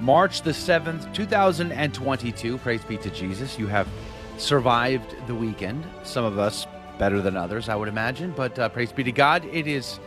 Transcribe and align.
March 0.00 0.42
the 0.42 0.52
7th, 0.52 1.12
2022. 1.12 2.58
Praise 2.58 2.84
be 2.84 2.96
to 2.98 3.10
Jesus. 3.10 3.58
You 3.58 3.66
have 3.66 3.88
survived 4.36 5.14
the 5.26 5.34
weekend. 5.34 5.84
Some 6.04 6.24
of 6.24 6.38
us 6.38 6.66
better 6.98 7.20
than 7.20 7.36
others, 7.36 7.68
I 7.68 7.74
would 7.74 7.88
imagine, 7.88 8.32
but 8.36 8.58
uh, 8.58 8.68
praise 8.68 8.92
be 8.92 9.04
to 9.04 9.12
God. 9.12 9.44
It 9.52 9.66
is 9.66 9.98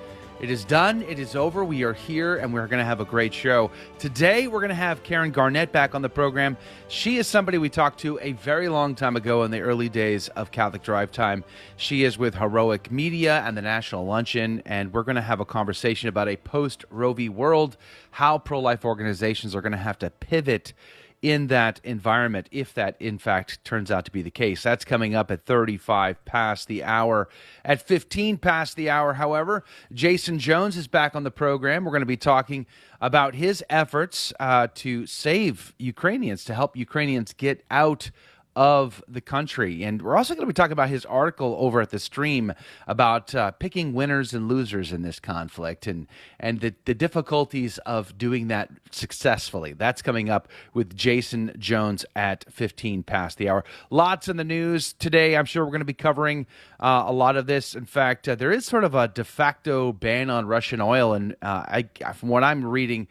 it 0.41 0.49
is 0.49 0.65
done. 0.65 1.03
It 1.03 1.19
is 1.19 1.35
over. 1.35 1.63
We 1.63 1.83
are 1.83 1.93
here 1.93 2.37
and 2.37 2.51
we're 2.51 2.65
going 2.65 2.79
to 2.79 2.85
have 2.85 2.99
a 2.99 3.05
great 3.05 3.31
show. 3.31 3.69
Today, 3.99 4.47
we're 4.47 4.59
going 4.59 4.69
to 4.69 4.75
have 4.75 5.03
Karen 5.03 5.29
Garnett 5.29 5.71
back 5.71 5.93
on 5.93 6.01
the 6.01 6.09
program. 6.09 6.57
She 6.87 7.17
is 7.17 7.27
somebody 7.27 7.59
we 7.59 7.69
talked 7.69 7.99
to 7.99 8.17
a 8.23 8.31
very 8.31 8.67
long 8.67 8.95
time 8.95 9.15
ago 9.15 9.43
in 9.43 9.51
the 9.51 9.59
early 9.59 9.87
days 9.87 10.29
of 10.29 10.49
Catholic 10.51 10.81
Drive 10.81 11.11
Time. 11.11 11.43
She 11.77 12.03
is 12.03 12.17
with 12.17 12.33
Heroic 12.33 12.91
Media 12.91 13.43
and 13.45 13.55
the 13.55 13.61
National 13.61 14.03
Luncheon, 14.05 14.63
and 14.65 14.91
we're 14.91 15.03
going 15.03 15.15
to 15.15 15.21
have 15.21 15.41
a 15.41 15.45
conversation 15.45 16.09
about 16.09 16.27
a 16.27 16.37
post 16.37 16.85
Roe 16.89 17.13
v. 17.13 17.29
world, 17.29 17.77
how 18.09 18.39
pro 18.39 18.59
life 18.59 18.83
organizations 18.83 19.55
are 19.55 19.61
going 19.61 19.73
to 19.73 19.77
have 19.77 19.99
to 19.99 20.09
pivot 20.09 20.73
in 21.21 21.47
that 21.47 21.79
environment 21.83 22.47
if 22.51 22.73
that 22.73 22.95
in 22.99 23.17
fact 23.17 23.63
turns 23.63 23.91
out 23.91 24.05
to 24.05 24.11
be 24.11 24.21
the 24.21 24.31
case. 24.31 24.63
That's 24.63 24.83
coming 24.83 25.13
up 25.13 25.29
at 25.29 25.45
35 25.45 26.23
past 26.25 26.67
the 26.67 26.83
hour. 26.83 27.29
At 27.63 27.81
15 27.81 28.37
past 28.37 28.75
the 28.75 28.89
hour, 28.89 29.13
however, 29.13 29.63
Jason 29.93 30.39
Jones 30.39 30.75
is 30.77 30.87
back 30.87 31.15
on 31.15 31.23
the 31.23 31.31
program. 31.31 31.85
We're 31.85 31.91
going 31.91 32.01
to 32.01 32.07
be 32.07 32.17
talking 32.17 32.65
about 32.99 33.35
his 33.35 33.63
efforts 33.69 34.33
uh, 34.39 34.67
to 34.75 35.05
save 35.05 35.73
Ukrainians, 35.77 36.43
to 36.45 36.53
help 36.53 36.75
Ukrainians 36.75 37.33
get 37.33 37.63
out 37.69 38.09
of 38.55 39.03
the 39.07 39.21
country. 39.21 39.83
And 39.83 40.01
we're 40.01 40.17
also 40.17 40.33
going 40.33 40.45
to 40.45 40.47
be 40.47 40.53
talking 40.53 40.73
about 40.73 40.89
his 40.89 41.05
article 41.05 41.55
over 41.59 41.79
at 41.81 41.89
the 41.89 41.99
stream 41.99 42.53
about 42.87 43.33
uh, 43.33 43.51
picking 43.51 43.93
winners 43.93 44.33
and 44.33 44.47
losers 44.47 44.91
in 44.91 45.01
this 45.03 45.19
conflict 45.19 45.87
and, 45.87 46.07
and 46.39 46.59
the, 46.59 46.73
the 46.85 46.93
difficulties 46.93 47.77
of 47.79 48.17
doing 48.17 48.49
that 48.49 48.69
successfully. 48.91 49.73
That's 49.73 50.01
coming 50.01 50.29
up 50.29 50.49
with 50.73 50.95
Jason 50.95 51.55
Jones 51.57 52.05
at 52.15 52.45
15 52.51 53.03
past 53.03 53.37
the 53.37 53.49
hour. 53.49 53.63
Lots 53.89 54.27
in 54.27 54.37
the 54.37 54.43
news 54.43 54.93
today. 54.93 55.37
I'm 55.37 55.45
sure 55.45 55.63
we're 55.63 55.71
going 55.71 55.79
to 55.79 55.85
be 55.85 55.93
covering 55.93 56.45
uh, 56.79 57.05
a 57.07 57.13
lot 57.13 57.37
of 57.37 57.45
this. 57.45 57.75
In 57.75 57.85
fact, 57.85 58.27
uh, 58.27 58.35
there 58.35 58.51
is 58.51 58.65
sort 58.65 58.83
of 58.83 58.95
a 58.95 59.07
de 59.07 59.23
facto 59.23 59.93
ban 59.93 60.29
on 60.29 60.45
Russian 60.45 60.81
oil. 60.81 61.13
And 61.13 61.35
uh, 61.41 61.63
I, 61.67 61.89
from 62.13 62.29
what 62.29 62.43
I'm 62.43 62.65
reading, 62.65 63.07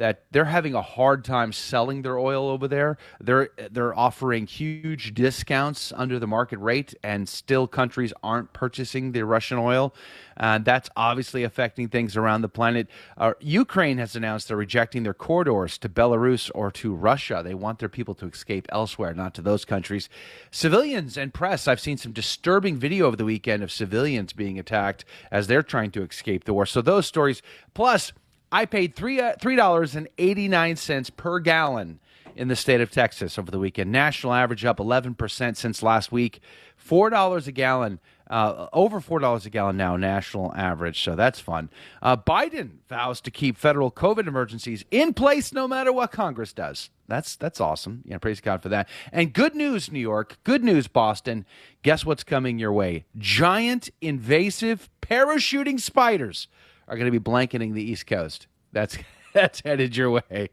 that 0.00 0.22
they're 0.30 0.46
having 0.46 0.74
a 0.74 0.80
hard 0.80 1.26
time 1.26 1.52
selling 1.52 2.00
their 2.00 2.16
oil 2.16 2.48
over 2.48 2.66
there. 2.66 2.96
They're 3.20 3.50
they're 3.70 3.96
offering 3.96 4.46
huge 4.46 5.12
discounts 5.12 5.92
under 5.94 6.18
the 6.18 6.26
market 6.26 6.58
rate, 6.58 6.94
and 7.02 7.28
still 7.28 7.66
countries 7.66 8.10
aren't 8.22 8.54
purchasing 8.54 9.12
the 9.12 9.26
Russian 9.26 9.58
oil. 9.58 9.94
And 10.38 10.64
that's 10.64 10.88
obviously 10.96 11.44
affecting 11.44 11.88
things 11.88 12.16
around 12.16 12.40
the 12.40 12.48
planet. 12.48 12.88
Uh, 13.18 13.34
Ukraine 13.40 13.98
has 13.98 14.16
announced 14.16 14.48
they're 14.48 14.56
rejecting 14.56 15.02
their 15.02 15.12
corridors 15.12 15.76
to 15.76 15.88
Belarus 15.90 16.50
or 16.54 16.70
to 16.70 16.94
Russia. 16.94 17.42
They 17.44 17.52
want 17.52 17.78
their 17.78 17.90
people 17.90 18.14
to 18.14 18.26
escape 18.26 18.66
elsewhere, 18.70 19.12
not 19.12 19.34
to 19.34 19.42
those 19.42 19.66
countries. 19.66 20.08
Civilians 20.50 21.18
and 21.18 21.34
press. 21.34 21.68
I've 21.68 21.78
seen 21.78 21.98
some 21.98 22.12
disturbing 22.12 22.78
video 22.78 23.06
over 23.06 23.16
the 23.16 23.26
weekend 23.26 23.62
of 23.62 23.70
civilians 23.70 24.32
being 24.32 24.58
attacked 24.58 25.04
as 25.30 25.46
they're 25.46 25.62
trying 25.62 25.90
to 25.90 26.02
escape 26.02 26.44
the 26.44 26.54
war. 26.54 26.64
So 26.64 26.80
those 26.80 27.04
stories, 27.04 27.42
plus 27.74 28.14
I 28.52 28.66
paid 28.66 28.94
three 28.94 29.20
uh, 29.20 29.34
three 29.40 29.56
dollars 29.56 29.94
and 29.94 30.08
eighty 30.18 30.48
nine 30.48 30.76
cents 30.76 31.10
per 31.10 31.38
gallon 31.38 32.00
in 32.36 32.48
the 32.48 32.56
state 32.56 32.80
of 32.80 32.90
Texas 32.90 33.38
over 33.38 33.50
the 33.50 33.58
weekend. 33.58 33.92
National 33.92 34.32
average 34.32 34.64
up 34.64 34.80
eleven 34.80 35.14
percent 35.14 35.56
since 35.56 35.82
last 35.82 36.10
week. 36.10 36.40
Four 36.76 37.10
dollars 37.10 37.46
a 37.46 37.52
gallon, 37.52 38.00
uh, 38.28 38.66
over 38.72 39.00
four 39.00 39.18
dollars 39.18 39.46
a 39.46 39.50
gallon 39.50 39.76
now. 39.76 39.96
National 39.96 40.52
average, 40.54 41.02
so 41.02 41.14
that's 41.14 41.38
fun. 41.38 41.70
Uh, 42.02 42.16
Biden 42.16 42.78
vows 42.88 43.20
to 43.20 43.30
keep 43.30 43.56
federal 43.56 43.90
COVID 43.92 44.26
emergencies 44.26 44.84
in 44.90 45.14
place 45.14 45.52
no 45.52 45.68
matter 45.68 45.92
what 45.92 46.10
Congress 46.10 46.52
does. 46.52 46.90
That's 47.06 47.36
that's 47.36 47.60
awesome. 47.60 48.02
Yeah, 48.04 48.18
praise 48.18 48.40
God 48.40 48.62
for 48.62 48.70
that. 48.70 48.88
And 49.12 49.32
good 49.32 49.54
news, 49.54 49.92
New 49.92 50.00
York. 50.00 50.38
Good 50.42 50.64
news, 50.64 50.88
Boston. 50.88 51.44
Guess 51.82 52.04
what's 52.06 52.24
coming 52.24 52.58
your 52.58 52.72
way? 52.72 53.04
Giant 53.18 53.90
invasive 54.00 54.88
parachuting 55.02 55.78
spiders 55.78 56.48
are 56.90 56.96
going 56.96 57.06
to 57.06 57.12
be 57.12 57.18
blanketing 57.18 57.72
the 57.72 57.82
East 57.82 58.06
Coast. 58.06 58.48
That's 58.72 58.98
that's 59.32 59.60
headed 59.60 59.96
your 59.96 60.10
way. 60.10 60.50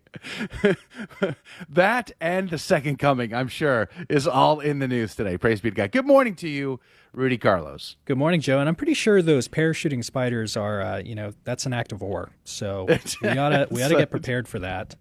that 1.69 2.11
and 2.21 2.49
the 2.49 2.59
second 2.59 2.99
coming, 2.99 3.33
I'm 3.33 3.47
sure, 3.47 3.89
is 4.07 4.27
all 4.27 4.59
in 4.59 4.79
the 4.79 4.87
news 4.87 5.15
today. 5.15 5.37
Praise 5.37 5.59
be 5.61 5.71
to 5.71 5.75
God. 5.75 5.91
Good 5.91 6.05
morning 6.05 6.35
to 6.35 6.47
you, 6.47 6.79
Rudy 7.11 7.39
Carlos. 7.39 7.97
Good 8.05 8.19
morning, 8.19 8.39
Joe. 8.39 8.59
And 8.59 8.69
I'm 8.69 8.75
pretty 8.75 8.93
sure 8.93 9.23
those 9.23 9.47
parachuting 9.47 10.05
spiders 10.05 10.55
are, 10.55 10.81
uh, 10.81 10.97
you 10.99 11.15
know, 11.15 11.33
that's 11.43 11.65
an 11.65 11.73
act 11.73 11.91
of 11.91 12.01
war. 12.01 12.29
So 12.43 12.85
we 13.21 13.29
oughta 13.29 13.67
we 13.71 13.83
oughta 13.83 13.95
get 13.95 14.11
prepared 14.11 14.47
for 14.47 14.59
that. 14.59 14.95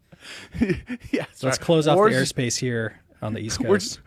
yeah, 1.13 1.27
so 1.35 1.47
let's 1.47 1.59
close 1.59 1.87
off 1.87 1.97
Wars 1.97 2.15
the 2.15 2.19
airspace 2.19 2.59
here 2.59 3.03
on 3.21 3.35
the 3.35 3.41
East 3.41 3.63
Coast 3.63 4.01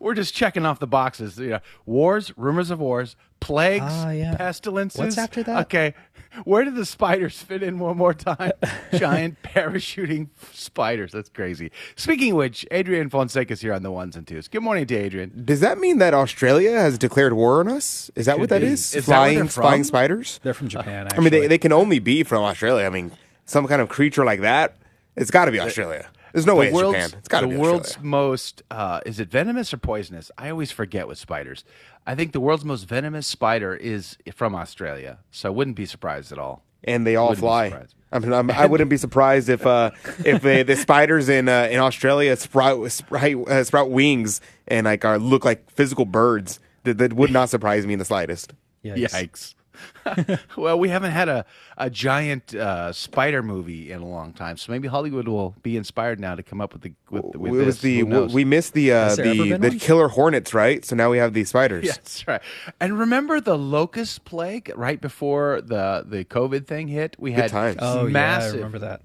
we're 0.00 0.14
just 0.14 0.34
checking 0.34 0.64
off 0.64 0.78
the 0.78 0.86
boxes. 0.86 1.38
You 1.38 1.50
know, 1.50 1.60
wars, 1.86 2.36
rumors 2.36 2.70
of 2.70 2.80
wars, 2.80 3.16
plagues, 3.40 3.84
uh, 3.84 4.10
yeah. 4.10 4.36
pestilences. 4.36 4.98
What's 4.98 5.18
after 5.18 5.42
that? 5.42 5.66
Okay, 5.66 5.94
where 6.44 6.64
do 6.64 6.70
the 6.70 6.84
spiders 6.86 7.40
fit 7.42 7.62
in 7.62 7.78
one 7.78 7.96
more 7.96 8.14
time? 8.14 8.52
Giant 8.92 9.40
parachuting 9.42 10.28
spiders. 10.52 11.12
That's 11.12 11.28
crazy. 11.28 11.70
Speaking 11.96 12.32
of 12.32 12.38
which, 12.38 12.66
Adrian 12.70 13.10
Fonseca 13.10 13.52
is 13.52 13.60
here 13.60 13.72
on 13.72 13.82
the 13.82 13.90
ones 13.90 14.16
and 14.16 14.26
twos. 14.26 14.48
Good 14.48 14.62
morning 14.62 14.86
to 14.86 14.94
Adrian. 14.94 15.42
Does 15.44 15.60
that 15.60 15.78
mean 15.78 15.98
that 15.98 16.14
Australia 16.14 16.72
has 16.72 16.98
declared 16.98 17.32
war 17.32 17.60
on 17.60 17.68
us? 17.68 18.10
Is 18.14 18.26
that 18.26 18.34
Could 18.34 18.40
what 18.40 18.48
that 18.50 18.60
be. 18.60 18.68
is? 18.68 18.94
is 18.94 19.04
flying, 19.04 19.38
that 19.38 19.50
flying 19.50 19.84
spiders? 19.84 20.40
They're 20.42 20.54
from 20.54 20.68
Japan. 20.68 21.06
Actually. 21.06 21.18
I 21.18 21.20
mean, 21.30 21.30
they, 21.42 21.46
they 21.48 21.58
can 21.58 21.72
only 21.72 21.98
be 21.98 22.22
from 22.22 22.42
Australia. 22.42 22.86
I 22.86 22.90
mean, 22.90 23.12
some 23.46 23.66
kind 23.66 23.80
of 23.80 23.88
creature 23.88 24.24
like 24.24 24.40
that. 24.40 24.76
It's 25.16 25.30
got 25.30 25.46
to 25.46 25.50
be 25.50 25.58
Australia. 25.60 26.08
There's 26.32 26.46
no 26.46 26.54
the 26.54 26.60
way 26.60 26.68
it's 26.68 26.78
Japan. 26.78 27.10
It's 27.18 27.28
got 27.28 27.40
to 27.40 27.48
be 27.48 27.54
the 27.54 27.60
world's 27.60 27.98
most. 28.00 28.62
Uh, 28.70 29.00
is 29.06 29.20
it 29.20 29.28
venomous 29.30 29.72
or 29.72 29.78
poisonous? 29.78 30.30
I 30.36 30.50
always 30.50 30.70
forget 30.70 31.08
with 31.08 31.18
spiders. 31.18 31.64
I 32.06 32.14
think 32.14 32.32
the 32.32 32.40
world's 32.40 32.64
most 32.64 32.84
venomous 32.84 33.26
spider 33.26 33.74
is 33.74 34.16
from 34.34 34.54
Australia, 34.54 35.18
so 35.30 35.48
I 35.48 35.50
wouldn't 35.50 35.76
be 35.76 35.86
surprised 35.86 36.32
at 36.32 36.38
all. 36.38 36.62
And 36.84 37.06
they 37.06 37.16
all 37.16 37.34
fly. 37.34 37.72
I 38.10 38.18
mean, 38.20 38.32
I'm, 38.32 38.50
I 38.50 38.64
would 38.66 38.80
not 38.80 38.88
be 38.88 38.96
surprised 38.96 39.48
if 39.48 39.66
uh, 39.66 39.90
if 40.24 40.42
they, 40.42 40.62
the 40.62 40.76
spiders 40.76 41.28
in 41.28 41.48
uh, 41.48 41.68
in 41.70 41.80
Australia 41.80 42.36
sprout 42.36 42.90
sprout, 42.92 43.48
uh, 43.48 43.64
sprout 43.64 43.90
wings 43.90 44.40
and 44.68 44.84
like 44.84 45.04
are 45.04 45.18
look 45.18 45.44
like 45.44 45.68
physical 45.70 46.04
birds. 46.04 46.60
That, 46.84 46.98
that 46.98 47.12
would 47.12 47.32
not 47.32 47.50
surprise 47.50 47.84
me 47.86 47.94
in 47.94 47.98
the 47.98 48.04
slightest. 48.04 48.54
Yikes. 48.84 49.10
Yikes. 49.10 49.54
well, 50.56 50.78
we 50.78 50.88
haven't 50.88 51.10
had 51.10 51.28
a, 51.28 51.44
a 51.76 51.90
giant 51.90 52.54
uh, 52.54 52.92
spider 52.92 53.42
movie 53.42 53.90
in 53.90 54.00
a 54.00 54.06
long 54.06 54.32
time, 54.32 54.56
so 54.56 54.72
maybe 54.72 54.88
Hollywood 54.88 55.28
will 55.28 55.54
be 55.62 55.76
inspired 55.76 56.20
now 56.20 56.34
to 56.34 56.42
come 56.42 56.60
up 56.60 56.72
with 56.72 56.82
the 56.82 56.92
with, 57.10 57.36
with 57.36 57.60
it 57.60 57.64
was 57.64 57.80
the 57.80 58.02
we 58.02 58.44
missed 58.44 58.72
the 58.72 58.92
uh, 58.92 59.14
the 59.14 59.56
the 59.56 59.58
one? 59.58 59.78
killer 59.78 60.08
hornets, 60.08 60.54
right? 60.54 60.84
So 60.84 60.96
now 60.96 61.10
we 61.10 61.18
have 61.18 61.34
these 61.34 61.48
spiders. 61.50 61.84
Yes, 61.88 61.96
that's 61.96 62.28
right. 62.28 62.40
And 62.80 62.98
remember 62.98 63.40
the 63.40 63.56
locust 63.56 64.24
plague 64.24 64.70
right 64.76 65.00
before 65.00 65.60
the 65.60 66.04
the 66.06 66.24
COVID 66.24 66.66
thing 66.66 66.88
hit? 66.88 67.16
We 67.18 67.32
had 67.32 67.50
times. 67.50 67.78
Oh, 67.80 68.06
massive. 68.06 68.54
Yeah, 68.54 68.54
I 68.54 68.56
remember 68.56 68.78
that. 68.80 69.02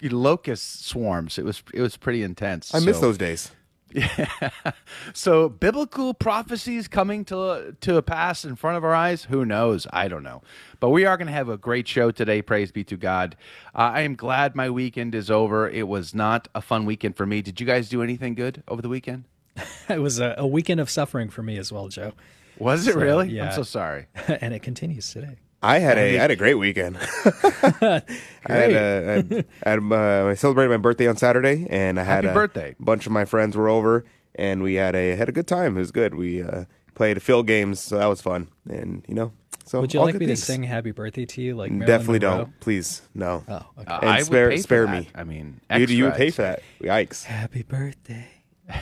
Locust 0.00 0.86
swarms. 0.86 1.38
It 1.38 1.44
was 1.44 1.62
it 1.72 1.80
was 1.80 1.96
pretty 1.96 2.22
intense. 2.22 2.74
I 2.74 2.80
miss 2.80 3.00
those 3.00 3.18
days. 3.18 3.50
Yeah. 3.94 4.50
So 5.12 5.48
biblical 5.48 6.14
prophecies 6.14 6.88
coming 6.88 7.24
to 7.26 7.76
to 7.82 8.02
pass 8.02 8.44
in 8.44 8.56
front 8.56 8.76
of 8.76 8.84
our 8.84 8.94
eyes. 8.94 9.24
Who 9.24 9.44
knows? 9.44 9.86
I 9.92 10.08
don't 10.08 10.22
know. 10.22 10.42
But 10.80 10.90
we 10.90 11.04
are 11.04 11.16
going 11.16 11.26
to 11.26 11.32
have 11.32 11.48
a 11.48 11.56
great 11.56 11.86
show 11.86 12.10
today. 12.10 12.42
Praise 12.42 12.72
be 12.72 12.84
to 12.84 12.96
God. 12.96 13.36
Uh, 13.74 13.92
I 13.94 14.00
am 14.00 14.14
glad 14.16 14.56
my 14.56 14.70
weekend 14.70 15.14
is 15.14 15.30
over. 15.30 15.68
It 15.68 15.86
was 15.86 16.14
not 16.14 16.48
a 16.54 16.60
fun 16.60 16.84
weekend 16.84 17.16
for 17.16 17.26
me. 17.26 17.42
Did 17.42 17.60
you 17.60 17.66
guys 17.66 17.88
do 17.88 18.02
anything 18.02 18.34
good 18.34 18.62
over 18.66 18.82
the 18.82 18.88
weekend? 18.88 19.24
it 19.88 20.00
was 20.00 20.18
a, 20.18 20.34
a, 20.38 20.46
weekend 20.46 20.80
of 20.80 20.90
suffering 20.90 21.28
for 21.28 21.42
me 21.42 21.58
as 21.58 21.70
well, 21.70 21.88
Joe. 21.88 22.12
Was 22.58 22.86
it 22.88 22.94
so, 22.94 23.00
really? 23.00 23.28
Yeah. 23.28 23.46
I'm 23.46 23.52
so 23.52 23.62
sorry. 23.62 24.06
and 24.28 24.52
it 24.52 24.62
continues 24.62 25.12
today. 25.12 25.36
I 25.64 25.78
had 25.78 25.98
a 25.98 26.16
I 26.16 26.20
had 26.20 26.30
a 26.30 26.36
great 26.36 26.54
weekend. 26.54 26.98
I 27.24 28.02
had, 28.46 28.72
a, 28.72 29.44
I, 29.64 29.70
had 29.70 29.78
uh, 29.92 30.26
I 30.28 30.34
celebrated 30.34 30.70
my 30.70 30.76
birthday 30.76 31.06
on 31.08 31.16
Saturday, 31.16 31.66
and 31.70 31.98
I 31.98 32.02
had 32.04 32.24
Happy 32.24 32.28
a 32.28 32.34
birthday. 32.34 32.74
bunch 32.78 33.06
of 33.06 33.12
my 33.12 33.24
friends 33.24 33.56
were 33.56 33.68
over, 33.68 34.04
and 34.34 34.62
we 34.62 34.74
had 34.74 34.94
a 34.94 35.16
had 35.16 35.28
a 35.28 35.32
good 35.32 35.46
time. 35.46 35.76
It 35.76 35.80
was 35.80 35.90
good. 35.92 36.14
We 36.14 36.42
uh, 36.42 36.64
played 36.94 37.16
a 37.16 37.20
field 37.20 37.46
games, 37.46 37.80
so 37.80 37.98
that 37.98 38.06
was 38.06 38.20
fun. 38.20 38.48
And 38.68 39.04
you 39.08 39.14
know, 39.14 39.32
So 39.64 39.80
Would 39.80 39.94
you 39.94 40.00
all 40.00 40.06
like 40.06 40.14
good 40.14 40.20
me 40.20 40.26
things. 40.26 40.40
to 40.40 40.46
sing 40.46 40.62
"Happy 40.64 40.90
Birthday" 40.90 41.24
to 41.26 41.40
you? 41.42 41.56
Like 41.56 41.70
Marilyn 41.72 41.86
Definitely 41.88 42.18
Monroe? 42.20 42.36
don't. 42.44 42.60
Please, 42.60 43.02
no. 43.14 43.42
Oh, 43.48 43.54
okay. 43.80 43.90
Uh, 43.90 43.98
And 44.02 44.10
I 44.10 44.16
would 44.18 44.26
spare- 44.26 44.50
pay 44.50 44.56
for 44.58 44.62
spare 44.62 44.86
that. 44.86 44.92
me. 45.00 45.08
I 45.14 45.24
mean, 45.24 45.60
You, 45.74 45.86
you 45.86 46.04
would 46.04 46.10
extra. 46.12 46.24
pay 46.26 46.30
for 46.30 46.42
that. 46.42 46.62
Yikes. 46.82 47.24
Happy 47.24 47.62
birthday. 47.62 48.26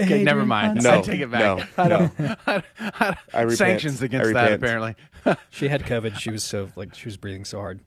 Okay, 0.00 0.22
never 0.22 0.44
mind. 0.44 0.82
No, 0.82 0.98
I 0.98 1.00
take 1.00 1.20
it 1.20 1.30
back. 1.30 1.40
no, 1.40 1.64
I 1.82 1.88
don't, 1.88 2.18
no. 2.18 2.34
I, 2.46 2.62
I, 2.78 3.16
I 3.32 3.40
repent. 3.42 3.58
sanctions 3.58 4.02
I 4.02 4.06
against 4.06 4.34
that 4.34 4.52
apparently. 4.52 4.96
She 5.48 5.68
had 5.68 5.84
COVID. 5.84 6.18
She 6.18 6.30
was 6.30 6.44
so 6.44 6.68
like 6.76 6.94
she 6.94 7.06
was 7.06 7.16
breathing 7.16 7.46
so 7.46 7.58
hard. 7.58 7.80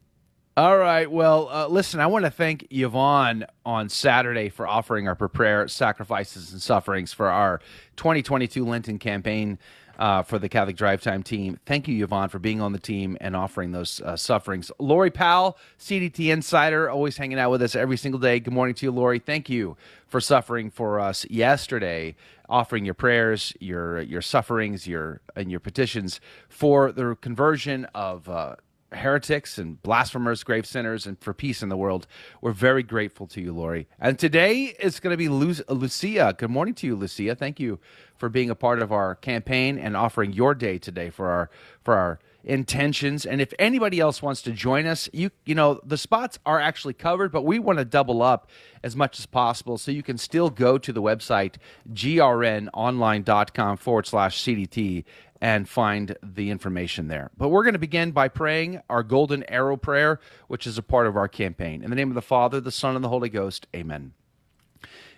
All 0.57 0.77
right. 0.77 1.09
Well, 1.09 1.47
uh, 1.49 1.67
listen, 1.67 1.99
I 1.99 2.07
want 2.07 2.25
to 2.25 2.31
thank 2.31 2.67
Yvonne 2.71 3.45
on 3.65 3.87
Saturday 3.87 4.49
for 4.49 4.67
offering 4.67 5.07
our 5.07 5.15
prayer, 5.15 5.67
sacrifices, 5.67 6.51
and 6.51 6.61
sufferings 6.61 7.13
for 7.13 7.29
our 7.29 7.61
2022 7.95 8.65
Lenten 8.65 8.99
campaign 8.99 9.59
uh, 10.01 10.23
for 10.23 10.39
the 10.39 10.49
Catholic 10.49 10.75
Drive 10.75 10.99
Time 11.03 11.21
team. 11.21 11.59
Thank 11.67 11.87
you, 11.87 12.03
Yvonne, 12.03 12.29
for 12.29 12.39
being 12.39 12.59
on 12.59 12.73
the 12.73 12.79
team 12.79 13.19
and 13.21 13.35
offering 13.35 13.71
those 13.71 14.01
uh, 14.01 14.17
sufferings. 14.17 14.71
Lori 14.79 15.11
Powell, 15.11 15.59
CDT 15.77 16.33
Insider, 16.33 16.89
always 16.89 17.17
hanging 17.17 17.37
out 17.37 17.51
with 17.51 17.61
us 17.61 17.75
every 17.75 17.97
single 17.97 18.19
day. 18.19 18.39
Good 18.39 18.51
morning 18.51 18.73
to 18.73 18.87
you, 18.87 18.91
Lori. 18.91 19.19
Thank 19.19 19.47
you 19.47 19.77
for 20.07 20.19
suffering 20.19 20.71
for 20.71 20.99
us 20.99 21.23
yesterday, 21.29 22.15
offering 22.49 22.83
your 22.83 22.95
prayers, 22.95 23.53
your 23.59 24.01
your 24.01 24.23
sufferings, 24.23 24.87
your 24.87 25.21
and 25.35 25.51
your 25.51 25.59
petitions 25.59 26.19
for 26.49 26.91
the 26.91 27.15
conversion 27.21 27.85
of. 27.93 28.27
Uh, 28.27 28.55
heretics 28.93 29.57
and 29.57 29.81
blasphemers, 29.83 30.43
grave 30.43 30.65
sinners, 30.65 31.05
and 31.05 31.19
for 31.19 31.33
peace 31.33 31.61
in 31.63 31.69
the 31.69 31.77
world. 31.77 32.07
We're 32.41 32.51
very 32.51 32.83
grateful 32.83 33.27
to 33.27 33.41
you, 33.41 33.53
Lori. 33.53 33.87
And 33.99 34.19
today 34.19 34.75
is 34.79 34.99
going 34.99 35.11
to 35.11 35.17
be 35.17 35.29
Lu- 35.29 35.55
Lucia. 35.69 36.35
Good 36.37 36.49
morning 36.49 36.73
to 36.75 36.87
you, 36.87 36.95
Lucia. 36.95 37.35
Thank 37.35 37.59
you 37.59 37.79
for 38.17 38.29
being 38.29 38.49
a 38.49 38.55
part 38.55 38.81
of 38.81 38.91
our 38.91 39.15
campaign 39.15 39.77
and 39.77 39.97
offering 39.97 40.33
your 40.33 40.53
day 40.53 40.77
today 40.77 41.09
for 41.09 41.29
our 41.29 41.49
for 41.83 41.95
our 41.95 42.19
intentions. 42.43 43.25
And 43.25 43.39
if 43.41 43.53
anybody 43.59 43.99
else 43.99 44.21
wants 44.21 44.41
to 44.43 44.51
join 44.51 44.85
us, 44.85 45.09
you 45.13 45.31
you 45.45 45.55
know 45.55 45.79
the 45.83 45.97
spots 45.97 46.39
are 46.45 46.59
actually 46.59 46.93
covered, 46.93 47.31
but 47.31 47.43
we 47.43 47.59
want 47.59 47.79
to 47.79 47.85
double 47.85 48.21
up 48.21 48.49
as 48.83 48.95
much 48.95 49.19
as 49.19 49.25
possible. 49.25 49.77
So 49.77 49.91
you 49.91 50.03
can 50.03 50.17
still 50.17 50.49
go 50.49 50.77
to 50.77 50.93
the 50.93 51.01
website 51.01 51.55
grnonline.com 51.93 53.77
forward 53.77 54.07
slash 54.07 54.43
CDT 54.43 55.03
and 55.41 55.67
find 55.67 56.15
the 56.21 56.51
information 56.51 57.07
there. 57.07 57.31
But 57.35 57.49
we're 57.49 57.63
going 57.63 57.73
to 57.73 57.79
begin 57.79 58.11
by 58.11 58.27
praying 58.27 58.81
our 58.89 59.01
golden 59.01 59.43
arrow 59.49 59.75
prayer, 59.75 60.19
which 60.47 60.67
is 60.67 60.77
a 60.77 60.83
part 60.83 61.07
of 61.07 61.17
our 61.17 61.27
campaign. 61.27 61.83
In 61.83 61.89
the 61.89 61.95
name 61.95 62.09
of 62.09 62.15
the 62.15 62.21
Father, 62.21 62.61
the 62.61 62.71
Son, 62.71 62.95
and 62.95 63.03
the 63.03 63.09
Holy 63.09 63.29
Ghost, 63.29 63.65
amen. 63.75 64.13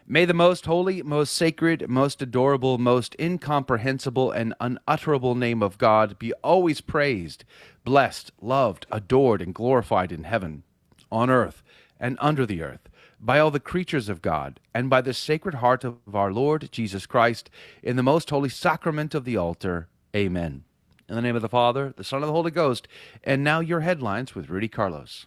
May 0.05 0.25
the 0.25 0.33
most 0.33 0.65
holy, 0.65 1.01
most 1.01 1.33
sacred, 1.33 1.89
most 1.89 2.21
adorable, 2.21 2.77
most 2.77 3.15
incomprehensible, 3.19 4.31
and 4.31 4.53
unutterable 4.59 5.35
name 5.35 5.61
of 5.61 5.77
God 5.77 6.19
be 6.19 6.33
always 6.43 6.81
praised, 6.81 7.45
blessed, 7.85 8.31
loved, 8.41 8.85
adored, 8.91 9.41
and 9.41 9.53
glorified 9.53 10.11
in 10.11 10.23
heaven, 10.23 10.63
on 11.09 11.29
earth, 11.29 11.63
and 11.99 12.17
under 12.19 12.45
the 12.45 12.61
earth, 12.61 12.89
by 13.19 13.39
all 13.39 13.51
the 13.51 13.61
creatures 13.61 14.09
of 14.09 14.21
God, 14.21 14.59
and 14.73 14.89
by 14.89 14.99
the 14.99 15.13
sacred 15.13 15.55
heart 15.55 15.85
of 15.85 15.97
our 16.13 16.33
Lord 16.33 16.69
Jesus 16.71 17.05
Christ, 17.05 17.49
in 17.81 17.95
the 17.95 18.03
most 18.03 18.29
holy 18.29 18.49
sacrament 18.49 19.15
of 19.15 19.23
the 19.23 19.37
altar. 19.37 19.87
Amen. 20.15 20.63
In 21.09 21.15
the 21.15 21.21
name 21.21 21.35
of 21.35 21.41
the 21.41 21.49
Father, 21.49 21.93
the 21.97 22.03
Son, 22.03 22.21
and 22.21 22.29
the 22.29 22.33
Holy 22.33 22.51
Ghost. 22.51 22.87
And 23.23 23.43
now 23.43 23.59
your 23.59 23.81
headlines 23.81 24.35
with 24.35 24.49
Rudy 24.49 24.67
Carlos. 24.67 25.25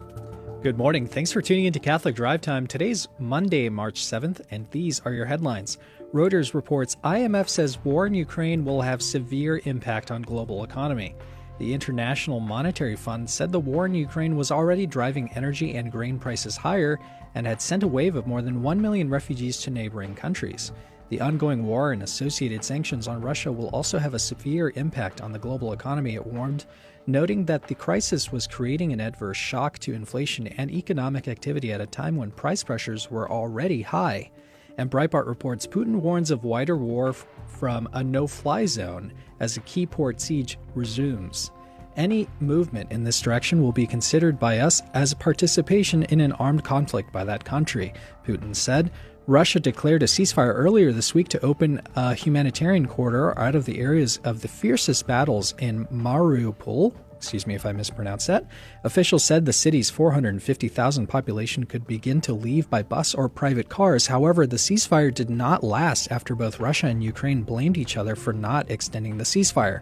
Good 0.62 0.78
morning. 0.78 1.06
Thanks 1.06 1.32
for 1.32 1.42
tuning 1.42 1.64
into 1.64 1.80
Catholic 1.80 2.14
Drive 2.14 2.40
Time. 2.40 2.66
Today's 2.66 3.08
Monday, 3.18 3.68
March 3.68 4.02
7th, 4.02 4.40
and 4.50 4.70
these 4.70 5.00
are 5.00 5.12
your 5.12 5.26
headlines. 5.26 5.78
Reuters 6.14 6.54
reports 6.54 6.96
IMF 7.04 7.48
says 7.48 7.78
war 7.84 8.06
in 8.06 8.14
Ukraine 8.14 8.64
will 8.64 8.80
have 8.80 9.02
severe 9.02 9.60
impact 9.64 10.10
on 10.10 10.22
global 10.22 10.64
economy. 10.64 11.14
The 11.58 11.74
International 11.74 12.38
Monetary 12.38 12.96
Fund 12.96 13.28
said 13.28 13.50
the 13.50 13.60
war 13.60 13.86
in 13.86 13.94
Ukraine 13.94 14.36
was 14.36 14.50
already 14.50 14.86
driving 14.86 15.30
energy 15.34 15.74
and 15.74 15.90
grain 15.90 16.18
prices 16.18 16.56
higher 16.56 16.98
and 17.34 17.46
had 17.46 17.60
sent 17.60 17.82
a 17.82 17.88
wave 17.88 18.14
of 18.14 18.26
more 18.26 18.40
than 18.40 18.62
1 18.62 18.80
million 18.80 19.10
refugees 19.10 19.58
to 19.62 19.70
neighboring 19.70 20.14
countries. 20.14 20.72
The 21.08 21.20
ongoing 21.20 21.64
war 21.64 21.92
and 21.92 22.02
associated 22.02 22.64
sanctions 22.64 23.06
on 23.06 23.20
Russia 23.20 23.52
will 23.52 23.68
also 23.68 23.98
have 23.98 24.14
a 24.14 24.18
severe 24.18 24.72
impact 24.74 25.20
on 25.20 25.32
the 25.32 25.38
global 25.38 25.72
economy, 25.72 26.16
it 26.16 26.26
warned, 26.26 26.66
noting 27.06 27.44
that 27.44 27.68
the 27.68 27.76
crisis 27.76 28.32
was 28.32 28.48
creating 28.48 28.92
an 28.92 29.00
adverse 29.00 29.36
shock 29.36 29.78
to 29.78 29.92
inflation 29.92 30.48
and 30.48 30.70
economic 30.70 31.28
activity 31.28 31.72
at 31.72 31.80
a 31.80 31.86
time 31.86 32.16
when 32.16 32.32
price 32.32 32.64
pressures 32.64 33.08
were 33.08 33.30
already 33.30 33.82
high. 33.82 34.30
And 34.78 34.90
Breitbart 34.90 35.26
reports 35.26 35.66
Putin 35.66 36.00
warns 36.00 36.32
of 36.32 36.44
wider 36.44 36.76
war 36.76 37.10
f- 37.10 37.26
from 37.46 37.88
a 37.92 38.02
no 38.02 38.26
fly 38.26 38.66
zone 38.66 39.12
as 39.38 39.56
a 39.56 39.60
key 39.60 39.86
port 39.86 40.20
siege 40.20 40.58
resumes. 40.74 41.52
Any 41.96 42.28
movement 42.40 42.92
in 42.92 43.04
this 43.04 43.20
direction 43.20 43.62
will 43.62 43.72
be 43.72 43.86
considered 43.86 44.38
by 44.38 44.58
us 44.58 44.82
as 44.92 45.14
participation 45.14 46.02
in 46.04 46.20
an 46.20 46.32
armed 46.32 46.62
conflict 46.62 47.10
by 47.10 47.24
that 47.24 47.44
country, 47.44 47.94
Putin 48.26 48.54
said. 48.54 48.90
Russia 49.28 49.58
declared 49.58 50.04
a 50.04 50.06
ceasefire 50.06 50.54
earlier 50.54 50.92
this 50.92 51.12
week 51.12 51.26
to 51.26 51.44
open 51.44 51.80
a 51.96 52.14
humanitarian 52.14 52.86
corridor 52.86 53.36
out 53.36 53.56
of 53.56 53.64
the 53.64 53.80
areas 53.80 54.20
of 54.22 54.40
the 54.40 54.46
fiercest 54.46 55.04
battles 55.04 55.52
in 55.58 55.84
Mariupol. 55.86 56.94
Excuse 57.16 57.44
me 57.44 57.56
if 57.56 57.66
I 57.66 57.72
mispronounced 57.72 58.28
that. 58.28 58.46
Officials 58.84 59.24
said 59.24 59.44
the 59.44 59.52
city's 59.52 59.90
450,000 59.90 61.08
population 61.08 61.64
could 61.64 61.88
begin 61.88 62.20
to 62.20 62.34
leave 62.34 62.70
by 62.70 62.84
bus 62.84 63.16
or 63.16 63.28
private 63.28 63.68
cars. 63.68 64.06
However, 64.06 64.46
the 64.46 64.58
ceasefire 64.58 65.12
did 65.12 65.28
not 65.28 65.64
last 65.64 66.12
after 66.12 66.36
both 66.36 66.60
Russia 66.60 66.86
and 66.86 67.02
Ukraine 67.02 67.42
blamed 67.42 67.78
each 67.78 67.96
other 67.96 68.14
for 68.14 68.32
not 68.32 68.70
extending 68.70 69.18
the 69.18 69.24
ceasefire. 69.24 69.80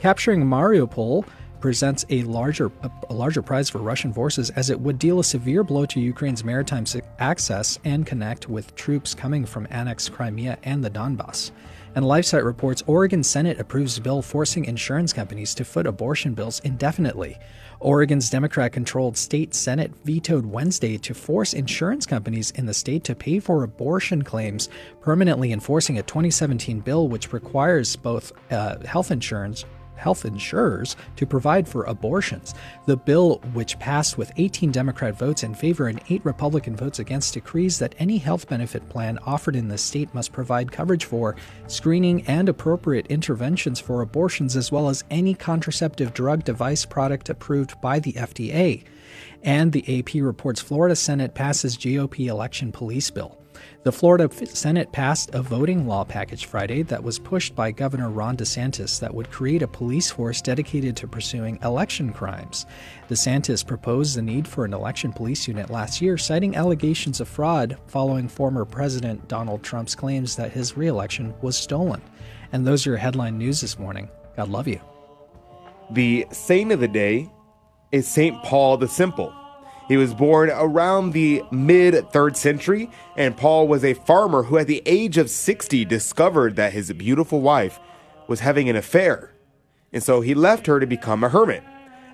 Capturing 0.00 0.44
Mariupol 0.44 1.24
presents 1.64 2.04
a 2.10 2.22
larger 2.24 2.70
a 3.08 3.14
larger 3.14 3.40
prize 3.40 3.70
for 3.70 3.78
Russian 3.78 4.12
forces 4.12 4.50
as 4.50 4.68
it 4.68 4.78
would 4.78 4.98
deal 4.98 5.18
a 5.18 5.24
severe 5.24 5.64
blow 5.64 5.86
to 5.86 5.98
Ukraine's 5.98 6.44
maritime 6.44 6.84
access 7.18 7.78
and 7.86 8.04
connect 8.04 8.50
with 8.50 8.74
troops 8.74 9.14
coming 9.14 9.46
from 9.46 9.66
annexed 9.70 10.12
Crimea 10.12 10.58
and 10.64 10.84
the 10.84 10.90
Donbass. 10.90 11.52
And 11.94 12.04
LifeSite 12.04 12.44
reports 12.44 12.82
Oregon 12.86 13.22
Senate 13.22 13.58
approves 13.58 13.98
bill 13.98 14.20
forcing 14.20 14.66
insurance 14.66 15.14
companies 15.14 15.54
to 15.54 15.64
foot 15.64 15.86
abortion 15.86 16.34
bills 16.34 16.60
indefinitely. 16.64 17.38
Oregon's 17.80 18.28
Democrat 18.28 18.72
controlled 18.72 19.16
state 19.16 19.54
Senate 19.54 19.90
vetoed 20.04 20.44
Wednesday 20.44 20.98
to 20.98 21.14
force 21.14 21.54
insurance 21.54 22.04
companies 22.04 22.50
in 22.50 22.66
the 22.66 22.74
state 22.74 23.04
to 23.04 23.14
pay 23.14 23.38
for 23.38 23.62
abortion 23.62 24.20
claims, 24.20 24.68
permanently 25.00 25.50
enforcing 25.50 25.98
a 25.98 26.02
2017 26.02 26.80
bill 26.80 27.08
which 27.08 27.32
requires 27.32 27.96
both 27.96 28.32
uh, 28.50 28.84
health 28.84 29.10
insurance 29.10 29.64
health 29.96 30.24
insurers 30.24 30.96
to 31.16 31.26
provide 31.26 31.68
for 31.68 31.84
abortions. 31.84 32.54
The 32.86 32.96
bill, 32.96 33.40
which 33.52 33.78
passed 33.78 34.18
with 34.18 34.32
18 34.36 34.70
Democrat 34.70 35.16
votes 35.16 35.42
in 35.42 35.54
favor 35.54 35.88
and 35.88 36.00
8 36.08 36.24
Republican 36.24 36.76
votes 36.76 36.98
against, 36.98 37.34
decrees 37.34 37.78
that 37.78 37.94
any 37.98 38.18
health 38.18 38.48
benefit 38.48 38.88
plan 38.88 39.18
offered 39.26 39.56
in 39.56 39.68
the 39.68 39.78
state 39.78 40.12
must 40.14 40.32
provide 40.32 40.72
coverage 40.72 41.04
for 41.04 41.36
screening 41.66 42.26
and 42.26 42.48
appropriate 42.48 43.06
interventions 43.08 43.80
for 43.80 44.02
abortions, 44.02 44.56
as 44.56 44.72
well 44.72 44.88
as 44.88 45.04
any 45.10 45.34
contraceptive 45.34 46.14
drug 46.14 46.44
device 46.44 46.84
product 46.84 47.28
approved 47.28 47.80
by 47.80 47.98
the 47.98 48.12
FDA. 48.14 48.84
And 49.42 49.72
the 49.72 49.98
AP 49.98 50.14
reports 50.14 50.60
Florida 50.60 50.96
Senate 50.96 51.34
passes 51.34 51.76
GOP 51.76 52.26
election 52.26 52.72
police 52.72 53.10
bill. 53.10 53.43
The 53.82 53.92
Florida 53.92 54.28
Senate 54.46 54.92
passed 54.92 55.34
a 55.34 55.42
voting 55.42 55.86
law 55.86 56.04
package 56.04 56.46
Friday 56.46 56.82
that 56.82 57.02
was 57.02 57.18
pushed 57.18 57.54
by 57.54 57.70
Governor 57.70 58.10
Ron 58.10 58.36
DeSantis 58.36 58.98
that 59.00 59.14
would 59.14 59.30
create 59.30 59.62
a 59.62 59.68
police 59.68 60.10
force 60.10 60.40
dedicated 60.40 60.96
to 60.96 61.06
pursuing 61.06 61.58
election 61.62 62.12
crimes. 62.12 62.66
DeSantis 63.08 63.66
proposed 63.66 64.16
the 64.16 64.22
need 64.22 64.48
for 64.48 64.64
an 64.64 64.72
election 64.72 65.12
police 65.12 65.46
unit 65.46 65.70
last 65.70 66.00
year, 66.00 66.16
citing 66.16 66.56
allegations 66.56 67.20
of 67.20 67.28
fraud 67.28 67.76
following 67.86 68.28
former 68.28 68.64
President 68.64 69.28
Donald 69.28 69.62
Trump's 69.62 69.94
claims 69.94 70.36
that 70.36 70.52
his 70.52 70.76
reelection 70.76 71.34
was 71.42 71.56
stolen. 71.56 72.00
And 72.52 72.66
those 72.66 72.86
are 72.86 72.90
your 72.90 72.98
headline 72.98 73.36
news 73.36 73.60
this 73.60 73.78
morning. 73.78 74.08
God 74.36 74.48
love 74.48 74.68
you. 74.68 74.80
The 75.90 76.26
saint 76.32 76.72
of 76.72 76.80
the 76.80 76.88
day 76.88 77.30
is 77.92 78.08
Saint 78.08 78.42
Paul 78.42 78.78
the 78.78 78.88
Simple. 78.88 79.32
He 79.86 79.96
was 79.96 80.14
born 80.14 80.50
around 80.50 81.12
the 81.12 81.42
mid 81.50 81.94
3rd 81.94 82.36
century, 82.36 82.90
and 83.16 83.36
Paul 83.36 83.68
was 83.68 83.84
a 83.84 83.94
farmer 83.94 84.44
who, 84.44 84.56
at 84.56 84.66
the 84.66 84.82
age 84.86 85.18
of 85.18 85.28
60, 85.28 85.84
discovered 85.84 86.56
that 86.56 86.72
his 86.72 86.92
beautiful 86.92 87.40
wife 87.40 87.78
was 88.26 88.40
having 88.40 88.68
an 88.68 88.76
affair. 88.76 89.32
And 89.92 90.02
so 90.02 90.22
he 90.22 90.34
left 90.34 90.66
her 90.66 90.80
to 90.80 90.86
become 90.86 91.22
a 91.22 91.28
hermit. 91.28 91.62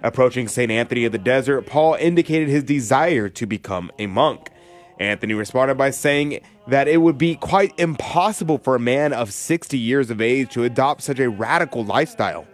Approaching 0.03 0.49
St. 0.49 0.71
Anthony 0.71 1.05
of 1.05 1.13
the 1.13 1.19
Desert, 1.19 1.67
Paul 1.67 1.95
indicated 1.95 2.49
his 2.49 2.65
desire 2.65 3.29
to 3.29 3.47
become 3.47 3.93
a 3.99 4.07
monk. 4.07 4.51
Anthony 4.99 5.35
responded 5.35 5.79
by 5.79 5.91
saying 5.91 6.41
that 6.67 6.89
it 6.89 6.99
would 6.99 7.19
be 7.19 7.37
quite 7.37 7.73
impossible 7.79 8.59
for 8.59 8.75
a 8.75 8.81
man 8.81 9.13
of 9.13 9.33
60 9.33 9.79
years 9.79 10.11
of 10.11 10.21
age 10.21 10.51
to 10.53 10.65
adopt 10.65 11.03
such 11.03 11.19
a 11.19 11.31
radical 11.31 11.85
lifestyle. 11.85 12.47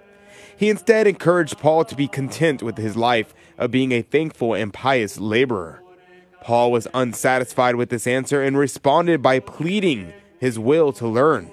He 0.56 0.70
instead 0.70 1.06
encouraged 1.06 1.58
Paul 1.58 1.84
to 1.84 1.94
be 1.94 2.08
content 2.08 2.62
with 2.62 2.78
his 2.78 2.96
life 2.96 3.34
of 3.58 3.70
being 3.70 3.92
a 3.92 4.02
thankful 4.02 4.54
and 4.54 4.72
pious 4.72 5.18
laborer. 5.18 5.82
Paul 6.42 6.70
was 6.70 6.86
unsatisfied 6.94 7.74
with 7.74 7.88
this 7.88 8.06
answer 8.06 8.42
and 8.42 8.56
responded 8.56 9.22
by 9.22 9.40
pleading 9.40 10.12
his 10.38 10.58
will 10.58 10.92
to 10.92 11.06
learn. 11.06 11.50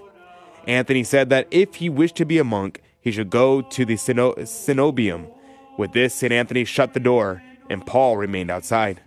Anthony 0.68 1.04
said 1.04 1.30
that 1.30 1.48
if 1.52 1.76
he 1.76 1.90
wished 1.90 2.16
to 2.18 2.26
be 2.26 2.38
a 2.38 2.44
monk, 2.44 2.82
he 3.02 3.12
should 3.12 3.30
go 3.30 3.62
to 3.62 3.86
the 3.86 3.96
Ceno- 3.96 4.38
Cenobium 4.38 5.30
With 5.78 5.94
this, 5.94 6.14
St. 6.14 6.32
Anthony 6.32 6.64
shut 6.64 6.94
the 6.94 7.00
door, 7.00 7.42
and 7.70 7.86
Paul 7.86 8.18
remained 8.18 8.52
outside. 8.52 9.02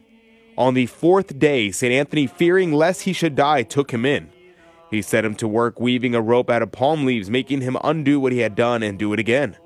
On 0.59 0.75
the 0.75 0.87
fourth 0.87 1.39
day, 1.39 1.71
St. 1.71 1.93
Anthony, 1.93 2.27
fearing 2.27 2.73
lest 2.73 3.03
he 3.03 3.13
should 3.13 3.35
die, 3.35 3.63
took 3.63 3.93
him 3.93 4.05
in. 4.05 4.31
He 4.91 5.03
set 5.03 5.25
him 5.25 5.35
to 5.37 5.49
work 5.49 5.81
weaving 5.81 6.15
a 6.15 6.21
rope 6.21 6.51
out 6.51 6.63
of 6.63 6.73
palm 6.73 7.05
leaves, 7.05 7.31
making 7.31 7.61
him 7.61 7.77
undo 7.85 8.19
what 8.19 8.33
he 8.33 8.39
had 8.39 8.55
done 8.55 8.83
and 8.83 8.99
do 8.99 9.13
it 9.13 9.19
again. 9.19 9.57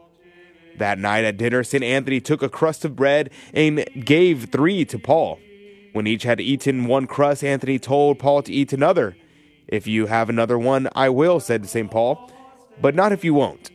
That 0.80 0.99
night 0.99 1.25
at 1.25 1.37
dinner, 1.37 1.62
St. 1.62 1.84
Anthony 1.84 2.22
took 2.22 2.42
a 2.42 2.49
crust 2.49 2.87
of 2.87 2.96
bread 2.96 3.28
and 3.52 3.84
gave 4.02 4.49
three 4.50 4.87
to 4.87 4.99
Paul. 4.99 5.38
When 5.92 6.06
each 6.06 6.22
had 6.22 6.40
eaten 6.40 6.87
one 6.87 7.06
crust, 7.06 7.44
Anthony 7.44 7.78
told 7.78 8.18
Paul 8.18 8.42
to 8.44 8.52
eat 8.52 8.72
another. 8.72 9.14
If 9.68 9.87
you 9.87 10.06
have 10.06 10.30
another 10.30 10.58
one, 10.58 10.88
I 10.94 11.10
will, 11.10 11.38
said 11.38 11.68
St. 11.68 11.90
Paul, 11.90 12.32
but 12.80 12.94
not 12.94 13.12
if 13.12 13.25
you 13.25 13.34
won't. 13.34 13.70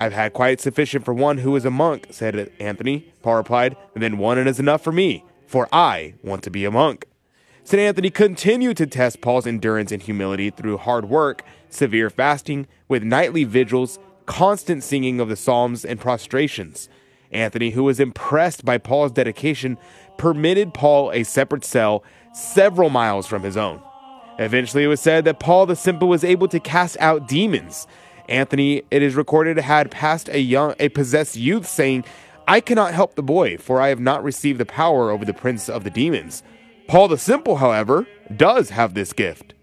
I've 0.00 0.12
had 0.12 0.32
quite 0.32 0.60
sufficient 0.60 1.04
for 1.04 1.14
one 1.14 1.38
who 1.38 1.54
is 1.54 1.64
a 1.64 1.70
monk, 1.70 2.08
said 2.10 2.50
Anthony. 2.58 3.12
Paul 3.22 3.36
replied, 3.36 3.76
then 3.94 4.18
one 4.18 4.38
is 4.38 4.58
enough 4.58 4.82
for 4.82 4.92
me, 4.92 5.24
for 5.46 5.68
I 5.72 6.14
want 6.24 6.42
to 6.42 6.50
be 6.50 6.64
a 6.64 6.72
monk. 6.72 7.06
St. 7.62 7.78
Anthony 7.78 8.10
continued 8.10 8.76
to 8.78 8.86
test 8.88 9.20
Paul's 9.20 9.46
endurance 9.46 9.92
and 9.92 10.02
humility 10.02 10.50
through 10.50 10.78
hard 10.78 11.08
work, 11.08 11.44
severe 11.70 12.10
fasting, 12.10 12.66
with 12.88 13.04
nightly 13.04 13.44
vigils, 13.44 14.00
constant 14.28 14.84
singing 14.84 15.18
of 15.18 15.28
the 15.28 15.34
psalms, 15.34 15.84
and 15.84 15.98
prostrations. 15.98 16.88
Anthony, 17.32 17.70
who 17.70 17.82
was 17.82 17.98
impressed 17.98 18.64
by 18.64 18.78
Paul's 18.78 19.10
dedication, 19.10 19.76
permitted 20.16 20.72
Paul 20.72 21.10
a 21.10 21.24
separate 21.24 21.64
cell 21.64 22.04
several 22.32 22.90
miles 22.90 23.26
from 23.26 23.42
his 23.42 23.56
own. 23.56 23.82
Eventually, 24.38 24.84
it 24.84 24.88
was 24.88 25.00
said 25.00 25.24
that 25.24 25.40
Paul 25.40 25.66
the 25.66 25.74
Simple 25.74 26.08
was 26.08 26.22
able 26.22 26.46
to 26.48 26.60
cast 26.60 26.96
out 27.00 27.26
demons. 27.26 27.88
Anthony, 28.28 28.82
it 28.90 29.02
is 29.02 29.16
recorded, 29.16 29.58
had 29.58 29.90
passed 29.90 30.28
a 30.28 30.38
young, 30.38 30.74
a 30.78 30.90
possessed 30.90 31.34
youth, 31.34 31.66
saying, 31.66 32.04
"I 32.46 32.60
cannot 32.60 32.94
help 32.94 33.14
the 33.14 33.22
boy, 33.22 33.56
for 33.56 33.80
I 33.80 33.88
have 33.88 34.00
not 34.00 34.22
received 34.22 34.60
the 34.60 34.66
power 34.66 35.10
over 35.10 35.24
the 35.24 35.34
prince 35.34 35.68
of 35.68 35.82
the 35.82 35.90
demons." 35.90 36.42
Paul 36.86 37.08
the 37.08 37.18
Simple, 37.18 37.56
however, 37.56 38.06
does 38.34 38.70
have 38.70 38.94
this 38.94 39.12
gift. 39.12 39.54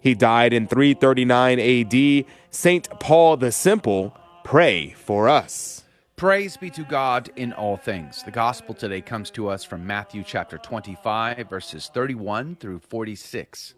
He 0.00 0.14
died 0.14 0.52
in 0.52 0.66
339 0.66 1.58
AD. 1.58 2.24
Saint 2.52 2.90
Paul 2.98 3.36
the 3.36 3.52
Simple, 3.52 4.12
pray 4.42 4.90
for 4.90 5.28
us. 5.28 5.84
Praise 6.16 6.56
be 6.56 6.68
to 6.70 6.82
God 6.82 7.30
in 7.36 7.52
all 7.52 7.76
things. 7.76 8.24
The 8.24 8.32
gospel 8.32 8.74
today 8.74 9.02
comes 9.02 9.30
to 9.30 9.48
us 9.48 9.62
from 9.62 9.86
Matthew 9.86 10.24
chapter 10.26 10.58
25, 10.58 11.48
verses 11.48 11.88
31 11.94 12.56
through 12.56 12.80
46. 12.80 13.74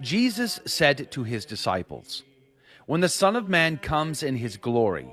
Jesus 0.00 0.60
said 0.64 1.10
to 1.10 1.24
his 1.24 1.44
disciples, 1.44 2.22
When 2.86 3.00
the 3.00 3.08
Son 3.08 3.34
of 3.34 3.48
Man 3.48 3.78
comes 3.78 4.22
in 4.22 4.36
his 4.36 4.56
glory, 4.56 5.08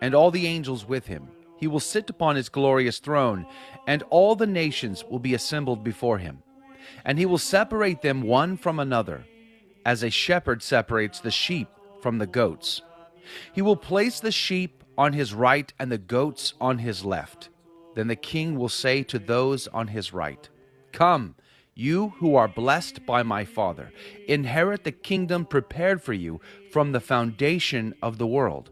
and 0.00 0.14
all 0.14 0.30
the 0.30 0.46
angels 0.46 0.86
with 0.86 1.08
him, 1.08 1.26
he 1.56 1.66
will 1.66 1.80
sit 1.80 2.08
upon 2.08 2.36
his 2.36 2.48
glorious 2.48 3.00
throne, 3.00 3.44
and 3.88 4.04
all 4.04 4.36
the 4.36 4.46
nations 4.46 5.04
will 5.10 5.18
be 5.18 5.34
assembled 5.34 5.82
before 5.82 6.18
him. 6.18 6.44
And 7.04 7.18
he 7.18 7.26
will 7.26 7.38
separate 7.38 8.02
them 8.02 8.22
one 8.22 8.56
from 8.56 8.78
another, 8.78 9.26
as 9.84 10.04
a 10.04 10.10
shepherd 10.10 10.62
separates 10.62 11.18
the 11.18 11.32
sheep 11.32 11.66
from 12.00 12.18
the 12.18 12.26
goats. 12.26 12.82
He 13.52 13.62
will 13.62 13.76
place 13.76 14.20
the 14.20 14.32
sheep 14.32 14.84
on 14.96 15.12
his 15.12 15.34
right 15.34 15.72
and 15.78 15.92
the 15.92 15.98
goats 15.98 16.54
on 16.60 16.78
his 16.78 17.04
left. 17.04 17.48
Then 17.94 18.08
the 18.08 18.16
king 18.16 18.56
will 18.58 18.68
say 18.68 19.02
to 19.04 19.18
those 19.18 19.68
on 19.68 19.88
his 19.88 20.12
right, 20.12 20.48
Come, 20.92 21.34
you 21.74 22.14
who 22.18 22.34
are 22.34 22.48
blessed 22.48 23.06
by 23.06 23.22
my 23.22 23.44
Father, 23.44 23.92
inherit 24.26 24.84
the 24.84 24.92
kingdom 24.92 25.44
prepared 25.44 26.02
for 26.02 26.12
you 26.12 26.40
from 26.72 26.90
the 26.90 27.00
foundation 27.00 27.94
of 28.02 28.18
the 28.18 28.26
world. 28.26 28.70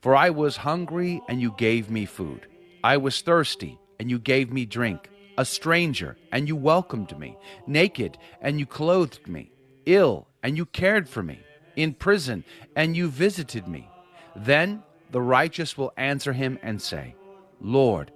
For 0.00 0.16
I 0.16 0.30
was 0.30 0.56
hungry, 0.58 1.22
and 1.28 1.40
you 1.40 1.54
gave 1.56 1.90
me 1.90 2.06
food. 2.06 2.46
I 2.82 2.96
was 2.96 3.20
thirsty, 3.20 3.78
and 4.00 4.10
you 4.10 4.18
gave 4.18 4.52
me 4.52 4.66
drink. 4.66 5.08
A 5.38 5.44
stranger, 5.44 6.16
and 6.32 6.46
you 6.48 6.56
welcomed 6.56 7.16
me. 7.18 7.36
Naked, 7.66 8.18
and 8.40 8.58
you 8.58 8.66
clothed 8.66 9.26
me. 9.28 9.50
Ill, 9.86 10.26
and 10.42 10.56
you 10.56 10.66
cared 10.66 11.08
for 11.08 11.22
me. 11.22 11.40
In 11.76 11.94
prison, 11.94 12.44
and 12.76 12.96
you 12.96 13.08
visited 13.08 13.66
me. 13.66 13.88
Then 14.36 14.82
the 15.10 15.20
righteous 15.20 15.76
will 15.76 15.92
answer 15.96 16.32
him 16.32 16.58
and 16.62 16.80
say, 16.80 17.14
Lord, 17.60 18.10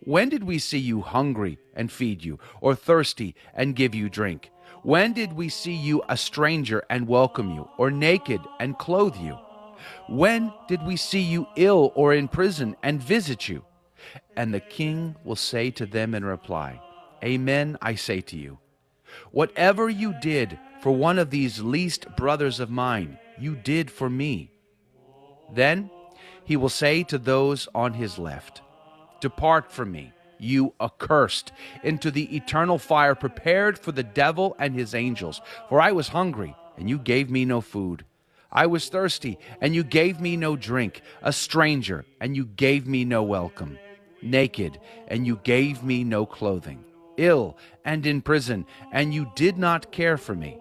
when 0.00 0.28
did 0.28 0.44
we 0.44 0.58
see 0.58 0.78
you 0.78 1.00
hungry 1.00 1.58
and 1.74 1.90
feed 1.90 2.24
you, 2.24 2.38
or 2.60 2.74
thirsty 2.74 3.34
and 3.54 3.74
give 3.74 3.94
you 3.94 4.08
drink? 4.08 4.50
When 4.82 5.12
did 5.12 5.32
we 5.32 5.48
see 5.48 5.74
you 5.74 6.02
a 6.08 6.16
stranger 6.16 6.84
and 6.88 7.08
welcome 7.08 7.50
you, 7.50 7.68
or 7.76 7.90
naked 7.90 8.40
and 8.60 8.78
clothe 8.78 9.16
you? 9.16 9.36
When 10.08 10.52
did 10.68 10.86
we 10.86 10.96
see 10.96 11.20
you 11.20 11.48
ill 11.56 11.92
or 11.96 12.14
in 12.14 12.28
prison 12.28 12.76
and 12.82 13.02
visit 13.02 13.48
you? 13.48 13.64
And 14.36 14.54
the 14.54 14.60
king 14.60 15.16
will 15.24 15.36
say 15.36 15.70
to 15.72 15.86
them 15.86 16.14
in 16.14 16.24
reply, 16.24 16.80
Amen, 17.24 17.76
I 17.82 17.96
say 17.96 18.20
to 18.20 18.36
you. 18.36 18.58
Whatever 19.32 19.88
you 19.88 20.14
did 20.20 20.58
for 20.86 20.92
one 20.92 21.18
of 21.18 21.30
these 21.30 21.60
least 21.60 22.06
brothers 22.14 22.60
of 22.60 22.70
mine, 22.70 23.18
you 23.40 23.56
did 23.56 23.90
for 23.90 24.08
me. 24.08 24.52
Then 25.52 25.90
he 26.44 26.56
will 26.56 26.68
say 26.68 27.02
to 27.02 27.18
those 27.18 27.66
on 27.74 27.92
his 27.92 28.20
left, 28.20 28.62
Depart 29.20 29.72
from 29.72 29.90
me, 29.90 30.12
you 30.38 30.74
accursed, 30.80 31.50
into 31.82 32.12
the 32.12 32.36
eternal 32.36 32.78
fire 32.78 33.16
prepared 33.16 33.76
for 33.76 33.90
the 33.90 34.04
devil 34.04 34.54
and 34.60 34.76
his 34.76 34.94
angels. 34.94 35.40
For 35.68 35.80
I 35.80 35.90
was 35.90 36.06
hungry, 36.06 36.54
and 36.76 36.88
you 36.88 37.00
gave 37.00 37.30
me 37.30 37.44
no 37.44 37.60
food. 37.60 38.04
I 38.52 38.66
was 38.66 38.88
thirsty, 38.88 39.40
and 39.60 39.74
you 39.74 39.82
gave 39.82 40.20
me 40.20 40.36
no 40.36 40.54
drink. 40.54 41.02
A 41.20 41.32
stranger, 41.32 42.04
and 42.20 42.36
you 42.36 42.44
gave 42.46 42.86
me 42.86 43.04
no 43.04 43.24
welcome. 43.24 43.76
Naked, 44.22 44.78
and 45.08 45.26
you 45.26 45.40
gave 45.42 45.82
me 45.82 46.04
no 46.04 46.26
clothing. 46.26 46.84
Ill, 47.16 47.56
and 47.84 48.06
in 48.06 48.22
prison, 48.22 48.64
and 48.92 49.12
you 49.12 49.32
did 49.34 49.58
not 49.58 49.90
care 49.90 50.16
for 50.16 50.36
me. 50.36 50.60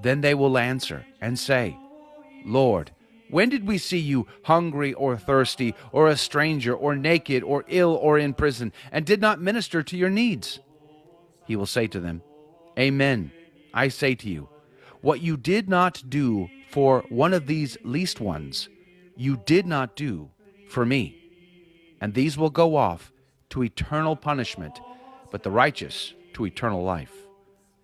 Then 0.00 0.20
they 0.20 0.34
will 0.34 0.56
answer 0.56 1.04
and 1.20 1.38
say, 1.38 1.76
Lord, 2.44 2.90
when 3.30 3.48
did 3.48 3.66
we 3.66 3.78
see 3.78 3.98
you 3.98 4.26
hungry 4.44 4.92
or 4.92 5.16
thirsty, 5.16 5.74
or 5.90 6.08
a 6.08 6.16
stranger, 6.16 6.74
or 6.74 6.94
naked, 6.94 7.42
or 7.42 7.64
ill, 7.66 7.94
or 7.94 8.18
in 8.18 8.34
prison, 8.34 8.72
and 8.90 9.06
did 9.06 9.20
not 9.20 9.40
minister 9.40 9.82
to 9.82 9.96
your 9.96 10.10
needs? 10.10 10.60
He 11.46 11.56
will 11.56 11.66
say 11.66 11.86
to 11.86 12.00
them, 12.00 12.22
Amen. 12.78 13.32
I 13.72 13.88
say 13.88 14.14
to 14.16 14.28
you, 14.28 14.48
what 15.00 15.22
you 15.22 15.36
did 15.36 15.68
not 15.68 16.02
do 16.08 16.48
for 16.70 17.04
one 17.08 17.32
of 17.32 17.46
these 17.46 17.76
least 17.84 18.20
ones, 18.20 18.68
you 19.16 19.40
did 19.46 19.66
not 19.66 19.96
do 19.96 20.30
for 20.68 20.84
me. 20.84 21.18
And 22.00 22.14
these 22.14 22.36
will 22.36 22.50
go 22.50 22.76
off 22.76 23.12
to 23.50 23.62
eternal 23.62 24.16
punishment, 24.16 24.80
but 25.30 25.42
the 25.42 25.50
righteous 25.50 26.12
to 26.34 26.46
eternal 26.46 26.82
life. 26.82 27.12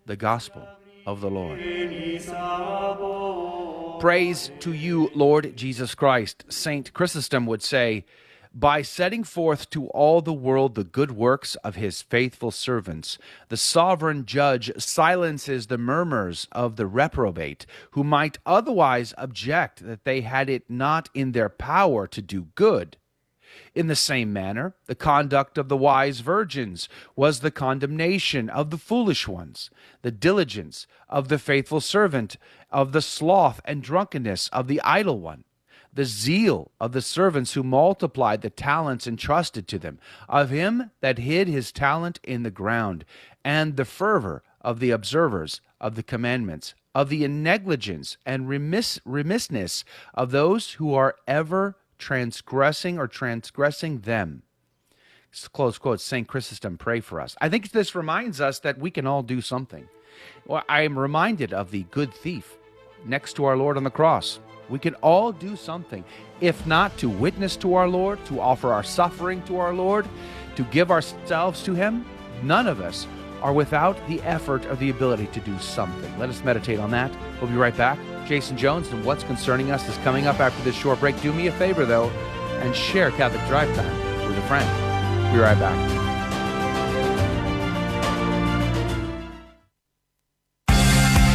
The 0.05 0.15
Gospel 0.15 0.67
of 1.09 1.21
the 1.21 1.29
Lord. 1.29 1.59
Praise 3.99 4.51
to 4.59 4.73
you, 4.73 5.09
Lord 5.15 5.55
Jesus 5.57 5.95
Christ. 5.95 6.45
Saint 6.49 6.93
Chrysostom 6.93 7.47
would 7.47 7.63
say, 7.63 8.05
by 8.53 8.81
setting 8.81 9.23
forth 9.23 9.69
to 9.71 9.87
all 9.87 10.21
the 10.21 10.33
world 10.33 10.75
the 10.75 10.83
good 10.83 11.11
works 11.11 11.55
of 11.55 11.75
his 11.75 12.01
faithful 12.01 12.51
servants, 12.51 13.17
the 13.47 13.57
sovereign 13.57 14.25
judge 14.25 14.71
silences 14.77 15.67
the 15.67 15.77
murmurs 15.77 16.47
of 16.51 16.75
the 16.75 16.87
reprobate, 16.87 17.65
who 17.91 18.03
might 18.03 18.37
otherwise 18.45 19.13
object 19.17 19.85
that 19.85 20.03
they 20.03 20.21
had 20.21 20.49
it 20.49 20.69
not 20.69 21.09
in 21.13 21.31
their 21.31 21.49
power 21.49 22.07
to 22.07 22.21
do 22.21 22.47
good. 22.55 22.97
In 23.75 23.87
the 23.87 23.95
same 23.95 24.33
manner, 24.33 24.73
the 24.85 24.95
conduct 24.95 25.57
of 25.57 25.69
the 25.69 25.77
wise 25.77 26.19
virgins 26.21 26.89
was 27.15 27.39
the 27.39 27.51
condemnation 27.51 28.49
of 28.49 28.69
the 28.69 28.77
foolish 28.77 29.27
ones, 29.27 29.69
the 30.01 30.11
diligence 30.11 30.87
of 31.07 31.27
the 31.27 31.39
faithful 31.39 31.81
servant, 31.81 32.37
of 32.71 32.91
the 32.91 33.01
sloth 33.01 33.61
and 33.65 33.81
drunkenness 33.81 34.47
of 34.49 34.67
the 34.67 34.81
idle 34.81 35.19
one, 35.19 35.43
the 35.93 36.05
zeal 36.05 36.71
of 36.79 36.91
the 36.91 37.01
servants 37.01 37.53
who 37.53 37.63
multiplied 37.63 38.41
the 38.41 38.49
talents 38.49 39.07
entrusted 39.07 39.67
to 39.67 39.79
them, 39.79 39.99
of 40.27 40.49
him 40.49 40.91
that 41.01 41.17
hid 41.17 41.47
his 41.47 41.71
talent 41.71 42.19
in 42.23 42.43
the 42.43 42.51
ground, 42.51 43.05
and 43.43 43.75
the 43.75 43.85
fervor 43.85 44.43
of 44.61 44.79
the 44.79 44.91
observers 44.91 45.61
of 45.81 45.95
the 45.95 46.03
commandments, 46.03 46.75
of 46.93 47.09
the 47.09 47.27
negligence 47.27 48.17
and 48.25 48.49
remiss- 48.49 48.99
remissness 49.05 49.83
of 50.13 50.31
those 50.31 50.73
who 50.73 50.93
are 50.93 51.15
ever 51.27 51.75
transgressing 51.99 52.97
or 52.97 53.07
transgressing 53.07 53.99
them. 53.99 54.41
Close 55.53 55.77
quote, 55.77 56.01
St. 56.01 56.27
Chrysostom, 56.27 56.77
pray 56.77 57.01
for 57.01 57.21
us. 57.21 57.35
I 57.39 57.49
think 57.49 57.69
this 57.69 57.93
reminds 57.93 58.41
us 58.41 58.59
that 58.59 58.79
we 58.79 58.89
can 58.89 59.05
all 59.05 59.21
do 59.21 59.41
something. 59.41 59.87
Well, 60.47 60.63
I 60.67 60.81
am 60.81 60.97
reminded 60.97 61.53
of 61.53 61.69
the 61.69 61.83
good 61.83 62.11
thief 62.13 62.57
next 63.05 63.33
to 63.33 63.45
our 63.45 63.55
Lord 63.55 63.77
on 63.77 63.83
the 63.83 63.91
cross. 63.91 64.39
We 64.69 64.79
can 64.79 64.95
all 64.95 65.31
do 65.31 65.55
something, 65.55 66.03
if 66.41 66.65
not 66.65 66.97
to 66.97 67.09
witness 67.09 67.55
to 67.57 67.75
our 67.75 67.87
Lord, 67.87 68.23
to 68.25 68.39
offer 68.39 68.73
our 68.73 68.83
suffering 68.83 69.43
to 69.43 69.57
our 69.57 69.73
Lord, 69.73 70.07
to 70.55 70.63
give 70.65 70.91
ourselves 70.91 71.63
to 71.63 71.73
Him. 71.73 72.05
None 72.43 72.67
of 72.67 72.81
us 72.81 73.07
are 73.41 73.53
without 73.53 73.95
the 74.07 74.21
effort 74.21 74.65
or 74.65 74.75
the 74.75 74.89
ability 74.89 75.27
to 75.27 75.39
do 75.41 75.57
something. 75.59 76.19
Let 76.19 76.29
us 76.29 76.43
meditate 76.43 76.79
on 76.79 76.91
that. 76.91 77.11
We'll 77.39 77.51
be 77.51 77.57
right 77.57 77.75
back. 77.75 77.97
Jason 78.29 78.55
Jones 78.55 78.87
and 78.89 79.03
What's 79.03 79.23
Concerning 79.23 79.71
Us 79.71 79.89
is 79.89 79.97
coming 79.97 80.27
up 80.27 80.39
after 80.39 80.63
this 80.63 80.75
short 80.75 80.99
break. 80.99 81.19
Do 81.19 81.33
me 81.33 81.47
a 81.47 81.51
favor, 81.51 81.83
though, 81.83 82.11
and 82.61 82.75
share 82.75 83.09
Catholic 83.09 83.43
Drive 83.47 83.75
Time 83.75 84.27
with 84.27 84.37
a 84.37 84.41
friend. 84.43 85.33
Be 85.33 85.39
right 85.39 85.57
back. 85.57 85.99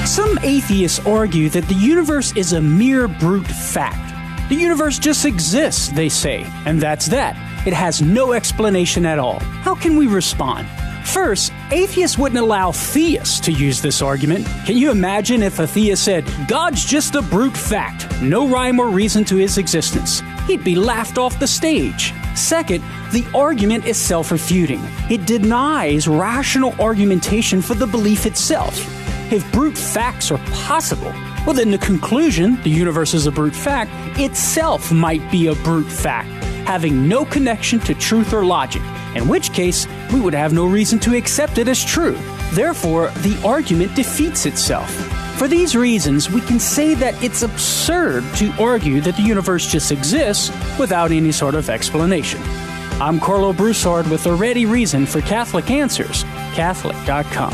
Some 0.06 0.38
atheists 0.44 1.04
argue 1.04 1.48
that 1.48 1.66
the 1.66 1.74
universe 1.74 2.32
is 2.36 2.52
a 2.52 2.60
mere 2.60 3.08
brute 3.08 3.44
fact. 3.44 4.48
The 4.48 4.54
universe 4.54 5.00
just 5.00 5.24
exists, 5.24 5.88
they 5.88 6.08
say, 6.08 6.46
and 6.64 6.80
that's 6.80 7.06
that. 7.06 7.34
It 7.66 7.72
has 7.72 8.02
no 8.02 8.34
explanation 8.34 9.04
at 9.04 9.18
all. 9.18 9.40
How 9.40 9.74
can 9.74 9.96
we 9.96 10.06
respond? 10.06 10.68
First, 11.04 11.52
atheists 11.71 12.18
wouldn't 12.18 12.40
allow 12.40 12.73
theists 12.73 13.40
to 13.40 13.52
use 13.52 13.80
this 13.80 14.02
argument. 14.02 14.47
Can 14.66 14.76
you 14.76 14.90
imagine 14.90 15.42
if 15.42 15.59
a 15.59 15.66
theist 15.66 16.04
said, 16.04 16.25
God's 16.49 16.85
just 16.85 17.14
a 17.14 17.23
brute 17.23 17.56
fact, 17.56 18.21
no 18.23 18.49
rhyme 18.49 18.78
or 18.78 18.88
reason 18.88 19.25
to 19.26 19.37
his 19.37 19.59
existence? 19.59 20.23
He'd 20.47 20.64
be 20.64 20.75
laughed 20.75 21.18
off 21.18 21.38
the 21.38 21.47
stage. 21.47 22.12
Second, 22.35 22.83
the 23.12 23.26
argument 23.35 23.87
is 23.87 23.97
self 23.97 24.30
refuting. 24.30 24.80
It 25.11 25.26
denies 25.26 26.09
rational 26.09 26.75
argumentation 26.80 27.62
for 27.62 27.75
the 27.75 27.87
belief 27.87 28.26
itself. 28.26 28.76
If 29.33 29.50
brute 29.52 29.78
facts 29.78 30.30
are 30.30 30.38
possible, 30.52 31.12
well, 31.47 31.54
then 31.54 31.71
the 31.71 31.78
conclusion, 31.78 32.61
the 32.62 32.71
universe 32.71 33.14
is 33.14 33.26
a 33.26 33.33
brute 33.33 33.54
fact, 33.54 33.90
itself 34.18 34.90
might 34.90 35.30
be 35.30 35.49
a 35.49 35.54
brute 35.56 35.90
fact, 35.90 36.28
having 36.64 37.09
no 37.09 37.25
connection 37.25 37.78
to 37.80 37.94
truth 37.94 38.33
or 38.33 38.44
logic, 38.44 38.83
in 39.14 39.28
which 39.28 39.52
case 39.52 39.87
we 40.12 40.21
would 40.21 40.35
have 40.35 40.52
no 40.52 40.66
reason 40.66 40.99
to 41.00 41.16
accept 41.16 41.59
it 41.59 41.68
as 41.68 41.85
true. 41.85 42.18
Therefore, 42.52 43.09
the 43.18 43.40
argument 43.44 43.94
defeats 43.94 44.47
itself. 44.47 44.90
For 45.38 45.49
these 45.49 45.75
reasons, 45.75 46.30
we 46.30 46.40
can 46.40 46.61
say 46.61 46.94
that 46.94 47.21
it's 47.23 47.42
absurd 47.42 48.23
to 48.37 48.52
argue 48.61 49.00
that 49.00 49.16
the 49.16 49.23
universe 49.23 49.66
just 49.71 49.90
exists 49.90 50.50
without 50.78 51.11
any 51.11 51.33
sort 51.33 51.56
of 51.56 51.68
explanation. 51.68 52.40
I'm 53.00 53.18
Karlo 53.18 53.54
Broussard 53.56 54.06
with 54.06 54.26
a 54.26 54.35
ready 54.35 54.64
reason 54.64 55.04
for 55.04 55.21
Catholic 55.23 55.71
Answers, 55.71 56.23
Catholic.com. 56.54 57.52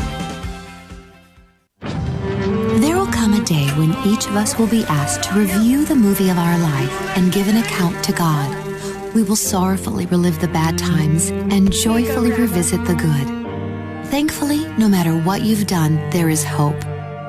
There 2.79 2.95
will 2.95 3.07
come 3.07 3.33
a 3.33 3.43
day 3.43 3.67
when 3.69 3.95
each 4.05 4.27
of 4.27 4.35
us 4.35 4.59
will 4.59 4.67
be 4.67 4.83
asked 4.83 5.23
to 5.23 5.39
review 5.39 5.83
the 5.83 5.95
movie 5.95 6.29
of 6.29 6.37
our 6.37 6.59
life 6.59 7.17
and 7.17 7.33
give 7.33 7.47
an 7.47 7.57
account 7.57 8.03
to 8.03 8.11
God. 8.11 8.70
We 9.13 9.23
will 9.23 9.35
sorrowfully 9.35 10.05
relive 10.05 10.39
the 10.39 10.47
bad 10.47 10.77
times 10.77 11.29
and 11.29 11.71
joyfully 11.71 12.31
revisit 12.31 12.85
the 12.85 12.95
good. 12.95 14.07
Thankfully, 14.07 14.65
no 14.77 14.87
matter 14.87 15.17
what 15.17 15.41
you've 15.41 15.67
done, 15.67 15.95
there 16.11 16.29
is 16.29 16.45
hope. 16.45 16.81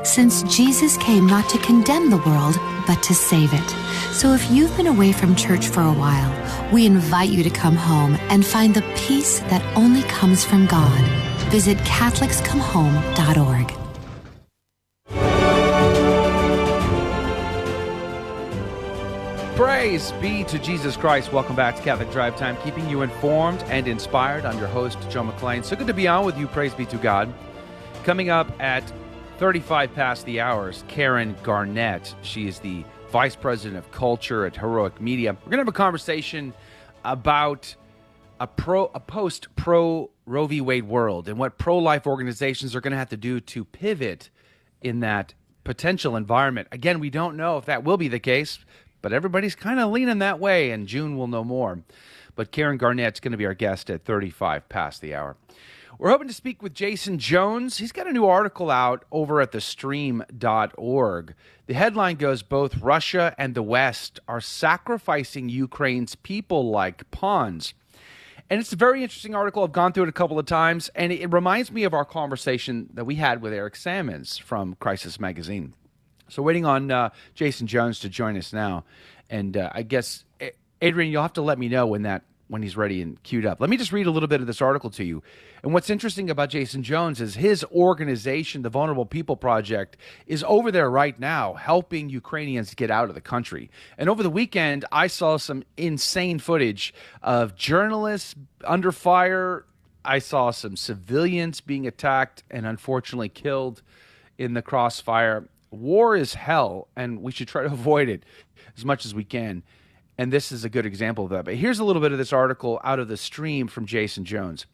Since 0.04 0.44
Jesus 0.44 0.96
came 0.98 1.26
not 1.26 1.48
to 1.50 1.58
condemn 1.58 2.10
the 2.10 2.18
world, 2.18 2.56
but 2.86 3.02
to 3.04 3.14
save 3.14 3.52
it. 3.52 3.70
So 4.12 4.32
if 4.32 4.48
you've 4.50 4.76
been 4.76 4.86
away 4.86 5.12
from 5.12 5.34
church 5.34 5.68
for 5.68 5.80
a 5.80 5.92
while, 5.92 6.32
we 6.72 6.86
invite 6.86 7.30
you 7.30 7.42
to 7.42 7.50
come 7.50 7.76
home 7.76 8.14
and 8.30 8.46
find 8.46 8.74
the 8.74 8.82
peace 8.96 9.40
that 9.50 9.62
only 9.76 10.02
comes 10.02 10.44
from 10.44 10.66
God. 10.66 11.00
Visit 11.50 11.78
CatholicsComeHome.org. 11.78 13.81
Praise 19.62 20.10
be 20.20 20.42
to 20.42 20.58
Jesus 20.58 20.96
Christ. 20.96 21.32
Welcome 21.32 21.54
back 21.54 21.76
to 21.76 21.82
Catholic 21.82 22.10
Drive 22.10 22.36
Time, 22.36 22.56
keeping 22.64 22.88
you 22.90 23.02
informed 23.02 23.62
and 23.68 23.86
inspired. 23.86 24.44
I'm 24.44 24.58
your 24.58 24.66
host, 24.66 24.98
Joe 25.08 25.22
McClain. 25.22 25.64
So 25.64 25.76
good 25.76 25.86
to 25.86 25.94
be 25.94 26.08
on 26.08 26.26
with 26.26 26.36
you. 26.36 26.48
Praise 26.48 26.74
be 26.74 26.84
to 26.86 26.96
God. 26.96 27.32
Coming 28.02 28.28
up 28.28 28.50
at 28.60 28.82
35 29.38 29.94
past 29.94 30.26
the 30.26 30.40
hours, 30.40 30.82
Karen 30.88 31.36
Garnett. 31.44 32.12
She 32.22 32.48
is 32.48 32.58
the 32.58 32.84
Vice 33.12 33.36
President 33.36 33.78
of 33.78 33.88
Culture 33.92 34.46
at 34.46 34.56
Heroic 34.56 35.00
Media. 35.00 35.32
We're 35.32 35.44
going 35.44 35.58
to 35.58 35.58
have 35.58 35.68
a 35.68 35.72
conversation 35.72 36.52
about 37.04 37.72
a 38.40 38.48
pro 38.48 38.86
a 38.96 39.00
post 39.00 39.46
pro 39.54 40.10
Roe 40.26 40.46
v. 40.48 40.60
Wade 40.60 40.88
world 40.88 41.28
and 41.28 41.38
what 41.38 41.56
pro 41.56 41.78
life 41.78 42.08
organizations 42.08 42.74
are 42.74 42.80
going 42.80 42.90
to 42.90 42.98
have 42.98 43.10
to 43.10 43.16
do 43.16 43.38
to 43.38 43.64
pivot 43.64 44.28
in 44.80 44.98
that 45.00 45.34
potential 45.64 46.16
environment. 46.16 46.68
Again, 46.72 47.00
we 47.00 47.10
don't 47.10 47.36
know 47.36 47.58
if 47.58 47.66
that 47.66 47.84
will 47.84 47.96
be 47.96 48.08
the 48.08 48.18
case, 48.18 48.58
but 49.02 49.12
everybody's 49.12 49.54
kind 49.54 49.78
of 49.78 49.90
leaning 49.90 50.20
that 50.20 50.40
way, 50.40 50.70
and 50.70 50.86
June 50.86 51.16
will 51.18 51.26
know 51.26 51.44
more. 51.44 51.80
But 52.34 52.52
Karen 52.52 52.78
Garnett's 52.78 53.20
going 53.20 53.32
to 53.32 53.38
be 53.38 53.46
our 53.46 53.54
guest 53.54 53.90
at 53.90 54.04
35 54.04 54.68
past 54.68 55.00
the 55.00 55.14
hour. 55.14 55.36
We're 55.98 56.10
hoping 56.10 56.28
to 56.28 56.34
speak 56.34 56.62
with 56.62 56.74
Jason 56.74 57.18
Jones. 57.18 57.76
He's 57.76 57.92
got 57.92 58.06
a 58.06 58.12
new 58.12 58.26
article 58.26 58.70
out 58.70 59.04
over 59.12 59.40
at 59.40 59.52
thestream.org. 59.52 61.34
The 61.66 61.74
headline 61.74 62.16
goes 62.16 62.42
Both 62.42 62.78
Russia 62.78 63.34
and 63.38 63.54
the 63.54 63.62
West 63.62 64.18
are 64.26 64.40
sacrificing 64.40 65.48
Ukraine's 65.48 66.14
people 66.14 66.70
like 66.70 67.08
pawns. 67.10 67.74
And 68.50 68.60
it's 68.60 68.72
a 68.72 68.76
very 68.76 69.02
interesting 69.02 69.34
article. 69.34 69.62
I've 69.62 69.72
gone 69.72 69.92
through 69.92 70.04
it 70.04 70.08
a 70.08 70.12
couple 70.12 70.38
of 70.38 70.46
times, 70.46 70.90
and 70.94 71.12
it 71.12 71.32
reminds 71.32 71.70
me 71.70 71.84
of 71.84 71.94
our 71.94 72.04
conversation 72.04 72.88
that 72.94 73.04
we 73.04 73.14
had 73.14 73.40
with 73.40 73.52
Eric 73.52 73.76
Sammons 73.76 74.38
from 74.38 74.74
Crisis 74.80 75.20
Magazine. 75.20 75.74
So, 76.32 76.42
waiting 76.42 76.64
on 76.64 76.90
uh, 76.90 77.10
Jason 77.34 77.66
Jones 77.66 77.98
to 78.00 78.08
join 78.08 78.38
us 78.38 78.54
now. 78.54 78.84
And 79.28 79.54
uh, 79.54 79.70
I 79.74 79.82
guess, 79.82 80.24
Adrian, 80.80 81.12
you'll 81.12 81.20
have 81.20 81.34
to 81.34 81.42
let 81.42 81.58
me 81.58 81.68
know 81.68 81.86
when 81.86 82.02
that 82.02 82.22
when 82.48 82.62
he's 82.62 82.74
ready 82.74 83.02
and 83.02 83.22
queued 83.22 83.44
up. 83.44 83.60
Let 83.60 83.68
me 83.68 83.76
just 83.76 83.92
read 83.92 84.06
a 84.06 84.10
little 84.10 84.28
bit 84.28 84.40
of 84.40 84.46
this 84.46 84.62
article 84.62 84.88
to 84.90 85.04
you. 85.04 85.22
And 85.62 85.74
what's 85.74 85.90
interesting 85.90 86.30
about 86.30 86.48
Jason 86.48 86.82
Jones 86.82 87.20
is 87.20 87.34
his 87.34 87.64
organization, 87.64 88.62
the 88.62 88.70
Vulnerable 88.70 89.04
People 89.04 89.36
Project, 89.36 89.98
is 90.26 90.42
over 90.46 90.70
there 90.70 90.88
right 90.88 91.18
now 91.20 91.52
helping 91.52 92.08
Ukrainians 92.08 92.74
get 92.74 92.90
out 92.90 93.10
of 93.10 93.14
the 93.14 93.20
country. 93.20 93.70
And 93.98 94.08
over 94.08 94.22
the 94.22 94.30
weekend, 94.30 94.86
I 94.90 95.08
saw 95.08 95.36
some 95.36 95.64
insane 95.76 96.38
footage 96.38 96.94
of 97.22 97.56
journalists 97.56 98.34
under 98.64 98.90
fire. 98.90 99.66
I 100.02 100.18
saw 100.18 100.50
some 100.50 100.76
civilians 100.76 101.60
being 101.60 101.86
attacked 101.86 102.42
and 102.50 102.66
unfortunately 102.66 103.28
killed 103.28 103.82
in 104.38 104.54
the 104.54 104.62
crossfire. 104.62 105.46
War 105.72 106.14
is 106.14 106.34
hell, 106.34 106.88
and 106.94 107.22
we 107.22 107.32
should 107.32 107.48
try 107.48 107.62
to 107.62 107.68
avoid 107.72 108.08
it 108.08 108.24
as 108.76 108.84
much 108.84 109.04
as 109.04 109.14
we 109.14 109.24
can. 109.24 109.62
And 110.18 110.32
this 110.32 110.52
is 110.52 110.64
a 110.64 110.68
good 110.68 110.86
example 110.86 111.24
of 111.24 111.30
that. 111.30 111.44
But 111.44 111.54
here's 111.54 111.78
a 111.78 111.84
little 111.84 112.02
bit 112.02 112.12
of 112.12 112.18
this 112.18 112.32
article 112.32 112.80
out 112.84 112.98
of 112.98 113.08
the 113.08 113.16
stream 113.16 113.66
from 113.66 113.86
Jason 113.86 114.24
Jones. 114.24 114.66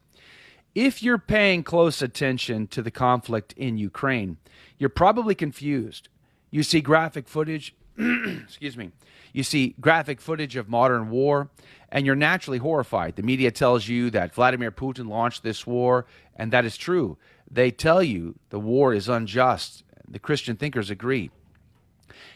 If 0.74 1.02
you're 1.02 1.18
paying 1.18 1.62
close 1.62 2.02
attention 2.02 2.66
to 2.68 2.82
the 2.82 2.90
conflict 2.90 3.54
in 3.56 3.78
Ukraine, 3.78 4.37
you're 4.78 4.90
probably 4.90 5.34
confused. 5.34 6.08
You 6.50 6.62
see 6.62 6.80
graphic 6.80 7.28
footage, 7.28 7.74
excuse 7.98 8.76
me, 8.76 8.90
you 9.32 9.42
see 9.42 9.74
graphic 9.80 10.20
footage 10.20 10.56
of 10.56 10.68
modern 10.68 11.11
war, 11.11 11.50
and 11.90 12.04
you're 12.06 12.16
naturally 12.16 12.58
horrified. 12.58 13.16
The 13.16 13.22
media 13.22 13.50
tells 13.50 13.88
you 13.88 14.11
that 14.11 14.34
Vladimir 14.34 14.70
Putin 14.70 15.08
launched 15.08 15.42
this 15.42 15.66
war, 15.66 16.06
and 16.37 16.52
that 16.52 16.64
is 16.64 16.76
true. 16.76 17.18
They 17.50 17.70
tell 17.70 18.02
you 18.02 18.38
the 18.50 18.61
war 18.61 18.92
is 18.92 19.08
unjust. 19.08 19.84
The 20.10 20.18
Christian 20.18 20.56
thinkers 20.56 20.90
agree. 20.90 21.30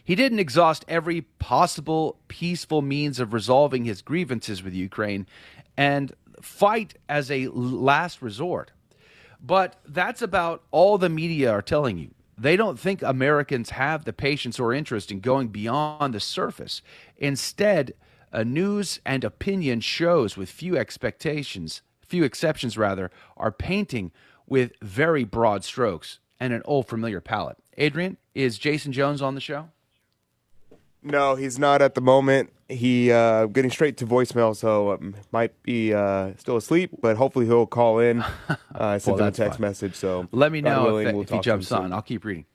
He 0.04 0.14
didn't 0.14 0.38
exhaust 0.38 0.84
every 0.88 1.22
possible 1.22 2.18
peaceful 2.28 2.82
means 2.82 3.18
of 3.18 3.32
resolving 3.32 3.84
his 3.84 4.02
grievances 4.02 4.62
with 4.62 4.74
Ukraine 4.74 5.26
and 5.76 6.12
fight 6.40 6.98
as 7.08 7.30
a 7.30 7.48
last 7.48 8.20
resort. 8.20 8.72
But 9.40 9.76
that's 9.86 10.22
about 10.22 10.62
all 10.70 10.98
the 10.98 11.08
media 11.08 11.50
are 11.50 11.62
telling 11.62 11.98
you. 11.98 12.10
They 12.36 12.56
don't 12.56 12.78
think 12.78 13.02
Americans 13.02 13.70
have 13.70 14.04
the 14.04 14.12
patience 14.12 14.58
or 14.58 14.72
interest 14.72 15.10
in 15.10 15.20
going 15.20 15.48
beyond 15.48 16.14
the 16.14 16.20
surface. 16.20 16.82
Instead, 17.16 17.94
news 18.44 19.00
and 19.06 19.24
opinion 19.24 19.80
shows 19.80 20.36
with 20.36 20.50
few 20.50 20.76
expectations, 20.76 21.82
few 22.06 22.24
exceptions 22.24 22.76
rather, 22.76 23.10
are 23.36 23.52
painting 23.52 24.12
with 24.46 24.72
very 24.80 25.24
broad 25.24 25.64
strokes 25.64 26.18
and 26.42 26.52
an 26.52 26.60
old 26.64 26.88
familiar 26.88 27.20
palette. 27.20 27.56
Adrian, 27.78 28.16
is 28.34 28.58
Jason 28.58 28.90
Jones 28.90 29.22
on 29.22 29.36
the 29.36 29.40
show? 29.40 29.68
No, 31.04 31.36
he's 31.36 31.56
not 31.56 31.80
at 31.82 31.94
the 31.94 32.00
moment. 32.00 32.52
He 32.68 33.12
uh, 33.12 33.46
getting 33.46 33.70
straight 33.70 33.96
to 33.98 34.06
voicemail, 34.06 34.56
so 34.56 34.92
um, 34.92 35.14
might 35.30 35.62
be 35.62 35.94
uh, 35.94 36.32
still 36.38 36.56
asleep. 36.56 36.90
But 37.00 37.16
hopefully 37.16 37.46
he'll 37.46 37.66
call 37.66 37.98
in. 38.00 38.24
Uh, 38.74 38.86
I 38.86 38.98
sent 38.98 39.16
Well, 39.18 39.26
him 39.26 39.32
a 39.34 39.36
text 39.36 39.58
fine. 39.58 39.68
message. 39.68 39.94
So 39.94 40.26
Let 40.32 40.50
me 40.50 40.62
know 40.62 40.84
willing, 40.84 41.08
if, 41.08 41.12
we'll 41.12 41.22
if 41.24 41.28
he 41.28 41.34
talk 41.36 41.42
to 41.44 41.50
him 41.50 41.54
jumps 41.60 41.68
soon. 41.68 41.78
on. 41.78 41.92
I'll 41.92 42.00
keep 42.00 42.24
reading. 42.24 42.46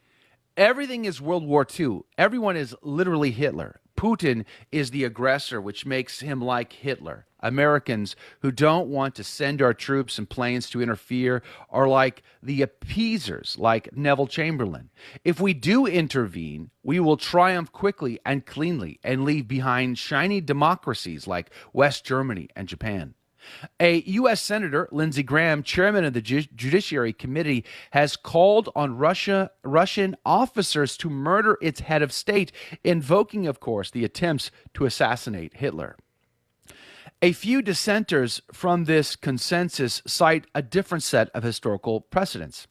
Everything 0.57 1.05
is 1.05 1.21
World 1.21 1.45
War 1.45 1.65
II. 1.79 2.01
Everyone 2.17 2.57
is 2.57 2.75
literally 2.81 3.29
Hitler. 3.29 3.79
Putin 3.97 4.45
is 4.71 4.91
the 4.91 5.03
aggressor, 5.03 5.59
which 5.59 5.85
makes 5.85 6.19
him 6.19 6.39
like 6.39 6.71
Hitler. 6.71 7.25
Americans 7.39 8.15
who 8.41 8.51
don't 8.51 8.87
want 8.87 9.15
to 9.15 9.23
send 9.23 9.61
our 9.61 9.73
troops 9.73 10.17
and 10.17 10.29
planes 10.29 10.69
to 10.69 10.81
interfere 10.81 11.43
are 11.69 11.87
like 11.87 12.23
the 12.41 12.61
appeasers, 12.61 13.57
like 13.59 13.95
Neville 13.95 14.27
Chamberlain. 14.27 14.89
If 15.23 15.39
we 15.39 15.53
do 15.53 15.85
intervene, 15.85 16.71
we 16.83 16.99
will 16.99 17.17
triumph 17.17 17.71
quickly 17.71 18.19
and 18.25 18.45
cleanly 18.45 18.99
and 19.03 19.25
leave 19.25 19.47
behind 19.47 19.97
shiny 19.97 20.41
democracies 20.41 21.27
like 21.27 21.51
West 21.73 22.05
Germany 22.05 22.49
and 22.55 22.67
Japan. 22.67 23.13
A 23.79 24.01
U.S. 24.03 24.41
Senator, 24.41 24.87
Lindsey 24.91 25.23
Graham, 25.23 25.63
chairman 25.63 26.05
of 26.05 26.13
the 26.13 26.21
Ju- 26.21 26.43
Judiciary 26.55 27.13
Committee, 27.13 27.63
has 27.91 28.15
called 28.15 28.69
on 28.75 28.97
Russia, 28.97 29.51
Russian 29.63 30.15
officers 30.25 30.97
to 30.97 31.09
murder 31.09 31.57
its 31.61 31.81
head 31.81 32.01
of 32.01 32.11
state, 32.11 32.51
invoking, 32.83 33.47
of 33.47 33.59
course, 33.59 33.91
the 33.91 34.03
attempts 34.03 34.51
to 34.73 34.85
assassinate 34.85 35.55
Hitler. 35.55 35.95
A 37.21 37.31
few 37.31 37.63
dissenters 37.63 38.41
from 38.53 38.85
this 38.85 39.15
consensus 39.15 40.03
cite 40.05 40.45
a 40.53 40.61
different 40.61 41.03
set 41.03 41.29
of 41.29 41.41
historical 41.41 42.01
precedents. 42.01 42.67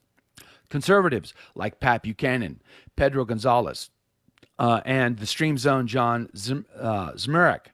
Conservatives 0.68 1.34
like 1.54 1.80
Pat 1.80 2.02
Buchanan, 2.02 2.60
Pedro 2.94 3.24
Gonzalez, 3.24 3.90
uh, 4.58 4.80
and 4.84 5.18
the 5.18 5.26
Stream 5.26 5.58
Zone 5.58 5.86
John 5.86 6.28
Zim, 6.36 6.66
uh, 6.78 7.12
Zmirak 7.12 7.66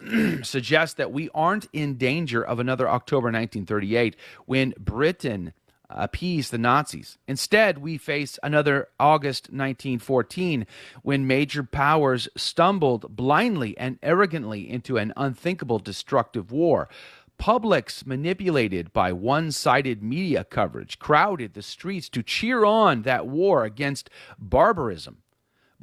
suggest 0.42 0.96
that 0.96 1.12
we 1.12 1.30
aren't 1.34 1.68
in 1.72 1.96
danger 1.96 2.42
of 2.42 2.58
another 2.58 2.88
October 2.88 3.26
1938 3.26 4.16
when 4.46 4.74
Britain 4.78 5.52
appeased 5.90 6.50
the 6.50 6.58
Nazis. 6.58 7.18
Instead, 7.28 7.78
we 7.78 7.98
face 7.98 8.38
another 8.42 8.88
August 8.98 9.44
1914 9.44 10.66
when 11.02 11.26
major 11.26 11.62
powers 11.62 12.28
stumbled 12.36 13.14
blindly 13.14 13.76
and 13.78 13.98
arrogantly 14.02 14.68
into 14.68 14.96
an 14.96 15.12
unthinkable 15.16 15.78
destructive 15.78 16.50
war. 16.50 16.88
Publics 17.36 18.06
manipulated 18.06 18.92
by 18.92 19.12
one 19.12 19.50
sided 19.50 20.02
media 20.02 20.44
coverage 20.44 20.98
crowded 20.98 21.54
the 21.54 21.62
streets 21.62 22.08
to 22.10 22.22
cheer 22.22 22.64
on 22.64 23.02
that 23.02 23.26
war 23.26 23.64
against 23.64 24.08
barbarism 24.38 25.18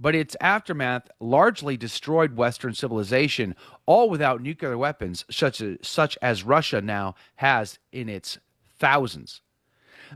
but 0.01 0.15
its 0.15 0.35
aftermath 0.41 1.09
largely 1.19 1.77
destroyed 1.77 2.35
Western 2.35 2.73
civilization, 2.73 3.55
all 3.85 4.09
without 4.09 4.41
nuclear 4.41 4.77
weapons, 4.77 5.23
such 5.29 5.61
as, 5.61 5.77
such 5.83 6.17
as 6.21 6.43
Russia 6.43 6.81
now 6.81 7.13
has 7.35 7.77
in 7.91 8.09
its 8.09 8.39
thousands. 8.79 9.41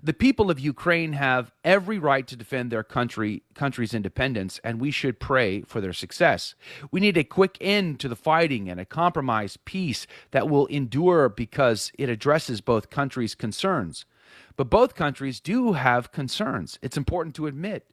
The 0.03 0.13
people 0.13 0.51
of 0.51 0.59
Ukraine 0.59 1.13
have 1.13 1.51
every 1.63 1.99
right 1.99 2.27
to 2.27 2.35
defend 2.35 2.69
their 2.69 2.83
country 2.83 3.43
country's 3.53 3.93
independence, 3.93 4.59
and 4.63 4.81
we 4.81 4.91
should 4.91 5.19
pray 5.19 5.61
for 5.61 5.79
their 5.79 5.93
success. 5.93 6.55
We 6.91 6.99
need 6.99 7.15
a 7.15 7.23
quick 7.23 7.57
end 7.61 7.99
to 8.01 8.09
the 8.09 8.15
fighting 8.15 8.69
and 8.69 8.79
a 8.79 8.85
compromise 8.85 9.57
peace 9.63 10.05
that 10.31 10.49
will 10.49 10.65
endure 10.65 11.29
because 11.29 11.93
it 11.97 12.09
addresses 12.09 12.59
both 12.59 12.89
countries' 12.89 13.35
concerns. 13.35 14.05
But 14.57 14.69
both 14.69 14.95
countries 14.95 15.39
do 15.39 15.73
have 15.73 16.11
concerns. 16.11 16.79
It's 16.81 16.97
important 16.97 17.35
to 17.35 17.47
admit. 17.47 17.85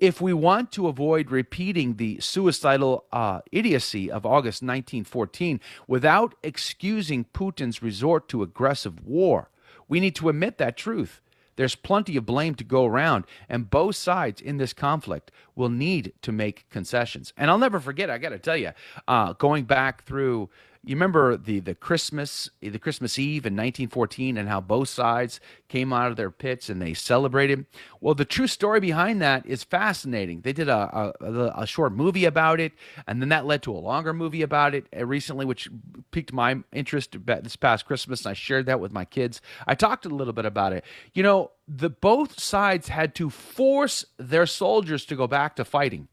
If 0.00 0.20
we 0.20 0.32
want 0.32 0.72
to 0.72 0.88
avoid 0.88 1.30
repeating 1.30 1.96
the 1.96 2.18
suicidal 2.20 3.04
uh, 3.12 3.40
idiocy 3.52 4.10
of 4.10 4.26
August 4.26 4.62
1914 4.62 5.60
without 5.86 6.34
excusing 6.42 7.24
Putin's 7.26 7.82
resort 7.82 8.28
to 8.30 8.42
aggressive 8.42 9.04
war, 9.06 9.50
we 9.86 10.00
need 10.00 10.16
to 10.16 10.28
admit 10.28 10.58
that 10.58 10.76
truth. 10.76 11.20
There's 11.56 11.74
plenty 11.74 12.16
of 12.16 12.24
blame 12.24 12.54
to 12.54 12.62
go 12.62 12.86
around, 12.86 13.24
and 13.48 13.68
both 13.68 13.96
sides 13.96 14.40
in 14.40 14.58
this 14.58 14.72
conflict 14.72 15.32
will 15.56 15.68
need 15.68 16.12
to 16.22 16.30
make 16.30 16.70
concessions. 16.70 17.32
And 17.36 17.50
I'll 17.50 17.58
never 17.58 17.80
forget, 17.80 18.10
I 18.10 18.18
got 18.18 18.28
to 18.28 18.38
tell 18.38 18.56
you, 18.56 18.70
uh, 19.08 19.32
going 19.32 19.64
back 19.64 20.04
through 20.04 20.50
you 20.84 20.94
remember 20.94 21.36
the 21.36 21.60
the 21.60 21.74
Christmas 21.74 22.50
the 22.60 22.78
Christmas 22.78 23.18
Eve 23.18 23.46
in 23.46 23.54
1914 23.54 24.36
and 24.36 24.48
how 24.48 24.60
both 24.60 24.88
sides 24.88 25.40
came 25.68 25.92
out 25.92 26.10
of 26.10 26.16
their 26.16 26.30
pits 26.30 26.68
and 26.68 26.80
they 26.80 26.94
celebrated. 26.94 27.66
Well, 28.00 28.14
the 28.14 28.24
true 28.24 28.46
story 28.46 28.80
behind 28.80 29.20
that 29.20 29.44
is 29.46 29.64
fascinating. 29.64 30.42
They 30.42 30.52
did 30.52 30.68
a, 30.68 31.12
a, 31.20 31.52
a 31.62 31.66
short 31.66 31.92
movie 31.92 32.24
about 32.24 32.60
it, 32.60 32.72
and 33.06 33.20
then 33.20 33.28
that 33.28 33.46
led 33.46 33.62
to 33.64 33.72
a 33.72 33.78
longer 33.78 34.12
movie 34.12 34.42
about 34.42 34.74
it 34.74 34.86
uh, 34.96 35.04
recently, 35.04 35.44
which 35.44 35.68
piqued 36.10 36.32
my 36.32 36.58
interest 36.72 37.16
this 37.24 37.56
past 37.56 37.86
Christmas. 37.86 38.24
And 38.24 38.30
I 38.30 38.34
shared 38.34 38.66
that 38.66 38.80
with 38.80 38.92
my 38.92 39.04
kids. 39.04 39.40
I 39.66 39.74
talked 39.74 40.06
a 40.06 40.10
little 40.10 40.32
bit 40.32 40.46
about 40.46 40.72
it. 40.72 40.84
You 41.12 41.22
know, 41.22 41.50
the 41.66 41.90
both 41.90 42.40
sides 42.40 42.88
had 42.88 43.14
to 43.16 43.30
force 43.30 44.06
their 44.16 44.46
soldiers 44.46 45.04
to 45.06 45.16
go 45.16 45.26
back 45.26 45.56
to 45.56 45.64
fighting. 45.64 46.08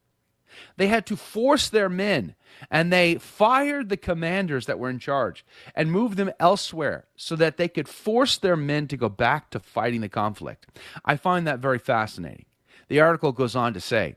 They 0.78 0.88
had 0.88 1.06
to 1.08 1.16
force 1.16 1.70
their 1.70 1.90
men 1.90 2.36
and 2.70 2.92
they 2.92 3.16
fired 3.16 3.90
the 3.90 3.98
commanders 3.98 4.66
that 4.66 4.80
were 4.80 4.90
in 4.90 5.00
charge 5.00 5.46
and 5.76 5.92
moved 5.92 6.18
them 6.18 6.32
elsewhere 6.40 7.06
so 7.16 7.36
that 7.36 7.58
they 7.58 7.68
could 7.68 7.88
force 7.88 8.38
their 8.38 8.56
men 8.56 8.88
to 8.88 8.98
go 8.98 9.10
back 9.10 9.50
to 9.52 9.60
fighting 9.60 10.02
the 10.02 10.10
conflict. 10.10 10.68
I 11.04 11.16
find 11.18 11.46
that 11.48 11.60
very 11.60 11.80
fascinating. 11.80 12.46
The 12.88 13.00
article 13.00 13.32
goes 13.32 13.56
on 13.56 13.74
to 13.74 13.82
say 13.82 14.16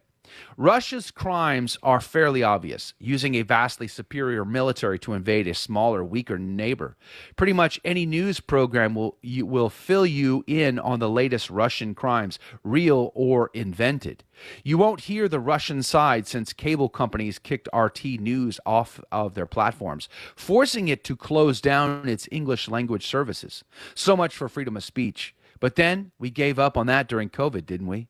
Russia's 0.56 1.10
crimes 1.10 1.78
are 1.82 2.00
fairly 2.00 2.42
obvious, 2.42 2.94
using 2.98 3.34
a 3.34 3.42
vastly 3.42 3.88
superior 3.88 4.44
military 4.44 4.98
to 5.00 5.12
invade 5.12 5.46
a 5.46 5.54
smaller, 5.54 6.04
weaker 6.04 6.38
neighbor. 6.38 6.96
Pretty 7.36 7.52
much 7.52 7.80
any 7.84 8.06
news 8.06 8.40
program 8.40 8.94
will, 8.94 9.16
you, 9.22 9.46
will 9.46 9.70
fill 9.70 10.06
you 10.06 10.44
in 10.46 10.78
on 10.78 10.98
the 10.98 11.08
latest 11.08 11.50
Russian 11.50 11.94
crimes, 11.94 12.38
real 12.62 13.12
or 13.14 13.50
invented. 13.54 14.24
You 14.62 14.78
won't 14.78 15.02
hear 15.02 15.28
the 15.28 15.40
Russian 15.40 15.82
side 15.82 16.26
since 16.26 16.52
cable 16.52 16.88
companies 16.88 17.38
kicked 17.38 17.68
RT 17.72 18.04
News 18.20 18.60
off 18.64 19.00
of 19.10 19.34
their 19.34 19.46
platforms, 19.46 20.08
forcing 20.36 20.88
it 20.88 21.04
to 21.04 21.16
close 21.16 21.60
down 21.60 22.08
its 22.08 22.28
English 22.30 22.68
language 22.68 23.06
services. 23.06 23.64
So 23.94 24.16
much 24.16 24.36
for 24.36 24.48
freedom 24.48 24.76
of 24.76 24.84
speech. 24.84 25.34
But 25.60 25.76
then 25.76 26.12
we 26.18 26.30
gave 26.30 26.58
up 26.58 26.76
on 26.76 26.86
that 26.86 27.08
during 27.08 27.30
COVID, 27.30 27.66
didn't 27.66 27.88
we? 27.88 28.08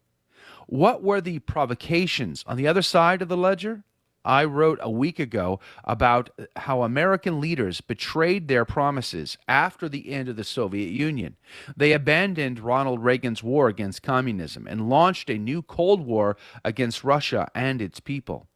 What 0.69 1.03
were 1.03 1.23
the 1.23 1.39
provocations 1.39 2.45
on 2.47 2.59
the 2.59 2.69
other 2.69 2.83
side 2.83 3.23
of 3.23 3.29
the 3.29 3.39
ledger? 3.39 3.85
I 4.23 4.45
wrote 4.45 4.79
a 4.83 4.91
week 4.91 5.19
ago 5.19 5.61
about 5.83 6.29
how 6.57 6.83
American 6.83 7.41
leaders 7.41 7.81
betrayed 7.81 8.49
their 8.49 8.67
promises 8.67 9.39
after 9.49 9.89
the 9.89 10.11
end 10.13 10.29
of 10.29 10.37
the 10.37 10.45
Soviet 10.45 10.91
Union. 10.91 11.37
They 11.75 11.93
abandoned 11.93 12.61
Ronald 12.61 13.03
Reagan's 13.03 13.43
war 13.43 13.69
against 13.69 14.03
communism 14.03 14.67
and 14.67 14.91
launched 14.91 15.31
a 15.31 15.39
new 15.39 15.63
Cold 15.63 16.05
War 16.05 16.37
against 16.63 17.03
Russia 17.03 17.49
and 17.55 17.81
its 17.81 17.99
people. 17.99 18.47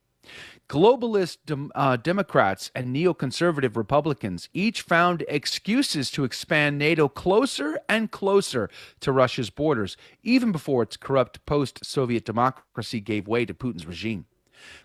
Globalist 0.73 1.71
uh, 1.75 1.97
Democrats 1.99 2.71
and 2.75 2.97
neoconservative 2.97 3.77
Republicans 3.77 4.49
each 4.55 4.81
found 4.81 5.23
excuses 5.29 6.11
to 6.11 6.25
expand 6.25 6.79
NATO 6.79 7.09
closer 7.09 7.79
and 7.91 8.11
closer 8.11 8.71
to 9.01 9.13
Russia's 9.13 9.51
borders, 9.51 9.99
even 10.23 10.51
before 10.51 10.83
its 10.83 10.97
corrupt 10.97 11.45
post 11.45 11.85
Soviet 11.85 12.25
democracy 12.25 13.01
gave 13.01 13.29
way 13.29 13.45
to 13.45 13.53
Putin's 13.53 13.85
regime. 13.85 14.25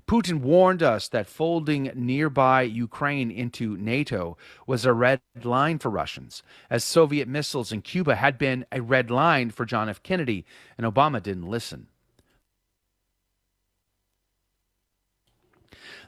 Putin 0.05 0.41
warned 0.41 0.83
us 0.83 1.07
that 1.07 1.25
folding 1.25 1.89
nearby 1.95 2.63
Ukraine 2.63 3.31
into 3.31 3.77
NATO 3.77 4.35
was 4.65 4.83
a 4.83 4.91
red 4.91 5.21
line 5.41 5.79
for 5.79 5.89
Russians, 5.89 6.43
as 6.69 6.83
Soviet 6.83 7.29
missiles 7.29 7.71
in 7.71 7.81
Cuba 7.81 8.15
had 8.15 8.37
been 8.37 8.65
a 8.73 8.81
red 8.81 9.09
line 9.09 9.51
for 9.51 9.63
John 9.63 9.87
F. 9.87 10.03
Kennedy, 10.03 10.43
and 10.77 10.85
Obama 10.85 11.23
didn't 11.23 11.47
listen. 11.47 11.87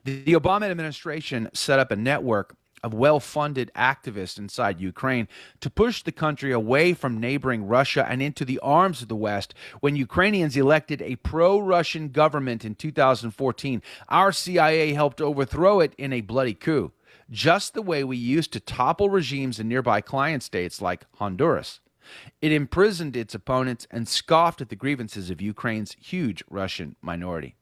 The 0.04 0.34
Obama 0.34 0.70
administration 0.70 1.50
set 1.54 1.80
up 1.80 1.92
a 1.92 1.96
network 1.96 2.56
of 2.84 2.94
well 2.94 3.20
funded 3.20 3.72
activists 3.76 4.38
inside 4.38 4.80
Ukraine 4.80 5.28
to 5.60 5.70
push 5.70 6.04
the 6.04 6.12
country 6.12 6.52
away 6.52 6.94
from 6.94 7.20
neighboring 7.20 7.66
Russia 7.66 8.06
and 8.08 8.22
into 8.22 8.46
the 8.46 8.60
arms 8.60 9.02
of 9.02 9.08
the 9.08 9.16
West. 9.16 9.54
When 9.82 9.96
Ukrainians 9.96 10.56
elected 10.56 11.02
a 11.02 11.18
pro 11.18 11.60
Russian 11.60 12.10
government 12.10 12.64
in 12.64 12.76
2014, 12.76 13.82
our 14.08 14.32
CIA 14.32 14.94
helped 14.94 15.22
overthrow 15.22 15.80
it 15.80 15.94
in 15.98 16.14
a 16.14 16.22
bloody 16.22 16.54
coup, 16.54 16.94
just 17.30 17.74
the 17.74 17.82
way 17.82 18.04
we 18.04 18.18
used 18.18 18.54
to 18.54 18.60
topple 18.60 19.10
regimes 19.10 19.60
in 19.60 19.68
nearby 19.68 20.02
client 20.02 20.44
states 20.44 20.82
like 20.82 21.06
Honduras. 21.16 21.82
It 22.42 22.52
imprisoned 22.52 23.16
its 23.16 23.36
opponents 23.36 23.86
and 23.92 24.08
scoffed 24.08 24.62
at 24.62 24.70
the 24.70 24.76
grievances 24.76 25.30
of 25.30 25.42
Ukraine's 25.42 25.96
huge 26.00 26.44
Russian 26.50 26.96
minority. 27.02 27.56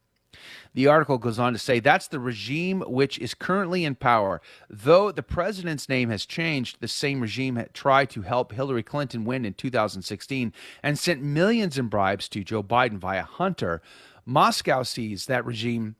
The 0.74 0.86
article 0.86 1.18
goes 1.18 1.38
on 1.38 1.52
to 1.54 1.58
say 1.58 1.80
that's 1.80 2.08
the 2.08 2.20
regime 2.20 2.82
which 2.86 3.18
is 3.18 3.34
currently 3.34 3.84
in 3.84 3.94
power. 3.94 4.40
Though 4.68 5.10
the 5.10 5.22
president's 5.22 5.88
name 5.88 6.10
has 6.10 6.26
changed, 6.26 6.78
the 6.80 6.88
same 6.88 7.20
regime 7.20 7.62
tried 7.72 8.10
to 8.10 8.22
help 8.22 8.52
Hillary 8.52 8.82
Clinton 8.82 9.24
win 9.24 9.44
in 9.44 9.54
2016 9.54 10.52
and 10.82 10.98
sent 10.98 11.22
millions 11.22 11.78
in 11.78 11.88
bribes 11.88 12.28
to 12.30 12.44
Joe 12.44 12.62
Biden 12.62 12.98
via 12.98 13.22
Hunter. 13.22 13.80
Moscow 14.24 14.82
sees 14.82 15.26
that 15.26 15.44
regime 15.44 15.96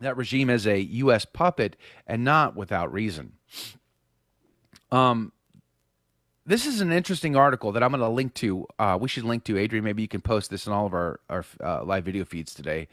that 0.00 0.16
regime 0.16 0.48
as 0.48 0.66
a 0.66 0.80
U.S. 0.80 1.24
puppet 1.24 1.76
and 2.06 2.24
not 2.24 2.54
without 2.54 2.92
reason. 2.92 3.32
Um, 4.92 5.32
this 6.48 6.64
is 6.64 6.80
an 6.80 6.90
interesting 6.90 7.36
article 7.36 7.72
that 7.72 7.82
I'm 7.82 7.90
going 7.90 8.00
to 8.00 8.08
link 8.08 8.32
to. 8.34 8.66
Uh, 8.78 8.96
we 8.98 9.06
should 9.06 9.24
link 9.24 9.44
to 9.44 9.58
Adrian. 9.58 9.84
Maybe 9.84 10.00
you 10.00 10.08
can 10.08 10.22
post 10.22 10.48
this 10.48 10.66
in 10.66 10.72
all 10.72 10.86
of 10.86 10.94
our, 10.94 11.20
our 11.28 11.44
uh, 11.62 11.84
live 11.84 12.06
video 12.06 12.24
feeds 12.24 12.54
today. 12.54 12.88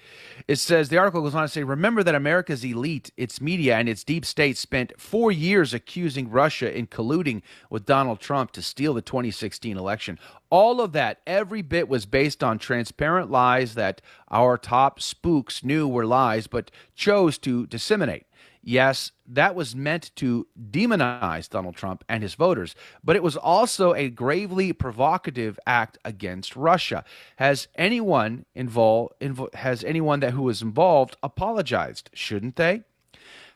It 0.46 0.58
says 0.58 0.90
the 0.90 0.98
article 0.98 1.22
goes 1.22 1.34
on 1.34 1.44
to 1.44 1.48
say, 1.48 1.64
"Remember 1.64 2.04
that 2.04 2.16
America's 2.16 2.66
elite, 2.66 3.12
its 3.16 3.40
media, 3.40 3.78
and 3.78 3.88
its 3.88 4.04
deep 4.04 4.26
state 4.26 4.58
spent 4.58 5.00
four 5.00 5.32
years 5.32 5.74
accusing 5.74 6.30
Russia 6.30 6.78
in 6.78 6.88
colluding 6.88 7.44
with 7.70 7.86
Donald 7.86 8.20
Trump 8.20 8.52
to 8.52 8.62
steal 8.62 8.94
the 8.94 9.02
2016 9.02 9.78
election. 9.78 10.20
All 10.50 10.82
of 10.82 10.92
that, 10.92 11.22
every 11.26 11.62
bit, 11.62 11.88
was 11.88 12.06
based 12.06 12.44
on 12.44 12.60
transparent 12.60 13.32
lies 13.32 13.76
that 13.76 14.02
our 14.30 14.58
top 14.58 15.00
spooks 15.00 15.64
knew 15.64 15.88
were 15.88 16.06
lies, 16.06 16.48
but 16.48 16.72
chose 16.94 17.38
to 17.38 17.68
disseminate." 17.68 18.26
Yes, 18.68 19.12
that 19.28 19.54
was 19.54 19.76
meant 19.76 20.10
to 20.16 20.48
demonize 20.60 21.48
Donald 21.48 21.76
Trump 21.76 22.04
and 22.10 22.24
his 22.24 22.34
voters, 22.34 22.74
but 23.04 23.16
it 23.16 23.22
was 23.22 23.38
also 23.38 23.94
a 23.94 24.10
gravely 24.10 24.74
provocative 24.74 25.60
act 25.68 26.00
against 26.04 26.56
Russia. 26.56 27.04
Has 27.36 27.68
anyone 27.76 28.48
involved 28.56 29.14
invo- 29.22 29.54
has 29.54 29.84
anyone 29.84 30.20
that 30.22 30.32
who 30.32 30.42
was 30.42 30.64
involved 30.64 31.16
apologized? 31.22 32.10
Shouldn't 32.16 32.56
they? 32.56 32.82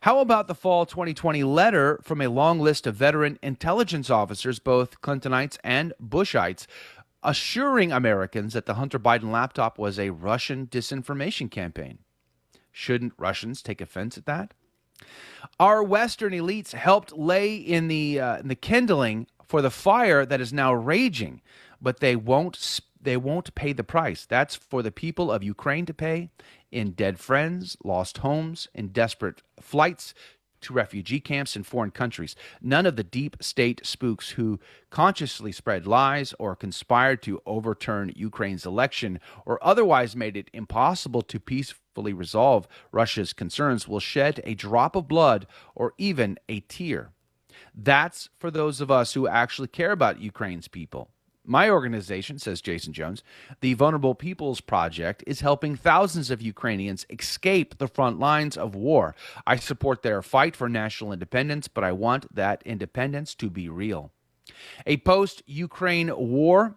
How 0.02 0.20
about 0.20 0.48
the 0.48 0.54
fall 0.54 0.86
2020 0.86 1.44
letter 1.44 2.00
from 2.04 2.22
a 2.22 2.28
long 2.28 2.60
list 2.60 2.86
of 2.86 2.96
veteran 2.96 3.40
intelligence 3.42 4.12
officers, 4.12 4.60
both 4.60 5.02
Clintonites 5.02 5.58
and 5.64 5.92
Bushites, 6.00 6.68
assuring 7.24 7.92
Americans 7.92 8.54
that 8.54 8.68
the 8.68 8.76
Hunter 8.76 9.00
Biden 9.00 9.32
laptop 9.32 9.80
was 9.80 9.98
a 9.98 10.12
Russian 10.12 10.68
disinformation 10.68 11.50
campaign? 11.50 11.98
Shouldn't 12.72 13.14
Russians 13.18 13.64
take 13.64 13.82
offense 13.82 14.16
at 14.16 14.28
that? 14.28 14.54
Our 15.60 15.84
Western 15.84 16.34
elites 16.34 16.74
helped 16.74 17.18
lay 17.18 17.56
in 17.56 17.88
the 17.88 18.20
uh, 18.20 18.38
in 18.38 18.48
the 18.48 18.56
kindling 18.56 19.28
for 19.46 19.62
the 19.62 19.72
fire 19.72 20.26
that 20.26 20.42
is 20.42 20.54
now 20.54 20.74
raging, 20.74 21.42
but 21.82 22.00
they 22.00 22.16
won't 22.16 22.82
they 23.02 23.18
won't 23.18 23.56
pay 23.56 23.74
the 23.74 23.84
price. 23.84 24.26
That's 24.26 24.56
for 24.56 24.84
the 24.84 24.92
people 24.92 25.32
of 25.32 25.44
Ukraine 25.44 25.86
to 25.86 25.94
pay 25.94 26.30
in 26.72 26.92
dead 26.92 27.20
friends, 27.20 27.78
lost 27.84 28.20
homes, 28.20 28.68
in 28.74 28.90
desperate 28.90 29.42
flights 29.60 30.14
to 30.62 30.74
refugee 30.74 31.20
camps 31.20 31.56
in 31.56 31.64
foreign 31.64 31.92
countries. 31.92 32.36
None 32.62 32.86
of 32.86 32.96
the 32.96 33.04
deep 33.04 33.38
state 33.42 33.86
spooks 33.86 34.32
who 34.32 34.60
consciously 34.90 35.52
spread 35.52 35.88
lies 35.88 36.34
or 36.40 36.56
conspired 36.56 37.22
to 37.24 37.42
overturn 37.46 38.12
Ukraine's 38.16 38.66
election 38.66 39.20
or 39.46 39.64
otherwise 39.64 40.16
made 40.16 40.38
it 40.38 40.50
impossible 40.54 41.22
to 41.24 41.40
peacefully 41.40 42.14
resolve 42.14 42.68
Russia's 42.92 43.34
concerns 43.34 43.88
will 43.88 44.00
shed 44.00 44.42
a 44.44 44.56
drop 44.56 44.96
of 44.96 45.08
blood 45.08 45.48
or 45.76 45.94
even 45.98 46.38
a 46.48 46.62
tear. 46.62 47.12
That's 47.76 48.30
for 48.38 48.52
those 48.52 48.82
of 48.82 48.92
us 48.92 49.14
who 49.14 49.28
actually 49.28 49.68
care 49.68 49.92
about 49.92 50.22
Ukraine's 50.22 50.68
people. 50.68 51.10
My 51.46 51.70
organization, 51.70 52.38
says 52.38 52.62
Jason 52.62 52.94
Jones, 52.94 53.24
the 53.62 53.74
Vulnerable 53.74 54.14
Peoples 54.14 54.62
Project, 54.62 55.24
is 55.26 55.42
helping 55.42 55.76
thousands 55.76 56.30
of 56.30 56.42
Ukrainians 56.42 57.06
escape 57.10 57.78
the 57.78 57.88
front 57.88 58.20
lines 58.20 58.58
of 58.58 58.76
war. 58.76 59.16
I 59.48 59.56
support 59.56 60.04
their 60.04 60.22
fight 60.22 60.56
for 60.56 60.70
national 60.70 61.12
independence, 61.12 61.68
but 61.68 61.84
I 61.84 61.92
want 61.92 62.34
that 62.36 62.62
independence 62.66 63.34
to 63.36 63.50
be 63.50 63.70
real. 63.70 64.12
A 64.86 64.98
post 64.98 65.42
Ukraine 65.46 66.12
war 66.16 66.76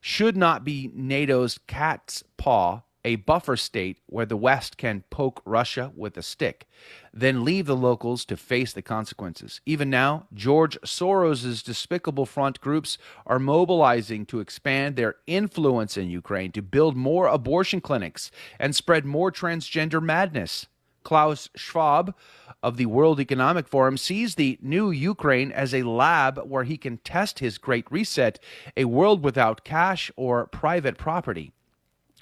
should 0.00 0.36
not 0.36 0.64
be 0.64 0.90
NATO's 0.94 1.58
cat's 1.66 2.24
paw 2.36 2.82
a 3.04 3.16
buffer 3.16 3.56
state 3.56 3.98
where 4.06 4.26
the 4.26 4.36
West 4.36 4.78
can 4.78 5.04
poke 5.10 5.42
Russia 5.44 5.92
with 5.94 6.16
a 6.16 6.22
stick, 6.22 6.66
then 7.12 7.44
leave 7.44 7.66
the 7.66 7.76
locals 7.76 8.24
to 8.24 8.36
face 8.36 8.72
the 8.72 8.82
consequences. 8.82 9.60
Even 9.66 9.90
now, 9.90 10.26
George 10.32 10.78
Soros's 10.84 11.62
despicable 11.62 12.26
front 12.26 12.60
groups 12.60 12.96
are 13.26 13.38
mobilizing 13.38 14.24
to 14.26 14.40
expand 14.40 14.96
their 14.96 15.16
influence 15.26 15.96
in 15.96 16.08
Ukraine 16.08 16.52
to 16.52 16.62
build 16.62 16.96
more 16.96 17.26
abortion 17.26 17.80
clinics 17.80 18.30
and 18.58 18.74
spread 18.74 19.04
more 19.04 19.30
transgender 19.30 20.02
madness. 20.02 20.66
Klaus 21.02 21.50
Schwab 21.54 22.14
of 22.62 22.78
the 22.78 22.86
World 22.86 23.20
Economic 23.20 23.68
Forum 23.68 23.98
sees 23.98 24.34
the 24.34 24.58
new 24.62 24.90
Ukraine 24.90 25.52
as 25.52 25.74
a 25.74 25.82
lab 25.82 26.38
where 26.38 26.64
he 26.64 26.78
can 26.78 26.96
test 26.96 27.38
his 27.38 27.58
great 27.58 27.90
reset, 27.92 28.40
a 28.76 28.86
world 28.86 29.22
without 29.22 29.64
cash 29.64 30.10
or 30.16 30.46
private 30.46 30.96
property. 30.96 31.52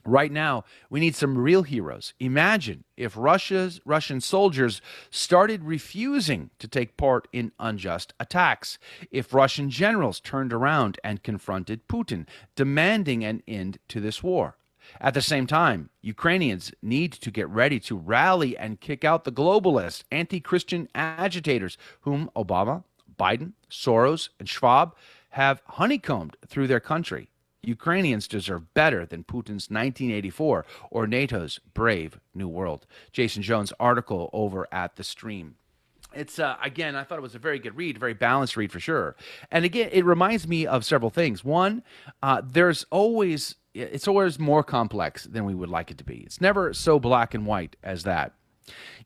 Right 0.05 0.33
now, 0.33 0.65
we 0.91 0.99
need 0.99 1.15
some 1.15 1.39
real 1.39 1.63
heroes. 1.63 2.13
Imagine 2.19 2.83
if 2.97 3.17
Russia's 3.17 3.81
Russian 3.85 4.21
soldiers 4.21 4.81
started 5.11 5.63
refusing 5.63 6.51
to 6.59 6.67
take 6.67 6.97
part 6.97 7.29
in 7.33 7.53
unjust 7.61 8.13
attacks. 8.19 8.79
If 9.13 9.33
Russian 9.33 9.71
generals 9.71 10.19
turned 10.19 10.53
around 10.53 10.99
and 11.05 11.23
confronted 11.23 11.87
Putin, 11.87 12.27
demanding 12.57 13.25
an 13.25 13.45
end 13.47 13.79
to 13.89 14.01
this 14.01 14.25
war. 14.25 14.57
At 15.01 15.15
the 15.15 15.23
same 15.23 15.47
time, 15.47 15.91
Ukrainians 16.01 16.73
need 16.83 17.13
to 17.13 17.31
get 17.31 17.49
ready 17.49 17.79
to 17.81 17.97
rally 17.97 18.59
and 18.59 18.81
kick 18.81 19.05
out 19.05 19.23
the 19.23 19.31
globalist, 19.31 20.03
anti 20.11 20.41
Christian 20.41 20.89
agitators 20.97 21.79
whom 22.01 22.29
Obama, 22.35 22.83
Biden, 23.17 23.53
Soros, 23.71 24.31
and 24.41 24.49
Schwab 24.49 24.97
have 25.31 25.63
honeycombed 25.67 26.37
through 26.47 26.67
their 26.67 26.81
country. 26.81 27.29
Ukrainians 27.63 28.27
deserve 28.27 28.75
better 28.75 29.07
than 29.07 29.25
Putin's 29.25 29.71
1984 29.71 30.67
or 30.91 31.07
NATO's 31.07 31.61
brave 31.75 32.19
new 32.35 32.49
world. 32.49 32.87
Jason 33.13 33.43
Jones' 33.43 33.73
article 33.79 34.31
over 34.33 34.67
at 34.73 34.97
the 34.97 35.05
stream. 35.05 35.57
It's 36.15 36.39
uh, 36.39 36.57
again, 36.63 36.97
I 36.97 37.05
thought 37.05 37.19
it 37.19 37.23
was 37.23 37.35
a 37.35 37.39
very 37.39 37.59
good 37.59 37.77
read, 37.77 37.99
very 37.99 38.15
balanced 38.15 38.57
read 38.57 38.73
for 38.73 38.81
sure. 38.81 39.17
And 39.51 39.65
again, 39.65 39.89
it 39.93 40.05
reminds 40.05 40.47
me 40.47 40.67
of 40.67 40.85
several 40.85 41.11
things. 41.11 41.45
One, 41.45 41.83
uh, 42.23 42.43
there's 42.45 42.85
always 42.91 43.55
it's 43.75 44.07
always 44.07 44.39
more 44.39 44.63
complex 44.63 45.25
than 45.25 45.47
we 45.47 45.55
would 45.55 45.71
like 45.71 45.91
it 45.91 45.99
to 45.99 46.05
be. 46.05 46.17
It's 46.17 46.41
never 46.41 46.75
so 46.75 46.99
black 46.99 47.33
and 47.33 47.47
white 47.47 47.77
as 47.83 48.03
that. 48.03 48.35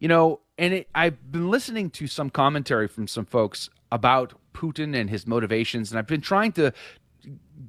You 0.00 0.08
know, 0.08 0.40
and 0.58 0.74
it, 0.74 0.88
I've 0.94 1.30
been 1.30 1.50
listening 1.50 1.90
to 1.90 2.06
some 2.06 2.30
commentary 2.30 2.88
from 2.88 3.06
some 3.06 3.24
folks 3.24 3.70
about 3.92 4.34
Putin 4.52 4.98
and 4.98 5.08
his 5.08 5.26
motivations, 5.26 5.90
and 5.90 5.98
I've 5.98 6.06
been 6.06 6.20
trying 6.20 6.52
to 6.52 6.72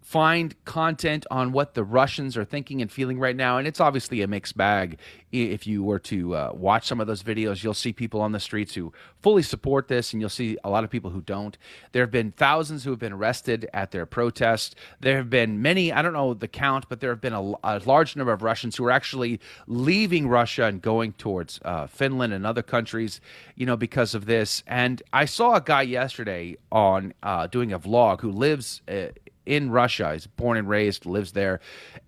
find 0.01 0.55
content 0.65 1.25
on 1.31 1.51
what 1.51 1.73
the 1.73 1.83
Russians 1.83 2.37
are 2.37 2.45
thinking 2.45 2.81
and 2.81 2.91
feeling 2.91 3.19
right 3.19 3.35
now. 3.35 3.57
And 3.57 3.67
it's 3.67 3.79
obviously 3.79 4.21
a 4.21 4.27
mixed 4.27 4.55
bag. 4.57 4.99
If 5.31 5.67
you 5.67 5.83
were 5.83 5.99
to 5.99 6.35
uh, 6.35 6.51
watch 6.53 6.87
some 6.87 7.01
of 7.01 7.07
those 7.07 7.23
videos, 7.23 7.63
you'll 7.63 7.73
see 7.73 7.91
people 7.93 8.21
on 8.21 8.31
the 8.31 8.39
streets 8.39 8.73
who 8.73 8.93
fully 9.21 9.43
support 9.43 9.87
this, 9.87 10.13
and 10.13 10.21
you'll 10.21 10.29
see 10.29 10.57
a 10.63 10.69
lot 10.69 10.83
of 10.83 10.89
people 10.89 11.11
who 11.11 11.21
don't. 11.21 11.57
There 11.91 12.03
have 12.03 12.11
been 12.11 12.31
thousands 12.31 12.83
who 12.83 12.91
have 12.91 12.99
been 12.99 13.13
arrested 13.13 13.69
at 13.73 13.91
their 13.91 14.05
protest. 14.05 14.75
There 14.99 15.17
have 15.17 15.29
been 15.29 15.61
many, 15.61 15.91
I 15.91 16.01
don't 16.01 16.13
know 16.13 16.33
the 16.33 16.47
count, 16.47 16.85
but 16.87 17.01
there 17.01 17.09
have 17.09 17.21
been 17.21 17.33
a, 17.33 17.53
a 17.63 17.81
large 17.85 18.15
number 18.15 18.31
of 18.31 18.41
Russians 18.41 18.77
who 18.77 18.85
are 18.85 18.91
actually 18.91 19.39
leaving 19.67 20.27
Russia 20.27 20.65
and 20.65 20.81
going 20.81 21.13
towards 21.13 21.59
uh, 21.65 21.87
Finland 21.87 22.33
and 22.33 22.45
other 22.45 22.63
countries, 22.63 23.19
you 23.55 23.65
know, 23.65 23.77
because 23.77 24.15
of 24.15 24.25
this. 24.25 24.63
And 24.65 25.01
I 25.11 25.25
saw 25.25 25.55
a 25.55 25.61
guy 25.61 25.81
yesterday 25.81 26.57
on 26.71 27.13
uh, 27.21 27.47
doing 27.47 27.73
a 27.73 27.79
vlog 27.79 28.21
who 28.21 28.31
lives 28.31 28.81
uh, 28.87 29.07
in 29.47 29.71
Russia. 29.71 30.13
He's 30.13 30.27
born 30.27 30.57
and 30.57 30.69
raised, 30.69 31.05
lives 31.05 31.31
there, 31.31 31.59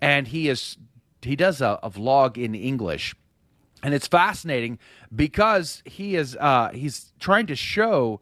and 0.01 0.27
he 0.27 0.49
is 0.49 0.77
he 1.21 1.35
does 1.35 1.61
a, 1.61 1.79
a 1.81 1.89
vlog 1.89 2.37
in 2.37 2.53
English, 2.53 3.15
and 3.81 3.93
it's 3.93 4.07
fascinating 4.07 4.77
because 5.15 5.81
he 5.85 6.15
is 6.15 6.35
uh, 6.35 6.69
he's 6.73 7.13
trying 7.19 7.47
to 7.47 7.55
show 7.55 8.19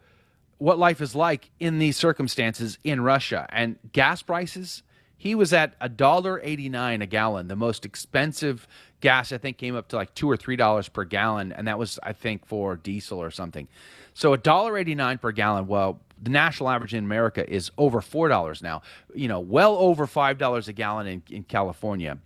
what 0.60 0.80
life 0.80 1.02
is 1.02 1.14
like 1.16 1.52
in 1.60 1.80
these 1.80 1.98
circumstances 1.98 2.78
in 2.84 3.02
Russia 3.02 3.48
and 3.50 3.78
gas 3.92 4.22
prices. 4.22 4.84
He 5.20 5.34
was 5.34 5.52
at 5.52 5.74
a 5.82 5.90
dollar 5.90 6.40
eighty 6.44 6.70
nine 6.70 7.02
a 7.02 7.08
gallon, 7.08 7.48
the 7.48 7.56
most 7.56 7.86
expensive 7.86 8.68
gas 9.02 9.32
I 9.32 9.40
think 9.40 9.58
came 9.58 9.76
up 9.76 9.88
to 9.90 9.96
like 9.96 10.14
two 10.14 10.30
or 10.30 10.38
three 10.38 10.56
dollars 10.56 10.90
per 10.90 11.06
gallon, 11.06 11.52
and 11.52 11.68
that 11.68 11.80
was 11.80 12.00
I 12.04 12.14
think 12.14 12.46
for 12.46 12.76
diesel 12.76 13.20
or 13.20 13.32
something. 13.32 13.68
So 14.14 14.34
a 14.34 14.38
dollar 14.38 14.78
eighty 14.78 14.96
nine 14.96 15.18
per 15.18 15.32
gallon. 15.32 15.66
Well, 15.66 16.00
the 16.22 16.30
national 16.30 16.70
average 16.70 16.94
in 16.94 17.04
America 17.04 17.50
is 17.50 17.72
over 17.78 18.02
four 18.02 18.28
dollars 18.28 18.62
now. 18.62 18.82
You 19.14 19.28
know, 19.28 19.40
well 19.40 19.76
over 19.78 20.08
five 20.08 20.38
dollars 20.38 20.68
a 20.68 20.74
gallon 20.74 21.08
in, 21.08 21.24
in 21.30 21.44
California. 21.44 22.18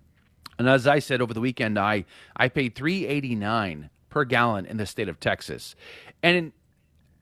And 0.57 0.67
as 0.67 0.87
I 0.87 0.99
said 0.99 1.21
over 1.21 1.33
the 1.33 1.41
weekend, 1.41 1.77
I 1.77 2.05
I 2.35 2.49
paid 2.49 2.75
three 2.75 3.05
eighty 3.05 3.35
nine 3.35 3.89
per 4.09 4.25
gallon 4.25 4.65
in 4.65 4.77
the 4.77 4.85
state 4.85 5.09
of 5.09 5.19
Texas, 5.19 5.75
and 6.23 6.51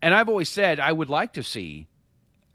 and 0.02 0.14
I've 0.14 0.30
always 0.30 0.50
said 0.50 0.80
I 0.80 0.92
would 0.92 1.10
like 1.10 1.34
to 1.34 1.44
see 1.44 1.88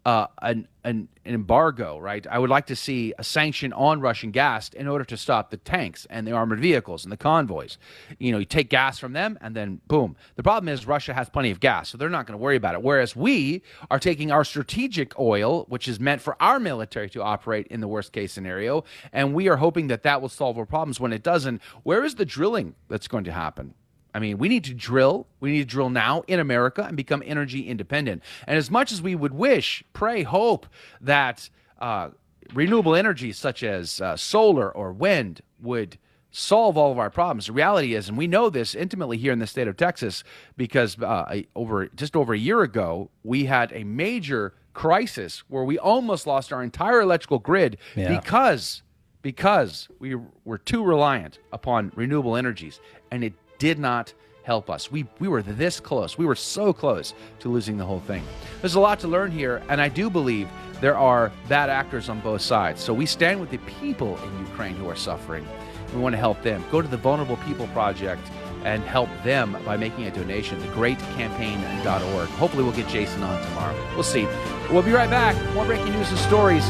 uh, 0.04 0.26
an, 0.42 0.68
an, 0.84 1.08
an 1.24 1.34
embargo, 1.34 1.98
right? 1.98 2.26
I 2.26 2.38
would 2.38 2.50
like 2.50 2.66
to 2.66 2.76
see 2.76 3.14
a 3.18 3.24
sanction 3.24 3.72
on 3.72 4.00
Russian 4.00 4.30
gas 4.30 4.68
in 4.70 4.86
order 4.86 5.04
to 5.06 5.16
stop 5.16 5.50
the 5.50 5.56
tanks 5.56 6.06
and 6.10 6.26
the 6.26 6.32
armored 6.32 6.60
vehicles 6.60 7.04
and 7.04 7.12
the 7.12 7.16
convoys. 7.16 7.78
You 8.18 8.32
know, 8.32 8.38
you 8.38 8.44
take 8.44 8.68
gas 8.68 8.98
from 8.98 9.14
them 9.14 9.38
and 9.40 9.56
then 9.56 9.80
boom. 9.86 10.16
The 10.36 10.42
problem 10.42 10.68
is 10.68 10.86
Russia 10.86 11.14
has 11.14 11.30
plenty 11.30 11.50
of 11.50 11.60
gas, 11.60 11.88
so 11.88 11.96
they're 11.96 12.10
not 12.10 12.26
going 12.26 12.38
to 12.38 12.42
worry 12.42 12.56
about 12.56 12.74
it. 12.74 12.82
Whereas 12.82 13.16
we 13.16 13.62
are 13.90 13.98
taking 13.98 14.30
our 14.30 14.44
strategic 14.44 15.18
oil, 15.18 15.64
which 15.68 15.88
is 15.88 15.98
meant 15.98 16.20
for 16.20 16.36
our 16.40 16.60
military 16.60 17.08
to 17.10 17.22
operate 17.22 17.66
in 17.68 17.80
the 17.80 17.88
worst 17.88 18.12
case 18.12 18.32
scenario, 18.32 18.84
and 19.12 19.32
we 19.32 19.48
are 19.48 19.56
hoping 19.56 19.86
that 19.88 20.02
that 20.02 20.20
will 20.20 20.28
solve 20.28 20.58
our 20.58 20.66
problems. 20.66 21.00
When 21.00 21.12
it 21.12 21.22
doesn't, 21.22 21.62
where 21.82 22.04
is 22.04 22.16
the 22.16 22.26
drilling 22.26 22.74
that's 22.88 23.08
going 23.08 23.24
to 23.24 23.32
happen? 23.32 23.74
I 24.14 24.20
mean, 24.20 24.38
we 24.38 24.48
need 24.48 24.64
to 24.64 24.74
drill. 24.74 25.26
We 25.40 25.50
need 25.50 25.58
to 25.58 25.64
drill 25.64 25.90
now 25.90 26.22
in 26.28 26.38
America 26.38 26.84
and 26.84 26.96
become 26.96 27.22
energy 27.26 27.68
independent. 27.68 28.22
And 28.46 28.56
as 28.56 28.70
much 28.70 28.92
as 28.92 29.02
we 29.02 29.14
would 29.16 29.34
wish, 29.34 29.82
pray, 29.92 30.22
hope 30.22 30.66
that 31.00 31.50
uh, 31.80 32.10
renewable 32.54 32.94
energy 32.94 33.32
such 33.32 33.62
as 33.64 34.00
uh, 34.00 34.16
solar 34.16 34.70
or 34.70 34.92
wind 34.92 35.40
would 35.60 35.98
solve 36.30 36.76
all 36.76 36.90
of 36.90 36.98
our 36.98 37.10
problems. 37.10 37.46
The 37.46 37.52
reality 37.52 37.94
is, 37.94 38.08
and 38.08 38.18
we 38.18 38.26
know 38.26 38.50
this 38.50 38.74
intimately 38.74 39.16
here 39.16 39.32
in 39.32 39.38
the 39.38 39.46
state 39.46 39.68
of 39.68 39.76
Texas, 39.76 40.24
because 40.56 41.00
uh, 41.00 41.42
over 41.54 41.86
just 41.88 42.16
over 42.16 42.34
a 42.34 42.38
year 42.38 42.62
ago, 42.62 43.10
we 43.22 43.44
had 43.44 43.72
a 43.72 43.84
major 43.84 44.54
crisis 44.74 45.44
where 45.48 45.62
we 45.62 45.78
almost 45.78 46.26
lost 46.26 46.52
our 46.52 46.62
entire 46.62 47.00
electrical 47.00 47.38
grid 47.38 47.78
yeah. 47.94 48.18
because 48.18 48.82
because 49.22 49.88
we 50.00 50.16
were 50.44 50.58
too 50.58 50.84
reliant 50.84 51.38
upon 51.52 51.90
renewable 51.94 52.36
energies, 52.36 52.80
and 53.10 53.24
it 53.24 53.32
did 53.58 53.78
not 53.78 54.12
help 54.42 54.70
us. 54.70 54.92
We, 54.92 55.06
we 55.18 55.28
were 55.28 55.42
this 55.42 55.80
close. 55.80 56.16
We 56.18 56.26
were 56.26 56.34
so 56.34 56.72
close 56.72 57.14
to 57.40 57.48
losing 57.48 57.76
the 57.76 57.84
whole 57.84 58.00
thing. 58.00 58.22
There's 58.60 58.74
a 58.74 58.80
lot 58.80 59.00
to 59.00 59.08
learn 59.08 59.30
here, 59.30 59.62
and 59.68 59.80
I 59.80 59.88
do 59.88 60.08
believe 60.10 60.48
there 60.80 60.96
are 60.96 61.32
bad 61.48 61.70
actors 61.70 62.08
on 62.08 62.20
both 62.20 62.42
sides. 62.42 62.80
So 62.82 62.92
we 62.92 63.06
stand 63.06 63.40
with 63.40 63.50
the 63.50 63.58
people 63.58 64.18
in 64.22 64.38
Ukraine 64.40 64.74
who 64.76 64.88
are 64.88 64.96
suffering. 64.96 65.46
We 65.94 66.00
want 66.00 66.12
to 66.12 66.18
help 66.18 66.42
them. 66.42 66.64
Go 66.70 66.82
to 66.82 66.88
the 66.88 66.96
Vulnerable 66.96 67.36
People 67.38 67.66
Project 67.68 68.22
and 68.64 68.82
help 68.82 69.08
them 69.22 69.56
by 69.64 69.76
making 69.76 70.06
a 70.06 70.10
donation. 70.10 70.60
Thegreatcampaign.org. 70.60 72.28
Hopefully, 72.30 72.64
we'll 72.64 72.72
get 72.72 72.88
Jason 72.88 73.22
on 73.22 73.42
tomorrow. 73.44 73.76
We'll 73.94 74.02
see. 74.02 74.26
We'll 74.70 74.82
be 74.82 74.92
right 74.92 75.10
back. 75.10 75.36
More 75.54 75.64
breaking 75.64 75.92
news 75.92 76.10
and 76.10 76.18
stories. 76.18 76.64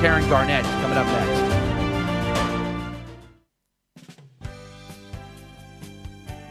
Karen 0.00 0.26
Garnett 0.28 0.64
coming 0.64 0.96
up 0.96 1.06
next. 1.06 1.59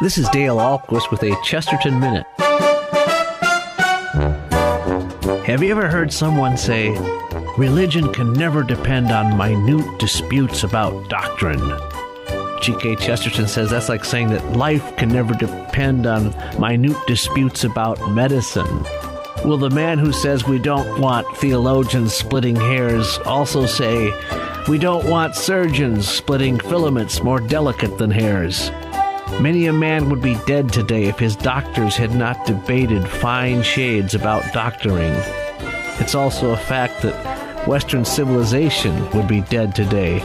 This 0.00 0.18
is 0.18 0.28
Dale 0.30 0.56
Ahlquist 0.56 1.10
with 1.12 1.22
a 1.22 1.36
Chesterton 1.44 2.00
Minute. 2.00 2.26
Have 5.44 5.62
you 5.62 5.70
ever 5.70 5.88
heard 5.88 6.12
someone 6.12 6.56
say, 6.56 6.90
religion 7.56 8.12
can 8.12 8.32
never 8.32 8.64
depend 8.64 9.12
on 9.12 9.36
minute 9.36 10.00
disputes 10.00 10.64
about 10.64 11.08
doctrine? 11.08 11.60
G.K. 12.60 12.96
Chesterton 12.96 13.46
says 13.46 13.70
that's 13.70 13.88
like 13.88 14.04
saying 14.04 14.30
that 14.30 14.56
life 14.56 14.96
can 14.96 15.08
never 15.08 15.34
depend 15.34 16.06
on 16.06 16.34
minute 16.58 16.96
disputes 17.06 17.62
about 17.62 18.10
medicine. 18.10 18.84
Will 19.44 19.58
the 19.58 19.70
man 19.70 19.98
who 19.98 20.12
says 20.12 20.46
we 20.46 20.58
don't 20.58 21.00
want 21.00 21.36
theologians 21.36 22.12
splitting 22.12 22.56
hairs 22.56 23.18
also 23.24 23.66
say 23.66 24.12
we 24.68 24.78
don't 24.78 25.08
want 25.08 25.36
surgeons 25.36 26.08
splitting 26.08 26.58
filaments 26.58 27.22
more 27.22 27.40
delicate 27.40 27.98
than 27.98 28.10
hairs? 28.10 28.70
Many 29.40 29.66
a 29.66 29.72
man 29.72 30.08
would 30.08 30.22
be 30.22 30.36
dead 30.46 30.72
today 30.72 31.04
if 31.04 31.18
his 31.18 31.34
doctors 31.34 31.96
had 31.96 32.14
not 32.14 32.46
debated 32.46 33.08
fine 33.08 33.62
shades 33.62 34.14
about 34.14 34.52
doctoring. 34.52 35.14
It's 35.98 36.14
also 36.14 36.50
a 36.50 36.56
fact 36.56 37.02
that 37.02 37.66
Western 37.66 38.04
civilization 38.04 39.10
would 39.10 39.28
be 39.28 39.40
dead 39.42 39.74
today 39.74 40.16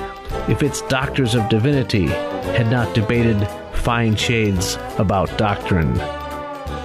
if 0.47 0.63
its 0.63 0.81
doctors 0.83 1.35
of 1.35 1.49
divinity 1.49 2.07
had 2.07 2.69
not 2.71 2.93
debated 2.95 3.47
fine 3.73 4.15
shades 4.15 4.77
about 4.97 5.35
doctrine. 5.37 5.93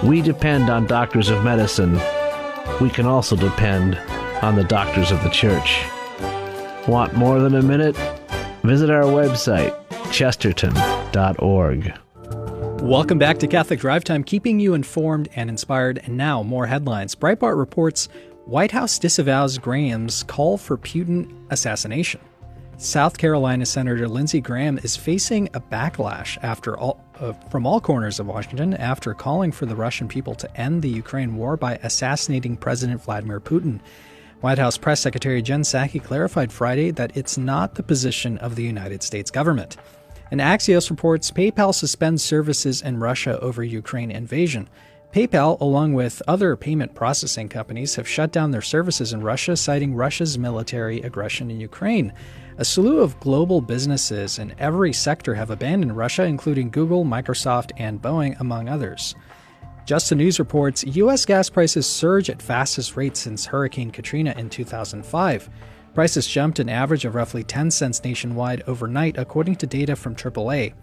We 0.03 0.21
depend 0.21 0.69
on 0.69 0.85
doctors 0.85 1.29
of 1.29 1.43
medicine. 1.43 1.99
We 2.81 2.89
can 2.89 3.05
also 3.05 3.35
depend 3.35 3.95
on 4.41 4.55
the 4.55 4.63
doctors 4.63 5.11
of 5.11 5.23
the 5.23 5.29
church. 5.29 5.83
Want 6.87 7.15
more 7.15 7.39
than 7.39 7.55
a 7.55 7.61
minute? 7.61 7.95
Visit 8.63 8.89
our 8.89 9.03
website, 9.03 9.73
chesterton.org. 10.11 11.93
Welcome 12.83 13.17
back 13.17 13.37
to 13.37 13.47
Catholic 13.47 13.79
Drive 13.79 14.03
Time, 14.03 14.25
keeping 14.25 14.59
you 14.59 14.73
informed 14.73 15.29
and 15.37 15.49
inspired. 15.49 16.01
And 16.03 16.17
now, 16.17 16.43
more 16.43 16.67
headlines. 16.67 17.15
Breitbart 17.15 17.57
reports 17.57 18.09
White 18.43 18.71
House 18.71 18.99
disavows 18.99 19.57
Graham's 19.57 20.23
call 20.23 20.57
for 20.57 20.77
Putin 20.77 21.33
assassination. 21.49 22.19
South 22.75 23.17
Carolina 23.17 23.65
Senator 23.65 24.09
Lindsey 24.09 24.41
Graham 24.41 24.77
is 24.79 24.97
facing 24.97 25.47
a 25.53 25.61
backlash 25.61 26.37
after 26.43 26.77
all, 26.77 27.01
uh, 27.21 27.31
from 27.49 27.65
all 27.65 27.79
corners 27.79 28.19
of 28.19 28.27
Washington 28.27 28.73
after 28.73 29.13
calling 29.13 29.53
for 29.53 29.65
the 29.65 29.77
Russian 29.77 30.09
people 30.09 30.35
to 30.35 30.59
end 30.59 30.81
the 30.81 30.89
Ukraine 30.89 31.37
war 31.37 31.55
by 31.55 31.75
assassinating 31.83 32.57
President 32.57 33.01
Vladimir 33.01 33.39
Putin. 33.39 33.79
White 34.41 34.57
House 34.59 34.77
Press 34.77 34.99
Secretary 34.99 35.41
Jen 35.41 35.61
Psaki 35.61 36.03
clarified 36.03 36.51
Friday 36.51 36.91
that 36.91 37.15
it's 37.15 37.37
not 37.37 37.75
the 37.75 37.83
position 37.83 38.37
of 38.39 38.57
the 38.57 38.63
United 38.63 39.03
States 39.03 39.31
government. 39.31 39.77
And 40.33 40.41
Axios 40.41 40.89
reports 40.89 41.29
PayPal 41.29 41.75
suspends 41.75 42.23
services 42.23 42.81
in 42.81 42.99
Russia 42.99 43.39
over 43.39 43.63
Ukraine 43.63 44.09
invasion. 44.09 44.67
PayPal, 45.13 45.61
along 45.61 45.93
with 45.93 46.23
other 46.27 46.55
payment 46.55 46.95
processing 46.95 47.47
companies, 47.47 47.93
have 47.97 48.07
shut 48.07 48.31
down 48.31 48.49
their 48.49 48.59
services 48.59 49.13
in 49.13 49.21
Russia, 49.21 49.55
citing 49.55 49.93
Russia's 49.93 50.39
military 50.39 51.01
aggression 51.01 51.51
in 51.51 51.59
Ukraine. 51.59 52.11
A 52.57 52.65
slew 52.65 53.01
of 53.01 53.19
global 53.19 53.61
businesses 53.61 54.39
in 54.39 54.55
every 54.57 54.91
sector 54.91 55.35
have 55.35 55.51
abandoned 55.51 55.95
Russia, 55.95 56.23
including 56.23 56.71
Google, 56.71 57.05
Microsoft, 57.05 57.69
and 57.77 58.01
Boeing, 58.01 58.35
among 58.39 58.69
others. 58.69 59.13
Just 59.85 60.09
the 60.09 60.15
News 60.15 60.39
reports 60.39 60.83
U.S. 60.83 61.27
gas 61.27 61.47
prices 61.47 61.85
surge 61.85 62.31
at 62.31 62.41
fastest 62.41 62.97
rate 62.97 63.17
since 63.17 63.45
Hurricane 63.45 63.91
Katrina 63.91 64.33
in 64.35 64.49
2005. 64.49 65.47
Prices 65.93 66.27
jumped 66.27 66.57
an 66.57 66.69
average 66.69 67.05
of 67.05 67.13
roughly 67.13 67.43
10 67.43 67.69
cents 67.69 68.03
nationwide 68.03 68.63
overnight, 68.65 69.17
according 69.17 69.57
to 69.57 69.67
data 69.67 69.95
from 69.95 70.15
AAA. 70.15 70.73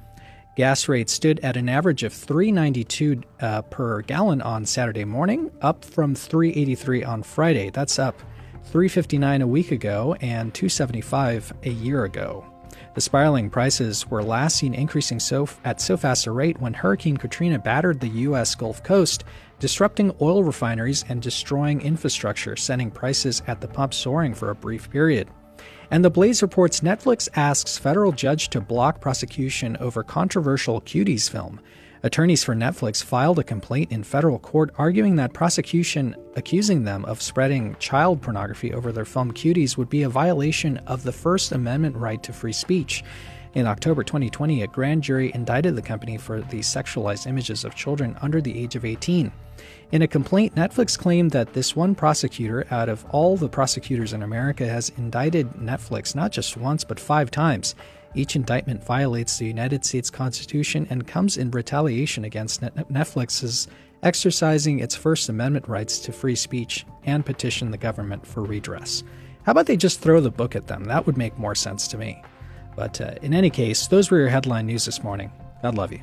Gas 0.57 0.89
rates 0.89 1.13
stood 1.13 1.41
at 1.41 1.57
an 1.57 1.69
average 1.69 2.05
of 2.05 2.13
3.92 2.13 3.25
uh, 3.41 3.63
per 3.63 4.03
gallon 4.03 4.41
on 4.41 4.65
Saturday 4.65 5.05
morning, 5.05 5.51
up 5.63 5.85
from 5.85 6.15
3.83 6.15 7.07
on 7.07 7.23
Friday. 7.25 7.71
That's 7.71 7.99
up 7.99 8.21
3.59 8.73 9.43
a 9.43 9.47
week 9.47 9.73
ago 9.73 10.17
and 10.21 10.55
2.75 10.55 11.53
a 11.67 11.71
year 11.71 12.05
ago. 12.05 12.45
The 12.95 13.01
spiraling 13.01 13.51
prices 13.51 14.07
were 14.09 14.23
last 14.23 14.59
seen 14.59 14.75
increasing 14.75 15.19
so 15.19 15.49
at 15.65 15.81
so 15.81 15.97
fast 15.97 16.27
a 16.27 16.33
rate 16.33 16.61
when 16.61 16.75
Hurricane 16.75 17.17
Katrina 17.17 17.59
battered 17.59 18.01
the 18.01 18.09
U.S. 18.09 18.55
Gulf 18.55 18.83
Coast 18.83 19.25
disrupting 19.61 20.13
oil 20.21 20.43
refineries 20.43 21.05
and 21.09 21.23
destroying 21.23 21.81
infrastructure, 21.83 22.57
sending 22.57 22.91
prices 22.91 23.43
at 23.47 23.61
the 23.61 23.69
pump 23.69 23.95
soaring 23.95 24.35
for 24.35 24.51
a 24.51 24.55
brief 24.55 24.91
period. 24.91 25.29
And 25.93 26.05
the 26.05 26.11
Blaze 26.11 26.43
reports 26.43 26.81
Netflix 26.81 27.29
asks 27.35 27.79
federal 27.79 28.13
judge 28.13 28.49
to 28.51 28.61
block 28.61 29.01
prosecution 29.01 29.77
over 29.79 30.03
controversial 30.03 30.81
Cuties 30.81 31.31
film. 31.31 31.61
Attorneys 32.03 32.43
for 32.43 32.55
Netflix 32.55 33.05
filed 33.05 33.39
a 33.39 33.45
complaint 33.45 33.93
in 33.93 34.03
federal 34.03 34.39
court 34.39 34.73
arguing 34.79 35.17
that 35.17 35.35
prosecution 35.35 36.17
accusing 36.35 36.85
them 36.85 37.05
of 37.05 37.21
spreading 37.21 37.77
child 37.79 38.23
pornography 38.23 38.73
over 38.73 38.91
their 38.91 39.05
film 39.05 39.31
Cuties 39.33 39.77
would 39.77 39.91
be 39.91 40.05
a 40.05 40.09
violation 40.09 40.79
of 40.87 41.03
the 41.03 41.13
First 41.13 41.53
Amendment 41.53 41.95
right 41.97 42.23
to 42.23 42.33
free 42.33 42.55
speech. 42.55 43.05
In 43.53 43.67
October 43.67 44.03
2020, 44.03 44.63
a 44.63 44.67
grand 44.69 45.03
jury 45.03 45.33
indicted 45.35 45.77
the 45.77 45.83
company 45.83 46.17
for 46.17 46.41
the 46.41 46.61
sexualized 46.61 47.27
images 47.27 47.65
of 47.65 47.75
children 47.75 48.17
under 48.23 48.41
the 48.41 48.57
age 48.57 48.77
of 48.77 48.85
18. 48.85 49.31
In 49.93 50.03
a 50.03 50.09
complaint, 50.09 50.55
Netflix 50.55 50.97
claimed 50.97 51.33
that 51.33 51.53
this 51.53 51.75
one 51.75 51.97
prosecutor 51.97 52.65
out 52.71 52.89
of 52.89 53.05
all 53.11 53.37
the 53.37 53.49
prosecutors 53.49 54.13
in 54.13 54.23
America 54.23 54.65
has 54.65 54.93
indicted 54.97 55.51
Netflix 55.55 56.15
not 56.15 56.31
just 56.31 56.57
once 56.57 56.85
but 56.85 57.01
five 57.01 57.29
times. 57.33 57.75
Each 58.15 58.37
indictment 58.37 58.85
violates 58.85 59.37
the 59.37 59.47
United 59.47 59.85
States 59.85 60.09
Constitution 60.09 60.87
and 60.91 61.09
comes 61.09 61.37
in 61.37 61.51
retaliation 61.51 62.25
against 62.25 62.61
Netflix's 62.61 63.67
exercising 64.05 64.79
its 64.79 64.95
First 64.95 65.29
Amendment 65.29 65.67
rights 65.67 65.99
to 66.01 66.13
free 66.13 66.37
speech 66.37 66.87
and 67.05 67.27
petition 67.27 67.73
the 67.73 67.77
government 67.79 68.25
for 68.25 68.45
redress. 68.45 69.03
How 69.43 69.53
about 69.53 69.67
they 69.67 69.77
just 69.77 70.01
throw 70.01 70.21
the 70.21 70.31
book 70.31 70.55
at 70.55 70.69
them? 70.69 70.85
That 70.85 71.05
would 71.07 71.17
make 71.17 71.37
more 71.37 71.57
sense 71.57 71.89
to 71.89 71.99
me. 71.99 72.23
But 72.77 73.01
uh, 73.01 73.15
in 73.23 73.35
any 73.35 73.51
case, 73.51 73.89
those 73.89 74.11
were 74.11 74.19
your 74.19 74.29
headline 74.29 74.67
news 74.67 74.85
this 74.85 75.03
morning. 75.03 75.33
God 75.63 75.77
love 75.77 75.93
you. 75.93 76.01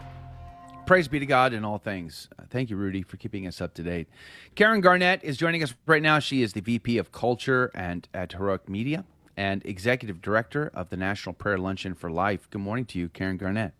Praise 0.88 1.10
be 1.10 1.19
to 1.19 1.26
God 1.26 1.52
in 1.52 1.65
all 1.65 1.80
things. 1.80 2.30
Uh, 2.39 2.43
thank 2.50 2.69
you, 2.69 2.78
Rudy, 2.78 3.02
for 3.02 3.17
keeping 3.17 3.45
us 3.45 3.60
up 3.60 3.73
to 3.73 3.84
date. 3.84 4.08
Karen 4.56 4.80
Garnett 4.80 5.21
is 5.21 5.36
joining 5.36 5.62
us 5.62 5.73
right 5.86 6.02
now. 6.02 6.19
She 6.19 6.41
is 6.41 6.54
the 6.54 6.62
VP 6.62 6.97
of 6.97 7.12
Culture 7.12 7.69
and 7.76 8.08
at 8.13 8.32
Heroic 8.32 8.69
Media 8.69 9.04
and 9.36 9.62
Executive 9.65 10.21
Director 10.21 10.71
of 10.73 10.88
the 10.88 10.95
National 10.95 11.34
Prayer 11.34 11.58
Luncheon 11.58 11.93
for 11.93 12.10
Life. 12.10 12.50
Good 12.52 12.62
morning 12.62 12.86
to 12.86 13.00
you, 13.00 13.10
Karen 13.10 13.36
Garnett. 13.36 13.73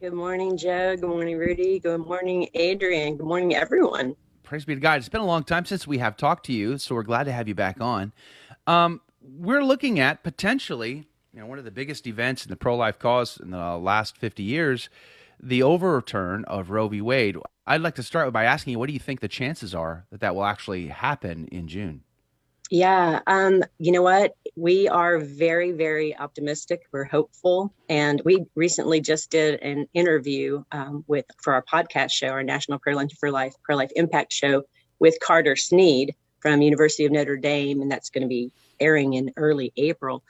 Good 0.00 0.12
morning, 0.12 0.56
Joe. 0.56 0.94
Good 0.94 1.08
morning, 1.08 1.36
Rudy. 1.36 1.80
Good 1.80 2.06
morning, 2.06 2.48
Adrian. 2.54 3.16
Good 3.16 3.26
morning, 3.26 3.56
everyone. 3.56 4.14
Praise 4.44 4.64
be 4.64 4.76
to 4.76 4.80
God. 4.80 5.00
It's 5.00 5.08
been 5.08 5.20
a 5.20 5.26
long 5.26 5.42
time 5.42 5.64
since 5.64 5.88
we 5.88 5.98
have 5.98 6.16
talked 6.16 6.46
to 6.46 6.52
you, 6.52 6.78
so 6.78 6.94
we're 6.94 7.02
glad 7.02 7.24
to 7.24 7.32
have 7.32 7.48
you 7.48 7.56
back 7.56 7.80
on. 7.80 8.12
Um, 8.68 9.00
we're 9.20 9.64
looking 9.64 9.98
at 9.98 10.22
potentially, 10.22 11.08
you 11.34 11.40
know, 11.40 11.46
one 11.46 11.58
of 11.58 11.64
the 11.64 11.72
biggest 11.72 12.06
events 12.06 12.44
in 12.44 12.50
the 12.50 12.56
pro-life 12.56 13.00
cause 13.00 13.36
in 13.42 13.50
the 13.50 13.76
last 13.76 14.16
50 14.16 14.44
years 14.44 14.88
the 15.42 15.62
overturn 15.62 16.44
of 16.46 16.70
Roe 16.70 16.88
v. 16.88 17.00
Wade, 17.00 17.36
I'd 17.66 17.80
like 17.80 17.96
to 17.96 18.02
start 18.02 18.32
by 18.32 18.44
asking 18.44 18.72
you, 18.72 18.78
what 18.78 18.86
do 18.86 18.92
you 18.92 18.98
think 18.98 19.20
the 19.20 19.28
chances 19.28 19.74
are 19.74 20.06
that 20.10 20.20
that 20.20 20.34
will 20.34 20.44
actually 20.44 20.88
happen 20.88 21.46
in 21.50 21.68
June? 21.68 22.02
Yeah, 22.70 23.20
um, 23.26 23.62
you 23.78 23.92
know 23.92 24.00
what? 24.00 24.34
We 24.56 24.88
are 24.88 25.18
very, 25.18 25.72
very 25.72 26.16
optimistic. 26.16 26.84
We're 26.90 27.04
hopeful, 27.04 27.74
and 27.90 28.22
we 28.24 28.46
recently 28.54 29.02
just 29.02 29.30
did 29.30 29.60
an 29.60 29.86
interview 29.92 30.64
um, 30.72 31.04
with 31.06 31.26
for 31.42 31.52
our 31.52 31.62
podcast 31.62 32.12
show, 32.12 32.28
our 32.28 32.42
National 32.42 32.78
Prayer 32.78 32.96
Lunch 32.96 33.12
for 33.20 33.30
Life, 33.30 33.54
Prayer 33.62 33.76
Life 33.76 33.90
Impact 33.94 34.32
Show, 34.32 34.62
with 35.00 35.18
Carter 35.20 35.54
Snead 35.54 36.14
from 36.40 36.62
University 36.62 37.04
of 37.04 37.12
Notre 37.12 37.36
Dame, 37.36 37.82
and 37.82 37.90
that's 37.90 38.08
going 38.08 38.22
to 38.22 38.28
be 38.28 38.52
airing 38.80 39.12
in 39.14 39.32
early 39.36 39.72
April. 39.76 40.24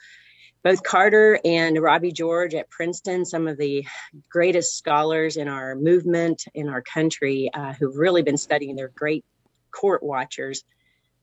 Both 0.63 0.81
Carter 0.81 1.39
and 1.43 1.77
Robbie 1.77 2.13
George 2.13 2.55
at 2.55 2.69
Princeton, 2.69 3.25
some 3.25 3.47
of 3.47 3.57
the 3.57 3.85
greatest 4.29 4.77
scholars 4.77 5.35
in 5.35 5.47
our 5.47 5.75
movement, 5.75 6.45
in 6.53 6.69
our 6.69 6.81
country, 6.81 7.49
uh, 7.53 7.73
who've 7.73 7.97
really 7.97 8.23
been 8.23 8.37
studying, 8.37 8.75
they're 8.75 8.91
great 8.95 9.25
court 9.71 10.01
watchers. 10.01 10.63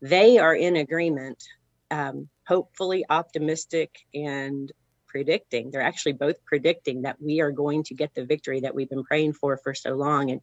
They 0.01 0.37
are 0.37 0.55
in 0.55 0.75
agreement, 0.75 1.43
um, 1.89 2.29
hopefully 2.47 3.03
optimistic 3.09 3.97
and 4.13 4.71
predicting. 5.07 5.71
They're 5.71 5.81
actually 5.81 6.13
both 6.13 6.43
predicting 6.45 7.01
that 7.01 7.21
we 7.21 7.41
are 7.41 7.51
going 7.51 7.83
to 7.85 7.95
get 7.95 8.13
the 8.13 8.25
victory 8.25 8.61
that 8.61 8.75
we've 8.75 8.89
been 8.89 9.03
praying 9.03 9.33
for 9.33 9.57
for 9.57 9.73
so 9.73 9.95
long. 9.95 10.31
And 10.31 10.41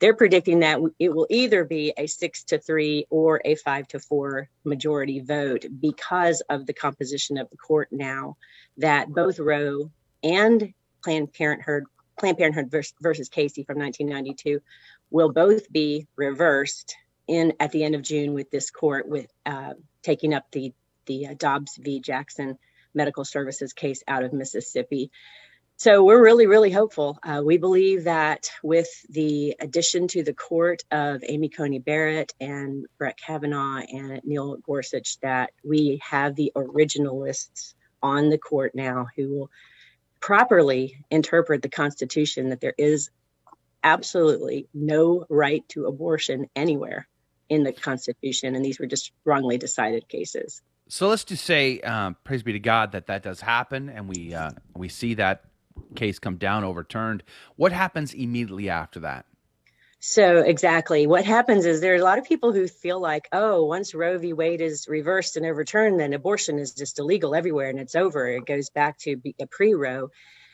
they're 0.00 0.14
predicting 0.14 0.60
that 0.60 0.80
it 0.98 1.14
will 1.14 1.26
either 1.30 1.64
be 1.64 1.92
a 1.96 2.06
six 2.06 2.44
to 2.44 2.58
three 2.58 3.06
or 3.10 3.40
a 3.44 3.54
five 3.54 3.86
to 3.88 4.00
four 4.00 4.48
majority 4.64 5.20
vote 5.20 5.64
because 5.80 6.42
of 6.48 6.66
the 6.66 6.72
composition 6.72 7.38
of 7.38 7.48
the 7.50 7.56
court 7.56 7.88
now 7.90 8.36
that 8.78 9.08
both 9.08 9.38
Roe 9.38 9.90
and 10.22 10.74
Planned 11.02 11.32
Parenthood, 11.32 11.84
Planned 12.18 12.38
Parenthood 12.38 12.70
versus, 12.70 13.28
Casey 13.28 13.62
from 13.62 13.78
1992 13.78 14.60
will 15.10 15.32
both 15.32 15.70
be 15.70 16.06
reversed 16.16 16.96
in 17.28 17.54
at 17.60 17.72
the 17.72 17.84
end 17.84 17.94
of 17.94 18.02
June 18.02 18.34
with 18.34 18.50
this 18.50 18.70
court 18.70 19.08
with 19.08 19.26
uh, 19.46 19.74
taking 20.02 20.34
up 20.34 20.50
the 20.50 20.72
the 21.06 21.28
uh, 21.28 21.34
Dobbs 21.36 21.76
v. 21.76 22.00
Jackson 22.00 22.58
medical 22.94 23.24
services 23.24 23.72
case 23.72 24.02
out 24.08 24.24
of 24.24 24.32
Mississippi. 24.32 25.10
So 25.76 26.04
we're 26.04 26.22
really, 26.22 26.46
really 26.46 26.70
hopeful. 26.70 27.18
Uh, 27.22 27.42
we 27.44 27.58
believe 27.58 28.04
that 28.04 28.48
with 28.62 28.88
the 29.10 29.56
addition 29.58 30.06
to 30.08 30.22
the 30.22 30.32
court 30.32 30.82
of 30.92 31.22
Amy 31.26 31.48
Coney 31.48 31.80
Barrett 31.80 32.32
and 32.40 32.86
Brett 32.96 33.18
Kavanaugh 33.18 33.80
and 33.80 34.20
Neil 34.24 34.56
Gorsuch, 34.58 35.18
that 35.20 35.50
we 35.64 36.00
have 36.08 36.36
the 36.36 36.52
originalists 36.54 37.74
on 38.02 38.30
the 38.30 38.38
court 38.38 38.74
now 38.74 39.08
who 39.16 39.28
will 39.30 39.50
properly 40.20 41.04
interpret 41.10 41.60
the 41.60 41.68
Constitution 41.68 42.50
that 42.50 42.60
there 42.60 42.74
is 42.78 43.10
absolutely 43.82 44.68
no 44.72 45.26
right 45.28 45.68
to 45.70 45.86
abortion 45.86 46.48
anywhere 46.54 47.08
in 47.48 47.64
the 47.64 47.72
Constitution. 47.72 48.54
And 48.54 48.64
these 48.64 48.78
were 48.78 48.86
just 48.86 49.12
wrongly 49.24 49.58
decided 49.58 50.08
cases. 50.08 50.62
So 50.88 51.08
let's 51.08 51.24
just 51.24 51.44
say, 51.44 51.80
um, 51.80 52.16
praise 52.24 52.42
be 52.42 52.52
to 52.52 52.60
God 52.60 52.92
that 52.92 53.06
that 53.06 53.22
does 53.22 53.40
happen, 53.40 53.88
and 53.88 54.06
we 54.06 54.34
uh, 54.34 54.50
we 54.76 54.88
see 54.88 55.14
that 55.14 55.44
case 55.94 56.18
come 56.18 56.36
down 56.36 56.64
overturned. 56.64 57.22
What 57.56 57.72
happens 57.72 58.14
immediately 58.14 58.68
after 58.70 59.00
that? 59.00 59.26
So 60.06 60.40
exactly, 60.40 61.06
what 61.06 61.24
happens 61.24 61.64
is 61.64 61.80
there 61.80 61.94
are 61.94 61.98
a 61.98 62.04
lot 62.04 62.18
of 62.18 62.26
people 62.26 62.52
who 62.52 62.68
feel 62.68 63.00
like, 63.00 63.26
oh, 63.32 63.64
once 63.64 63.94
Roe 63.94 64.18
v. 64.18 64.34
Wade 64.34 64.60
is 64.60 64.86
reversed 64.86 65.38
and 65.38 65.46
overturned, 65.46 65.98
then 65.98 66.12
abortion 66.12 66.58
is 66.58 66.74
just 66.74 66.98
illegal 66.98 67.34
everywhere 67.34 67.70
and 67.70 67.78
it's 67.80 67.94
over. 67.94 68.28
It 68.28 68.44
goes 68.44 68.68
back 68.68 68.98
to 68.98 69.12
a 69.24 69.44
uh, 69.44 69.46
pre-Roe. 69.50 70.10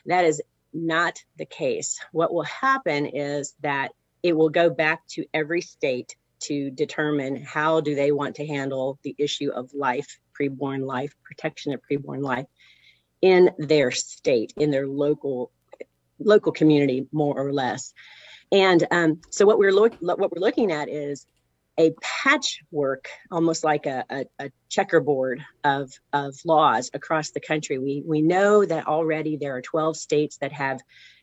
That 0.07 0.25
is 0.25 0.41
not 0.73 1.19
the 1.37 1.47
case. 1.47 1.99
What 2.13 2.33
will 2.33 2.45
happen 2.45 3.07
is 3.07 3.55
that 3.63 3.91
it 4.23 4.37
will 4.37 4.51
go 4.51 4.71
back 4.71 5.05
to 5.09 5.25
every 5.35 5.63
state 5.63 6.15
to 6.43 6.71
determine 6.71 7.43
how 7.43 7.81
do 7.81 7.97
they 7.97 8.13
want 8.13 8.37
to 8.37 8.47
handle 8.47 9.01
the 9.03 9.17
issue 9.19 9.51
of 9.51 9.75
life, 9.75 10.21
preborn 10.39 10.87
life, 10.87 11.13
protection 11.25 11.75
of 11.75 11.81
preborn 11.91 12.23
life 12.23 12.47
in 13.23 13.51
their 13.59 13.91
state, 13.91 14.53
in 14.57 14.71
their 14.71 14.87
local 14.87 15.51
local 16.19 16.53
community, 16.53 17.07
more 17.13 17.35
or 17.35 17.53
less. 17.53 17.95
And 18.53 18.87
um, 18.91 19.21
so 19.31 19.47
what 19.47 19.59
we're 19.59 19.73
look 19.73 19.95
what 20.01 20.19
we're 20.19 20.41
looking 20.41 20.73
at 20.73 20.89
is 20.89 21.27
a 21.79 21.93
patchwork, 22.03 23.09
almost 23.31 23.65
like 23.65 23.87
a, 23.87 24.05
a, 24.11 24.25
a, 24.39 24.51
checkerboard 24.69 25.43
of 25.65 25.93
of 26.13 26.37
laws 26.45 26.91
across 26.93 27.31
the 27.31 27.41
country. 27.41 27.79
We 27.79 28.03
we 28.05 28.23
know 28.23 28.65
that 28.65 28.87
already 28.87 29.37
there 29.37 29.57
are 29.57 29.63
12 29.63 29.97
states 29.97 30.37
that 30.39 30.53
have 30.53 30.81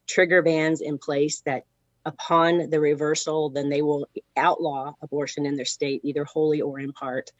trigger 0.08 0.42
bans 0.42 0.82
in 0.82 0.98
place 0.98 1.42
that 1.46 1.64
upon 2.06 2.70
the 2.70 2.80
reversal, 2.80 3.50
then 3.50 3.70
they 3.70 3.82
will 3.82 4.08
outlaw 4.38 4.94
abortion 5.02 5.46
in 5.46 5.56
their 5.56 5.66
state, 5.66 6.02
either 6.04 6.24
wholly 6.24 6.62
or 6.62 6.80
in 6.80 6.94
part. 6.94 7.32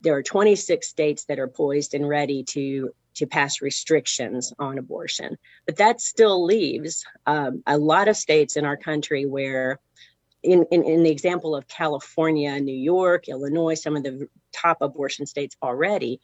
There 0.00 0.14
are 0.14 0.22
26 0.22 0.86
states 0.88 1.24
that 1.26 1.38
are 1.38 1.48
poised 1.48 1.92
and 1.94 2.08
ready 2.08 2.42
to 2.44 2.90
to 3.18 3.26
pass 3.26 3.60
restrictions 3.60 4.52
on 4.58 4.78
abortion. 4.78 5.36
But 5.66 5.76
that 5.76 6.00
still 6.00 6.44
leaves 6.44 7.04
um, 7.26 7.62
a 7.66 7.78
lot 7.78 8.08
of 8.08 8.16
states 8.16 8.56
in 8.56 8.64
our 8.64 8.76
country 8.76 9.26
where, 9.26 9.78
in, 10.42 10.66
in, 10.70 10.84
in 10.84 11.02
the 11.02 11.10
example 11.10 11.54
of 11.54 11.68
California, 11.68 12.58
New 12.60 12.76
York, 12.76 13.28
Illinois, 13.28 13.74
some 13.74 13.96
of 13.96 14.02
the 14.02 14.28
top 14.52 14.78
abortion 14.80 15.26
states 15.26 15.56
already, 15.62 16.20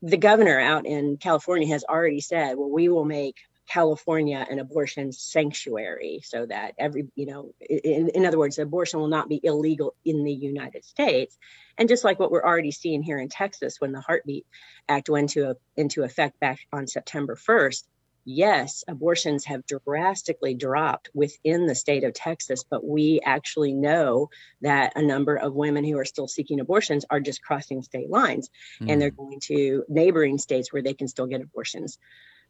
the 0.00 0.16
governor 0.16 0.58
out 0.58 0.86
in 0.86 1.16
California 1.16 1.68
has 1.68 1.84
already 1.84 2.20
said, 2.20 2.56
well, 2.56 2.70
we 2.70 2.88
will 2.88 3.04
make 3.04 3.36
California 3.68 4.46
an 4.50 4.58
abortion 4.58 5.12
sanctuary 5.12 6.20
so 6.24 6.46
that 6.46 6.74
every, 6.78 7.06
you 7.14 7.26
know, 7.26 7.54
in, 7.60 8.08
in, 8.08 8.26
other 8.26 8.38
words, 8.38 8.58
abortion 8.58 9.00
will 9.00 9.08
not 9.08 9.28
be 9.28 9.40
illegal 9.42 9.94
in 10.04 10.24
the 10.24 10.32
United 10.32 10.84
States. 10.84 11.38
And 11.78 11.88
just 11.88 12.04
like 12.04 12.18
what 12.18 12.30
we're 12.30 12.44
already 12.44 12.72
seeing 12.72 13.02
here 13.02 13.18
in 13.18 13.28
Texas 13.28 13.80
when 13.80 13.92
the 13.92 14.00
Heartbeat 14.00 14.46
Act 14.88 15.08
went 15.08 15.30
to 15.30 15.50
a, 15.50 15.54
into 15.76 16.02
effect 16.02 16.38
back 16.40 16.58
on 16.72 16.86
September 16.86 17.36
1st, 17.36 17.84
yes, 18.24 18.84
abortions 18.88 19.44
have 19.46 19.62
drastically 19.66 20.54
dropped 20.54 21.10
within 21.14 21.66
the 21.66 21.74
state 21.74 22.04
of 22.04 22.14
Texas, 22.14 22.64
but 22.68 22.84
we 22.84 23.20
actually 23.24 23.72
know 23.72 24.28
that 24.60 24.92
a 24.96 25.02
number 25.02 25.36
of 25.36 25.54
women 25.54 25.84
who 25.84 25.98
are 25.98 26.04
still 26.04 26.28
seeking 26.28 26.60
abortions 26.60 27.04
are 27.10 27.20
just 27.20 27.42
crossing 27.42 27.82
state 27.82 28.10
lines 28.10 28.50
mm. 28.80 28.90
and 28.90 29.00
they're 29.00 29.10
hmm. 29.10 29.16
going 29.16 29.40
to 29.40 29.84
neighboring 29.88 30.38
states 30.38 30.72
where 30.72 30.82
they 30.82 30.94
can 30.94 31.08
still 31.08 31.26
get 31.26 31.40
abortions. 31.40 31.98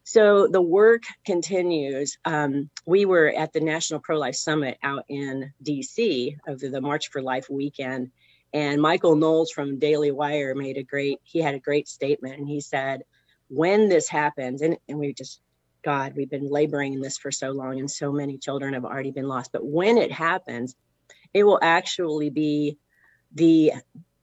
So 0.05 0.49
the 0.49 0.63
work 0.63 1.05
continues. 1.25 2.19
Um, 2.25 2.71
we 2.87 3.05
were 3.05 3.29
at 3.29 3.53
the 3.53 3.61
National 3.61 4.01
Pro 4.01 4.19
Life 4.19 4.35
Summit 4.35 4.79
out 4.83 5.05
in 5.09 5.53
DC 5.65 6.37
over 6.49 6.69
the 6.69 6.81
March 6.81 7.11
for 7.11 7.23
Life 7.23 7.49
weekend. 7.49 8.11
And 8.53 8.83
Michael 8.83 9.17
Knowles 9.17 9.53
from 9.53 9.79
Daily 9.79 10.11
Wire 10.11 10.55
made 10.55 10.77
a 10.77 10.83
great, 10.83 11.21
he 11.23 11.39
had 11.39 11.55
a 11.55 11.61
great 11.61 11.89
statement. 11.89 12.39
And 12.39 12.49
he 12.49 12.61
said, 12.61 13.03
when 13.49 13.89
this 13.89 14.09
happens, 14.09 14.63
and, 14.63 14.77
and 14.89 14.99
we 14.99 15.15
just, 15.15 15.41
God, 15.85 16.15
we've 16.17 16.31
been 16.31 16.51
laboring 16.51 16.95
in 16.95 17.01
this 17.01 17.19
for 17.19 17.31
so 17.31 17.53
long 17.53 17.79
and 17.79 17.91
so 17.91 18.13
many 18.13 18.39
children 18.39 18.75
have 18.75 18.85
already 18.85 19.11
been 19.11 19.29
lost. 19.29 19.53
But 19.53 19.65
when 19.65 19.99
it 19.99 20.13
happens, 20.13 20.75
it 21.33 21.45
will 21.45 21.59
actually 21.63 22.31
be 22.31 22.79
the 23.35 23.73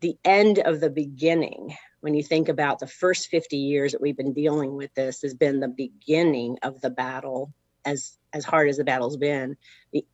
the 0.01 0.17
end 0.23 0.59
of 0.59 0.79
the 0.79 0.89
beginning 0.89 1.75
when 2.01 2.13
you 2.13 2.23
think 2.23 2.49
about 2.49 2.79
the 2.79 2.87
first 2.87 3.27
50 3.29 3.57
years 3.57 3.91
that 3.91 4.01
we've 4.01 4.17
been 4.17 4.33
dealing 4.33 4.75
with 4.75 4.93
this 4.93 5.21
has 5.21 5.33
been 5.33 5.59
the 5.59 5.67
beginning 5.67 6.57
of 6.63 6.79
the 6.81 6.89
battle 6.89 7.53
as 7.85 8.17
as 8.31 8.45
hard 8.45 8.69
as 8.69 8.77
the 8.77 8.83
battle's 8.83 9.17
been. 9.17 9.57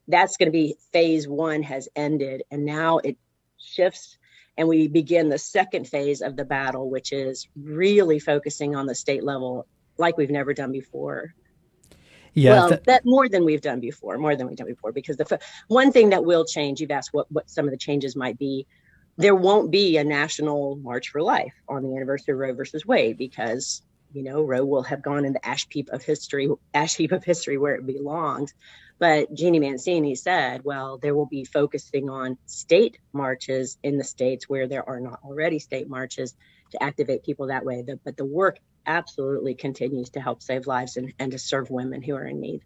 That's 0.07 0.37
going 0.37 0.47
to 0.47 0.51
be 0.51 0.75
phase 0.93 1.27
one 1.27 1.63
has 1.63 1.89
ended 1.95 2.43
and 2.49 2.65
now 2.65 2.99
it 2.99 3.17
shifts 3.57 4.17
and 4.57 4.67
we 4.67 4.87
begin 4.87 5.27
the 5.27 5.37
second 5.37 5.87
phase 5.87 6.21
of 6.21 6.37
the 6.37 6.45
battle 6.45 6.89
which 6.89 7.11
is 7.11 7.47
really 7.55 8.19
focusing 8.19 8.75
on 8.75 8.85
the 8.85 8.95
state 8.95 9.23
level 9.23 9.67
like 9.97 10.17
we've 10.17 10.29
never 10.29 10.53
done 10.53 10.71
before. 10.71 11.33
Yeah 12.33 12.51
well 12.51 12.69
th- 12.69 12.83
that 12.85 13.05
more 13.05 13.27
than 13.27 13.45
we've 13.45 13.61
done 13.61 13.79
before 13.79 14.17
more 14.17 14.35
than 14.35 14.47
we've 14.47 14.57
done 14.57 14.67
before 14.67 14.91
because 14.91 15.17
the 15.17 15.39
one 15.67 15.91
thing 15.91 16.09
that 16.09 16.25
will 16.25 16.45
change 16.45 16.81
you've 16.81 16.91
asked 16.91 17.13
what 17.13 17.31
what 17.31 17.49
some 17.49 17.65
of 17.65 17.71
the 17.71 17.77
changes 17.77 18.15
might 18.15 18.37
be 18.37 18.65
there 19.17 19.35
won't 19.35 19.71
be 19.71 19.97
a 19.97 20.03
national 20.03 20.75
march 20.77 21.09
for 21.09 21.21
life 21.21 21.53
on 21.67 21.83
the 21.83 21.95
anniversary 21.95 22.33
of 22.33 22.39
Roe 22.39 22.53
versus 22.53 22.85
Wade 22.85 23.17
because 23.17 23.81
you 24.13 24.23
know 24.23 24.41
Roe 24.41 24.65
will 24.65 24.83
have 24.83 25.01
gone 25.01 25.25
in 25.25 25.33
the 25.33 25.45
ash 25.45 25.67
heap 25.69 25.89
of 25.89 26.03
history, 26.03 26.49
ash 26.73 26.95
heap 26.95 27.11
of 27.11 27.23
history 27.23 27.57
where 27.57 27.75
it 27.75 27.85
belongs. 27.85 28.53
But 28.97 29.33
Jeanne 29.33 29.59
Mancini 29.59 30.15
said, 30.15 30.63
well, 30.63 30.97
there 30.97 31.13
will 31.15 31.25
be 31.25 31.43
focusing 31.43 32.09
on 32.09 32.37
state 32.45 32.97
marches 33.11 33.77
in 33.83 33.97
the 33.97 34.05
states 34.05 34.47
where 34.47 34.67
there 34.67 34.87
are 34.87 35.01
not 35.01 35.19
already 35.23 35.59
state 35.59 35.89
marches 35.89 36.33
to 36.71 36.81
activate 36.81 37.23
people 37.25 37.47
that 37.47 37.65
way. 37.65 37.83
But 38.05 38.15
the 38.15 38.25
work 38.25 38.59
absolutely 38.85 39.53
continues 39.53 40.11
to 40.11 40.21
help 40.21 40.41
save 40.41 40.65
lives 40.65 40.95
and, 40.95 41.13
and 41.19 41.31
to 41.33 41.39
serve 41.39 41.69
women 41.69 42.01
who 42.01 42.15
are 42.15 42.25
in 42.25 42.39
need. 42.39 42.61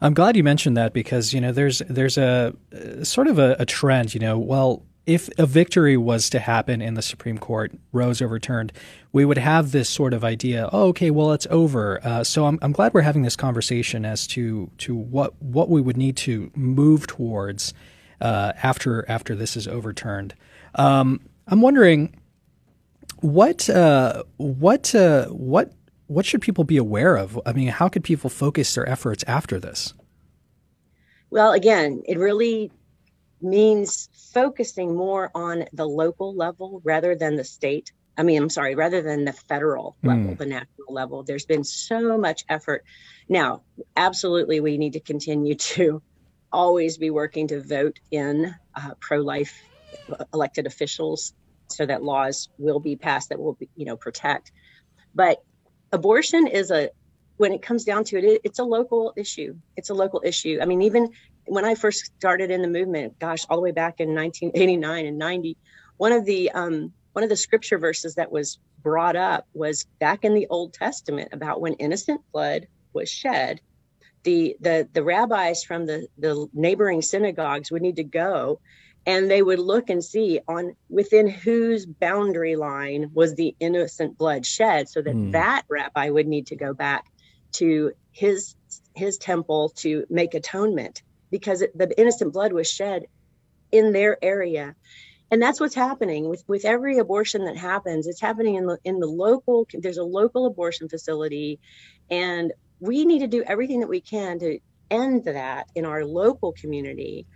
I'm 0.00 0.14
glad 0.14 0.36
you 0.36 0.44
mentioned 0.44 0.76
that 0.76 0.94
because 0.94 1.34
you 1.34 1.40
know 1.40 1.52
there's 1.52 1.80
there's 1.88 2.16
a 2.16 2.54
uh, 2.72 3.04
sort 3.04 3.26
of 3.26 3.38
a, 3.38 3.56
a 3.58 3.66
trend. 3.66 4.14
You 4.14 4.20
know, 4.20 4.38
well, 4.38 4.86
if 5.06 5.28
a 5.38 5.46
victory 5.46 5.96
was 5.96 6.30
to 6.30 6.38
happen 6.38 6.80
in 6.80 6.94
the 6.94 7.02
Supreme 7.02 7.38
Court, 7.38 7.72
Roe's 7.92 8.22
overturned, 8.22 8.72
we 9.12 9.24
would 9.24 9.38
have 9.38 9.70
this 9.70 9.88
sort 9.88 10.14
of 10.14 10.24
idea. 10.24 10.68
Oh, 10.72 10.88
okay, 10.88 11.10
well, 11.10 11.32
it's 11.32 11.46
over. 11.50 12.00
Uh, 12.02 12.24
so 12.24 12.46
I'm, 12.46 12.58
I'm 12.62 12.72
glad 12.72 12.94
we're 12.94 13.02
having 13.02 13.22
this 13.22 13.36
conversation 13.36 14.04
as 14.04 14.26
to 14.28 14.70
to 14.78 14.94
what 14.94 15.40
what 15.42 15.68
we 15.68 15.80
would 15.80 15.96
need 15.96 16.16
to 16.18 16.50
move 16.54 17.06
towards 17.06 17.74
uh, 18.20 18.52
after 18.62 19.08
after 19.08 19.34
this 19.34 19.56
is 19.56 19.68
overturned. 19.68 20.34
Um, 20.76 21.20
I'm 21.46 21.60
wondering 21.60 22.16
what 23.20 23.68
uh, 23.68 24.22
what 24.38 24.94
uh, 24.94 25.26
what 25.26 25.72
what 26.06 26.24
should 26.24 26.40
people 26.40 26.64
be 26.64 26.76
aware 26.76 27.16
of? 27.16 27.38
I 27.44 27.52
mean, 27.52 27.68
how 27.68 27.88
could 27.88 28.04
people 28.04 28.30
focus 28.30 28.74
their 28.74 28.88
efforts 28.88 29.22
after 29.26 29.60
this? 29.60 29.92
Well, 31.30 31.52
again, 31.52 32.02
it 32.06 32.18
really 32.18 32.70
means 33.42 34.08
focusing 34.34 34.94
more 34.94 35.30
on 35.34 35.64
the 35.72 35.86
local 35.86 36.34
level 36.34 36.82
rather 36.84 37.14
than 37.14 37.36
the 37.36 37.44
state 37.44 37.92
I 38.16 38.22
mean, 38.22 38.42
I'm 38.42 38.50
sorry, 38.50 38.74
rather 38.74 39.02
than 39.02 39.24
the 39.24 39.32
federal 39.32 39.96
level, 40.02 40.34
the 40.36 40.46
national 40.46 40.86
level. 40.88 41.24
There's 41.24 41.46
been 41.46 41.64
so 41.64 42.16
much 42.16 42.44
effort. 42.48 42.84
Now, 43.28 43.62
absolutely, 43.96 44.60
we 44.60 44.78
need 44.78 44.92
to 44.92 45.00
continue 45.00 45.54
to 45.56 46.02
always 46.52 46.98
be 46.98 47.10
working 47.10 47.48
to 47.48 47.60
vote 47.60 47.98
in 48.10 48.54
uh, 48.74 48.90
pro-life 49.00 49.60
elected 50.32 50.66
officials 50.66 51.34
so 51.68 51.84
that 51.86 52.02
laws 52.02 52.48
will 52.58 52.78
be 52.78 52.94
passed 52.94 53.30
that 53.30 53.40
will 53.40 53.54
be, 53.54 53.68
you 53.74 53.84
know, 53.84 53.96
protect. 53.96 54.52
But 55.14 55.42
abortion 55.92 56.46
is 56.46 56.70
a 56.70 56.90
when 57.36 57.52
it 57.52 57.62
comes 57.62 57.82
down 57.82 58.04
to 58.04 58.16
it, 58.16 58.24
it, 58.24 58.40
it's 58.44 58.60
a 58.60 58.64
local 58.64 59.12
issue. 59.16 59.56
It's 59.76 59.90
a 59.90 59.94
local 59.94 60.22
issue. 60.24 60.60
I 60.62 60.66
mean, 60.66 60.82
even 60.82 61.10
when 61.46 61.64
I 61.64 61.74
first 61.74 62.06
started 62.18 62.50
in 62.50 62.62
the 62.62 62.68
movement, 62.68 63.18
gosh, 63.18 63.44
all 63.48 63.56
the 63.56 63.62
way 63.62 63.72
back 63.72 64.00
in 64.00 64.14
1989 64.14 65.06
and 65.06 65.18
90, 65.18 65.56
one 65.96 66.12
of 66.12 66.24
the 66.24 66.50
um, 66.50 66.92
one 67.12 67.22
of 67.22 67.30
the 67.30 67.36
scripture 67.36 67.78
verses 67.78 68.16
that 68.16 68.32
was 68.32 68.58
brought 68.82 69.16
up 69.16 69.46
was 69.54 69.86
back 69.98 70.24
in 70.24 70.34
the 70.34 70.46
Old 70.48 70.74
Testament 70.74 71.30
about 71.32 71.60
when 71.60 71.74
innocent 71.74 72.20
blood 72.32 72.66
was 72.92 73.08
shed. 73.08 73.60
The 74.24 74.56
the 74.60 74.88
the 74.92 75.04
rabbis 75.04 75.64
from 75.64 75.86
the 75.86 76.08
the 76.18 76.48
neighboring 76.52 77.02
synagogues 77.02 77.70
would 77.70 77.82
need 77.82 77.96
to 77.96 78.04
go 78.04 78.60
and 79.06 79.30
they 79.30 79.42
would 79.42 79.58
look 79.58 79.90
and 79.90 80.02
see 80.02 80.40
on 80.48 80.74
within 80.88 81.28
whose 81.28 81.84
boundary 81.84 82.56
line 82.56 83.10
was 83.12 83.34
the 83.34 83.54
innocent 83.60 84.16
blood 84.16 84.46
shed 84.46 84.88
so 84.88 85.02
that 85.02 85.14
mm. 85.14 85.32
that 85.32 85.62
rabbi 85.68 86.08
would 86.08 86.26
need 86.26 86.46
to 86.46 86.56
go 86.56 86.72
back 86.72 87.06
to 87.52 87.92
his 88.12 88.54
his 88.94 89.18
temple 89.18 89.68
to 89.70 90.06
make 90.08 90.34
atonement 90.34 91.02
because 91.34 91.62
it, 91.62 91.76
the 91.76 91.92
innocent 92.00 92.32
blood 92.32 92.52
was 92.52 92.70
shed 92.70 93.06
in 93.72 93.92
their 93.92 94.16
area. 94.22 94.76
And 95.32 95.42
that's 95.42 95.58
what's 95.58 95.74
happening 95.74 96.28
with 96.28 96.44
with 96.46 96.64
every 96.64 96.98
abortion 96.98 97.46
that 97.46 97.56
happens. 97.56 98.06
It's 98.06 98.20
happening 98.20 98.54
in 98.54 98.66
the 98.66 98.78
in 98.84 99.00
the 99.00 99.08
local 99.08 99.66
there's 99.74 99.98
a 99.98 100.04
local 100.04 100.46
abortion 100.46 100.88
facility 100.88 101.58
and 102.08 102.52
we 102.78 103.04
need 103.04 103.18
to 103.18 103.26
do 103.26 103.42
everything 103.42 103.80
that 103.80 103.88
we 103.88 104.00
can 104.00 104.38
to 104.38 104.60
end 104.92 105.24
that 105.24 105.66
in 105.74 105.84
our 105.84 106.04
local 106.04 106.52
community 106.52 107.26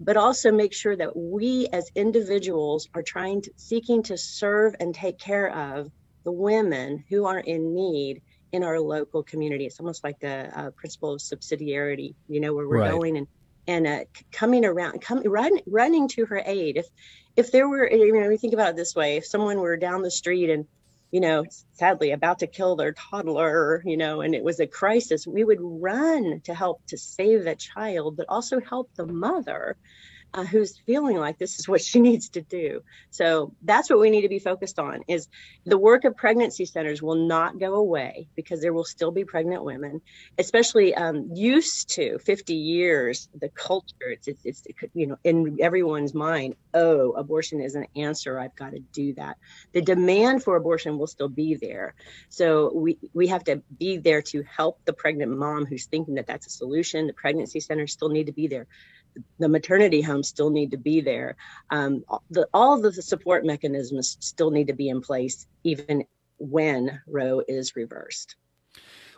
but 0.00 0.16
also 0.16 0.50
make 0.50 0.72
sure 0.72 0.96
that 0.96 1.14
we 1.14 1.68
as 1.70 1.90
individuals 1.94 2.88
are 2.94 3.02
trying 3.02 3.42
to 3.42 3.50
seeking 3.56 4.02
to 4.04 4.16
serve 4.16 4.74
and 4.80 4.94
take 4.94 5.18
care 5.18 5.50
of 5.50 5.90
the 6.24 6.32
women 6.32 7.04
who 7.10 7.26
are 7.26 7.38
in 7.38 7.74
need 7.74 8.22
in 8.54 8.62
our 8.62 8.78
local 8.78 9.24
community. 9.24 9.66
It's 9.66 9.80
almost 9.80 10.04
like 10.04 10.20
the 10.20 10.48
uh, 10.56 10.70
principle 10.70 11.12
of 11.12 11.20
subsidiarity, 11.20 12.14
you 12.28 12.40
know, 12.40 12.54
where 12.54 12.68
we're 12.68 12.82
right. 12.82 12.92
going 12.92 13.16
and 13.16 13.26
and 13.66 13.86
uh, 13.86 14.04
coming 14.30 14.64
around, 14.64 15.00
coming 15.00 15.28
run, 15.28 15.58
running 15.66 16.06
to 16.08 16.26
her 16.26 16.40
aid. 16.44 16.76
If 16.76 16.86
if 17.36 17.50
there 17.50 17.68
were, 17.68 17.90
you 17.90 18.12
know, 18.12 18.28
we 18.28 18.36
think 18.36 18.54
about 18.54 18.70
it 18.70 18.76
this 18.76 18.94
way: 18.94 19.16
if 19.16 19.26
someone 19.26 19.58
were 19.58 19.76
down 19.76 20.02
the 20.02 20.10
street 20.10 20.50
and 20.50 20.66
you 21.10 21.20
know, 21.20 21.44
sadly 21.72 22.10
about 22.10 22.40
to 22.40 22.46
kill 22.48 22.74
their 22.74 22.92
toddler, 22.92 23.82
you 23.84 23.96
know, 23.96 24.20
and 24.20 24.34
it 24.34 24.42
was 24.42 24.58
a 24.58 24.66
crisis, 24.66 25.26
we 25.26 25.44
would 25.44 25.60
run 25.60 26.40
to 26.42 26.54
help 26.54 26.84
to 26.88 26.98
save 26.98 27.44
that 27.44 27.60
child, 27.60 28.16
but 28.16 28.26
also 28.28 28.60
help 28.60 28.90
the 28.96 29.06
mother 29.06 29.76
uh, 30.34 30.44
who's 30.44 30.78
feeling 30.86 31.16
like 31.16 31.38
this 31.38 31.58
is 31.58 31.68
what 31.68 31.80
she 31.80 32.00
needs 32.02 32.30
to 32.30 32.42
do. 32.42 32.82
So 33.10 33.54
that's 33.62 33.88
what 33.88 34.00
we 34.00 34.10
need 34.10 34.22
to 34.22 34.28
be 34.28 34.40
focused 34.40 34.78
on 34.78 35.02
is 35.08 35.28
the 35.64 35.78
work 35.78 36.04
of 36.04 36.16
pregnancy 36.16 36.66
centers 36.66 37.02
will 37.02 37.26
not 37.26 37.58
go 37.58 37.74
away 37.74 38.28
because 38.36 38.60
there 38.60 38.72
will 38.72 38.84
still 38.84 39.12
be 39.12 39.24
pregnant 39.24 39.64
women, 39.64 40.00
especially 40.38 40.94
um, 40.94 41.30
used 41.34 41.90
to 41.94 42.18
50 42.18 42.54
years, 42.54 43.28
the 43.40 43.48
culture, 43.50 43.86
it's, 44.00 44.28
it's, 44.28 44.42
it's, 44.44 44.62
you 44.94 45.06
know, 45.06 45.16
in 45.24 45.58
everyone's 45.60 46.14
mind, 46.14 46.56
oh, 46.74 47.12
abortion 47.12 47.60
is 47.60 47.76
an 47.76 47.86
answer. 47.96 48.38
I've 48.38 48.56
got 48.56 48.72
to 48.72 48.80
do 48.92 49.14
that. 49.14 49.38
The 49.72 49.82
demand 49.82 50.42
for 50.42 50.56
abortion 50.56 50.98
will 50.98 51.06
still 51.06 51.28
be 51.28 51.54
there. 51.54 51.94
So 52.28 52.72
we, 52.74 52.98
we 53.14 53.28
have 53.28 53.44
to 53.44 53.62
be 53.78 53.98
there 53.98 54.22
to 54.22 54.42
help 54.42 54.80
the 54.84 54.92
pregnant 54.92 55.36
mom 55.36 55.66
who's 55.66 55.86
thinking 55.86 56.14
that 56.16 56.26
that's 56.26 56.46
a 56.48 56.50
solution. 56.50 57.06
The 57.06 57.12
pregnancy 57.12 57.60
centers 57.60 57.92
still 57.92 58.08
need 58.08 58.26
to 58.26 58.32
be 58.32 58.48
there 58.48 58.66
the 59.38 59.48
maternity 59.48 60.00
homes 60.00 60.28
still 60.28 60.50
need 60.50 60.70
to 60.70 60.76
be 60.76 61.00
there. 61.00 61.36
Um, 61.70 62.04
the, 62.30 62.48
all 62.52 62.80
the 62.80 62.92
support 62.92 63.44
mechanisms 63.44 64.16
still 64.20 64.50
need 64.50 64.68
to 64.68 64.72
be 64.72 64.88
in 64.88 65.00
place, 65.00 65.46
even 65.62 66.04
when 66.38 67.00
Roe 67.06 67.42
is 67.46 67.76
reversed. 67.76 68.36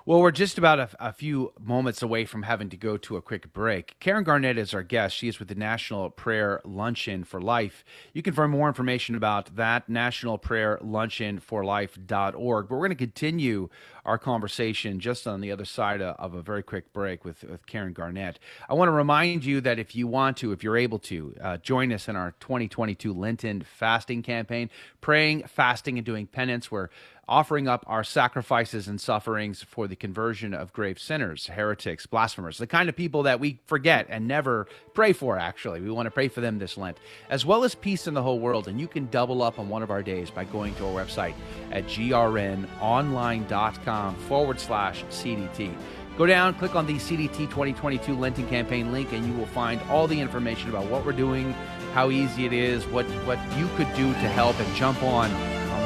Well, 0.08 0.20
we're 0.20 0.30
just 0.30 0.56
about 0.56 0.78
a, 0.78 0.88
a, 1.00 1.12
few 1.12 1.52
moments 1.58 2.00
away 2.00 2.26
from 2.26 2.44
having 2.44 2.68
to 2.68 2.76
go 2.76 2.96
to 2.96 3.16
a 3.16 3.20
quick 3.20 3.52
break. 3.52 3.96
Karen 3.98 4.22
Garnett 4.22 4.56
is 4.56 4.72
our 4.72 4.84
guest. 4.84 5.16
She 5.16 5.26
is 5.26 5.40
with 5.40 5.48
the 5.48 5.56
National 5.56 6.10
Prayer 6.10 6.60
Luncheon 6.64 7.24
for 7.24 7.40
Life. 7.40 7.84
You 8.12 8.22
can 8.22 8.32
find 8.32 8.52
more 8.52 8.68
information 8.68 9.16
about 9.16 9.56
that, 9.56 9.88
National 9.88 10.38
Prayer 10.38 10.78
Luncheon 10.80 11.40
for 11.40 11.64
Life.org. 11.64 12.68
But 12.68 12.70
we're 12.70 12.86
going 12.86 12.90
to 12.90 12.94
continue 12.94 13.68
our 14.04 14.16
conversation 14.16 15.00
just 15.00 15.26
on 15.26 15.40
the 15.40 15.50
other 15.50 15.64
side 15.64 16.00
of 16.00 16.34
a 16.34 16.40
very 16.40 16.62
quick 16.62 16.92
break 16.92 17.24
with, 17.24 17.42
with 17.42 17.66
Karen 17.66 17.92
Garnett. 17.92 18.38
I 18.68 18.74
want 18.74 18.86
to 18.86 18.92
remind 18.92 19.44
you 19.44 19.60
that 19.62 19.80
if 19.80 19.96
you 19.96 20.06
want 20.06 20.36
to, 20.36 20.52
if 20.52 20.62
you're 20.62 20.76
able 20.76 21.00
to, 21.00 21.34
uh, 21.40 21.56
join 21.56 21.92
us 21.92 22.06
in 22.06 22.14
our 22.14 22.32
2022 22.38 23.12
Lenten 23.12 23.62
fasting 23.62 24.22
campaign, 24.22 24.70
praying, 25.00 25.42
fasting, 25.48 25.98
and 25.98 26.06
doing 26.06 26.28
penance, 26.28 26.70
where 26.70 26.90
offering 27.28 27.66
up 27.66 27.84
our 27.88 28.04
sacrifices 28.04 28.86
and 28.86 29.00
sufferings 29.00 29.60
for 29.62 29.88
the 29.88 29.96
conversion 29.96 30.54
of 30.54 30.72
grave 30.72 30.96
sinners, 30.98 31.48
heretics, 31.48 32.06
blasphemers, 32.06 32.58
the 32.58 32.66
kind 32.66 32.88
of 32.88 32.94
people 32.94 33.24
that 33.24 33.40
we 33.40 33.58
forget 33.66 34.06
and 34.08 34.28
never 34.28 34.68
pray 34.94 35.12
for, 35.12 35.36
actually. 35.36 35.80
We 35.80 35.90
want 35.90 36.06
to 36.06 36.12
pray 36.12 36.28
for 36.28 36.40
them 36.40 36.58
this 36.58 36.78
Lent, 36.78 36.98
as 37.28 37.44
well 37.44 37.64
as 37.64 37.74
peace 37.74 38.06
in 38.06 38.14
the 38.14 38.22
whole 38.22 38.38
world. 38.38 38.68
And 38.68 38.80
you 38.80 38.86
can 38.86 39.10
double 39.10 39.42
up 39.42 39.58
on 39.58 39.68
one 39.68 39.82
of 39.82 39.90
our 39.90 40.04
days 40.04 40.30
by 40.30 40.44
going 40.44 40.76
to 40.76 40.86
our 40.86 41.04
website 41.04 41.34
at 41.72 41.86
grnonline.com 41.86 44.14
forward 44.14 44.60
slash 44.60 45.02
CDT. 45.06 45.74
Go 46.16 46.26
down, 46.26 46.54
click 46.54 46.74
on 46.74 46.86
the 46.86 46.94
CDT 46.94 47.50
2022 47.50 48.14
Lenten 48.14 48.48
campaign 48.48 48.90
link, 48.92 49.12
and 49.12 49.26
you 49.26 49.34
will 49.34 49.44
find 49.46 49.78
all 49.90 50.06
the 50.06 50.18
information 50.18 50.70
about 50.70 50.86
what 50.86 51.04
we're 51.04 51.12
doing, 51.12 51.52
how 51.92 52.10
easy 52.10 52.46
it 52.46 52.54
is, 52.54 52.86
what, 52.86 53.04
what 53.26 53.38
you 53.58 53.68
could 53.76 53.92
do 53.94 54.10
to 54.12 54.28
help, 54.28 54.58
and 54.58 54.76
jump 54.76 55.02
on 55.02 55.30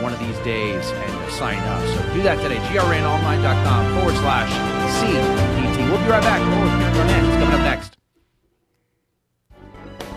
one 0.03 0.13
of 0.13 0.19
these 0.19 0.39
days 0.39 0.91
and 0.91 1.33
sign 1.33 1.59
up. 1.59 1.87
So 1.89 2.15
do 2.15 2.23
that 2.23 2.41
today. 2.43 2.57
grnonline.com 2.69 3.95
forward 3.97 4.15
slash 4.17 4.51
CDT. 5.01 5.91
We'll 5.91 5.99
be 5.99 6.11
right 6.11 6.23
back. 6.23 6.41
Coming 6.41 7.55
up 7.55 7.61
next. 7.61 7.97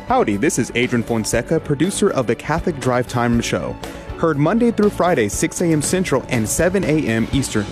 Howdy, 0.07 0.37
this 0.37 0.59
is 0.59 0.71
Adrian 0.75 1.03
Fonseca, 1.03 1.59
producer 1.59 2.09
of 2.11 2.27
the 2.27 2.35
Catholic 2.35 2.79
Drive 2.79 3.07
Time 3.07 3.39
Show. 3.41 3.73
Heard 4.17 4.37
Monday 4.37 4.71
through 4.71 4.89
Friday, 4.89 5.27
6 5.27 5.61
a.m. 5.61 5.81
Central 5.81 6.23
and 6.29 6.47
7 6.47 6.83
a.m. 6.83 7.27
Eastern, 7.33 7.65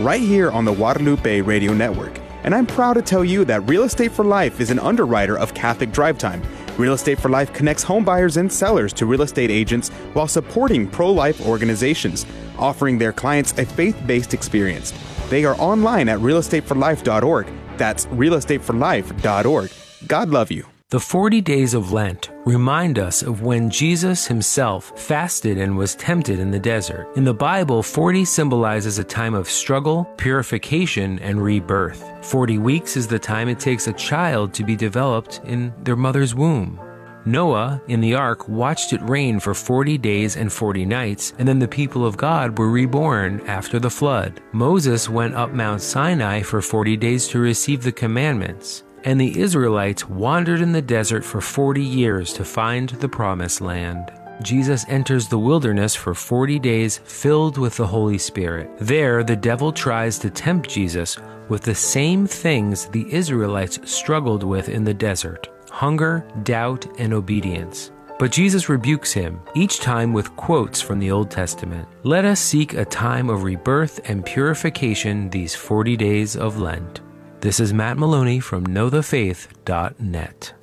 right 0.00 0.20
here 0.20 0.50
on 0.50 0.64
the 0.64 0.72
Guadalupe 0.72 1.40
Radio 1.40 1.72
Network. 1.72 2.18
And 2.44 2.54
I'm 2.54 2.66
proud 2.66 2.94
to 2.94 3.02
tell 3.02 3.24
you 3.24 3.44
that 3.46 3.68
Real 3.68 3.82
Estate 3.82 4.12
for 4.12 4.24
Life 4.24 4.60
is 4.60 4.70
an 4.70 4.78
underwriter 4.78 5.38
of 5.38 5.54
Catholic 5.54 5.90
Drive 5.90 6.18
Time 6.18 6.42
Real 6.78 6.94
Estate 6.94 7.18
for 7.18 7.28
Life 7.28 7.52
connects 7.52 7.84
homebuyers 7.84 8.36
and 8.36 8.50
sellers 8.50 8.92
to 8.94 9.06
real 9.06 9.22
estate 9.22 9.50
agents 9.50 9.88
while 10.14 10.28
supporting 10.28 10.86
pro 10.86 11.10
life 11.10 11.44
organizations, 11.46 12.24
offering 12.56 12.98
their 12.98 13.12
clients 13.12 13.52
a 13.58 13.66
faith 13.66 14.00
based 14.06 14.32
experience. 14.32 14.92
They 15.28 15.44
are 15.44 15.56
online 15.60 16.08
at 16.08 16.20
realestateforlife.org. 16.20 17.48
That's 17.76 18.06
realestateforlife.org. 18.06 19.70
God 20.06 20.28
love 20.30 20.50
you. 20.50 20.77
The 20.90 20.98
40 20.98 21.42
days 21.42 21.74
of 21.74 21.92
Lent 21.92 22.30
remind 22.46 22.98
us 22.98 23.20
of 23.20 23.42
when 23.42 23.68
Jesus 23.68 24.26
himself 24.26 24.98
fasted 24.98 25.58
and 25.58 25.76
was 25.76 25.94
tempted 25.94 26.38
in 26.38 26.50
the 26.50 26.58
desert. 26.58 27.14
In 27.14 27.24
the 27.24 27.34
Bible, 27.34 27.82
40 27.82 28.24
symbolizes 28.24 28.98
a 28.98 29.04
time 29.04 29.34
of 29.34 29.50
struggle, 29.50 30.06
purification, 30.16 31.18
and 31.18 31.44
rebirth. 31.44 32.02
40 32.24 32.56
weeks 32.56 32.96
is 32.96 33.06
the 33.06 33.18
time 33.18 33.50
it 33.50 33.60
takes 33.60 33.86
a 33.86 33.92
child 33.92 34.54
to 34.54 34.64
be 34.64 34.76
developed 34.76 35.42
in 35.44 35.74
their 35.84 35.94
mother's 35.94 36.34
womb. 36.34 36.80
Noah, 37.26 37.82
in 37.88 38.00
the 38.00 38.14
ark, 38.14 38.48
watched 38.48 38.94
it 38.94 39.02
rain 39.02 39.40
for 39.40 39.52
40 39.52 39.98
days 39.98 40.36
and 40.36 40.50
40 40.50 40.86
nights, 40.86 41.34
and 41.38 41.46
then 41.46 41.58
the 41.58 41.68
people 41.68 42.06
of 42.06 42.16
God 42.16 42.58
were 42.58 42.70
reborn 42.70 43.42
after 43.42 43.78
the 43.78 43.90
flood. 43.90 44.40
Moses 44.52 45.06
went 45.06 45.34
up 45.34 45.52
Mount 45.52 45.82
Sinai 45.82 46.40
for 46.40 46.62
40 46.62 46.96
days 46.96 47.28
to 47.28 47.38
receive 47.38 47.82
the 47.82 47.92
commandments 47.92 48.84
and 49.04 49.20
the 49.20 49.38
Israelites 49.38 50.08
wandered 50.08 50.60
in 50.60 50.72
the 50.72 50.82
desert 50.82 51.24
for 51.24 51.40
40 51.40 51.82
years 51.82 52.32
to 52.34 52.44
find 52.44 52.88
the 52.88 53.08
promised 53.08 53.60
land. 53.60 54.12
Jesus 54.42 54.84
enters 54.88 55.26
the 55.26 55.38
wilderness 55.38 55.94
for 55.94 56.14
40 56.14 56.58
days 56.60 56.98
filled 56.98 57.58
with 57.58 57.76
the 57.76 57.86
Holy 57.86 58.18
Spirit. 58.18 58.70
There, 58.78 59.24
the 59.24 59.36
devil 59.36 59.72
tries 59.72 60.18
to 60.20 60.30
tempt 60.30 60.68
Jesus 60.68 61.18
with 61.48 61.62
the 61.62 61.74
same 61.74 62.26
things 62.26 62.86
the 62.86 63.12
Israelites 63.12 63.80
struggled 63.90 64.44
with 64.44 64.68
in 64.68 64.84
the 64.84 64.94
desert 64.94 65.48
hunger, 65.70 66.26
doubt, 66.42 66.86
and 66.98 67.12
obedience. 67.12 67.92
But 68.18 68.32
Jesus 68.32 68.68
rebukes 68.68 69.12
him, 69.12 69.40
each 69.54 69.78
time 69.78 70.12
with 70.12 70.34
quotes 70.34 70.80
from 70.80 70.98
the 70.98 71.12
Old 71.12 71.30
Testament. 71.30 71.86
Let 72.02 72.24
us 72.24 72.40
seek 72.40 72.74
a 72.74 72.84
time 72.84 73.30
of 73.30 73.44
rebirth 73.44 74.00
and 74.04 74.24
purification 74.24 75.30
these 75.30 75.54
40 75.54 75.96
days 75.96 76.36
of 76.36 76.58
Lent. 76.58 77.00
This 77.40 77.60
is 77.60 77.72
Matt 77.72 77.96
Maloney 77.96 78.40
from 78.40 78.66
KnowTheFaith.net. 78.66 80.54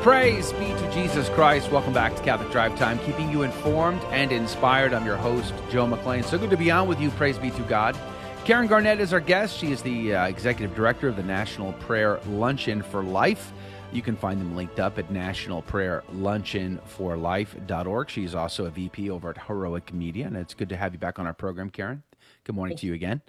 Praise 0.00 0.54
be 0.54 0.68
to 0.68 0.90
Jesus 0.90 1.28
Christ, 1.28 1.70
welcome 1.70 1.92
back 1.92 2.16
to 2.16 2.22
Catholic 2.22 2.50
Drive 2.50 2.78
Time, 2.78 2.98
keeping 3.00 3.30
you 3.30 3.42
informed 3.42 4.00
and 4.04 4.32
inspired. 4.32 4.94
I'm 4.94 5.04
your 5.04 5.18
host, 5.18 5.52
Joe 5.70 5.86
McClain. 5.86 6.24
So 6.24 6.38
good 6.38 6.48
to 6.48 6.56
be 6.56 6.70
on 6.70 6.88
with 6.88 6.98
you. 6.98 7.10
Praise 7.10 7.36
be 7.36 7.50
to 7.50 7.62
God. 7.64 7.94
Karen 8.46 8.68
Garnett 8.68 9.00
is 9.00 9.12
our 9.12 9.20
guest. 9.20 9.58
She 9.58 9.70
is 9.70 9.82
the 9.82 10.14
uh, 10.14 10.26
executive 10.26 10.74
director 10.74 11.06
of 11.06 11.16
the 11.16 11.22
National 11.22 11.74
Prayer 11.74 12.20
Luncheon 12.26 12.80
for 12.80 13.02
Life. 13.02 13.52
You 13.92 14.00
can 14.00 14.16
find 14.16 14.40
them 14.40 14.56
linked 14.56 14.80
up 14.80 14.98
at 14.98 15.10
nationalprayerluncheonforlife.org. 15.10 18.08
She's 18.08 18.34
also 18.34 18.64
a 18.64 18.70
VP 18.70 19.10
over 19.10 19.28
at 19.28 19.42
Heroic 19.46 19.92
Media, 19.92 20.26
and 20.26 20.38
it's 20.38 20.54
good 20.54 20.70
to 20.70 20.76
have 20.78 20.94
you 20.94 20.98
back 20.98 21.18
on 21.18 21.26
our 21.26 21.34
program, 21.34 21.68
Karen. 21.68 22.02
Good 22.44 22.54
morning 22.54 22.76
to 22.76 22.86
you 22.86 22.92
again. 22.92 23.22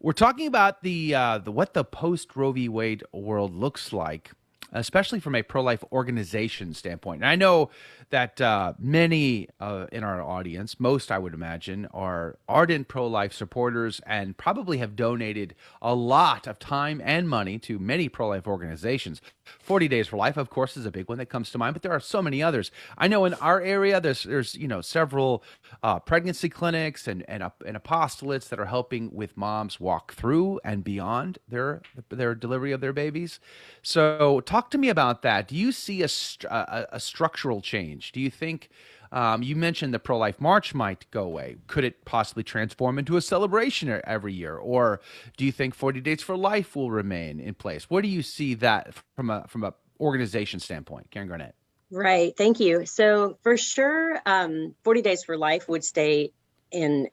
We're 0.00 0.12
talking 0.12 0.46
about 0.46 0.82
the, 0.82 1.14
uh, 1.14 1.38
the 1.38 1.50
what 1.50 1.74
the 1.74 1.82
post 1.82 2.36
Roe 2.36 2.52
v. 2.52 2.68
Wade 2.68 3.02
world 3.12 3.54
looks 3.54 3.92
like 3.92 4.30
especially 4.72 5.20
from 5.20 5.34
a 5.34 5.42
pro 5.42 5.62
life 5.62 5.84
organization 5.92 6.74
standpoint. 6.74 7.20
And 7.22 7.28
I 7.28 7.36
know 7.36 7.70
that 8.10 8.40
uh, 8.40 8.72
many 8.78 9.48
uh, 9.60 9.86
in 9.92 10.02
our 10.02 10.22
audience, 10.22 10.80
most 10.80 11.12
I 11.12 11.18
would 11.18 11.34
imagine, 11.34 11.86
are 11.92 12.38
ardent 12.48 12.88
pro 12.88 13.06
life 13.06 13.32
supporters 13.32 14.00
and 14.06 14.36
probably 14.36 14.78
have 14.78 14.96
donated 14.96 15.54
a 15.80 15.94
lot 15.94 16.46
of 16.46 16.58
time 16.58 17.02
and 17.04 17.28
money 17.28 17.58
to 17.60 17.78
many 17.78 18.08
pro 18.08 18.28
life 18.28 18.46
organizations. 18.46 19.20
40 19.44 19.88
Days 19.88 20.08
for 20.08 20.16
Life, 20.16 20.36
of 20.36 20.50
course, 20.50 20.76
is 20.76 20.86
a 20.86 20.90
big 20.90 21.08
one 21.08 21.18
that 21.18 21.26
comes 21.26 21.50
to 21.50 21.58
mind, 21.58 21.74
but 21.74 21.82
there 21.82 21.92
are 21.92 22.00
so 22.00 22.22
many 22.22 22.42
others. 22.42 22.70
I 22.96 23.08
know 23.08 23.24
in 23.24 23.34
our 23.34 23.60
area, 23.60 24.00
there's 24.00 24.24
there's 24.24 24.54
you 24.54 24.68
know 24.68 24.80
several 24.80 25.42
uh, 25.82 25.98
pregnancy 26.00 26.48
clinics 26.48 27.06
and 27.08 27.24
and, 27.28 27.42
and 27.66 27.76
apostolates 27.76 28.48
that 28.48 28.60
are 28.60 28.66
helping 28.66 29.12
with 29.12 29.36
moms 29.36 29.80
walk 29.80 30.14
through 30.14 30.60
and 30.64 30.84
beyond 30.84 31.38
their 31.48 31.82
their 32.08 32.34
delivery 32.34 32.72
of 32.72 32.80
their 32.80 32.92
babies. 32.92 33.40
So, 33.82 34.40
talk 34.40 34.70
to 34.70 34.78
me 34.78 34.88
about 34.88 35.22
that. 35.22 35.48
Do 35.48 35.56
you 35.56 35.72
see 35.72 36.02
a 36.02 36.08
a, 36.48 36.86
a 36.92 37.00
structural 37.00 37.60
change? 37.60 38.12
Do 38.12 38.20
you 38.20 38.30
think? 38.30 38.68
Um, 39.12 39.42
you 39.42 39.54
mentioned 39.54 39.92
the 39.92 39.98
pro 39.98 40.16
life 40.18 40.40
march 40.40 40.74
might 40.74 41.08
go 41.10 41.22
away. 41.22 41.56
Could 41.66 41.84
it 41.84 42.04
possibly 42.04 42.42
transform 42.42 42.98
into 42.98 43.16
a 43.16 43.20
celebration 43.20 44.00
every 44.04 44.32
year, 44.32 44.56
or 44.56 45.00
do 45.36 45.44
you 45.44 45.52
think 45.52 45.74
40 45.74 46.00
Days 46.00 46.22
for 46.22 46.36
Life 46.36 46.74
will 46.74 46.90
remain 46.90 47.38
in 47.38 47.54
place? 47.54 47.90
Where 47.90 48.00
do 48.02 48.08
you 48.08 48.22
see 48.22 48.54
that 48.54 48.94
from 49.14 49.28
a 49.28 49.46
from 49.48 49.64
a 49.64 49.74
organization 50.00 50.60
standpoint, 50.60 51.10
Karen 51.10 51.28
Garnett? 51.28 51.54
Right. 51.90 52.34
Thank 52.34 52.58
you. 52.58 52.86
So 52.86 53.36
for 53.42 53.58
sure, 53.58 54.18
um, 54.24 54.74
40 54.82 55.02
Days 55.02 55.24
for 55.24 55.36
Life 55.36 55.68
would 55.68 55.84
stay 55.84 56.32
in, 56.70 57.08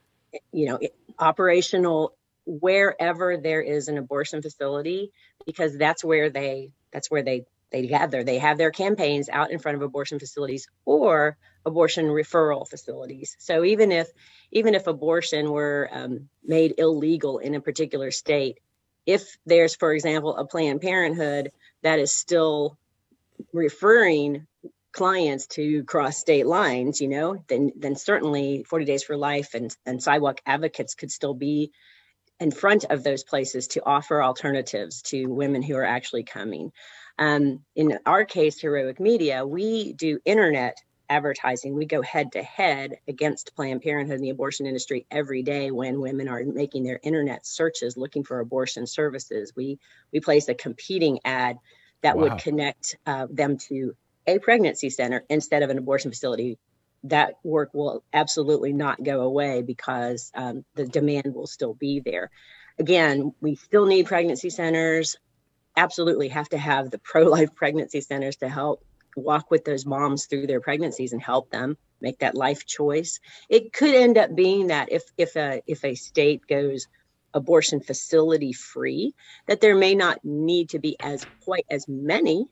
you 0.52 0.66
know, 0.66 0.78
operational 1.18 2.14
wherever 2.46 3.36
there 3.36 3.60
is 3.60 3.88
an 3.88 3.98
abortion 3.98 4.40
facility 4.40 5.12
because 5.44 5.76
that's 5.76 6.02
where 6.02 6.30
they 6.30 6.72
that's 6.92 7.10
where 7.10 7.22
they 7.22 7.44
they 7.70 7.86
gather. 7.86 8.24
They 8.24 8.38
have 8.38 8.58
their 8.58 8.70
campaigns 8.70 9.28
out 9.28 9.50
in 9.50 9.58
front 9.58 9.76
of 9.76 9.82
abortion 9.82 10.18
facilities 10.18 10.66
or 10.84 11.36
abortion 11.64 12.06
referral 12.06 12.68
facilities. 12.68 13.36
So 13.38 13.64
even 13.64 13.92
if 13.92 14.08
even 14.50 14.74
if 14.74 14.86
abortion 14.86 15.50
were 15.50 15.88
um, 15.92 16.28
made 16.44 16.74
illegal 16.78 17.38
in 17.38 17.54
a 17.54 17.60
particular 17.60 18.10
state, 18.10 18.58
if 19.06 19.36
there's, 19.46 19.76
for 19.76 19.92
example, 19.92 20.36
a 20.36 20.46
Planned 20.46 20.80
Parenthood 20.80 21.52
that 21.82 21.98
is 21.98 22.14
still 22.14 22.76
referring 23.52 24.46
clients 24.92 25.46
to 25.46 25.84
cross 25.84 26.18
state 26.18 26.46
lines, 26.46 27.00
you 27.00 27.08
know, 27.08 27.42
then 27.48 27.72
then 27.76 27.94
certainly 27.94 28.64
40 28.64 28.84
Days 28.84 29.04
for 29.04 29.16
Life 29.16 29.54
and, 29.54 29.74
and 29.86 30.02
sidewalk 30.02 30.40
advocates 30.44 30.94
could 30.94 31.12
still 31.12 31.34
be 31.34 31.70
in 32.40 32.50
front 32.50 32.84
of 32.84 33.04
those 33.04 33.22
places 33.22 33.68
to 33.68 33.84
offer 33.84 34.22
alternatives 34.22 35.02
to 35.02 35.26
women 35.26 35.62
who 35.62 35.76
are 35.76 35.84
actually 35.84 36.24
coming. 36.24 36.72
Um, 37.20 37.62
in 37.76 37.98
our 38.06 38.24
case, 38.24 38.58
Heroic 38.58 38.98
Media, 38.98 39.46
we 39.46 39.92
do 39.92 40.18
internet 40.24 40.78
advertising. 41.10 41.74
We 41.74 41.84
go 41.84 42.00
head 42.00 42.32
to 42.32 42.42
head 42.42 42.98
against 43.06 43.54
Planned 43.54 43.82
Parenthood 43.82 44.16
and 44.16 44.24
the 44.24 44.30
abortion 44.30 44.64
industry 44.64 45.06
every 45.10 45.42
day 45.42 45.70
when 45.70 46.00
women 46.00 46.28
are 46.28 46.42
making 46.42 46.84
their 46.84 46.98
internet 47.02 47.46
searches 47.46 47.96
looking 47.96 48.24
for 48.24 48.40
abortion 48.40 48.86
services. 48.86 49.52
We 49.54 49.78
we 50.12 50.20
place 50.20 50.48
a 50.48 50.54
competing 50.54 51.20
ad 51.24 51.58
that 52.00 52.16
wow. 52.16 52.22
would 52.22 52.38
connect 52.38 52.96
uh, 53.04 53.26
them 53.28 53.58
to 53.68 53.94
a 54.26 54.38
pregnancy 54.38 54.88
center 54.88 55.24
instead 55.28 55.62
of 55.62 55.68
an 55.68 55.76
abortion 55.76 56.10
facility. 56.10 56.58
That 57.04 57.34
work 57.42 57.74
will 57.74 58.02
absolutely 58.12 58.72
not 58.72 59.02
go 59.02 59.20
away 59.22 59.62
because 59.62 60.30
um, 60.34 60.64
the 60.74 60.86
demand 60.86 61.34
will 61.34 61.46
still 61.46 61.74
be 61.74 62.00
there. 62.00 62.30
Again, 62.78 63.34
we 63.40 63.56
still 63.56 63.84
need 63.84 64.06
pregnancy 64.06 64.48
centers 64.48 65.18
absolutely 65.76 66.28
have 66.28 66.48
to 66.50 66.58
have 66.58 66.90
the 66.90 66.98
pro 67.04 67.24
life 67.24 67.54
pregnancy 67.54 68.00
centers 68.00 68.36
to 68.36 68.48
help 68.48 68.84
walk 69.16 69.50
with 69.50 69.64
those 69.64 69.84
moms 69.84 70.26
through 70.26 70.46
their 70.46 70.60
pregnancies 70.60 71.12
and 71.12 71.22
help 71.22 71.50
them 71.50 71.76
make 72.00 72.18
that 72.20 72.34
life 72.34 72.64
choice. 72.64 73.20
It 73.48 73.72
could 73.72 73.94
end 73.94 74.16
up 74.18 74.34
being 74.34 74.68
that 74.68 74.92
if 74.92 75.04
if 75.16 75.36
a 75.36 75.62
if 75.66 75.84
a 75.84 75.94
state 75.94 76.46
goes 76.46 76.86
abortion 77.34 77.80
facility 77.80 78.52
free, 78.52 79.14
that 79.46 79.60
there 79.60 79.76
may 79.76 79.94
not 79.94 80.24
need 80.24 80.70
to 80.70 80.78
be 80.78 80.96
as 81.00 81.24
quite 81.44 81.66
as 81.70 81.86
many 81.88 82.46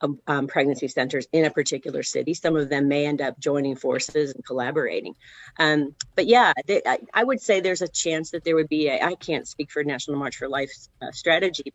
um, 0.00 0.20
um, 0.26 0.46
pregnancy 0.46 0.88
centers 0.88 1.26
in 1.32 1.44
a 1.44 1.50
particular 1.50 2.02
city. 2.02 2.34
Some 2.34 2.56
of 2.56 2.68
them 2.68 2.88
may 2.88 3.06
end 3.06 3.20
up 3.20 3.38
joining 3.38 3.76
forces 3.76 4.32
and 4.32 4.44
collaborating. 4.44 5.14
Um, 5.58 5.94
but 6.16 6.26
yeah, 6.26 6.52
they, 6.66 6.82
I, 6.84 6.98
I, 7.12 7.24
would 7.24 7.40
say 7.40 7.60
there's 7.60 7.82
a 7.82 7.88
chance 7.88 8.30
that 8.32 8.44
there 8.44 8.56
would 8.56 8.68
be 8.68 8.88
a, 8.88 9.00
I 9.00 9.14
can't 9.14 9.46
speak 9.46 9.70
for 9.70 9.84
National 9.84 10.18
March 10.18 10.36
for 10.36 10.48
Life 10.48 10.72
uh, 11.00 11.12
strategy, 11.12 11.72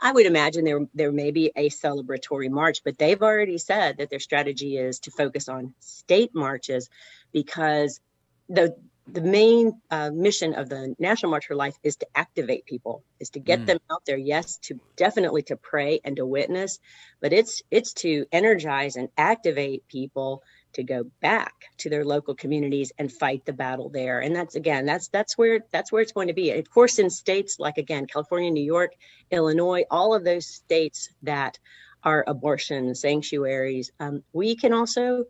I 0.00 0.12
would 0.12 0.26
imagine 0.26 0.64
there 0.64 0.86
there 0.94 1.12
may 1.12 1.30
be 1.30 1.52
a 1.56 1.68
celebratory 1.70 2.50
march, 2.50 2.82
but 2.84 2.98
they've 2.98 3.22
already 3.22 3.58
said 3.58 3.98
that 3.98 4.10
their 4.10 4.20
strategy 4.20 4.76
is 4.76 5.00
to 5.00 5.10
focus 5.10 5.48
on 5.48 5.74
state 5.80 6.34
marches 6.34 6.88
because 7.32 8.00
the 8.48 8.76
the 9.06 9.20
main 9.20 9.80
uh, 9.90 10.10
mission 10.10 10.54
of 10.54 10.68
the 10.70 10.94
National 10.98 11.30
March 11.30 11.46
for 11.46 11.54
Life 11.54 11.76
is 11.82 11.96
to 11.96 12.06
activate 12.14 12.64
people, 12.64 13.04
is 13.20 13.30
to 13.30 13.40
get 13.40 13.60
mm. 13.60 13.66
them 13.66 13.78
out 13.90 14.02
there. 14.06 14.16
Yes, 14.16 14.56
to 14.62 14.80
definitely 14.96 15.42
to 15.42 15.56
pray 15.56 16.00
and 16.04 16.16
to 16.16 16.26
witness, 16.26 16.78
but 17.20 17.32
it's 17.32 17.62
it's 17.70 17.92
to 17.94 18.24
energize 18.32 18.96
and 18.96 19.08
activate 19.18 19.86
people 19.88 20.42
to 20.74 20.82
go 20.82 21.04
back 21.20 21.52
to 21.78 21.90
their 21.90 22.04
local 22.04 22.34
communities 22.34 22.92
and 22.98 23.12
fight 23.12 23.44
the 23.44 23.52
battle 23.52 23.88
there. 23.88 24.20
And 24.20 24.34
that's 24.34 24.54
again 24.54 24.86
that's 24.86 25.08
that's 25.08 25.38
where 25.38 25.60
that's 25.70 25.92
where 25.92 26.02
it's 26.02 26.12
going 26.12 26.28
to 26.28 26.34
be. 26.34 26.50
Of 26.50 26.70
course 26.70 26.98
in 26.98 27.10
states 27.10 27.58
like 27.58 27.78
again 27.78 28.06
california 28.06 28.50
new 28.50 28.62
york 28.62 28.92
illinois 29.30 29.84
all 29.90 30.14
of 30.14 30.24
those 30.24 30.46
states 30.46 31.08
that 31.22 31.58
are 32.02 32.24
abortion 32.26 32.94
sanctuaries 32.94 33.90
um, 34.00 34.22
we 34.32 34.56
can 34.56 34.72
also 34.72 35.24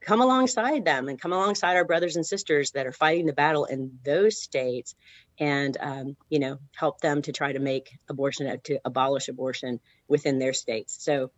come 0.00 0.20
alongside 0.20 0.84
them 0.84 1.08
and 1.08 1.20
come 1.20 1.32
alongside 1.32 1.76
our 1.76 1.84
brothers 1.84 2.16
and 2.16 2.24
sisters 2.24 2.70
that 2.72 2.86
are 2.86 2.92
fighting 2.92 3.26
the 3.26 3.32
battle 3.32 3.64
in 3.64 3.98
those 4.04 4.40
states 4.40 4.94
and 5.38 5.76
um, 5.80 6.16
you 6.28 6.38
know 6.38 6.58
help 6.74 7.00
them 7.00 7.22
to 7.22 7.32
try 7.32 7.52
to 7.52 7.58
make 7.58 7.90
abortion 8.08 8.58
to 8.64 8.78
abolish 8.84 9.28
abortion 9.28 9.80
within 10.08 10.38
their 10.38 10.52
states. 10.52 11.02
So 11.04 11.30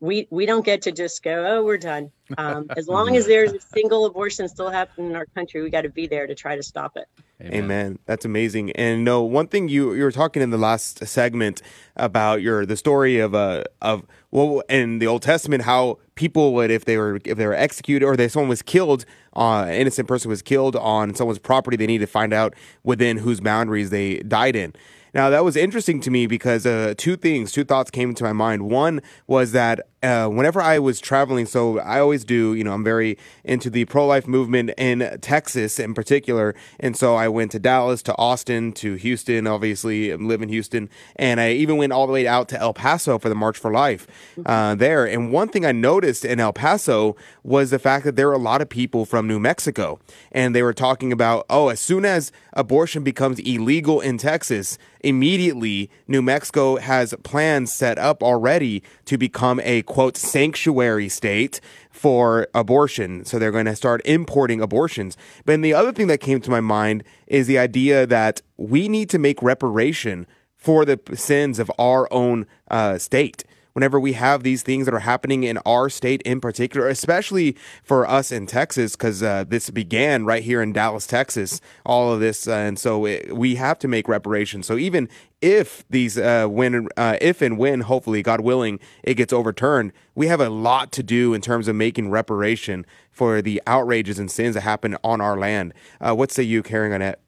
we 0.00 0.26
we 0.30 0.46
don't 0.46 0.64
get 0.64 0.82
to 0.82 0.92
just 0.92 1.22
go 1.22 1.46
oh 1.46 1.64
we're 1.64 1.78
done 1.78 2.10
um, 2.38 2.66
as 2.76 2.88
long 2.88 3.16
as 3.16 3.26
there's 3.26 3.52
a 3.52 3.60
single 3.60 4.04
abortion 4.04 4.48
still 4.48 4.70
happening 4.70 5.10
in 5.10 5.16
our 5.16 5.26
country 5.26 5.62
we 5.62 5.70
got 5.70 5.82
to 5.82 5.88
be 5.88 6.06
there 6.06 6.26
to 6.26 6.34
try 6.34 6.56
to 6.56 6.62
stop 6.62 6.96
it 6.96 7.06
Amen. 7.40 7.64
Amen. 7.64 7.98
That's 8.06 8.24
amazing. 8.24 8.70
And 8.72 9.04
no, 9.04 9.22
one 9.22 9.48
thing 9.48 9.68
you 9.68 9.92
you 9.94 10.04
were 10.04 10.12
talking 10.12 10.40
in 10.40 10.50
the 10.50 10.58
last 10.58 11.04
segment 11.04 11.62
about 11.96 12.42
your 12.42 12.64
the 12.64 12.76
story 12.76 13.18
of 13.18 13.34
uh 13.34 13.64
of 13.82 14.06
well 14.30 14.62
in 14.68 14.98
the 15.00 15.08
Old 15.08 15.22
Testament 15.22 15.64
how 15.64 15.98
people 16.14 16.54
would 16.54 16.70
if 16.70 16.84
they 16.84 16.96
were 16.96 17.18
if 17.24 17.36
they 17.36 17.46
were 17.46 17.54
executed 17.54 18.06
or 18.06 18.14
if 18.14 18.30
someone 18.30 18.48
was 18.48 18.62
killed 18.62 19.04
uh, 19.36 19.64
an 19.66 19.74
innocent 19.74 20.06
person 20.06 20.28
was 20.28 20.42
killed 20.42 20.76
on 20.76 21.14
someone's 21.14 21.40
property 21.40 21.76
they 21.76 21.88
need 21.88 21.98
to 21.98 22.06
find 22.06 22.32
out 22.32 22.54
within 22.84 23.16
whose 23.16 23.40
boundaries 23.40 23.90
they 23.90 24.18
died 24.20 24.54
in. 24.54 24.72
Now, 25.14 25.30
that 25.30 25.44
was 25.44 25.54
interesting 25.54 26.00
to 26.00 26.10
me 26.10 26.26
because 26.26 26.66
uh, 26.66 26.94
two 26.98 27.16
things, 27.16 27.52
two 27.52 27.64
thoughts 27.64 27.90
came 27.90 28.14
to 28.14 28.24
my 28.24 28.32
mind. 28.32 28.68
One 28.68 29.00
was 29.28 29.52
that 29.52 29.86
uh, 30.02 30.28
whenever 30.28 30.60
I 30.60 30.80
was 30.80 31.00
traveling, 31.00 31.46
so 31.46 31.78
I 31.78 32.00
always 32.00 32.24
do, 32.24 32.52
you 32.52 32.62
know, 32.62 32.72
I'm 32.72 32.84
very 32.84 33.16
into 33.42 33.70
the 33.70 33.86
pro 33.86 34.06
life 34.06 34.26
movement 34.26 34.72
in 34.76 35.18
Texas 35.22 35.78
in 35.78 35.94
particular. 35.94 36.54
And 36.78 36.96
so 36.96 37.14
I 37.14 37.28
went 37.28 37.52
to 37.52 37.58
Dallas, 37.58 38.02
to 38.02 38.14
Austin, 38.18 38.72
to 38.72 38.94
Houston, 38.94 39.46
obviously, 39.46 40.12
I 40.12 40.16
live 40.16 40.42
in 40.42 40.50
Houston. 40.50 40.90
And 41.16 41.40
I 41.40 41.52
even 41.52 41.78
went 41.78 41.92
all 41.92 42.06
the 42.06 42.12
way 42.12 42.26
out 42.26 42.48
to 42.50 42.60
El 42.60 42.74
Paso 42.74 43.18
for 43.18 43.28
the 43.28 43.34
March 43.34 43.56
for 43.56 43.70
Life 43.72 44.06
uh, 44.44 44.74
there. 44.74 45.06
And 45.06 45.32
one 45.32 45.48
thing 45.48 45.64
I 45.64 45.72
noticed 45.72 46.24
in 46.24 46.38
El 46.38 46.52
Paso 46.52 47.16
was 47.42 47.70
the 47.70 47.78
fact 47.78 48.04
that 48.04 48.16
there 48.16 48.26
were 48.26 48.34
a 48.34 48.38
lot 48.38 48.60
of 48.60 48.68
people 48.68 49.06
from 49.06 49.26
New 49.26 49.38
Mexico. 49.38 50.00
And 50.32 50.54
they 50.54 50.62
were 50.62 50.74
talking 50.74 51.12
about, 51.12 51.46
oh, 51.48 51.68
as 51.68 51.80
soon 51.80 52.04
as 52.04 52.30
abortion 52.52 53.04
becomes 53.04 53.38
illegal 53.38 54.00
in 54.00 54.18
Texas, 54.18 54.76
immediately 55.04 55.90
New 56.08 56.22
Mexico 56.22 56.76
has 56.76 57.14
plans 57.22 57.72
set 57.72 57.98
up 57.98 58.22
already 58.22 58.82
to 59.04 59.18
become 59.18 59.60
a 59.60 59.82
quote 59.82 60.16
sanctuary 60.16 61.08
state 61.08 61.60
for 61.90 62.48
abortion. 62.54 63.24
So 63.24 63.38
they're 63.38 63.52
going 63.52 63.66
to 63.66 63.76
start 63.76 64.00
importing 64.04 64.60
abortions. 64.60 65.16
But 65.44 65.62
the 65.62 65.74
other 65.74 65.92
thing 65.92 66.08
that 66.08 66.18
came 66.18 66.40
to 66.40 66.50
my 66.50 66.60
mind 66.60 67.04
is 67.26 67.46
the 67.46 67.58
idea 67.58 68.06
that 68.06 68.42
we 68.56 68.88
need 68.88 69.10
to 69.10 69.18
make 69.18 69.42
reparation 69.42 70.26
for 70.56 70.84
the 70.84 70.98
sins 71.14 71.58
of 71.58 71.70
our 71.78 72.10
own 72.12 72.46
uh, 72.70 72.98
state. 72.98 73.44
Whenever 73.74 74.00
we 74.00 74.14
have 74.14 74.42
these 74.42 74.62
things 74.62 74.86
that 74.86 74.94
are 74.94 75.00
happening 75.00 75.42
in 75.42 75.58
our 75.58 75.90
state 75.90 76.22
in 76.22 76.40
particular, 76.40 76.88
especially 76.88 77.56
for 77.82 78.08
us 78.08 78.32
in 78.32 78.46
Texas, 78.46 78.96
because 78.96 79.22
uh, 79.22 79.44
this 79.46 79.68
began 79.70 80.24
right 80.24 80.42
here 80.42 80.62
in 80.62 80.72
Dallas, 80.72 81.06
Texas, 81.06 81.60
all 81.84 82.12
of 82.12 82.20
this. 82.20 82.48
Uh, 82.48 82.52
and 82.52 82.78
so 82.78 83.04
it, 83.04 83.36
we 83.36 83.56
have 83.56 83.78
to 83.80 83.88
make 83.88 84.08
reparations. 84.08 84.66
So 84.66 84.78
even 84.78 85.08
if 85.42 85.84
these 85.90 86.16
uh, 86.16 86.46
when 86.46 86.88
uh, 86.96 87.18
if 87.20 87.42
and 87.42 87.58
when 87.58 87.82
hopefully 87.82 88.22
God 88.22 88.40
willing 88.40 88.80
it 89.02 89.14
gets 89.14 89.32
overturned, 89.32 89.92
we 90.14 90.28
have 90.28 90.40
a 90.40 90.48
lot 90.48 90.90
to 90.92 91.02
do 91.02 91.34
in 91.34 91.40
terms 91.40 91.68
of 91.68 91.76
making 91.76 92.10
reparation 92.10 92.86
for 93.10 93.42
the 93.42 93.60
outrages 93.66 94.18
and 94.18 94.30
sins 94.30 94.54
that 94.54 94.62
happen 94.62 94.96
on 95.04 95.20
our 95.20 95.36
land. 95.36 95.74
Uh, 96.00 96.14
what 96.14 96.30
say 96.30 96.42
you, 96.42 96.62
Karen 96.62 96.90
Garnett? 96.90 97.23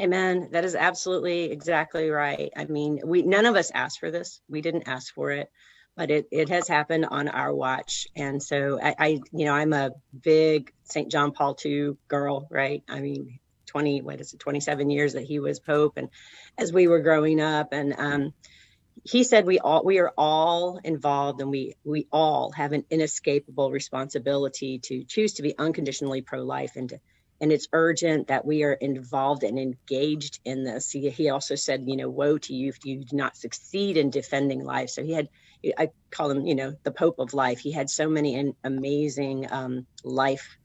Amen. 0.00 0.48
That 0.52 0.64
is 0.64 0.74
absolutely 0.74 1.52
exactly 1.52 2.10
right. 2.10 2.50
I 2.56 2.64
mean, 2.64 3.00
we 3.04 3.22
none 3.22 3.46
of 3.46 3.54
us 3.54 3.70
asked 3.72 4.00
for 4.00 4.10
this. 4.10 4.40
We 4.48 4.60
didn't 4.60 4.88
ask 4.88 5.14
for 5.14 5.30
it, 5.30 5.50
but 5.96 6.10
it 6.10 6.26
it 6.32 6.48
has 6.48 6.66
happened 6.66 7.06
on 7.06 7.28
our 7.28 7.54
watch. 7.54 8.08
And 8.16 8.42
so 8.42 8.80
I, 8.82 8.94
I 8.98 9.08
you 9.32 9.44
know, 9.44 9.54
I'm 9.54 9.72
a 9.72 9.92
big 10.20 10.72
St. 10.82 11.10
John 11.12 11.30
Paul 11.30 11.56
II 11.64 11.92
girl, 12.08 12.48
right? 12.50 12.82
I 12.88 13.00
mean, 13.00 13.38
20 13.66 14.02
what 14.02 14.20
is 14.20 14.32
it 14.34 14.40
27 14.40 14.90
years 14.90 15.14
that 15.14 15.24
he 15.24 15.40
was 15.40 15.58
pope 15.58 15.94
and 15.96 16.08
as 16.58 16.72
we 16.72 16.86
were 16.86 17.00
growing 17.00 17.40
up 17.40 17.72
and 17.72 17.94
um, 17.98 18.32
he 19.02 19.24
said 19.24 19.46
we 19.46 19.58
all 19.58 19.84
we 19.84 19.98
are 19.98 20.12
all 20.16 20.78
involved 20.84 21.40
and 21.40 21.50
we 21.50 21.74
we 21.84 22.06
all 22.12 22.52
have 22.52 22.72
an 22.72 22.84
inescapable 22.90 23.72
responsibility 23.72 24.78
to 24.78 25.02
choose 25.04 25.34
to 25.34 25.42
be 25.42 25.58
unconditionally 25.58 26.22
pro-life 26.22 26.76
and 26.76 26.90
to, 26.90 27.00
and 27.44 27.52
it's 27.52 27.68
urgent 27.74 28.28
that 28.28 28.46
we 28.46 28.62
are 28.62 28.72
involved 28.72 29.42
and 29.42 29.58
engaged 29.58 30.40
in 30.46 30.64
this. 30.64 30.90
He, 30.90 31.10
he 31.10 31.28
also 31.28 31.56
said 31.56 31.84
you 31.86 31.94
know 31.94 32.08
woe 32.08 32.38
to 32.38 32.54
you 32.54 32.70
if 32.70 32.78
you 32.86 33.04
do 33.04 33.14
not 33.14 33.36
succeed 33.36 33.98
in 33.98 34.08
defending 34.08 34.64
life. 34.64 34.88
So 34.88 35.04
he 35.04 35.12
had 35.12 35.28
i 35.78 35.90
call 36.10 36.30
him 36.30 36.46
you 36.46 36.54
know 36.54 36.72
the 36.84 36.90
pope 36.90 37.18
of 37.18 37.34
life. 37.34 37.58
He 37.58 37.70
had 37.70 37.90
so 37.90 38.08
many 38.08 38.54
amazing 38.64 39.46
um, 39.52 39.86
life 40.04 40.56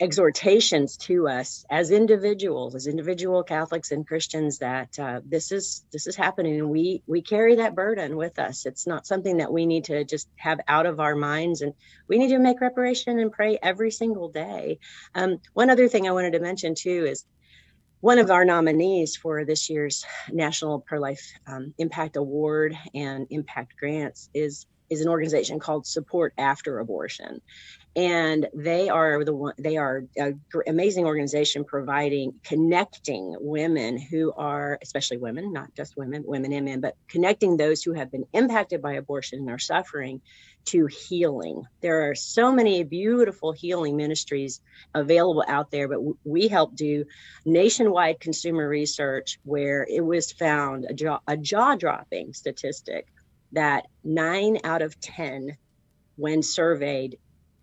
exhortations 0.00 0.96
to 0.96 1.26
us 1.28 1.64
as 1.70 1.90
individuals 1.90 2.74
as 2.76 2.86
individual 2.86 3.42
catholics 3.42 3.90
and 3.90 4.06
christians 4.06 4.58
that 4.58 4.96
uh, 4.98 5.20
this 5.24 5.50
is 5.50 5.84
this 5.92 6.06
is 6.06 6.16
happening. 6.16 6.58
And 6.58 6.70
we 6.70 7.02
we 7.06 7.22
carry 7.22 7.56
that 7.56 7.74
burden 7.74 8.16
with 8.16 8.38
us. 8.38 8.66
It's 8.66 8.86
not 8.86 9.06
something 9.06 9.38
that 9.38 9.52
we 9.52 9.66
need 9.66 9.84
to 9.84 10.04
just 10.04 10.28
have 10.36 10.60
out 10.68 10.86
of 10.86 11.00
our 11.00 11.14
minds 11.14 11.62
and 11.62 11.74
we 12.08 12.18
need 12.18 12.28
to 12.28 12.38
make 12.38 12.60
reparation 12.60 13.18
and 13.18 13.32
pray 13.32 13.58
every 13.62 13.90
single 13.90 14.28
day. 14.28 14.78
Um, 15.14 15.38
one 15.54 15.70
other 15.70 15.88
thing 15.88 16.06
i 16.06 16.12
wanted 16.12 16.32
to 16.32 16.40
mention 16.40 16.74
too 16.74 17.06
is 17.06 17.24
one 18.00 18.18
of 18.18 18.30
our 18.30 18.44
nominees 18.44 19.16
for 19.16 19.44
this 19.44 19.68
year's 19.68 20.04
national 20.30 20.80
pro-life 20.80 21.32
um, 21.48 21.74
impact 21.78 22.16
award 22.16 22.78
and 22.94 23.26
impact 23.30 23.76
grants 23.76 24.30
is 24.32 24.66
is 24.90 25.00
an 25.00 25.08
organization 25.08 25.58
called 25.58 25.86
support 25.86 26.32
after 26.38 26.78
abortion. 26.78 27.40
And 27.96 28.46
they 28.54 28.88
are 28.88 29.24
the 29.24 29.34
one 29.34 29.54
they 29.58 29.76
are 29.76 30.04
an 30.16 30.40
amazing 30.66 31.04
organization 31.04 31.64
providing 31.64 32.34
connecting 32.44 33.34
women 33.40 33.98
who 33.98 34.32
are 34.36 34.78
especially 34.82 35.16
women 35.16 35.52
not 35.52 35.74
just 35.74 35.96
women 35.96 36.22
women 36.24 36.52
and 36.52 36.66
men 36.66 36.80
but 36.80 36.94
connecting 37.08 37.56
those 37.56 37.82
who 37.82 37.94
have 37.94 38.12
been 38.12 38.24
impacted 38.32 38.82
by 38.82 38.92
abortion 38.92 39.40
and 39.40 39.50
are 39.50 39.58
suffering 39.58 40.20
to 40.66 40.86
healing. 40.86 41.64
There 41.80 42.08
are 42.10 42.14
so 42.14 42.52
many 42.52 42.84
beautiful 42.84 43.52
healing 43.52 43.96
ministries 43.96 44.60
available 44.94 45.44
out 45.48 45.70
there 45.70 45.88
but 45.88 46.00
we 46.24 46.46
help 46.46 46.76
do 46.76 47.04
nationwide 47.44 48.20
consumer 48.20 48.68
research 48.68 49.38
where 49.44 49.86
it 49.90 50.04
was 50.04 50.30
found 50.30 50.84
a, 50.88 50.94
jaw, 50.94 51.20
a 51.26 51.36
jaw-dropping 51.36 52.34
statistic 52.34 53.08
that 53.52 53.86
9 54.04 54.58
out 54.64 54.82
of 54.82 54.98
10 55.00 55.56
when 56.16 56.42
surveyed 56.42 57.18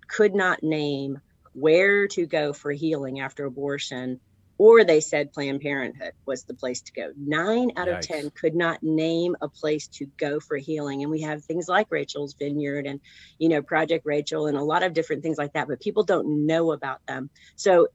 could 0.07 0.33
not 0.33 0.63
name 0.63 1.19
where 1.53 2.07
to 2.07 2.25
go 2.25 2.53
for 2.53 2.71
healing 2.71 3.19
after 3.19 3.45
abortion 3.45 4.19
or 4.57 4.83
they 4.83 5.01
said 5.01 5.33
Planned 5.33 5.61
Parenthood 5.61 6.13
was 6.25 6.43
the 6.43 6.53
place 6.53 6.81
to 6.83 6.93
go. 6.93 7.11
Nine 7.17 7.71
out 7.75 7.89
of 7.89 7.99
10 8.01 8.29
could 8.31 8.55
not 8.55 8.81
name 8.81 9.36
a 9.41 9.49
place 9.49 9.88
to 9.88 10.05
go 10.17 10.39
for 10.39 10.55
healing. 10.55 11.01
And 11.01 11.11
we 11.11 11.21
have 11.21 11.43
things 11.43 11.67
like 11.67 11.88
Rachel's 11.89 12.36
Vineyard 12.36 12.88
and, 12.88 13.01
you 13.38 13.49
know, 13.49 13.61
Project 13.61 14.05
Rachel 14.05 14.47
and 14.47 14.57
a 14.57 14.63
lot 14.63 14.83
of 14.83 14.93
different 14.93 15.23
things 15.23 15.38
like 15.38 15.53
that, 15.53 15.67
but 15.67 15.81
people 15.81 16.03
don't 16.03 16.45
know 16.45 16.71
about 16.71 17.05
them. 17.05 17.29
So, 17.57 17.89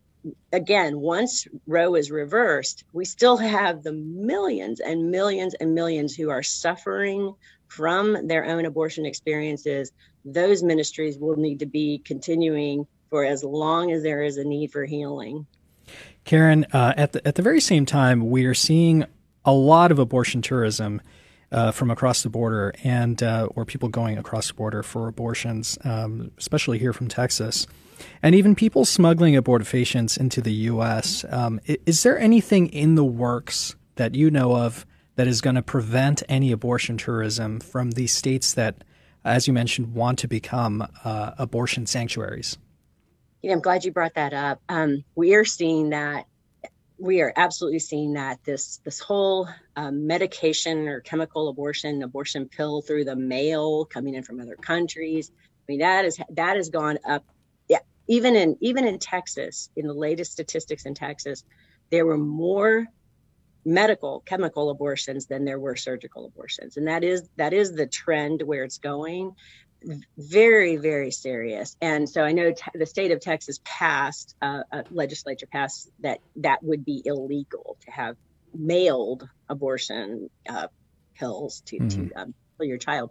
again, 0.53 1.01
once 1.01 1.47
Roe 1.67 1.95
is 1.95 2.11
reversed, 2.11 2.85
we 2.93 3.07
still 3.07 3.39
have 3.39 3.83
the 3.83 3.93
millions 3.93 4.81
and 4.81 5.11
millions 5.11 5.55
and 5.55 5.75
millions 5.75 6.15
who 6.15 6.29
are 6.29 6.43
suffering 6.43 7.35
from 7.71 8.27
their 8.27 8.45
own 8.45 8.67
abortion 8.67 9.07
experiences 9.07 9.93
those 10.25 10.63
ministries 10.63 11.19
will 11.19 11.37
need 11.37 11.61
to 11.61 11.67
be 11.67 12.03
continuing 12.05 12.87
for 13.09 13.25
as 13.25 13.43
long 13.43 13.91
as 13.91 14.03
there 14.03 14.23
is 14.23 14.37
a 14.37 14.45
need 14.45 14.71
for 14.71 14.85
healing. 14.85 15.47
Karen, 16.25 16.67
uh, 16.73 16.95
at 16.97 17.13
the 17.13 17.27
at 17.27 17.35
the 17.35 17.43
very 17.43 17.61
same 17.61 17.87
time, 17.87 18.31
we 18.31 18.45
are 18.45 18.55
seeing 18.55 19.05
a 19.45 19.53
lot 19.53 19.91
of 19.91 19.99
abortion 19.99 20.43
tourism 20.43 21.01
uh, 21.51 21.73
from 21.73 21.91
across 21.91 22.23
the 22.23 22.29
border, 22.29 22.73
and 22.85 23.23
uh, 23.23 23.49
or 23.57 23.65
people 23.65 23.89
going 23.89 24.19
across 24.19 24.49
the 24.49 24.55
border 24.55 24.83
for 24.83 25.09
abortions, 25.09 25.79
um, 25.83 26.31
especially 26.39 26.79
here 26.79 26.93
from 26.93 27.09
Texas, 27.09 27.67
and 28.23 28.35
even 28.35 28.55
people 28.55 28.85
smuggling 28.85 29.35
abortifacients 29.35 30.19
into 30.19 30.41
the 30.41 30.53
U.S. 30.53 31.25
Um, 31.31 31.59
is 31.67 32.03
there 32.05 32.19
anything 32.19 32.69
in 32.69 32.95
the 32.95 33.05
works 33.05 33.75
that 33.97 34.15
you 34.15 34.31
know 34.31 34.55
of 34.55 34.87
that 35.21 35.29
is 35.29 35.43
going 35.43 35.57
to 35.57 35.63
prevent 35.63 36.23
any 36.31 36.51
abortion 36.51 36.97
tourism 36.97 37.61
from 37.61 37.91
these 37.91 38.11
states 38.11 38.55
that 38.55 38.83
as 39.23 39.47
you 39.47 39.53
mentioned, 39.53 39.93
want 39.93 40.19
to 40.21 40.27
become 40.27 40.87
uh, 41.05 41.33
abortion 41.37 41.85
sanctuaries? 41.85 42.57
Yeah, 43.43 43.53
I'm 43.53 43.61
glad 43.61 43.85
you 43.85 43.93
brought 43.93 44.15
that 44.15 44.33
up. 44.33 44.63
Um, 44.71 45.05
we 45.15 45.35
are 45.35 45.45
seeing 45.45 45.91
that. 45.91 46.25
We 46.97 47.21
are 47.21 47.35
absolutely 47.37 47.81
seeing 47.81 48.15
that 48.15 48.43
this 48.45 48.81
this 48.83 48.99
whole 48.99 49.47
um, 49.77 50.07
medication 50.07 50.89
or 50.89 51.01
chemical 51.01 51.49
abortion, 51.49 52.03
abortion 52.03 52.49
pill 52.49 52.81
through 52.81 53.05
the 53.05 53.17
mail 53.17 53.85
coming 53.85 54.15
in 54.15 54.23
from 54.23 54.41
other 54.41 54.57
countries. 54.57 55.31
I 55.37 55.65
mean 55.69 55.81
that 55.81 56.07
is 56.07 56.19
that 56.31 56.57
has 56.57 56.71
gone 56.71 56.99
up. 57.07 57.27
Yeah, 57.69 57.81
even 58.09 58.37
in 58.37 58.57
even 58.63 58.87
in 58.87 58.99
Texas, 58.99 59.69
in 59.77 59.87
the 59.87 59.93
latest 59.93 60.33
statistics 60.33 60.87
in 60.87 60.95
Texas, 60.95 61.45
there 61.91 62.07
were 62.07 62.17
more 62.17 62.87
medical 63.65 64.21
chemical 64.21 64.71
abortions 64.71 65.27
than 65.27 65.45
there 65.45 65.59
were 65.59 65.77
surgical 65.77 66.27
abortions. 66.27 66.77
And 66.77 66.89
that 66.89 67.05
is 67.05 67.29
that 67.37 67.53
is 67.53 67.73
the 67.73 67.87
trend 67.87 68.43
where 68.43 68.65
it's 68.65 68.79
going. 68.79 69.35
Very 70.17 70.77
very 70.77 71.11
serious. 71.11 71.77
And 71.81 72.09
so 72.09 72.23
i 72.23 72.33
know 72.33 72.53
te- 72.53 72.79
the 72.79 72.87
state 72.87 73.13
of 73.13 73.21
texas 73.21 73.61
passed 73.65 74.35
uh, 74.43 74.63
a 74.73 74.85
legislature 74.91 75.47
passed 75.47 75.91
that 76.01 76.21
that 76.37 76.63
would 76.63 76.85
be 76.85 77.03
illegal 77.05 77.77
to 77.85 77.91
have 77.91 78.17
mailed 78.55 79.29
abortion 79.49 80.31
uh, 80.49 80.69
pills 81.15 81.63
to 81.67 81.79
mm-hmm. 81.79 82.09
to 82.09 82.15
um, 82.15 82.35
your 82.61 82.79
child. 82.79 83.11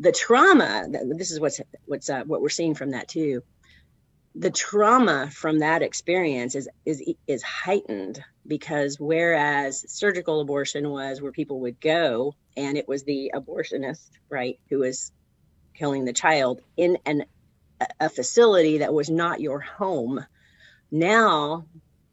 The 0.00 0.12
trauma 0.12 0.86
this 1.16 1.30
is 1.30 1.40
what's 1.40 1.60
what's 1.86 2.10
uh, 2.10 2.24
what 2.24 2.40
we're 2.42 2.48
seeing 2.48 2.74
from 2.74 2.90
that 2.90 3.08
too. 3.08 3.42
The 4.34 4.50
trauma 4.50 5.30
from 5.30 5.60
that 5.60 5.82
experience 5.82 6.54
is 6.54 6.68
is 6.84 7.02
is 7.26 7.42
heightened 7.42 8.22
because 8.46 8.98
whereas 8.98 9.84
surgical 9.88 10.40
abortion 10.40 10.88
was 10.90 11.20
where 11.20 11.32
people 11.32 11.60
would 11.60 11.80
go 11.80 12.34
and 12.56 12.76
it 12.76 12.88
was 12.88 13.04
the 13.04 13.32
abortionist 13.34 14.10
right 14.28 14.58
who 14.68 14.80
was 14.80 15.12
killing 15.74 16.04
the 16.04 16.12
child 16.12 16.60
in 16.76 16.98
an 17.06 17.24
a 18.00 18.08
facility 18.08 18.78
that 18.78 18.94
was 18.94 19.10
not 19.10 19.40
your 19.40 19.60
home 19.60 20.24
now 20.90 21.64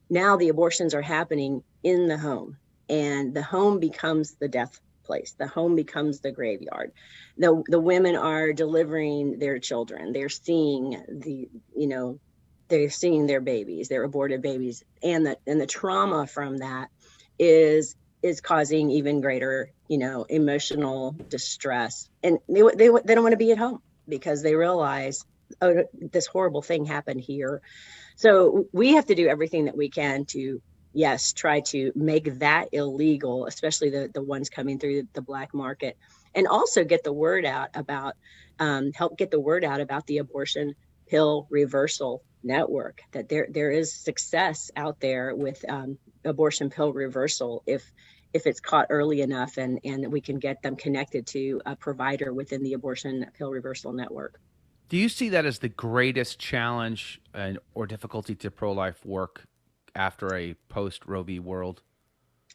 now 0.09 0.37
the 0.37 0.49
abortions 0.49 0.93
are 0.93 1.01
happening 1.01 1.63
in 1.83 2.07
the 2.07 2.17
home 2.17 2.57
and 2.89 3.33
the 3.33 3.43
home 3.43 3.79
becomes 3.79 4.33
the 4.33 4.49
death 4.49 4.79
place. 5.03 5.33
The 5.37 5.47
home 5.47 5.75
becomes 5.75 6.19
the 6.19 6.31
graveyard. 6.31 6.91
The 7.37 7.63
the 7.67 7.79
women 7.79 8.15
are 8.15 8.53
delivering 8.53 9.39
their 9.39 9.59
children. 9.59 10.13
They're 10.13 10.29
seeing 10.29 10.91
the 11.09 11.49
you 11.75 11.87
know 11.87 12.19
they're 12.71 12.89
seeing 12.89 13.27
their 13.27 13.41
babies 13.41 13.89
their 13.89 14.03
aborted 14.03 14.41
babies 14.41 14.83
and 15.03 15.25
the 15.25 15.37
and 15.45 15.61
the 15.61 15.67
trauma 15.67 16.25
from 16.25 16.57
that 16.57 16.89
is 17.37 17.95
is 18.23 18.41
causing 18.41 18.89
even 18.91 19.21
greater 19.21 19.71
you 19.87 19.97
know 19.97 20.23
emotional 20.23 21.15
distress. 21.29 22.09
And 22.23 22.39
they 22.47 22.61
they, 22.61 22.89
they 22.89 23.15
don't 23.15 23.23
want 23.23 23.33
to 23.33 23.37
be 23.37 23.51
at 23.51 23.57
home 23.57 23.79
because 24.07 24.41
they 24.41 24.55
realize 24.55 25.23
oh 25.61 25.83
this 25.93 26.27
horrible 26.27 26.61
thing 26.61 26.85
happened 26.85 27.21
here. 27.21 27.61
So 28.15 28.65
we 28.71 28.93
have 28.93 29.07
to 29.07 29.15
do 29.15 29.27
everything 29.27 29.65
that 29.65 29.77
we 29.77 29.89
can 29.89 30.25
to 30.27 30.61
yes, 30.93 31.31
try 31.31 31.61
to 31.61 31.91
make 31.95 32.39
that 32.39 32.67
illegal, 32.73 33.45
especially 33.45 33.89
the, 33.91 34.11
the 34.13 34.21
ones 34.21 34.49
coming 34.49 34.77
through 34.77 35.03
the 35.13 35.21
black 35.21 35.53
market, 35.53 35.97
and 36.35 36.47
also 36.47 36.83
get 36.83 37.01
the 37.05 37.13
word 37.13 37.45
out 37.45 37.69
about, 37.73 38.15
um, 38.59 38.91
help 38.93 39.17
get 39.17 39.31
the 39.31 39.39
word 39.39 39.63
out 39.63 39.79
about 39.79 40.05
the 40.07 40.17
abortion 40.17 40.73
pill 41.07 41.47
reversal 41.49 42.21
network, 42.43 43.01
that 43.11 43.29
there, 43.29 43.47
there 43.49 43.71
is 43.71 43.93
success 43.93 44.71
out 44.75 44.99
there 44.99 45.35
with 45.35 45.63
um, 45.69 45.97
abortion 46.25 46.69
pill 46.69 46.93
reversal 46.93 47.63
if 47.65 47.91
if 48.33 48.47
it's 48.47 48.61
caught 48.61 48.87
early 48.89 49.21
enough 49.21 49.57
and 49.57 49.79
and 49.83 50.09
we 50.11 50.21
can 50.21 50.39
get 50.39 50.61
them 50.61 50.75
connected 50.75 51.27
to 51.27 51.61
a 51.65 51.75
provider 51.75 52.33
within 52.33 52.63
the 52.63 52.73
abortion 52.73 53.25
pill 53.37 53.51
reversal 53.51 53.91
network. 53.91 54.39
Do 54.87 54.97
you 54.97 55.09
see 55.09 55.29
that 55.29 55.45
as 55.45 55.59
the 55.59 55.69
greatest 55.69 56.39
challenge 56.39 57.21
and, 57.33 57.59
or 57.73 57.87
difficulty 57.87 58.35
to 58.35 58.51
pro 58.51 58.73
life 58.73 59.05
work 59.05 59.45
after 59.95 60.35
a 60.35 60.53
post 60.67 61.05
Roe 61.05 61.23
v. 61.23 61.39
world? 61.39 61.81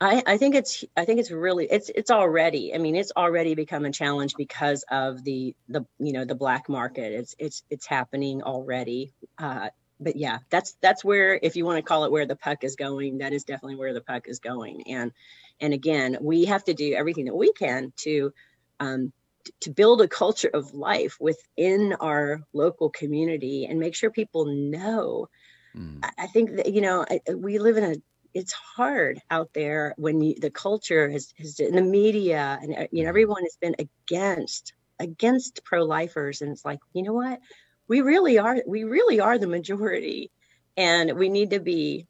I, 0.01 0.23
I 0.27 0.37
think 0.37 0.55
it's 0.55 0.85
I 0.97 1.05
think 1.05 1.21
it's 1.21 1.31
really 1.31 1.67
it's 1.71 1.91
it's 1.95 2.11
already 2.11 2.75
I 2.75 2.79
mean 2.79 2.97
it's 2.97 3.13
already 3.17 3.55
become 3.55 3.85
a 3.85 3.91
challenge 3.91 4.35
because 4.37 4.85
of 4.91 5.25
the 5.25 5.55
the 5.69 5.87
you 5.99 6.13
know 6.13 6.25
the 6.25 6.35
black 6.35 6.69
market. 6.69 7.13
It's 7.13 7.35
it's 7.39 7.63
it's 7.71 7.87
happening 7.87 8.43
already. 8.43 9.13
Uh, 9.39 9.71
but 9.99 10.17
yeah 10.17 10.41
that's 10.51 10.77
that's 10.83 11.03
where 11.03 11.39
if 11.43 11.57
you 11.57 11.65
want 11.65 11.79
to 11.79 11.83
call 11.83 12.05
it 12.05 12.13
where 12.13 12.27
the 12.27 12.37
puck 12.37 12.65
is 12.65 12.77
going 12.77 13.17
that 13.19 13.33
is 13.33 13.45
definitely 13.45 13.77
where 13.77 13.95
the 13.95 14.03
puck 14.03 14.29
is 14.29 14.39
going. 14.39 14.83
And 14.89 15.13
and 15.61 15.73
again 15.73 16.19
we 16.21 16.45
have 16.45 16.65
to 16.65 16.75
do 16.75 16.95
everything 16.95 17.25
that 17.27 17.35
we 17.35 17.53
can 17.53 17.93
to 17.99 18.33
um, 18.81 19.13
to 19.61 19.71
build 19.71 20.03
a 20.03 20.09
culture 20.09 20.51
of 20.53 20.75
life 20.75 21.17
within 21.21 21.95
our 22.01 22.43
local 22.53 22.91
community 22.91 23.65
and 23.65 23.79
make 23.79 23.95
sure 23.95 24.11
people 24.11 24.45
know. 24.45 25.29
Mm. 25.75 26.01
I, 26.03 26.25
I 26.25 26.27
think 26.27 26.57
that 26.57 26.73
you 26.73 26.83
know 26.83 27.07
I, 27.09 27.21
we 27.35 27.59
live 27.59 27.79
in 27.79 27.85
a 27.85 27.97
it's 28.37 28.53
hard 28.53 29.19
out 29.31 29.49
there 29.55 29.95
when 29.97 30.21
you, 30.21 30.35
the 30.39 30.51
culture 30.51 31.09
has, 31.09 31.33
has 31.39 31.59
in 31.59 31.75
the 31.75 31.81
media 31.81 32.59
and 32.61 32.77
uh, 32.77 32.87
you 32.93 33.03
know 33.03 33.09
everyone 33.09 33.43
has 33.43 33.57
been 33.59 33.75
against 33.79 34.75
against 35.01 35.65
pro-lifers. 35.65 36.43
And 36.43 36.53
it's 36.53 36.65
like 36.65 36.81
you 36.93 37.03
know 37.03 37.15
what? 37.15 37.41
We 37.89 38.03
really 38.03 38.39
are 38.39 38.59
we 38.67 38.85
really 38.85 39.21
are 39.21 39.39
the 39.39 39.47
majority. 39.47 40.31
And 40.77 41.17
we 41.17 41.31
need 41.31 41.51
to 41.51 41.61
be 41.61 42.07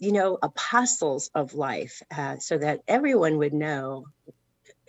you 0.00 0.10
know 0.10 0.36
apostles 0.42 1.30
of 1.32 1.54
life 1.54 2.02
uh, 2.10 2.38
so 2.38 2.58
that 2.58 2.80
everyone 2.88 3.38
would 3.38 3.54
know 3.54 4.06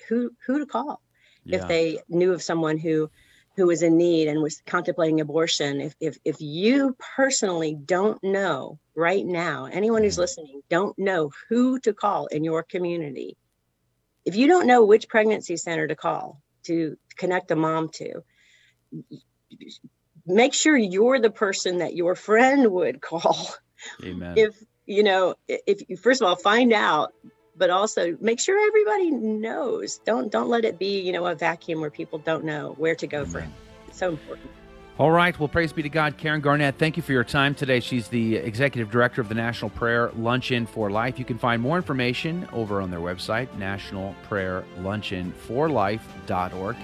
who 0.10 0.32
who 0.48 0.58
to 0.58 0.66
call 0.66 1.02
yeah. 1.44 1.58
if 1.58 1.68
they 1.68 2.00
knew 2.10 2.34
of 2.34 2.42
someone 2.42 2.80
who 2.80 3.12
who 3.56 3.68
was 3.68 3.84
in 3.84 3.98
need 3.98 4.28
and 4.28 4.42
was 4.42 4.62
contemplating 4.66 5.22
abortion 5.22 5.82
if 5.82 5.96
if 6.00 6.18
if 6.26 6.36
you 6.40 6.96
personally 7.16 7.76
don't 7.76 8.22
know 8.24 8.80
right 8.96 9.26
now 9.26 9.66
anyone 9.66 10.04
who's 10.04 10.16
mm. 10.16 10.20
listening 10.20 10.62
don't 10.70 10.98
know 10.98 11.32
who 11.50 11.80
to 11.80 11.94
call 11.94 12.28
in 12.28 12.44
your 12.44 12.64
community 12.64 13.38
if 14.26 14.36
you 14.36 14.48
don't 14.48 14.68
know 14.68 14.86
which 14.86 15.08
pregnancy 15.08 15.58
center 15.58 15.88
to 15.88 15.96
call 15.96 16.42
to 16.64 16.98
connect 17.18 17.52
a 17.52 17.56
mom 17.56 17.90
to 17.90 18.24
make 20.26 20.54
sure 20.54 20.76
you're 20.76 21.20
the 21.20 21.30
person 21.30 21.80
that 21.80 21.96
your 21.96 22.16
friend 22.16 22.72
would 22.72 23.02
call 23.02 23.48
Amen. 24.04 24.38
if 24.38 24.56
you 24.86 25.04
know 25.04 25.36
if 25.48 25.90
you 25.90 25.98
first 25.98 26.22
of 26.22 26.28
all 26.28 26.36
find 26.36 26.74
out 26.74 27.14
but 27.58 27.70
also 27.70 28.18
make 28.22 28.40
sure 28.40 28.60
everybody 28.68 29.12
knows. 29.12 30.00
Don't 30.00 30.32
don't 30.32 30.50
let 30.50 30.66
it 30.66 30.80
be 30.80 31.00
you 31.00 31.12
know 31.12 31.26
a 31.26 31.36
vacuum 31.36 31.82
where 31.82 31.90
people 31.90 32.20
don't 32.20 32.44
know 32.44 32.74
where 32.78 32.96
to 32.96 33.08
go 33.08 33.20
Amen. 33.20 33.32
for 33.32 33.40
it. 33.40 33.50
It's 33.88 33.98
so 33.98 34.10
important. 34.10 34.50
All 34.98 35.12
right. 35.12 35.38
Well, 35.38 35.50
praise 35.50 35.74
be 35.74 35.84
to 35.84 35.90
God. 35.90 36.16
Karen 36.16 36.40
Garnett, 36.40 36.78
thank 36.78 36.96
you 36.96 37.04
for 37.04 37.12
your 37.12 37.26
time 37.26 37.54
today. 37.54 37.82
She's 37.82 38.08
the 38.08 38.38
executive 38.38 38.90
director 38.90 39.20
of 39.20 39.28
the 39.28 39.36
National 39.36 39.70
Prayer 39.70 40.10
Luncheon 40.16 40.66
for 40.66 40.90
Life. 40.90 41.20
You 41.20 41.26
can 41.26 41.38
find 41.38 41.62
more 41.62 41.76
information 41.76 42.48
over 42.54 42.80
on 42.80 42.92
their 42.92 43.02
website, 43.02 43.54
National 43.58 44.16
Prayer 44.24 44.64
Luncheon 44.80 45.34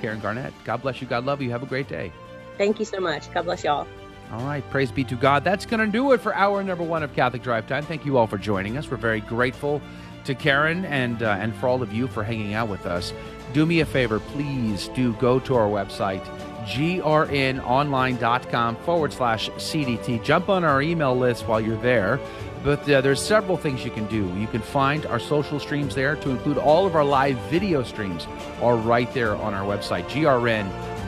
Karen 0.02 0.20
Garnett, 0.20 0.54
God 0.66 0.82
bless 0.82 1.00
you. 1.00 1.08
God 1.08 1.24
love 1.24 1.42
you. 1.42 1.52
Have 1.52 1.64
a 1.64 1.68
great 1.68 1.88
day. 1.88 2.12
Thank 2.58 2.80
you 2.80 2.86
so 2.86 3.00
much. 3.00 3.34
God 3.34 3.44
bless 3.44 3.64
y'all. 3.64 3.88
All 4.34 4.46
right. 4.46 4.70
Praise 4.70 4.92
be 4.92 5.06
to 5.06 5.16
God. 5.16 5.46
That's 5.46 5.66
going 5.66 5.80
to 5.80 5.92
do 5.92 6.12
it 6.12 6.20
for 6.20 6.36
hour 6.36 6.62
number 6.64 6.84
one 6.84 7.04
of 7.04 7.14
Catholic 7.14 7.44
Drive 7.44 7.66
Time. 7.66 7.86
Thank 7.86 8.06
you 8.06 8.18
all 8.18 8.28
for 8.28 8.38
joining 8.38 8.78
us. 8.78 8.92
We're 8.92 8.98
very 8.98 9.22
grateful 9.22 9.82
to 10.26 10.36
Karen 10.36 10.84
and 10.86 11.24
uh, 11.24 11.38
and 11.40 11.56
for 11.56 11.68
all 11.68 11.82
of 11.82 11.92
you 11.94 12.08
for 12.08 12.24
hanging 12.24 12.54
out 12.54 12.70
with 12.70 12.86
us. 12.86 13.14
Do 13.54 13.66
me 13.66 13.80
a 13.82 13.86
favor, 13.86 14.20
please 14.20 14.88
do 14.90 15.14
go 15.14 15.40
to 15.42 15.56
our 15.56 15.68
website, 15.68 16.24
grnonline.com 16.66 18.76
forward 18.78 19.12
slash 19.12 19.50
CDT. 19.52 20.24
Jump 20.24 20.48
on 20.50 20.64
our 20.64 20.82
email 20.82 21.14
list 21.16 21.48
while 21.48 21.60
you're 21.60 21.82
there. 21.82 22.20
But 22.64 22.90
uh, 22.90 23.02
there's 23.02 23.22
several 23.22 23.58
things 23.58 23.84
you 23.84 23.90
can 23.90 24.06
do. 24.06 24.32
You 24.38 24.48
can 24.48 24.62
find 24.62 25.08
our 25.08 25.20
social 25.20 25.60
streams 25.60 25.96
there 25.96 26.16
to 26.18 26.30
include 26.30 26.60
all 26.60 26.86
of 26.86 26.96
our 26.96 27.04
live 27.04 27.40
video 27.50 27.82
streams 27.82 28.28
are 28.62 28.76
right 28.76 29.12
there 29.14 29.36
on 29.36 29.56
our 29.56 29.66
website, 29.66 30.08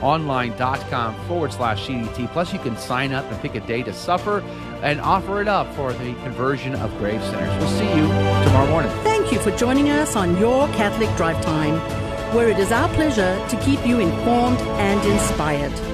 grnonline.com 0.04 1.14
forward 1.26 1.52
slash 1.52 1.86
CDT. 1.86 2.30
Plus, 2.32 2.52
you 2.52 2.58
can 2.58 2.76
sign 2.76 3.12
up 3.12 3.24
and 3.30 3.40
pick 3.40 3.54
a 3.54 3.60
day 3.60 3.82
to 3.82 3.92
suffer 3.92 4.40
and 4.82 5.00
offer 5.00 5.40
it 5.40 5.48
up 5.48 5.72
for 5.74 5.94
the 5.94 6.12
conversion 6.22 6.74
of 6.74 6.96
grave 6.98 7.22
sinners. 7.24 7.48
We'll 7.58 7.70
see 7.70 7.88
you 7.88 8.06
tomorrow 8.44 8.68
morning. 8.68 8.92
Thank 9.02 9.32
you 9.32 9.38
for 9.38 9.50
joining 9.56 9.88
us 9.88 10.14
on 10.14 10.36
Your 10.36 10.68
Catholic 10.68 11.08
Drive 11.16 11.42
Time, 11.42 11.78
where 12.34 12.50
it 12.50 12.58
is 12.58 12.70
our 12.70 12.88
pleasure 12.90 13.42
to 13.48 13.60
keep 13.62 13.84
you 13.86 13.98
informed 14.00 14.60
and 14.78 15.10
inspired. 15.10 15.93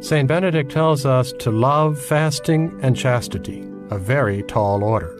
St. 0.00 0.28
Benedict 0.28 0.70
tells 0.70 1.04
us 1.04 1.32
to 1.40 1.50
love 1.50 2.00
fasting 2.00 2.78
and 2.80 2.96
chastity, 2.96 3.68
a 3.90 3.98
very 3.98 4.42
tall 4.44 4.84
order. 4.84 5.12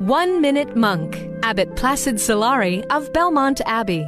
One 0.00 0.42
Minute 0.42 0.76
Monk, 0.76 1.18
Abbot 1.42 1.76
Placid 1.76 2.16
Solari 2.16 2.84
of 2.90 3.12
Belmont 3.12 3.60
Abbey. 3.64 4.06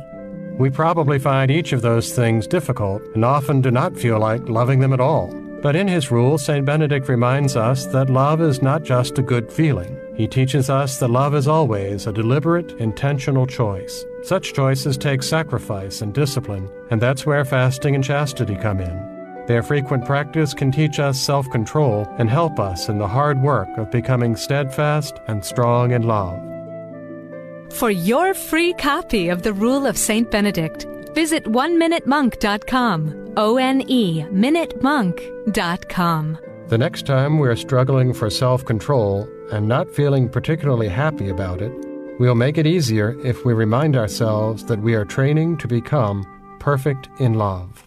We 0.58 0.68
probably 0.68 1.18
find 1.18 1.50
each 1.50 1.72
of 1.72 1.80
those 1.80 2.14
things 2.14 2.46
difficult 2.46 3.02
and 3.14 3.24
often 3.24 3.62
do 3.62 3.70
not 3.70 3.96
feel 3.96 4.18
like 4.18 4.48
loving 4.48 4.80
them 4.80 4.92
at 4.92 5.00
all. 5.00 5.32
But 5.62 5.74
in 5.74 5.88
his 5.88 6.10
rule, 6.10 6.36
St. 6.36 6.66
Benedict 6.66 7.08
reminds 7.08 7.56
us 7.56 7.86
that 7.86 8.10
love 8.10 8.42
is 8.42 8.60
not 8.60 8.82
just 8.82 9.18
a 9.18 9.22
good 9.22 9.50
feeling. 9.50 9.98
He 10.16 10.28
teaches 10.28 10.68
us 10.68 10.98
that 10.98 11.08
love 11.08 11.34
is 11.34 11.48
always 11.48 12.06
a 12.06 12.12
deliberate, 12.12 12.72
intentional 12.72 13.46
choice. 13.46 14.04
Such 14.22 14.52
choices 14.52 14.98
take 14.98 15.22
sacrifice 15.22 16.02
and 16.02 16.12
discipline, 16.12 16.70
and 16.90 17.00
that's 17.00 17.24
where 17.24 17.44
fasting 17.44 17.94
and 17.94 18.04
chastity 18.04 18.56
come 18.56 18.80
in. 18.80 19.15
Their 19.46 19.62
frequent 19.62 20.04
practice 20.04 20.52
can 20.54 20.72
teach 20.72 20.98
us 20.98 21.20
self 21.20 21.48
control 21.50 22.06
and 22.18 22.28
help 22.28 22.58
us 22.58 22.88
in 22.88 22.98
the 22.98 23.06
hard 23.06 23.40
work 23.40 23.68
of 23.78 23.90
becoming 23.90 24.36
steadfast 24.36 25.20
and 25.28 25.44
strong 25.44 25.92
in 25.92 26.02
love. 26.02 26.42
For 27.72 27.90
your 27.90 28.34
free 28.34 28.72
copy 28.74 29.28
of 29.28 29.42
the 29.42 29.52
Rule 29.52 29.86
of 29.86 29.96
St. 29.96 30.28
Benedict, 30.30 30.86
visit 31.14 31.44
oneminutemonk.com. 31.44 33.34
O 33.36 33.58
N 33.58 33.84
E 33.86 34.22
minutemonk.com. 34.22 36.38
The 36.68 36.78
next 36.78 37.06
time 37.06 37.38
we're 37.38 37.54
struggling 37.54 38.12
for 38.12 38.30
self 38.30 38.64
control 38.64 39.28
and 39.52 39.68
not 39.68 39.94
feeling 39.94 40.28
particularly 40.28 40.88
happy 40.88 41.28
about 41.28 41.62
it, 41.62 41.70
we'll 42.18 42.34
make 42.34 42.58
it 42.58 42.66
easier 42.66 43.16
if 43.24 43.44
we 43.44 43.52
remind 43.52 43.94
ourselves 43.94 44.64
that 44.64 44.80
we 44.80 44.94
are 44.94 45.04
training 45.04 45.58
to 45.58 45.68
become 45.68 46.26
perfect 46.58 47.08
in 47.20 47.34
love. 47.34 47.86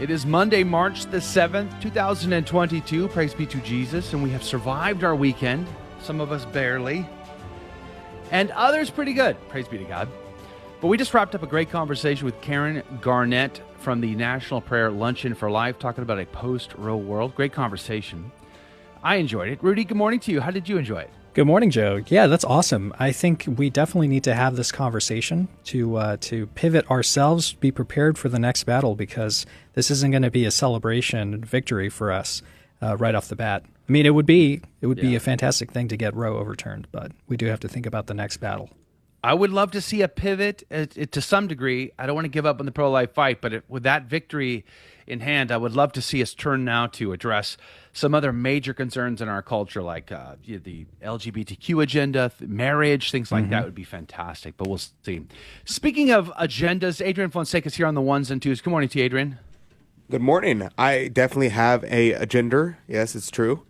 It 0.00 0.10
is 0.10 0.24
Monday, 0.24 0.62
March 0.62 1.06
the 1.06 1.16
7th, 1.16 1.80
2022. 1.80 3.08
Praise 3.08 3.34
be 3.34 3.46
to 3.46 3.58
Jesus. 3.62 4.12
And 4.12 4.22
we 4.22 4.30
have 4.30 4.44
survived 4.44 5.02
our 5.02 5.16
weekend. 5.16 5.66
Some 6.00 6.20
of 6.20 6.30
us 6.30 6.44
barely. 6.44 7.04
And 8.30 8.52
others 8.52 8.90
pretty 8.90 9.12
good. 9.12 9.36
Praise 9.48 9.66
be 9.66 9.76
to 9.76 9.82
God. 9.82 10.08
But 10.80 10.86
we 10.86 10.98
just 10.98 11.12
wrapped 11.14 11.34
up 11.34 11.42
a 11.42 11.48
great 11.48 11.68
conversation 11.68 12.26
with 12.26 12.40
Karen 12.40 12.84
Garnett 13.00 13.60
from 13.78 14.00
the 14.00 14.14
National 14.14 14.60
Prayer 14.60 14.88
Luncheon 14.88 15.34
for 15.34 15.50
Life, 15.50 15.80
talking 15.80 16.02
about 16.02 16.20
a 16.20 16.26
post 16.26 16.74
Roe 16.76 16.96
world. 16.96 17.34
Great 17.34 17.52
conversation. 17.52 18.30
I 19.02 19.16
enjoyed 19.16 19.48
it. 19.48 19.60
Rudy, 19.64 19.82
good 19.82 19.96
morning 19.96 20.20
to 20.20 20.30
you. 20.30 20.40
How 20.40 20.52
did 20.52 20.68
you 20.68 20.78
enjoy 20.78 21.00
it? 21.00 21.10
Good 21.38 21.46
morning, 21.46 21.70
Joe. 21.70 22.02
Yeah, 22.08 22.26
that's 22.26 22.42
awesome. 22.42 22.92
I 22.98 23.12
think 23.12 23.44
we 23.46 23.70
definitely 23.70 24.08
need 24.08 24.24
to 24.24 24.34
have 24.34 24.56
this 24.56 24.72
conversation 24.72 25.46
to 25.66 25.94
uh, 25.94 26.16
to 26.22 26.48
pivot 26.48 26.90
ourselves, 26.90 27.52
be 27.52 27.70
prepared 27.70 28.18
for 28.18 28.28
the 28.28 28.40
next 28.40 28.64
battle 28.64 28.96
because 28.96 29.46
this 29.74 29.88
isn't 29.88 30.10
going 30.10 30.24
to 30.24 30.32
be 30.32 30.46
a 30.46 30.50
celebration 30.50 31.44
victory 31.44 31.90
for 31.90 32.10
us 32.10 32.42
uh, 32.82 32.96
right 32.96 33.14
off 33.14 33.28
the 33.28 33.36
bat. 33.36 33.62
I 33.88 33.92
mean, 33.92 34.04
it 34.04 34.10
would 34.16 34.26
be 34.26 34.62
it 34.80 34.88
would 34.88 34.98
yeah. 34.98 35.10
be 35.10 35.14
a 35.14 35.20
fantastic 35.20 35.70
thing 35.70 35.86
to 35.86 35.96
get 35.96 36.12
Roe 36.16 36.38
overturned, 36.38 36.88
but 36.90 37.12
we 37.28 37.36
do 37.36 37.46
have 37.46 37.60
to 37.60 37.68
think 37.68 37.86
about 37.86 38.08
the 38.08 38.14
next 38.14 38.38
battle. 38.38 38.70
I 39.22 39.32
would 39.32 39.52
love 39.52 39.70
to 39.72 39.80
see 39.80 40.02
a 40.02 40.08
pivot 40.08 40.64
uh, 40.72 40.86
to 40.86 41.20
some 41.20 41.46
degree. 41.46 41.92
I 42.00 42.06
don't 42.06 42.16
want 42.16 42.24
to 42.24 42.30
give 42.30 42.46
up 42.46 42.58
on 42.58 42.66
the 42.66 42.72
pro 42.72 42.90
life 42.90 43.14
fight, 43.14 43.40
but 43.40 43.52
it, 43.52 43.64
with 43.68 43.84
that 43.84 44.06
victory 44.06 44.64
in 45.08 45.20
hand, 45.20 45.50
I 45.50 45.56
would 45.56 45.72
love 45.72 45.92
to 45.92 46.02
see 46.02 46.22
us 46.22 46.34
turn 46.34 46.64
now 46.64 46.86
to 46.88 47.12
address 47.12 47.56
some 47.92 48.14
other 48.14 48.32
major 48.32 48.74
concerns 48.74 49.20
in 49.20 49.28
our 49.28 49.42
culture, 49.42 49.82
like 49.82 50.12
uh, 50.12 50.36
the 50.46 50.86
LGBTQ 51.02 51.82
agenda, 51.82 52.30
marriage, 52.40 53.10
things 53.10 53.32
like 53.32 53.44
mm-hmm. 53.44 53.52
that 53.52 53.64
would 53.64 53.74
be 53.74 53.84
fantastic. 53.84 54.56
But 54.56 54.68
we'll 54.68 54.80
see. 55.02 55.26
Speaking 55.64 56.10
of 56.10 56.28
agendas, 56.38 57.04
Adrian 57.04 57.30
Fonseca 57.30 57.66
is 57.66 57.76
here 57.76 57.86
on 57.86 57.94
the 57.94 58.02
ones 58.02 58.30
and 58.30 58.40
twos. 58.40 58.60
Good 58.60 58.70
morning 58.70 58.88
to 58.90 58.98
you, 58.98 59.04
Adrian. 59.06 59.38
Good 60.10 60.22
morning. 60.22 60.68
I 60.78 61.08
definitely 61.08 61.50
have 61.50 61.84
a 61.84 62.12
agenda. 62.12 62.78
Yes, 62.86 63.14
it's 63.14 63.30
true. 63.30 63.64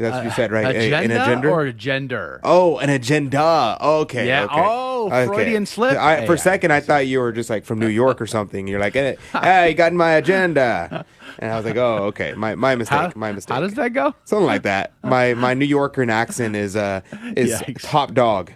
That's 0.00 0.16
what 0.16 0.24
you 0.24 0.30
said, 0.30 0.50
right? 0.50 0.74
Agenda 0.74 0.96
a, 0.96 1.04
an 1.04 1.10
agenda 1.10 1.48
or 1.48 1.72
gender? 1.72 2.40
Oh, 2.42 2.78
an 2.78 2.88
agenda. 2.88 3.76
Okay. 3.80 4.26
Yeah. 4.26 4.44
Okay. 4.44 4.54
Oh, 4.56 5.26
Freudian 5.26 5.66
slip. 5.66 5.96
I, 5.98 6.26
for 6.26 6.34
a 6.34 6.38
second, 6.38 6.72
I 6.72 6.80
thought 6.80 7.06
you 7.06 7.20
were 7.20 7.32
just 7.32 7.50
like 7.50 7.64
from 7.64 7.78
New 7.78 7.88
York 7.88 8.20
or 8.20 8.26
something. 8.26 8.66
You're 8.66 8.80
like, 8.80 8.94
hey, 8.94 9.16
I 9.34 9.72
got 9.74 9.92
in 9.92 9.98
my 9.98 10.12
agenda. 10.12 11.04
And 11.38 11.52
I 11.52 11.56
was 11.56 11.64
like, 11.64 11.76
oh, 11.76 12.04
okay, 12.06 12.32
my 12.34 12.54
my 12.54 12.74
mistake, 12.76 12.98
how, 12.98 13.12
my 13.14 13.32
mistake. 13.32 13.54
How 13.54 13.60
does 13.60 13.74
that 13.74 13.92
go? 13.92 14.14
Something 14.24 14.46
like 14.46 14.62
that. 14.62 14.92
My 15.02 15.34
my 15.34 15.54
New 15.54 15.66
Yorker 15.66 16.08
accent 16.10 16.56
is 16.56 16.76
uh 16.76 17.02
is 17.36 17.60
Yikes. 17.60 17.82
top 17.82 18.14
dog, 18.14 18.52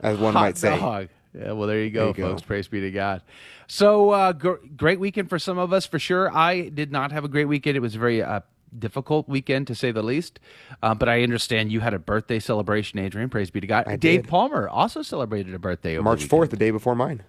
as 0.00 0.18
one 0.18 0.34
might 0.34 0.58
say. 0.58 0.78
Dog. 0.78 1.08
Yeah, 1.36 1.52
well, 1.52 1.66
there 1.66 1.82
you 1.82 1.90
go, 1.90 2.08
you 2.08 2.14
folks. 2.14 2.42
Go. 2.42 2.46
Praise 2.46 2.68
be 2.68 2.80
to 2.80 2.90
God. 2.90 3.22
So, 3.66 4.10
uh, 4.10 4.32
gr- 4.32 4.62
great 4.76 5.00
weekend 5.00 5.28
for 5.28 5.38
some 5.38 5.58
of 5.58 5.72
us, 5.72 5.84
for 5.86 5.98
sure. 5.98 6.30
I 6.32 6.68
did 6.68 6.92
not 6.92 7.10
have 7.10 7.24
a 7.24 7.28
great 7.28 7.46
weekend. 7.46 7.76
It 7.76 7.80
was 7.80 7.94
very 7.96 8.22
uh, 8.22 8.40
difficult 8.78 9.28
weekend, 9.28 9.66
to 9.68 9.74
say 9.74 9.90
the 9.92 10.02
least. 10.02 10.40
Uh, 10.82 10.94
but 10.94 11.08
I 11.08 11.22
understand 11.22 11.72
you 11.72 11.80
had 11.80 11.94
a 11.94 11.98
birthday 11.98 12.38
celebration, 12.38 12.98
Adrian. 12.98 13.28
Praise 13.30 13.50
be 13.50 13.60
to 13.60 13.66
God. 13.66 13.84
I 13.86 13.96
Dave 13.96 14.22
did. 14.22 14.30
Palmer 14.30 14.68
also 14.68 15.02
celebrated 15.02 15.54
a 15.54 15.58
birthday. 15.58 15.98
March 15.98 16.24
fourth, 16.24 16.50
the 16.50 16.56
day 16.56 16.70
before 16.70 16.94
mine. 16.94 17.22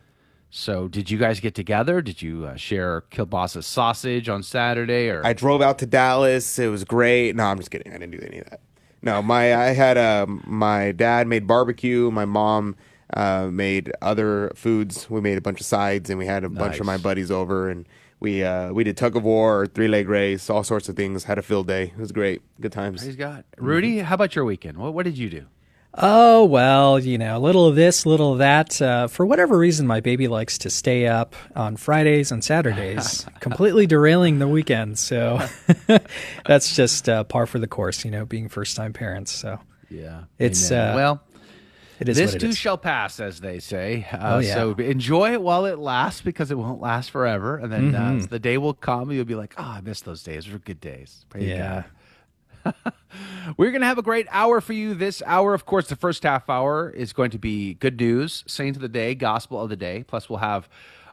So, 0.50 0.88
did 0.88 1.12
you 1.12 1.18
guys 1.18 1.40
get 1.40 1.54
together? 1.54 2.02
Did 2.02 2.22
you 2.22 2.46
uh, 2.46 2.56
share 2.56 3.02
kielbasa 3.12 3.64
sausage 3.64 4.30
on 4.30 4.42
Saturday? 4.42 5.10
Or 5.10 5.26
I 5.26 5.34
drove 5.34 5.62
out 5.62 5.80
to 5.80 5.86
Dallas. 5.86 6.58
It 6.58 6.68
was 6.68 6.84
great. 6.86 7.36
No, 7.36 7.44
I'm 7.44 7.58
just 7.58 7.72
kidding. 7.72 7.92
I 7.92 7.98
didn't 7.98 8.12
do 8.12 8.26
any 8.26 8.40
of 8.40 8.50
that. 8.50 8.62
No, 9.02 9.22
my 9.22 9.56
I 9.56 9.74
had 9.74 9.98
uh, 9.98 10.26
my 10.28 10.92
dad 10.92 11.28
made 11.28 11.46
barbecue. 11.46 12.10
My 12.10 12.26
mom 12.26 12.76
uh, 13.14 13.50
made 13.52 13.92
other 14.02 14.52
foods. 14.56 15.10
We 15.10 15.22
made 15.22 15.38
a 15.38 15.42
bunch 15.42 15.60
of 15.60 15.66
sides, 15.66 16.10
and 16.10 16.18
we 16.18 16.26
had 16.26 16.44
a 16.44 16.50
nice. 16.50 16.58
bunch 16.58 16.80
of 16.80 16.86
my 16.86 16.98
buddies 16.98 17.32
over, 17.32 17.70
and 17.70 17.86
we 18.26 18.44
uh, 18.44 18.74
we 18.74 18.84
did 18.84 18.98
tug 18.98 19.16
of 19.16 19.24
war, 19.24 19.68
three 19.68 19.88
leg 19.88 20.10
race, 20.10 20.50
all 20.50 20.64
sorts 20.64 20.90
of 20.90 20.96
things. 20.96 21.26
Had 21.26 21.38
a 21.38 21.44
field 21.44 21.68
day. 21.68 21.84
It 21.84 21.98
was 21.98 22.12
great. 22.12 22.42
Good 22.60 22.72
times. 22.72 23.04
Praise 23.04 23.16
God. 23.16 23.44
Rudy, 23.60 24.00
how 24.00 24.16
about 24.16 24.36
your 24.36 24.46
weekend? 24.46 24.80
What 24.80 24.96
what 24.96 25.04
did 25.04 25.16
you 25.16 25.30
do? 25.30 25.46
Oh, 25.98 26.44
well, 26.44 27.00
you 27.00 27.18
know, 27.20 27.38
a 27.38 27.40
little 27.40 27.68
of 27.68 27.76
this, 27.76 28.06
little 28.06 28.34
of 28.34 28.40
that. 28.40 28.82
Uh, 28.82 29.08
for 29.08 29.28
whatever 29.28 29.58
reason, 29.58 29.86
my 29.86 30.02
baby 30.02 30.28
likes 30.28 30.58
to 30.58 30.70
stay 30.72 31.06
up 31.08 31.36
on 31.56 31.78
Fridays 31.78 32.32
and 32.32 32.44
Saturdays, 32.44 33.26
completely 33.40 33.86
derailing 33.86 34.40
the 34.40 34.48
weekend. 34.48 34.98
So 34.98 35.40
that's 36.46 36.76
just 36.76 37.08
uh, 37.08 37.24
par 37.26 37.46
for 37.46 37.60
the 37.60 37.68
course, 37.68 38.04
you 38.04 38.12
know, 38.12 38.26
being 38.26 38.50
first 38.50 38.76
time 38.76 38.92
parents. 38.92 39.32
So 39.32 39.60
yeah, 39.90 40.24
it's, 40.40 40.72
uh, 40.72 40.94
well, 40.96 41.22
it 42.00 42.10
is 42.10 42.18
this 42.18 42.34
it 42.36 42.40
too 42.40 42.48
is. 42.50 42.58
shall 42.58 42.78
pass, 42.78 43.20
as 43.20 43.40
they 43.42 43.60
say. 43.60 44.08
Uh, 44.12 44.18
Oh, 44.36 44.40
yeah. 44.40 44.54
So 44.56 44.72
enjoy 44.74 45.34
it 45.34 45.42
while 45.42 45.66
it 45.66 45.80
lasts, 45.80 46.22
because 46.22 46.52
it 46.52 46.58
won't 46.58 46.82
last 46.82 47.12
forever. 47.12 47.58
And 47.58 47.72
then 47.72 47.96
uh, 47.96 48.00
Mhm. 48.12 48.30
the 48.30 48.40
day 48.40 48.58
will 48.58 48.74
come, 48.74 49.12
you'll 49.12 49.26
be 49.26 49.36
like, 49.36 49.54
"Oh, 49.58 49.64
I 49.64 49.82
miss 49.82 50.02
those 50.02 50.24
days. 50.24 50.46
Those 50.46 50.54
were 50.54 50.60
good 50.60 50.82
days." 50.82 51.26
Praise 51.30 51.48
Yeah. 51.50 51.84
We're 53.58 53.70
going 53.72 53.82
to 53.82 53.88
have 53.88 53.98
a 54.00 54.04
great 54.04 54.28
hour 54.32 54.60
for 54.60 54.74
you 54.74 54.94
this 54.96 55.22
hour. 55.26 55.54
Of 55.54 55.66
course, 55.66 55.88
the 55.88 55.96
first 55.96 56.24
half 56.24 56.50
hour 56.50 56.90
is 56.90 57.14
going 57.14 57.30
to 57.32 57.38
be 57.38 57.76
good 57.76 58.00
news, 58.00 58.44
saint 58.48 58.76
of 58.76 58.82
the 58.82 58.90
day, 58.90 59.14
gospel 59.16 59.62
of 59.62 59.70
the 59.70 59.76
day. 59.76 60.04
Plus, 60.08 60.30
we'll 60.30 60.40
have 60.40 60.68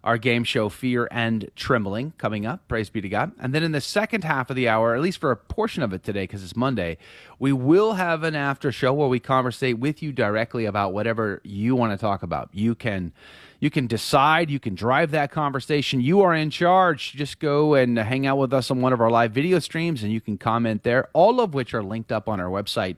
our 0.04 0.18
game 0.18 0.42
show, 0.44 0.68
Fear 0.68 1.08
and 1.10 1.50
Trembling, 1.54 2.12
coming 2.18 2.44
up. 2.44 2.66
Praise 2.66 2.90
be 2.90 3.00
to 3.00 3.08
God. 3.08 3.32
And 3.38 3.54
then 3.54 3.62
in 3.62 3.72
the 3.72 3.80
second 3.80 4.24
half 4.24 4.50
of 4.50 4.56
the 4.56 4.68
hour, 4.68 4.94
at 4.94 5.00
least 5.00 5.18
for 5.18 5.30
a 5.30 5.36
portion 5.36 5.82
of 5.82 5.92
it 5.92 6.02
today, 6.02 6.24
because 6.24 6.42
it's 6.42 6.56
Monday, 6.56 6.98
we 7.38 7.52
will 7.52 7.94
have 7.94 8.24
an 8.24 8.34
after 8.34 8.72
show 8.72 8.92
where 8.92 9.08
we 9.08 9.20
conversate 9.20 9.78
with 9.78 10.02
you 10.02 10.12
directly 10.12 10.64
about 10.64 10.92
whatever 10.92 11.40
you 11.44 11.76
want 11.76 11.92
to 11.92 11.98
talk 11.98 12.22
about. 12.22 12.48
You 12.52 12.74
can. 12.74 13.12
You 13.60 13.70
can 13.70 13.86
decide, 13.86 14.50
you 14.50 14.58
can 14.58 14.74
drive 14.74 15.12
that 15.12 15.30
conversation. 15.30 16.00
You 16.00 16.22
are 16.22 16.34
in 16.34 16.50
charge. 16.50 17.12
Just 17.12 17.38
go 17.38 17.74
and 17.74 17.96
hang 17.96 18.26
out 18.26 18.38
with 18.38 18.52
us 18.52 18.72
on 18.72 18.80
one 18.80 18.92
of 18.92 19.00
our 19.00 19.08
live 19.08 19.30
video 19.30 19.60
streams 19.60 20.02
and 20.02 20.10
you 20.12 20.20
can 20.20 20.36
comment 20.36 20.82
there, 20.82 21.08
all 21.12 21.40
of 21.40 21.54
which 21.54 21.72
are 21.72 21.82
linked 21.84 22.10
up 22.10 22.28
on 22.28 22.40
our 22.40 22.48
website, 22.48 22.96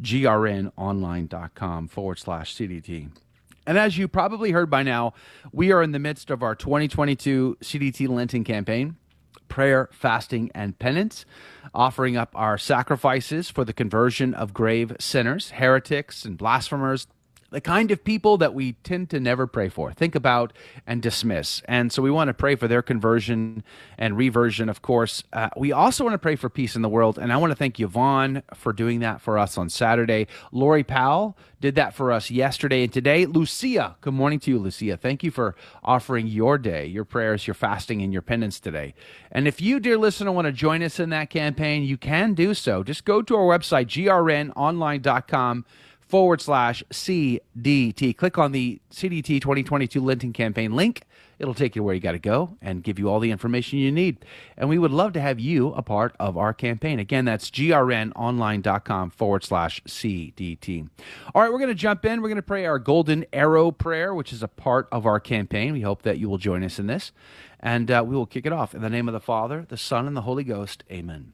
grnonline.com 0.00 1.88
forward 1.88 2.18
slash 2.18 2.54
CDT. 2.54 3.10
And 3.66 3.76
as 3.76 3.98
you 3.98 4.06
probably 4.06 4.52
heard 4.52 4.70
by 4.70 4.82
now, 4.82 5.12
we 5.52 5.72
are 5.72 5.82
in 5.82 5.92
the 5.92 5.98
midst 5.98 6.30
of 6.30 6.42
our 6.42 6.54
2022 6.54 7.58
CDT 7.60 8.08
Lenten 8.08 8.44
campaign 8.44 8.96
prayer, 9.48 9.88
fasting, 9.92 10.50
and 10.54 10.78
penance, 10.78 11.24
offering 11.72 12.16
up 12.16 12.30
our 12.34 12.58
sacrifices 12.58 13.48
for 13.48 13.64
the 13.64 13.72
conversion 13.72 14.34
of 14.34 14.52
grave 14.52 14.92
sinners, 14.98 15.50
heretics, 15.50 16.24
and 16.24 16.36
blasphemers, 16.36 17.06
the 17.50 17.60
kind 17.60 17.90
of 17.90 18.02
people 18.04 18.36
that 18.38 18.54
we 18.54 18.72
tend 18.72 19.10
to 19.10 19.20
never 19.20 19.46
pray 19.46 19.68
for, 19.68 19.92
think 19.92 20.14
about, 20.14 20.52
and 20.86 21.02
dismiss. 21.02 21.62
And 21.66 21.92
so 21.92 22.02
we 22.02 22.10
want 22.10 22.28
to 22.28 22.34
pray 22.34 22.56
for 22.56 22.68
their 22.68 22.82
conversion 22.82 23.62
and 23.98 24.16
reversion, 24.16 24.68
of 24.68 24.82
course. 24.82 25.22
Uh, 25.32 25.50
we 25.56 25.72
also 25.72 26.04
want 26.04 26.14
to 26.14 26.18
pray 26.18 26.36
for 26.36 26.48
peace 26.48 26.76
in 26.76 26.82
the 26.82 26.88
world. 26.88 27.18
And 27.18 27.32
I 27.32 27.36
want 27.36 27.50
to 27.52 27.56
thank 27.56 27.78
Yvonne 27.78 28.42
for 28.54 28.72
doing 28.72 29.00
that 29.00 29.20
for 29.20 29.38
us 29.38 29.56
on 29.56 29.68
Saturday. 29.68 30.26
Lori 30.52 30.84
Powell 30.84 31.36
did 31.60 31.74
that 31.76 31.94
for 31.94 32.12
us 32.12 32.30
yesterday 32.30 32.84
and 32.84 32.92
today. 32.92 33.26
Lucia, 33.26 33.96
good 34.00 34.14
morning 34.14 34.38
to 34.40 34.50
you, 34.50 34.58
Lucia. 34.58 34.96
Thank 34.96 35.22
you 35.22 35.30
for 35.30 35.54
offering 35.82 36.26
your 36.26 36.58
day, 36.58 36.86
your 36.86 37.04
prayers, 37.04 37.46
your 37.46 37.54
fasting, 37.54 38.02
and 38.02 38.12
your 38.12 38.22
penance 38.22 38.60
today. 38.60 38.94
And 39.32 39.48
if 39.48 39.60
you, 39.60 39.80
dear 39.80 39.96
listener, 39.96 40.32
want 40.32 40.46
to 40.46 40.52
join 40.52 40.82
us 40.82 41.00
in 41.00 41.10
that 41.10 41.30
campaign, 41.30 41.84
you 41.84 41.96
can 41.96 42.34
do 42.34 42.54
so. 42.54 42.82
Just 42.82 43.04
go 43.04 43.22
to 43.22 43.36
our 43.36 43.58
website, 43.58 43.86
grnonline.com 43.86 45.64
forward 46.06 46.40
slash 46.40 46.82
CDT. 46.90 48.16
Click 48.16 48.38
on 48.38 48.52
the 48.52 48.80
CDT 48.90 49.40
2022 49.40 50.00
Lenten 50.00 50.32
campaign 50.32 50.74
link. 50.74 51.02
It'll 51.38 51.54
take 51.54 51.76
you 51.76 51.82
where 51.82 51.94
you 51.94 52.00
got 52.00 52.12
to 52.12 52.18
go 52.18 52.56
and 52.62 52.82
give 52.82 52.98
you 52.98 53.10
all 53.10 53.20
the 53.20 53.30
information 53.30 53.78
you 53.78 53.92
need. 53.92 54.24
And 54.56 54.68
we 54.68 54.78
would 54.78 54.90
love 54.90 55.12
to 55.14 55.20
have 55.20 55.38
you 55.38 55.68
a 55.74 55.82
part 55.82 56.16
of 56.18 56.36
our 56.38 56.54
campaign. 56.54 56.98
Again, 56.98 57.26
that's 57.26 57.50
grnonline.com 57.50 59.10
forward 59.10 59.44
slash 59.44 59.82
CDT. 59.84 60.88
All 61.34 61.42
right, 61.42 61.52
we're 61.52 61.58
going 61.58 61.68
to 61.68 61.74
jump 61.74 62.06
in. 62.06 62.22
We're 62.22 62.28
going 62.28 62.36
to 62.36 62.42
pray 62.42 62.64
our 62.64 62.78
golden 62.78 63.26
arrow 63.32 63.70
prayer, 63.70 64.14
which 64.14 64.32
is 64.32 64.42
a 64.42 64.48
part 64.48 64.88
of 64.90 65.04
our 65.04 65.20
campaign. 65.20 65.74
We 65.74 65.82
hope 65.82 66.02
that 66.02 66.18
you 66.18 66.30
will 66.30 66.38
join 66.38 66.64
us 66.64 66.78
in 66.78 66.86
this. 66.86 67.12
And 67.60 67.90
uh, 67.90 68.02
we 68.06 68.16
will 68.16 68.26
kick 68.26 68.46
it 68.46 68.52
off. 68.52 68.74
In 68.74 68.80
the 68.80 68.90
name 68.90 69.08
of 69.08 69.12
the 69.12 69.20
Father, 69.20 69.66
the 69.68 69.76
Son, 69.76 70.06
and 70.06 70.16
the 70.16 70.22
Holy 70.22 70.44
Ghost. 70.44 70.84
Amen. 70.90 71.32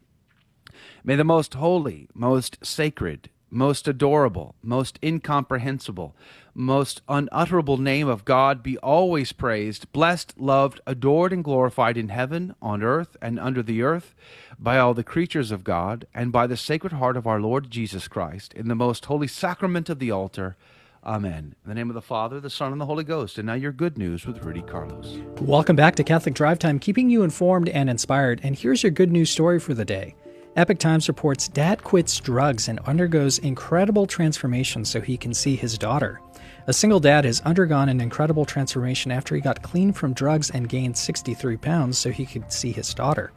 May 1.05 1.17
the 1.17 1.25
most 1.25 1.55
holy, 1.55 2.09
most 2.15 2.59
sacred, 2.65 3.29
most 3.53 3.87
adorable, 3.87 4.55
most 4.63 4.99
incomprehensible, 5.03 6.17
most 6.55 7.03
unutterable 7.07 7.77
name 7.77 8.09
of 8.09 8.25
God 8.25 8.63
be 8.63 8.79
always 8.79 9.33
praised, 9.33 9.93
blessed, 9.93 10.33
loved, 10.39 10.81
adored, 10.87 11.35
and 11.35 11.45
glorified 11.45 11.99
in 11.99 12.09
heaven, 12.09 12.55
on 12.63 12.83
earth, 12.83 13.15
and 13.21 13.39
under 13.39 13.63
the 13.63 13.83
earth, 13.83 14.15
by 14.59 14.79
all 14.79 14.95
the 14.95 15.05
creatures 15.05 15.51
of 15.51 15.65
God, 15.65 16.07
and 16.15 16.33
by 16.33 16.47
the 16.47 16.57
sacred 16.57 16.95
heart 16.95 17.17
of 17.17 17.27
our 17.27 17.41
Lord 17.41 17.71
Jesus 17.71 18.09
Christ, 18.09 18.55
in 18.55 18.69
the 18.69 18.75
most 18.75 19.05
holy 19.05 19.29
sacrament 19.29 19.91
of 19.91 19.99
the 19.99 20.11
altar. 20.11 20.57
Amen. 21.05 21.55
In 21.65 21.69
the 21.69 21.75
name 21.75 21.91
of 21.91 21.95
the 21.95 22.01
Father, 22.01 22.41
the 22.41 22.49
Son, 22.49 22.73
and 22.73 22.81
the 22.81 22.87
Holy 22.87 23.05
Ghost. 23.05 23.37
And 23.37 23.47
now 23.47 23.55
your 23.55 23.73
good 23.73 23.99
news 23.99 24.25
with 24.25 24.43
Rudy 24.45 24.63
Carlos. 24.63 25.19
Welcome 25.41 25.77
back 25.77 25.97
to 25.97 26.05
Catholic 26.05 26.35
Drive 26.35 26.59
Time, 26.59 26.79
keeping 26.79 27.11
you 27.11 27.23
informed 27.23 27.69
and 27.69 27.91
inspired. 27.91 28.41
And 28.43 28.57
here's 28.57 28.83
your 28.83 28.93
good 28.93 29.11
news 29.11 29.29
story 29.29 29.59
for 29.59 29.75
the 29.75 29.85
day. 29.85 30.15
Epoch 30.55 30.79
Times 30.79 31.09
reports 31.09 31.49
dad 31.49 31.83
quits 31.83 32.21
drugs 32.21 32.69
and 32.69 32.79
undergoes 32.87 33.39
incredible 33.39 34.07
transformation 34.07 34.85
so 34.85 35.01
he 35.01 35.17
can 35.17 35.33
see 35.33 35.57
his 35.57 35.79
daughter. 35.79 36.21
A 36.67 36.75
single 36.75 37.01
dad 37.01 37.25
has 37.25 37.41
undergone 37.41 37.89
an 37.89 38.03
incredible 38.03 38.45
transformation 38.45 39.11
after 39.11 39.35
he 39.35 39.41
got 39.41 39.63
clean 39.63 39.93
from 39.93 40.13
drugs 40.13 40.51
and 40.51 40.69
gained 40.69 40.97
63 40.97 41.57
pounds 41.57 41.97
so 41.97 42.11
he 42.11 42.27
could 42.27 42.53
see 42.53 42.71
his 42.71 42.93
daughter. 42.93 43.33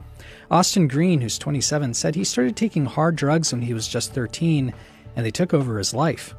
Austin 0.51 0.89
Green, 0.89 1.21
who's 1.21 1.39
27, 1.39 1.93
said 1.93 2.15
he 2.15 2.25
started 2.25 2.57
taking 2.57 2.85
hard 2.85 3.15
drugs 3.15 3.53
when 3.53 3.61
he 3.61 3.73
was 3.73 3.87
just 3.87 4.13
13 4.13 4.73
and 5.15 5.25
they 5.25 5.31
took 5.31 5.53
over 5.53 5.77
his 5.77 5.93
life. 5.93 6.35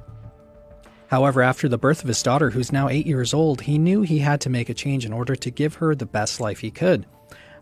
However, 1.06 1.40
after 1.40 1.68
the 1.70 1.78
birth 1.78 2.02
of 2.02 2.08
his 2.08 2.22
daughter, 2.22 2.50
who's 2.50 2.70
now 2.70 2.90
8 2.90 3.06
years 3.06 3.32
old, 3.32 3.62
he 3.62 3.78
knew 3.78 4.02
he 4.02 4.18
had 4.18 4.42
to 4.42 4.50
make 4.50 4.68
a 4.68 4.74
change 4.74 5.06
in 5.06 5.12
order 5.12 5.36
to 5.36 5.50
give 5.50 5.76
her 5.76 5.94
the 5.94 6.04
best 6.04 6.38
life 6.38 6.60
he 6.60 6.70
could. 6.70 7.06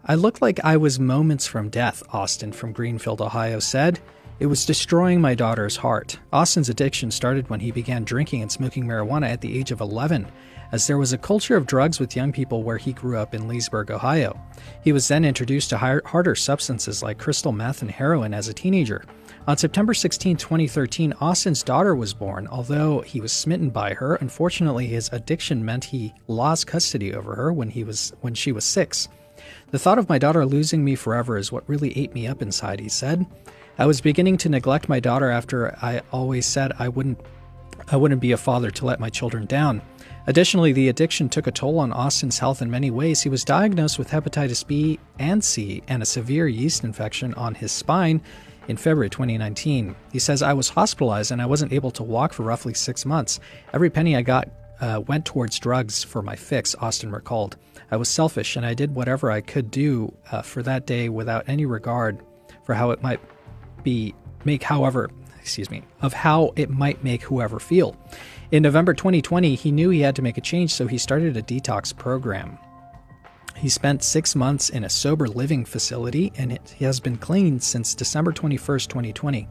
I 0.06 0.16
looked 0.16 0.42
like 0.42 0.62
I 0.62 0.76
was 0.76 1.00
moments 1.00 1.46
from 1.46 1.70
death, 1.70 2.02
Austin 2.12 2.52
from 2.52 2.72
Greenfield, 2.72 3.22
Ohio 3.22 3.58
said. 3.58 4.00
It 4.38 4.44
was 4.44 4.66
destroying 4.66 5.18
my 5.18 5.34
daughter's 5.34 5.78
heart. 5.78 6.18
Austin's 6.30 6.68
addiction 6.68 7.10
started 7.10 7.48
when 7.48 7.60
he 7.60 7.70
began 7.70 8.04
drinking 8.04 8.42
and 8.42 8.52
smoking 8.52 8.84
marijuana 8.84 9.30
at 9.30 9.40
the 9.40 9.58
age 9.58 9.70
of 9.70 9.80
11, 9.80 10.26
as 10.72 10.86
there 10.86 10.98
was 10.98 11.14
a 11.14 11.18
culture 11.18 11.56
of 11.56 11.66
drugs 11.66 12.00
with 12.00 12.14
young 12.14 12.32
people 12.32 12.62
where 12.62 12.76
he 12.76 12.92
grew 12.92 13.16
up 13.16 13.32
in 13.32 13.48
Leesburg, 13.48 13.90
Ohio. 13.90 14.38
He 14.82 14.92
was 14.92 15.08
then 15.08 15.24
introduced 15.24 15.70
to 15.70 15.78
harder 15.78 16.34
substances 16.34 17.02
like 17.02 17.16
crystal 17.16 17.52
meth 17.52 17.80
and 17.80 17.90
heroin 17.90 18.34
as 18.34 18.48
a 18.48 18.52
teenager. 18.52 19.06
On 19.46 19.56
September 19.56 19.94
16, 19.94 20.36
2013, 20.36 21.14
Austin's 21.22 21.62
daughter 21.62 21.94
was 21.94 22.12
born. 22.12 22.46
Although 22.48 23.00
he 23.00 23.22
was 23.22 23.32
smitten 23.32 23.70
by 23.70 23.94
her, 23.94 24.16
unfortunately 24.16 24.86
his 24.86 25.08
addiction 25.14 25.64
meant 25.64 25.84
he 25.84 26.12
lost 26.28 26.66
custody 26.66 27.14
over 27.14 27.34
her 27.34 27.54
when 27.54 27.70
he 27.70 27.84
was 27.84 28.12
when 28.20 28.34
she 28.34 28.52
was 28.52 28.64
6. 28.64 29.08
The 29.74 29.80
thought 29.80 29.98
of 29.98 30.08
my 30.08 30.18
daughter 30.18 30.46
losing 30.46 30.84
me 30.84 30.94
forever 30.94 31.36
is 31.36 31.50
what 31.50 31.68
really 31.68 31.98
ate 31.98 32.14
me 32.14 32.28
up 32.28 32.40
inside, 32.40 32.78
he 32.78 32.88
said. 32.88 33.26
I 33.76 33.86
was 33.86 34.00
beginning 34.00 34.36
to 34.36 34.48
neglect 34.48 34.88
my 34.88 35.00
daughter 35.00 35.30
after 35.30 35.76
I 35.82 36.00
always 36.12 36.46
said 36.46 36.72
I 36.78 36.88
wouldn't 36.88 37.18
I 37.88 37.96
wouldn't 37.96 38.20
be 38.20 38.30
a 38.30 38.36
father 38.36 38.70
to 38.70 38.86
let 38.86 39.00
my 39.00 39.10
children 39.10 39.46
down. 39.46 39.82
Additionally, 40.28 40.72
the 40.72 40.90
addiction 40.90 41.28
took 41.28 41.48
a 41.48 41.50
toll 41.50 41.80
on 41.80 41.92
Austin's 41.92 42.38
health 42.38 42.62
in 42.62 42.70
many 42.70 42.92
ways. 42.92 43.20
He 43.20 43.28
was 43.28 43.42
diagnosed 43.42 43.98
with 43.98 44.10
hepatitis 44.10 44.64
B 44.64 45.00
and 45.18 45.42
C 45.42 45.82
and 45.88 46.04
a 46.04 46.06
severe 46.06 46.46
yeast 46.46 46.84
infection 46.84 47.34
on 47.34 47.56
his 47.56 47.72
spine 47.72 48.22
in 48.68 48.76
February 48.76 49.10
2019. 49.10 49.96
He 50.12 50.20
says, 50.20 50.40
I 50.40 50.52
was 50.52 50.68
hospitalized 50.68 51.32
and 51.32 51.42
I 51.42 51.46
wasn't 51.46 51.72
able 51.72 51.90
to 51.90 52.04
walk 52.04 52.32
for 52.32 52.44
roughly 52.44 52.74
six 52.74 53.04
months. 53.04 53.40
Every 53.72 53.90
penny 53.90 54.14
I 54.14 54.22
got 54.22 54.48
uh, 54.80 55.02
went 55.08 55.24
towards 55.24 55.58
drugs 55.58 56.04
for 56.04 56.22
my 56.22 56.36
fix, 56.36 56.76
Austin 56.76 57.10
recalled. 57.10 57.56
I 57.90 57.96
was 57.96 58.08
selfish 58.08 58.56
and 58.56 58.64
I 58.64 58.74
did 58.74 58.94
whatever 58.94 59.30
I 59.30 59.40
could 59.40 59.70
do 59.70 60.14
uh, 60.30 60.42
for 60.42 60.62
that 60.62 60.86
day 60.86 61.08
without 61.08 61.48
any 61.48 61.66
regard 61.66 62.20
for 62.64 62.74
how 62.74 62.90
it 62.90 63.02
might 63.02 63.20
be 63.82 64.14
make 64.44 64.62
however 64.62 65.10
excuse 65.40 65.70
me 65.70 65.82
of 66.00 66.14
how 66.14 66.52
it 66.56 66.70
might 66.70 67.04
make 67.04 67.22
whoever 67.22 67.60
feel. 67.60 67.96
In 68.50 68.62
November 68.62 68.94
2020, 68.94 69.54
he 69.54 69.70
knew 69.70 69.90
he 69.90 70.00
had 70.00 70.16
to 70.16 70.22
make 70.22 70.38
a 70.38 70.40
change, 70.40 70.72
so 70.72 70.86
he 70.86 70.96
started 70.96 71.36
a 71.36 71.42
detox 71.42 71.94
program. 71.94 72.58
He 73.56 73.68
spent 73.68 74.02
six 74.02 74.34
months 74.34 74.70
in 74.70 74.84
a 74.84 74.88
sober 74.88 75.28
living 75.28 75.64
facility 75.64 76.32
and 76.36 76.58
he 76.74 76.84
has 76.84 76.98
been 76.98 77.16
clean 77.16 77.60
since 77.60 77.94
December 77.94 78.32
21st, 78.32 78.88
2020. 78.88 79.48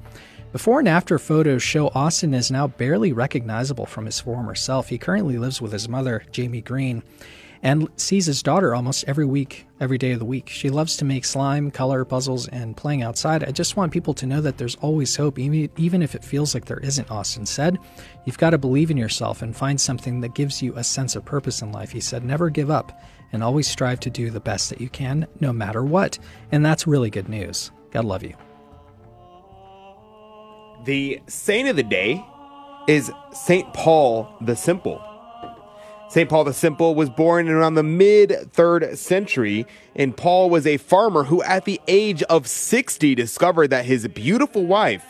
Before 0.52 0.80
and 0.80 0.88
after 0.88 1.18
photos 1.18 1.64
show 1.64 1.88
Austin 1.90 2.34
is 2.34 2.52
now 2.52 2.68
barely 2.68 3.14
recognizable 3.14 3.86
from 3.86 4.06
his 4.06 4.20
former 4.20 4.56
self. 4.56 4.90
He 4.90 4.98
currently 4.98 5.38
lives 5.38 5.62
with 5.62 5.72
his 5.72 5.90
mother, 5.90 6.24
Jamie 6.32 6.62
Green, 6.62 7.02
and 7.64 7.88
sees 7.96 8.26
his 8.26 8.44
daughter 8.44 8.76
almost 8.76 9.06
every 9.08 9.26
week, 9.26 9.66
every 9.80 9.98
day 9.98 10.12
of 10.12 10.20
the 10.20 10.26
week. 10.26 10.50
She 10.50 10.70
loves 10.70 10.98
to 10.98 11.06
make 11.06 11.24
slime, 11.24 11.72
color 11.72 12.04
puzzles, 12.04 12.48
and 12.50 12.76
playing 12.76 13.02
outside. 13.02 13.44
I 13.44 13.52
just 13.52 13.78
want 13.78 13.94
people 13.94 14.14
to 14.16 14.28
know 14.28 14.42
that 14.42 14.58
there's 14.58 14.76
always 14.76 15.16
hope, 15.16 15.40
even 15.40 16.02
if 16.02 16.14
it 16.14 16.26
feels 16.26 16.54
like 16.54 16.66
there 16.66 16.82
isn't, 16.82 17.10
Austin 17.10 17.46
said. 17.46 17.80
You've 18.26 18.38
got 18.38 18.50
to 18.50 18.58
believe 18.58 18.92
in 18.92 18.98
yourself 18.98 19.42
and 19.42 19.56
find 19.56 19.80
something 19.80 20.20
that 20.22 20.36
gives 20.36 20.62
you 20.62 20.74
a 20.76 20.84
sense 20.84 21.16
of 21.16 21.24
purpose 21.24 21.62
in 21.62 21.72
life. 21.72 21.92
He 21.92 22.02
said, 22.02 22.26
never 22.26 22.50
give 22.50 22.70
up 22.70 23.02
and 23.32 23.42
always 23.42 23.68
strive 23.68 24.02
to 24.02 24.10
do 24.10 24.30
the 24.30 24.42
best 24.42 24.70
that 24.70 24.82
you 24.82 24.90
can, 24.90 25.26
no 25.40 25.54
matter 25.54 25.84
what. 25.84 26.20
And 26.52 26.66
that's 26.66 26.86
really 26.86 27.10
good 27.10 27.30
news. 27.30 27.72
God 27.92 28.04
love 28.04 28.24
you. 28.24 28.36
The 30.84 31.22
saint 31.28 31.70
of 31.70 31.78
the 31.78 31.84
day 31.84 32.24
is 32.90 33.10
St. 33.32 33.74
Paul 33.74 34.36
the 34.42 34.56
Simple. 34.58 35.02
St. 36.10 36.30
Paul 36.30 36.44
the 36.44 36.54
Simple 36.54 36.94
was 36.94 37.10
born 37.10 37.50
around 37.50 37.76
the 37.76 37.84
mid 37.84 38.30
3rd 38.30 38.98
century, 38.98 39.66
and 39.96 40.16
Paul 40.16 40.50
was 40.50 40.68
a 40.68 40.78
farmer 40.78 41.24
who, 41.24 41.42
at 41.44 41.66
the 41.66 41.82
age 41.88 42.22
of 42.24 42.48
60, 42.48 43.16
discovered 43.16 43.70
that 43.70 43.86
his 43.86 44.08
beautiful 44.10 44.66
wife 44.66 45.06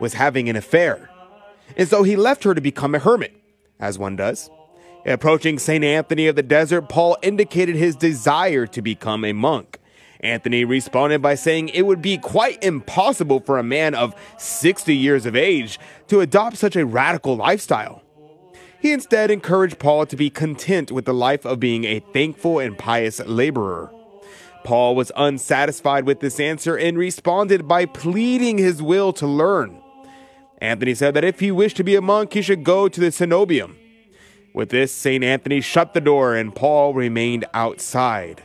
was 0.00 0.14
having 0.14 0.48
an 0.48 0.56
affair. 0.56 1.10
And 1.76 1.88
so 1.88 2.02
he 2.02 2.16
left 2.16 2.44
her 2.44 2.54
to 2.54 2.60
become 2.60 2.94
a 2.94 2.98
hermit, 2.98 3.34
as 3.78 3.98
one 3.98 4.16
does. 4.16 4.50
Approaching 5.04 5.58
St. 5.58 5.84
Anthony 5.84 6.26
of 6.26 6.36
the 6.36 6.42
Desert, 6.42 6.88
Paul 6.88 7.16
indicated 7.22 7.76
his 7.76 7.96
desire 7.96 8.66
to 8.66 8.82
become 8.82 9.24
a 9.24 9.32
monk. 9.32 9.78
Anthony 10.20 10.64
responded 10.64 11.22
by 11.22 11.34
saying 11.34 11.68
it 11.68 11.82
would 11.82 12.02
be 12.02 12.18
quite 12.18 12.62
impossible 12.62 13.40
for 13.40 13.58
a 13.58 13.62
man 13.62 13.94
of 13.94 14.14
60 14.38 14.94
years 14.94 15.26
of 15.26 15.36
age 15.36 15.78
to 16.08 16.20
adopt 16.20 16.56
such 16.56 16.74
a 16.74 16.84
radical 16.84 17.36
lifestyle. 17.36 18.02
He 18.80 18.92
instead 18.92 19.30
encouraged 19.30 19.78
Paul 19.78 20.06
to 20.06 20.16
be 20.16 20.30
content 20.30 20.92
with 20.92 21.04
the 21.04 21.14
life 21.14 21.44
of 21.44 21.58
being 21.58 21.84
a 21.84 22.00
thankful 22.00 22.58
and 22.58 22.78
pious 22.78 23.20
laborer. 23.20 23.90
Paul 24.64 24.94
was 24.94 25.10
unsatisfied 25.16 26.04
with 26.04 26.20
this 26.20 26.38
answer 26.38 26.76
and 26.76 26.96
responded 26.98 27.66
by 27.66 27.86
pleading 27.86 28.58
his 28.58 28.82
will 28.82 29.12
to 29.14 29.26
learn. 29.26 29.80
Anthony 30.60 30.94
said 30.94 31.14
that 31.14 31.24
if 31.24 31.40
he 31.40 31.50
wished 31.50 31.76
to 31.78 31.84
be 31.84 31.96
a 31.96 32.02
monk, 32.02 32.32
he 32.32 32.42
should 32.42 32.64
go 32.64 32.88
to 32.88 33.00
the 33.00 33.08
cenobium. 33.08 33.76
With 34.54 34.70
this, 34.70 34.92
St. 34.92 35.22
Anthony 35.22 35.60
shut 35.60 35.94
the 35.94 36.00
door 36.00 36.34
and 36.34 36.54
Paul 36.54 36.94
remained 36.94 37.44
outside. 37.54 38.42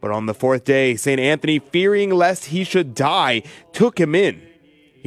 But 0.00 0.10
on 0.10 0.26
the 0.26 0.34
fourth 0.34 0.64
day, 0.64 0.96
St. 0.96 1.20
Anthony, 1.20 1.58
fearing 1.58 2.10
lest 2.10 2.46
he 2.46 2.64
should 2.64 2.94
die, 2.94 3.42
took 3.72 3.98
him 3.98 4.14
in. 4.14 4.42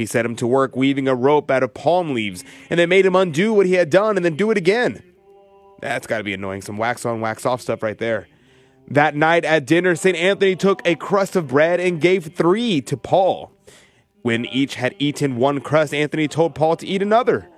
He 0.00 0.06
set 0.06 0.24
him 0.24 0.34
to 0.36 0.46
work 0.46 0.74
weaving 0.74 1.08
a 1.08 1.14
rope 1.14 1.50
out 1.50 1.62
of 1.62 1.74
palm 1.74 2.14
leaves, 2.14 2.42
and 2.70 2.80
then 2.80 2.88
made 2.88 3.04
him 3.04 3.14
undo 3.14 3.52
what 3.52 3.66
he 3.66 3.74
had 3.74 3.90
done 3.90 4.16
and 4.16 4.24
then 4.24 4.34
do 4.34 4.50
it 4.50 4.56
again. 4.56 5.02
That's 5.82 6.06
got 6.06 6.16
to 6.16 6.24
be 6.24 6.32
annoying. 6.32 6.62
Some 6.62 6.78
wax 6.78 7.04
on, 7.04 7.20
wax 7.20 7.44
off 7.44 7.60
stuff 7.60 7.82
right 7.82 7.98
there. 7.98 8.26
That 8.88 9.14
night 9.14 9.44
at 9.44 9.66
dinner, 9.66 9.94
St. 9.94 10.16
Anthony 10.16 10.56
took 10.56 10.80
a 10.86 10.94
crust 10.94 11.36
of 11.36 11.48
bread 11.48 11.80
and 11.80 12.00
gave 12.00 12.34
three 12.34 12.80
to 12.80 12.96
Paul. 12.96 13.52
When 14.22 14.46
each 14.46 14.76
had 14.76 14.94
eaten 14.98 15.36
one 15.36 15.60
crust, 15.60 15.92
Anthony 15.92 16.28
told 16.28 16.54
Paul 16.54 16.76
to 16.76 16.86
eat 16.86 17.02
another. 17.02 17.50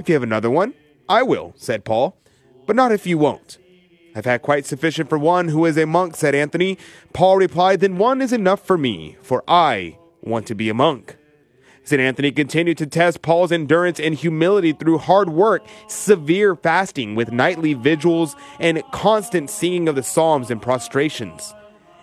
If 0.00 0.08
you 0.08 0.16
have 0.16 0.24
another 0.24 0.50
one, 0.50 0.74
I 1.08 1.22
will, 1.22 1.52
said 1.54 1.84
Paul, 1.84 2.16
but 2.66 2.74
not 2.74 2.90
if 2.90 3.06
you 3.06 3.18
won't. 3.18 3.58
I've 4.16 4.24
had 4.24 4.42
quite 4.42 4.66
sufficient 4.66 5.08
for 5.08 5.16
one 5.16 5.46
who 5.46 5.64
is 5.64 5.78
a 5.78 5.86
monk, 5.86 6.16
said 6.16 6.34
Anthony. 6.34 6.76
Paul 7.12 7.36
replied, 7.36 7.78
Then 7.78 7.98
one 7.98 8.20
is 8.20 8.32
enough 8.32 8.66
for 8.66 8.76
me, 8.76 9.16
for 9.22 9.44
I 9.46 9.96
want 10.22 10.48
to 10.48 10.56
be 10.56 10.68
a 10.68 10.74
monk. 10.74 11.18
St. 11.84 12.00
Anthony 12.00 12.32
continued 12.32 12.78
to 12.78 12.86
test 12.86 13.20
Paul's 13.20 13.52
endurance 13.52 14.00
and 14.00 14.14
humility 14.14 14.72
through 14.72 14.98
hard 14.98 15.28
work, 15.28 15.64
severe 15.86 16.56
fasting 16.56 17.14
with 17.14 17.30
nightly 17.30 17.74
vigils, 17.74 18.34
and 18.58 18.82
constant 18.90 19.50
singing 19.50 19.86
of 19.86 19.94
the 19.94 20.02
Psalms 20.02 20.50
and 20.50 20.62
prostrations. 20.62 21.54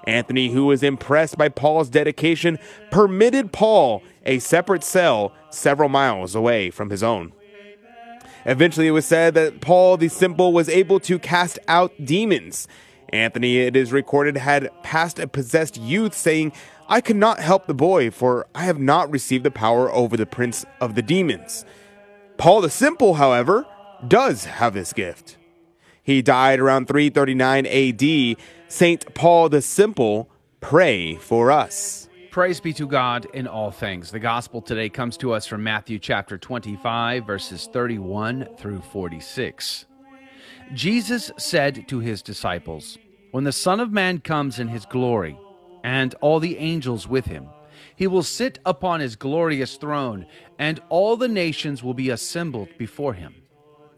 Anthony, 0.05 0.49
who 0.49 0.65
was 0.67 0.83
impressed 0.83 1.37
by 1.37 1.49
Paul's 1.49 1.89
dedication, 1.89 2.59
permitted 2.91 3.51
Paul 3.51 4.03
a 4.25 4.39
separate 4.39 4.83
cell 4.83 5.33
several 5.49 5.89
miles 5.89 6.35
away 6.35 6.69
from 6.69 6.91
his 6.91 7.01
own. 7.01 7.33
Eventually, 8.45 8.87
it 8.87 8.91
was 8.91 9.05
said 9.05 9.33
that 9.35 9.61
Paul 9.61 9.97
the 9.97 10.07
Simple 10.07 10.53
was 10.53 10.69
able 10.69 10.99
to 11.01 11.19
cast 11.19 11.59
out 11.67 11.93
demons. 12.03 12.67
Anthony, 13.09 13.57
it 13.57 13.75
is 13.75 13.91
recorded, 13.91 14.37
had 14.37 14.69
passed 14.83 15.19
a 15.19 15.27
possessed 15.27 15.77
youth, 15.77 16.15
saying, 16.15 16.53
I 16.91 16.99
could 16.99 17.15
not 17.15 17.39
help 17.39 17.67
the 17.67 17.73
boy, 17.73 18.11
for 18.11 18.45
I 18.53 18.65
have 18.65 18.77
not 18.77 19.09
received 19.09 19.45
the 19.45 19.49
power 19.49 19.89
over 19.89 20.17
the 20.17 20.25
prince 20.25 20.65
of 20.81 20.93
the 20.93 21.01
demons. 21.01 21.63
Paul 22.35 22.59
the 22.59 22.69
Simple, 22.69 23.13
however, 23.13 23.65
does 24.05 24.43
have 24.43 24.73
this 24.73 24.91
gift. 24.91 25.37
He 26.03 26.21
died 26.21 26.59
around 26.59 26.89
339 26.89 27.65
AD. 27.65 28.35
Saint 28.67 29.13
Paul 29.13 29.47
the 29.47 29.61
Simple, 29.61 30.29
pray 30.59 31.15
for 31.15 31.49
us. 31.49 32.09
Praise 32.29 32.59
be 32.59 32.73
to 32.73 32.85
God 32.85 33.25
in 33.33 33.47
all 33.47 33.71
things. 33.71 34.11
The 34.11 34.19
gospel 34.19 34.61
today 34.61 34.89
comes 34.89 35.15
to 35.17 35.31
us 35.31 35.47
from 35.47 35.63
Matthew 35.63 35.97
chapter 35.97 36.37
25, 36.37 37.25
verses 37.25 37.69
31 37.71 38.49
through 38.57 38.81
46. 38.81 39.85
Jesus 40.73 41.31
said 41.37 41.87
to 41.87 41.99
his 41.99 42.21
disciples, 42.21 42.97
When 43.31 43.45
the 43.45 43.53
Son 43.53 43.79
of 43.79 43.93
Man 43.93 44.19
comes 44.19 44.59
in 44.59 44.67
his 44.67 44.85
glory, 44.85 45.37
and 45.83 46.15
all 46.21 46.39
the 46.39 46.57
angels 46.57 47.07
with 47.07 47.25
him, 47.25 47.47
he 47.95 48.07
will 48.07 48.23
sit 48.23 48.59
upon 48.65 48.99
his 48.99 49.15
glorious 49.15 49.75
throne, 49.75 50.25
and 50.57 50.79
all 50.89 51.17
the 51.17 51.27
nations 51.27 51.83
will 51.83 51.93
be 51.93 52.09
assembled 52.09 52.69
before 52.77 53.13
him 53.13 53.41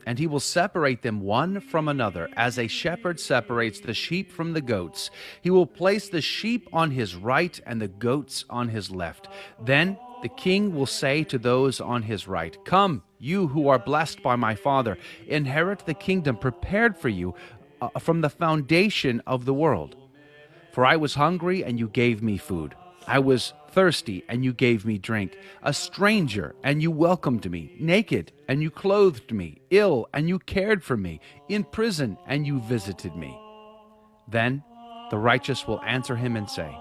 and 0.05 0.19
he 0.19 0.27
will 0.27 0.39
separate 0.39 1.01
them 1.01 1.21
one 1.21 1.59
from 1.59 1.87
another, 1.87 2.29
as 2.35 2.57
a 2.57 2.67
shepherd 2.67 3.19
separates 3.19 3.79
the 3.79 3.93
sheep 3.93 4.31
from 4.31 4.53
the 4.53 4.61
goats. 4.61 5.09
He 5.41 5.49
will 5.49 5.65
place 5.65 6.09
the 6.09 6.21
sheep 6.21 6.67
on 6.73 6.91
his 6.91 7.15
right 7.15 7.59
and 7.65 7.81
the 7.81 7.87
goats 7.87 8.45
on 8.49 8.69
his 8.69 8.91
left. 8.91 9.27
Then 9.63 9.97
the 10.21 10.29
king 10.29 10.75
will 10.75 10.85
say 10.85 11.23
to 11.25 11.37
those 11.37 11.81
on 11.81 12.03
his 12.03 12.27
right, 12.27 12.57
Come, 12.65 13.03
you 13.19 13.47
who 13.47 13.67
are 13.67 13.79
blessed 13.79 14.21
by 14.21 14.35
my 14.35 14.55
Father, 14.55 14.97
inherit 15.27 15.85
the 15.85 15.93
kingdom 15.93 16.37
prepared 16.37 16.97
for 16.97 17.09
you 17.09 17.35
uh, 17.81 17.89
from 17.99 18.21
the 18.21 18.29
foundation 18.29 19.21
of 19.25 19.45
the 19.45 19.53
world. 19.53 19.95
For 20.73 20.85
I 20.85 20.95
was 20.95 21.13
hungry, 21.13 21.63
and 21.63 21.79
you 21.79 21.87
gave 21.87 22.23
me 22.23 22.37
food. 22.37 22.73
I 23.05 23.19
was 23.19 23.53
thirsty, 23.69 24.23
and 24.27 24.43
you 24.43 24.53
gave 24.53 24.85
me 24.85 24.97
drink, 24.97 25.37
a 25.61 25.71
stranger, 25.71 26.55
and 26.63 26.81
you 26.81 26.89
welcomed 26.89 27.49
me, 27.49 27.75
naked, 27.79 28.31
and 28.47 28.63
you 28.63 28.71
clothed 28.71 29.31
me, 29.31 29.61
ill, 29.69 30.07
and 30.15 30.27
you 30.27 30.39
cared 30.39 30.83
for 30.83 30.97
me, 30.97 31.19
in 31.47 31.63
prison, 31.63 32.17
and 32.25 32.47
you 32.47 32.59
visited 32.59 33.15
me. 33.15 33.39
Then 34.27 34.63
the 35.11 35.17
righteous 35.19 35.67
will 35.67 35.79
answer 35.81 36.15
him 36.15 36.35
and 36.35 36.49
say, 36.49 36.75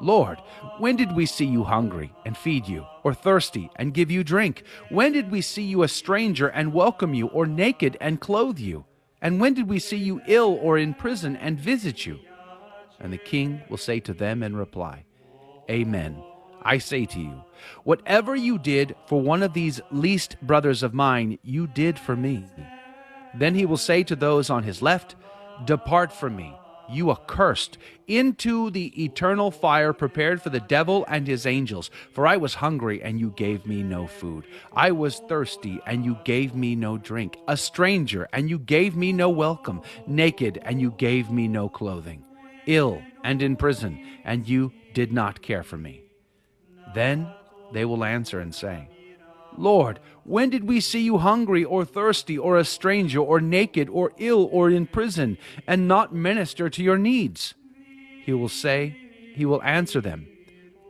Lord, 0.00 0.38
when 0.78 0.94
did 0.94 1.12
we 1.12 1.26
see 1.26 1.46
you 1.46 1.64
hungry 1.64 2.12
and 2.24 2.36
feed 2.36 2.68
you, 2.68 2.86
or 3.02 3.12
thirsty 3.12 3.70
and 3.74 3.94
give 3.94 4.10
you 4.10 4.22
drink? 4.22 4.62
When 4.88 5.12
did 5.12 5.32
we 5.32 5.40
see 5.40 5.64
you 5.64 5.82
a 5.82 5.88
stranger 5.88 6.46
and 6.46 6.72
welcome 6.72 7.12
you, 7.12 7.26
or 7.26 7.46
naked 7.46 7.96
and 8.00 8.20
clothe 8.20 8.60
you? 8.60 8.84
And 9.20 9.40
when 9.40 9.54
did 9.54 9.68
we 9.68 9.80
see 9.80 9.96
you 9.96 10.20
ill 10.28 10.58
or 10.60 10.78
in 10.78 10.94
prison 10.94 11.36
and 11.36 11.58
visit 11.58 12.06
you? 12.06 12.20
And 13.02 13.12
the 13.12 13.18
king 13.18 13.60
will 13.68 13.76
say 13.76 14.00
to 14.00 14.14
them 14.14 14.42
in 14.42 14.56
reply, 14.56 15.04
Amen. 15.70 16.22
I 16.62 16.78
say 16.78 17.06
to 17.06 17.20
you, 17.20 17.42
whatever 17.84 18.36
you 18.36 18.58
did 18.58 18.94
for 19.06 19.20
one 19.20 19.42
of 19.42 19.52
these 19.52 19.80
least 19.90 20.36
brothers 20.42 20.82
of 20.82 20.94
mine, 20.94 21.38
you 21.42 21.66
did 21.66 21.98
for 21.98 22.16
me. 22.16 22.46
Then 23.34 23.54
he 23.54 23.66
will 23.66 23.76
say 23.76 24.02
to 24.04 24.16
those 24.16 24.48
on 24.50 24.62
his 24.62 24.80
left, 24.80 25.16
Depart 25.64 26.12
from 26.12 26.36
me, 26.36 26.54
you 26.88 27.10
accursed, 27.10 27.78
into 28.06 28.70
the 28.70 29.02
eternal 29.02 29.50
fire 29.50 29.92
prepared 29.92 30.42
for 30.42 30.50
the 30.50 30.60
devil 30.60 31.04
and 31.08 31.26
his 31.26 31.46
angels. 31.46 31.90
For 32.12 32.26
I 32.26 32.36
was 32.36 32.54
hungry, 32.54 33.02
and 33.02 33.18
you 33.18 33.30
gave 33.36 33.66
me 33.66 33.82
no 33.82 34.06
food. 34.06 34.46
I 34.72 34.90
was 34.90 35.20
thirsty, 35.28 35.80
and 35.86 36.04
you 36.04 36.18
gave 36.24 36.54
me 36.54 36.76
no 36.76 36.98
drink. 36.98 37.38
A 37.48 37.56
stranger, 37.56 38.28
and 38.32 38.50
you 38.50 38.58
gave 38.58 38.96
me 38.96 39.12
no 39.12 39.30
welcome. 39.30 39.82
Naked, 40.06 40.58
and 40.62 40.80
you 40.80 40.92
gave 40.92 41.30
me 41.30 41.48
no 41.48 41.68
clothing. 41.68 42.24
Ill, 42.66 43.02
and 43.24 43.42
in 43.42 43.56
prison, 43.56 44.04
and 44.24 44.48
you 44.48 44.72
did 44.94 45.12
not 45.12 45.42
care 45.42 45.62
for 45.62 45.76
me. 45.76 46.02
Then 46.94 47.28
they 47.72 47.84
will 47.84 48.04
answer 48.04 48.40
and 48.40 48.54
say, 48.54 48.88
Lord, 49.56 50.00
when 50.24 50.50
did 50.50 50.64
we 50.64 50.80
see 50.80 51.00
you 51.00 51.18
hungry 51.18 51.64
or 51.64 51.84
thirsty 51.84 52.38
or 52.38 52.56
a 52.56 52.64
stranger 52.64 53.20
or 53.20 53.40
naked 53.40 53.88
or 53.88 54.12
ill 54.18 54.48
or 54.50 54.70
in 54.70 54.86
prison 54.86 55.36
and 55.66 55.88
not 55.88 56.14
minister 56.14 56.70
to 56.70 56.82
your 56.82 56.98
needs? 56.98 57.54
He 58.24 58.32
will 58.32 58.48
say, 58.48 58.96
He 59.34 59.44
will 59.44 59.62
answer 59.62 60.00
them, 60.00 60.26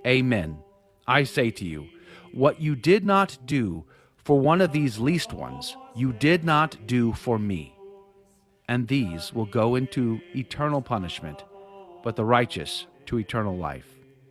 Amen. 0.07 0.59
I 1.07 1.25
say 1.25 1.51
to 1.51 1.65
you, 1.65 1.89
what 2.33 2.61
you 2.61 2.77
did 2.77 3.05
not 3.05 3.39
do 3.45 3.85
for 4.17 4.39
one 4.39 4.61
of 4.61 4.73
these 4.73 4.99
least 4.99 5.33
ones, 5.33 5.77
you 5.95 6.13
did 6.13 6.45
not 6.45 6.87
do 6.87 7.13
for 7.13 7.39
me. 7.39 7.77
And 8.69 8.87
these 8.87 9.33
will 9.33 9.47
go 9.47 9.75
into 9.75 10.21
eternal 10.35 10.81
punishment, 10.81 11.43
but 12.03 12.17
the 12.17 12.25
righteous 12.25 12.87
to 13.07 13.19
eternal 13.19 13.57
life. 13.57 13.87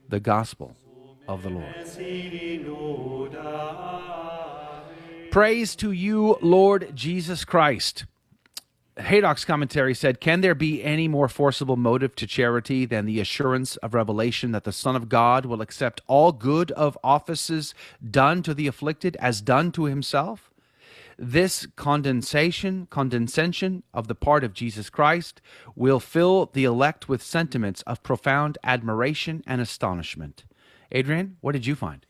The 0.10 0.20
Gospel 0.20 0.76
of 1.28 1.44
the 1.44 1.50
Lord. 1.50 1.74
Praise 5.32 5.76
to 5.78 5.92
you, 5.92 6.38
Lord 6.42 6.94
Jesus 6.94 7.46
Christ. 7.46 8.06
Haydock's 9.00 9.46
commentary 9.46 9.94
said, 9.94 10.20
Can 10.20 10.42
there 10.42 10.54
be 10.54 10.84
any 10.84 11.08
more 11.08 11.30
forcible 11.30 11.78
motive 11.78 12.16
to 12.18 12.28
charity 12.28 12.86
than 12.86 13.06
the 13.06 13.22
assurance 13.22 13.78
of 13.78 13.94
revelation 13.94 14.52
that 14.52 14.66
the 14.66 14.74
Son 14.74 14.96
of 14.96 15.08
God 15.08 15.46
will 15.46 15.62
accept 15.62 16.02
all 16.08 16.34
good 16.34 16.72
of 16.72 16.98
offices 17.04 17.74
done 18.10 18.44
to 18.44 18.54
the 18.54 18.68
afflicted 18.68 19.16
as 19.18 19.42
done 19.42 19.72
to 19.72 19.86
himself? 19.86 20.51
This 21.24 21.68
condensation, 21.76 22.88
condescension 22.90 23.84
of 23.94 24.08
the 24.08 24.16
part 24.16 24.44
of 24.44 24.54
Jesus 24.54 24.90
Christ 24.90 25.40
will 25.76 26.00
fill 26.00 26.50
the 26.52 26.64
elect 26.64 27.08
with 27.08 27.22
sentiments 27.22 27.84
of 27.84 28.02
profound 28.02 28.58
admiration 28.64 29.44
and 29.46 29.62
astonishment. 29.62 30.46
Adrian, 30.92 31.38
what 31.42 31.52
did 31.52 31.68
you 31.68 31.76
find? 31.76 32.08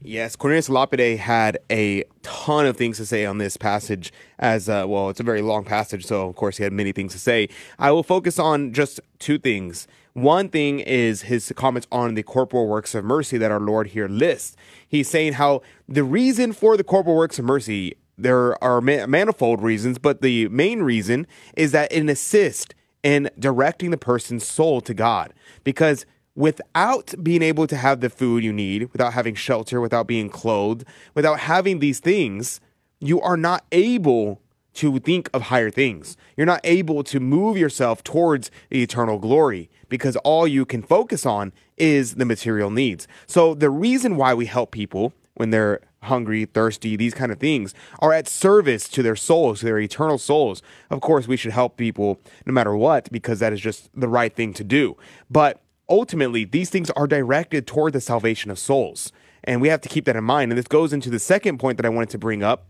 Yes, 0.00 0.34
Cornelius 0.34 0.70
Lapide 0.70 1.18
had 1.18 1.58
a 1.70 2.04
ton 2.22 2.64
of 2.64 2.78
things 2.78 2.96
to 2.96 3.04
say 3.04 3.26
on 3.26 3.36
this 3.36 3.58
passage. 3.58 4.14
As 4.38 4.66
uh, 4.66 4.86
well, 4.88 5.10
it's 5.10 5.20
a 5.20 5.24
very 5.24 5.42
long 5.42 5.64
passage, 5.64 6.06
so 6.06 6.26
of 6.26 6.34
course 6.34 6.56
he 6.56 6.64
had 6.64 6.72
many 6.72 6.92
things 6.92 7.12
to 7.12 7.18
say. 7.18 7.50
I 7.78 7.90
will 7.90 8.02
focus 8.02 8.38
on 8.38 8.72
just 8.72 8.98
two 9.18 9.36
things. 9.36 9.86
One 10.14 10.48
thing 10.48 10.80
is 10.80 11.22
his 11.22 11.52
comments 11.54 11.86
on 11.92 12.14
the 12.14 12.22
corporal 12.22 12.66
works 12.66 12.94
of 12.94 13.04
mercy 13.04 13.36
that 13.36 13.50
our 13.50 13.60
Lord 13.60 13.88
here 13.88 14.08
lists. 14.08 14.56
He's 14.88 15.08
saying 15.08 15.34
how 15.34 15.60
the 15.86 16.04
reason 16.04 16.54
for 16.54 16.78
the 16.78 16.84
corporal 16.84 17.16
works 17.16 17.38
of 17.38 17.44
mercy 17.44 17.96
there 18.16 18.62
are 18.62 18.80
manifold 18.80 19.62
reasons, 19.62 19.98
but 19.98 20.22
the 20.22 20.48
main 20.48 20.82
reason 20.82 21.26
is 21.56 21.72
that 21.72 21.92
it 21.92 22.08
assists 22.08 22.74
in 23.02 23.30
directing 23.38 23.90
the 23.90 23.98
person's 23.98 24.46
soul 24.46 24.80
to 24.80 24.94
God. 24.94 25.34
Because 25.62 26.06
without 26.34 27.14
being 27.22 27.42
able 27.42 27.66
to 27.66 27.76
have 27.76 28.00
the 28.00 28.10
food 28.10 28.42
you 28.42 28.52
need, 28.52 28.90
without 28.92 29.12
having 29.12 29.34
shelter, 29.34 29.80
without 29.80 30.06
being 30.06 30.28
clothed, 30.28 30.84
without 31.14 31.40
having 31.40 31.78
these 31.78 32.00
things, 32.00 32.60
you 33.00 33.20
are 33.20 33.36
not 33.36 33.64
able 33.72 34.40
to 34.74 34.98
think 34.98 35.30
of 35.32 35.42
higher 35.42 35.70
things. 35.70 36.16
You're 36.36 36.46
not 36.46 36.60
able 36.64 37.04
to 37.04 37.20
move 37.20 37.56
yourself 37.56 38.02
towards 38.02 38.50
the 38.70 38.82
eternal 38.82 39.18
glory 39.18 39.70
because 39.88 40.16
all 40.16 40.48
you 40.48 40.64
can 40.64 40.82
focus 40.82 41.24
on 41.24 41.52
is 41.76 42.16
the 42.16 42.24
material 42.24 42.70
needs. 42.70 43.06
So 43.26 43.54
the 43.54 43.70
reason 43.70 44.16
why 44.16 44.34
we 44.34 44.46
help 44.46 44.72
people 44.72 45.12
when 45.34 45.50
they're 45.50 45.80
hungry, 46.04 46.44
thirsty, 46.44 46.96
these 46.96 47.14
kind 47.14 47.32
of 47.32 47.38
things 47.38 47.74
are 48.00 48.12
at 48.12 48.28
service 48.28 48.88
to 48.90 49.02
their 49.02 49.16
souls, 49.16 49.60
to 49.60 49.66
their 49.66 49.78
eternal 49.78 50.18
souls. 50.18 50.62
Of 50.90 51.00
course, 51.00 51.28
we 51.28 51.36
should 51.36 51.52
help 51.52 51.76
people 51.76 52.20
no 52.46 52.52
matter 52.52 52.76
what 52.76 53.10
because 53.12 53.40
that 53.40 53.52
is 53.52 53.60
just 53.60 53.90
the 53.94 54.08
right 54.08 54.34
thing 54.34 54.52
to 54.54 54.64
do. 54.64 54.96
But 55.30 55.60
ultimately, 55.88 56.44
these 56.44 56.70
things 56.70 56.90
are 56.90 57.06
directed 57.06 57.66
toward 57.66 57.92
the 57.92 58.00
salvation 58.00 58.50
of 58.50 58.58
souls. 58.58 59.12
And 59.42 59.60
we 59.60 59.68
have 59.68 59.82
to 59.82 59.88
keep 59.88 60.06
that 60.06 60.16
in 60.16 60.24
mind. 60.24 60.50
And 60.52 60.58
this 60.58 60.66
goes 60.66 60.92
into 60.92 61.10
the 61.10 61.18
second 61.18 61.58
point 61.58 61.76
that 61.76 61.86
I 61.86 61.90
wanted 61.90 62.10
to 62.10 62.18
bring 62.18 62.42
up. 62.42 62.66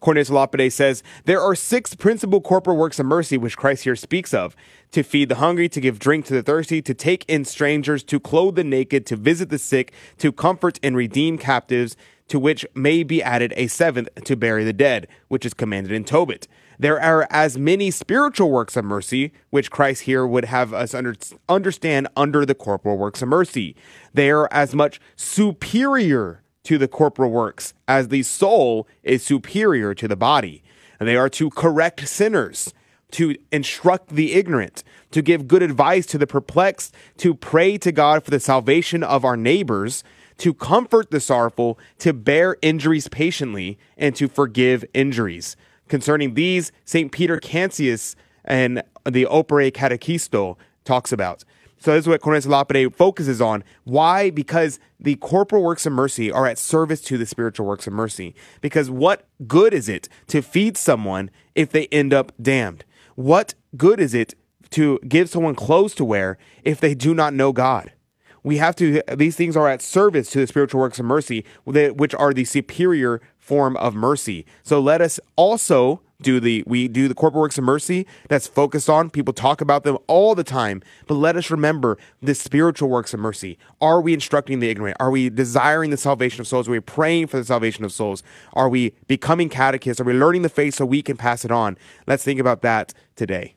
Cornelius 0.00 0.30
Lapide 0.30 0.72
says, 0.72 1.02
There 1.24 1.40
are 1.40 1.54
six 1.54 1.94
principal 1.94 2.40
corporal 2.40 2.76
works 2.76 2.98
of 2.98 3.06
mercy 3.06 3.38
which 3.38 3.56
Christ 3.56 3.84
here 3.84 3.96
speaks 3.96 4.34
of 4.34 4.54
to 4.92 5.02
feed 5.02 5.28
the 5.28 5.36
hungry, 5.36 5.68
to 5.68 5.80
give 5.80 5.98
drink 5.98 6.26
to 6.26 6.34
the 6.34 6.42
thirsty, 6.42 6.82
to 6.82 6.94
take 6.94 7.24
in 7.28 7.44
strangers, 7.44 8.02
to 8.04 8.20
clothe 8.20 8.56
the 8.56 8.64
naked, 8.64 9.06
to 9.06 9.16
visit 9.16 9.48
the 9.48 9.58
sick, 9.58 9.92
to 10.18 10.32
comfort 10.32 10.78
and 10.82 10.96
redeem 10.96 11.38
captives, 11.38 11.96
to 12.28 12.38
which 12.38 12.66
may 12.74 13.02
be 13.02 13.22
added 13.22 13.52
a 13.56 13.66
seventh, 13.66 14.08
to 14.24 14.36
bury 14.36 14.64
the 14.64 14.72
dead, 14.72 15.06
which 15.28 15.44
is 15.44 15.54
commanded 15.54 15.92
in 15.92 16.04
Tobit. 16.04 16.48
There 16.78 17.00
are 17.00 17.26
as 17.30 17.56
many 17.56 17.90
spiritual 17.90 18.50
works 18.50 18.76
of 18.76 18.84
mercy, 18.84 19.32
which 19.50 19.70
Christ 19.70 20.02
here 20.02 20.26
would 20.26 20.46
have 20.46 20.72
us 20.74 20.94
under, 20.94 21.14
understand 21.48 22.08
under 22.16 22.44
the 22.44 22.54
corporal 22.54 22.98
works 22.98 23.22
of 23.22 23.28
mercy. 23.28 23.76
They 24.12 24.30
are 24.30 24.48
as 24.52 24.74
much 24.74 25.00
superior 25.16 26.42
to 26.64 26.78
the 26.78 26.88
corporal 26.88 27.30
works 27.30 27.74
as 27.86 28.08
the 28.08 28.22
soul 28.22 28.88
is 29.02 29.22
superior 29.22 29.94
to 29.94 30.08
the 30.08 30.16
body. 30.16 30.62
And 30.98 31.08
they 31.08 31.16
are 31.16 31.28
to 31.30 31.50
correct 31.50 32.08
sinners, 32.08 32.72
to 33.12 33.36
instruct 33.52 34.10
the 34.10 34.32
ignorant, 34.32 34.82
to 35.10 35.22
give 35.22 35.46
good 35.46 35.62
advice 35.62 36.06
to 36.06 36.18
the 36.18 36.26
perplexed, 36.26 36.94
to 37.18 37.34
pray 37.34 37.78
to 37.78 37.92
God 37.92 38.24
for 38.24 38.30
the 38.30 38.40
salvation 38.40 39.04
of 39.04 39.24
our 39.24 39.36
neighbors, 39.36 40.02
to 40.38 40.54
comfort 40.54 41.10
the 41.10 41.20
sorrowful, 41.20 41.78
to 41.98 42.12
bear 42.12 42.56
injuries 42.62 43.08
patiently, 43.08 43.78
and 43.96 44.14
to 44.16 44.28
forgive 44.28 44.84
injuries. 44.94 45.56
Concerning 45.88 46.34
these, 46.34 46.72
St. 46.84 47.12
Peter 47.12 47.38
Canisius 47.38 48.16
and 48.44 48.82
the 49.04 49.26
Opus 49.26 49.70
Catechisticum 49.70 50.56
talks 50.84 51.12
about. 51.12 51.44
So 51.78 51.92
this 51.92 52.04
is 52.04 52.08
what 52.08 52.22
Cornelius 52.22 52.46
Lapide 52.46 52.94
focuses 52.94 53.42
on. 53.42 53.62
Why? 53.84 54.30
Because 54.30 54.78
the 54.98 55.16
corporal 55.16 55.62
works 55.62 55.84
of 55.84 55.92
mercy 55.92 56.32
are 56.32 56.46
at 56.46 56.58
service 56.58 57.02
to 57.02 57.18
the 57.18 57.26
spiritual 57.26 57.66
works 57.66 57.86
of 57.86 57.92
mercy. 57.92 58.34
Because 58.62 58.90
what 58.90 59.26
good 59.46 59.74
is 59.74 59.88
it 59.88 60.08
to 60.28 60.40
feed 60.40 60.78
someone 60.78 61.30
if 61.54 61.70
they 61.70 61.86
end 61.88 62.14
up 62.14 62.32
damned? 62.40 62.84
What 63.16 63.54
good 63.76 64.00
is 64.00 64.14
it 64.14 64.34
to 64.70 64.98
give 65.06 65.28
someone 65.28 65.54
clothes 65.54 65.94
to 65.96 66.04
wear 66.04 66.38
if 66.62 66.80
they 66.80 66.94
do 66.94 67.12
not 67.14 67.34
know 67.34 67.52
God? 67.52 67.92
We 68.44 68.58
have 68.58 68.76
to, 68.76 69.02
these 69.16 69.36
things 69.36 69.56
are 69.56 69.68
at 69.68 69.82
service 69.82 70.30
to 70.30 70.38
the 70.38 70.46
spiritual 70.46 70.80
works 70.80 70.98
of 70.98 71.06
mercy, 71.06 71.44
which 71.64 72.14
are 72.14 72.32
the 72.32 72.44
superior 72.44 73.20
form 73.38 73.76
of 73.78 73.94
mercy. 73.94 74.46
So 74.62 74.80
let 74.80 75.00
us 75.00 75.18
also 75.36 76.00
do 76.22 76.40
the 76.40 76.62
we 76.66 76.88
do 76.88 77.08
the 77.08 77.14
corporate 77.14 77.40
works 77.40 77.58
of 77.58 77.64
mercy 77.64 78.06
that's 78.28 78.46
focused 78.46 78.88
on 78.88 79.10
people 79.10 79.34
talk 79.34 79.60
about 79.60 79.82
them 79.82 79.98
all 80.06 80.34
the 80.34 80.44
time 80.44 80.80
but 81.06 81.14
let 81.14 81.36
us 81.36 81.50
remember 81.50 81.98
the 82.22 82.34
spiritual 82.34 82.88
works 82.88 83.12
of 83.12 83.20
mercy. 83.20 83.58
Are 83.80 84.00
we 84.00 84.14
instructing 84.14 84.60
the 84.60 84.70
ignorant? 84.70 84.96
Are 85.00 85.10
we 85.10 85.28
desiring 85.28 85.90
the 85.90 85.96
salvation 85.96 86.40
of 86.40 86.46
souls? 86.46 86.68
Are 86.68 86.70
we 86.70 86.80
praying 86.80 87.26
for 87.26 87.36
the 87.36 87.44
salvation 87.44 87.84
of 87.84 87.92
souls? 87.92 88.22
Are 88.54 88.68
we 88.68 88.94
becoming 89.06 89.48
catechists? 89.48 90.00
Are 90.00 90.04
we 90.04 90.14
learning 90.14 90.42
the 90.42 90.48
faith 90.48 90.74
so 90.74 90.86
we 90.86 91.02
can 91.02 91.16
pass 91.16 91.44
it 91.44 91.50
on? 91.50 91.76
Let's 92.06 92.24
think 92.24 92.40
about 92.40 92.62
that 92.62 92.94
today 93.16 93.56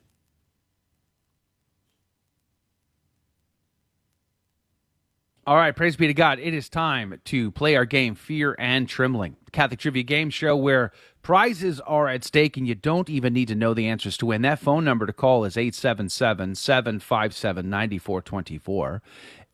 All 5.48 5.56
right, 5.56 5.74
praise 5.74 5.96
be 5.96 6.06
to 6.06 6.12
God. 6.12 6.38
It 6.40 6.52
is 6.52 6.68
time 6.68 7.22
to 7.24 7.50
play 7.52 7.74
our 7.74 7.86
game, 7.86 8.14
Fear 8.14 8.54
and 8.58 8.86
Trembling, 8.86 9.36
Catholic 9.50 9.80
Trivia 9.80 10.02
Game 10.02 10.28
Show 10.28 10.54
where 10.54 10.92
Prizes 11.22 11.80
are 11.80 12.06
at 12.06 12.22
stake, 12.22 12.58
and 12.58 12.68
you 12.68 12.74
don't 12.74 13.08
even 13.08 13.32
need 13.32 13.48
to 13.48 13.54
know 13.54 13.72
the 13.72 13.88
answers 13.88 14.18
to 14.18 14.26
win. 14.26 14.42
That 14.42 14.58
phone 14.58 14.84
number 14.84 15.06
to 15.06 15.12
call 15.14 15.46
is 15.46 15.56
877 15.56 16.54
757 16.54 17.70
9424. 17.70 19.02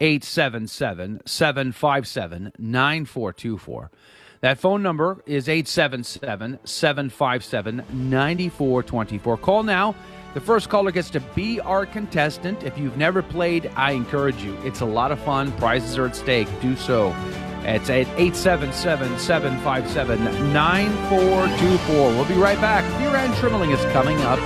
877 0.01 1.21
757 1.27 2.53
9424. 2.59 3.91
That 4.41 4.59
phone 4.59 4.83
number 4.83 5.23
is 5.27 5.49
877 5.49 6.59
757 6.65 7.77
9424. 7.77 9.37
Call 9.37 9.63
now. 9.63 9.95
The 10.35 10.41
first 10.41 10.69
caller 10.69 10.91
gets 10.91 11.11
to 11.11 11.21
be 11.21 11.61
our 11.61 11.87
contestant. 11.87 12.65
If 12.65 12.77
you've 12.77 12.97
never 12.97 13.23
played, 13.23 13.71
I 13.77 13.93
encourage 13.93 14.43
you. 14.43 14.57
It's 14.65 14.81
a 14.81 14.85
lot 14.85 15.13
of 15.13 15.21
fun. 15.21 15.53
Prizes 15.53 15.97
are 15.97 16.07
at 16.07 16.17
stake. 16.17 16.49
Do 16.61 16.75
so 16.75 17.15
it's 17.65 17.89
at 17.89 18.07
877 18.19 19.19
757 19.19 20.53
9424. 20.53 21.97
We'll 22.09 22.25
be 22.27 22.35
right 22.35 22.61
back. 22.61 22.85
Fear 23.01 23.17
and 23.17 23.35
Trembling 23.37 23.71
is 23.71 23.81
coming 23.93 24.19
up 24.19 24.39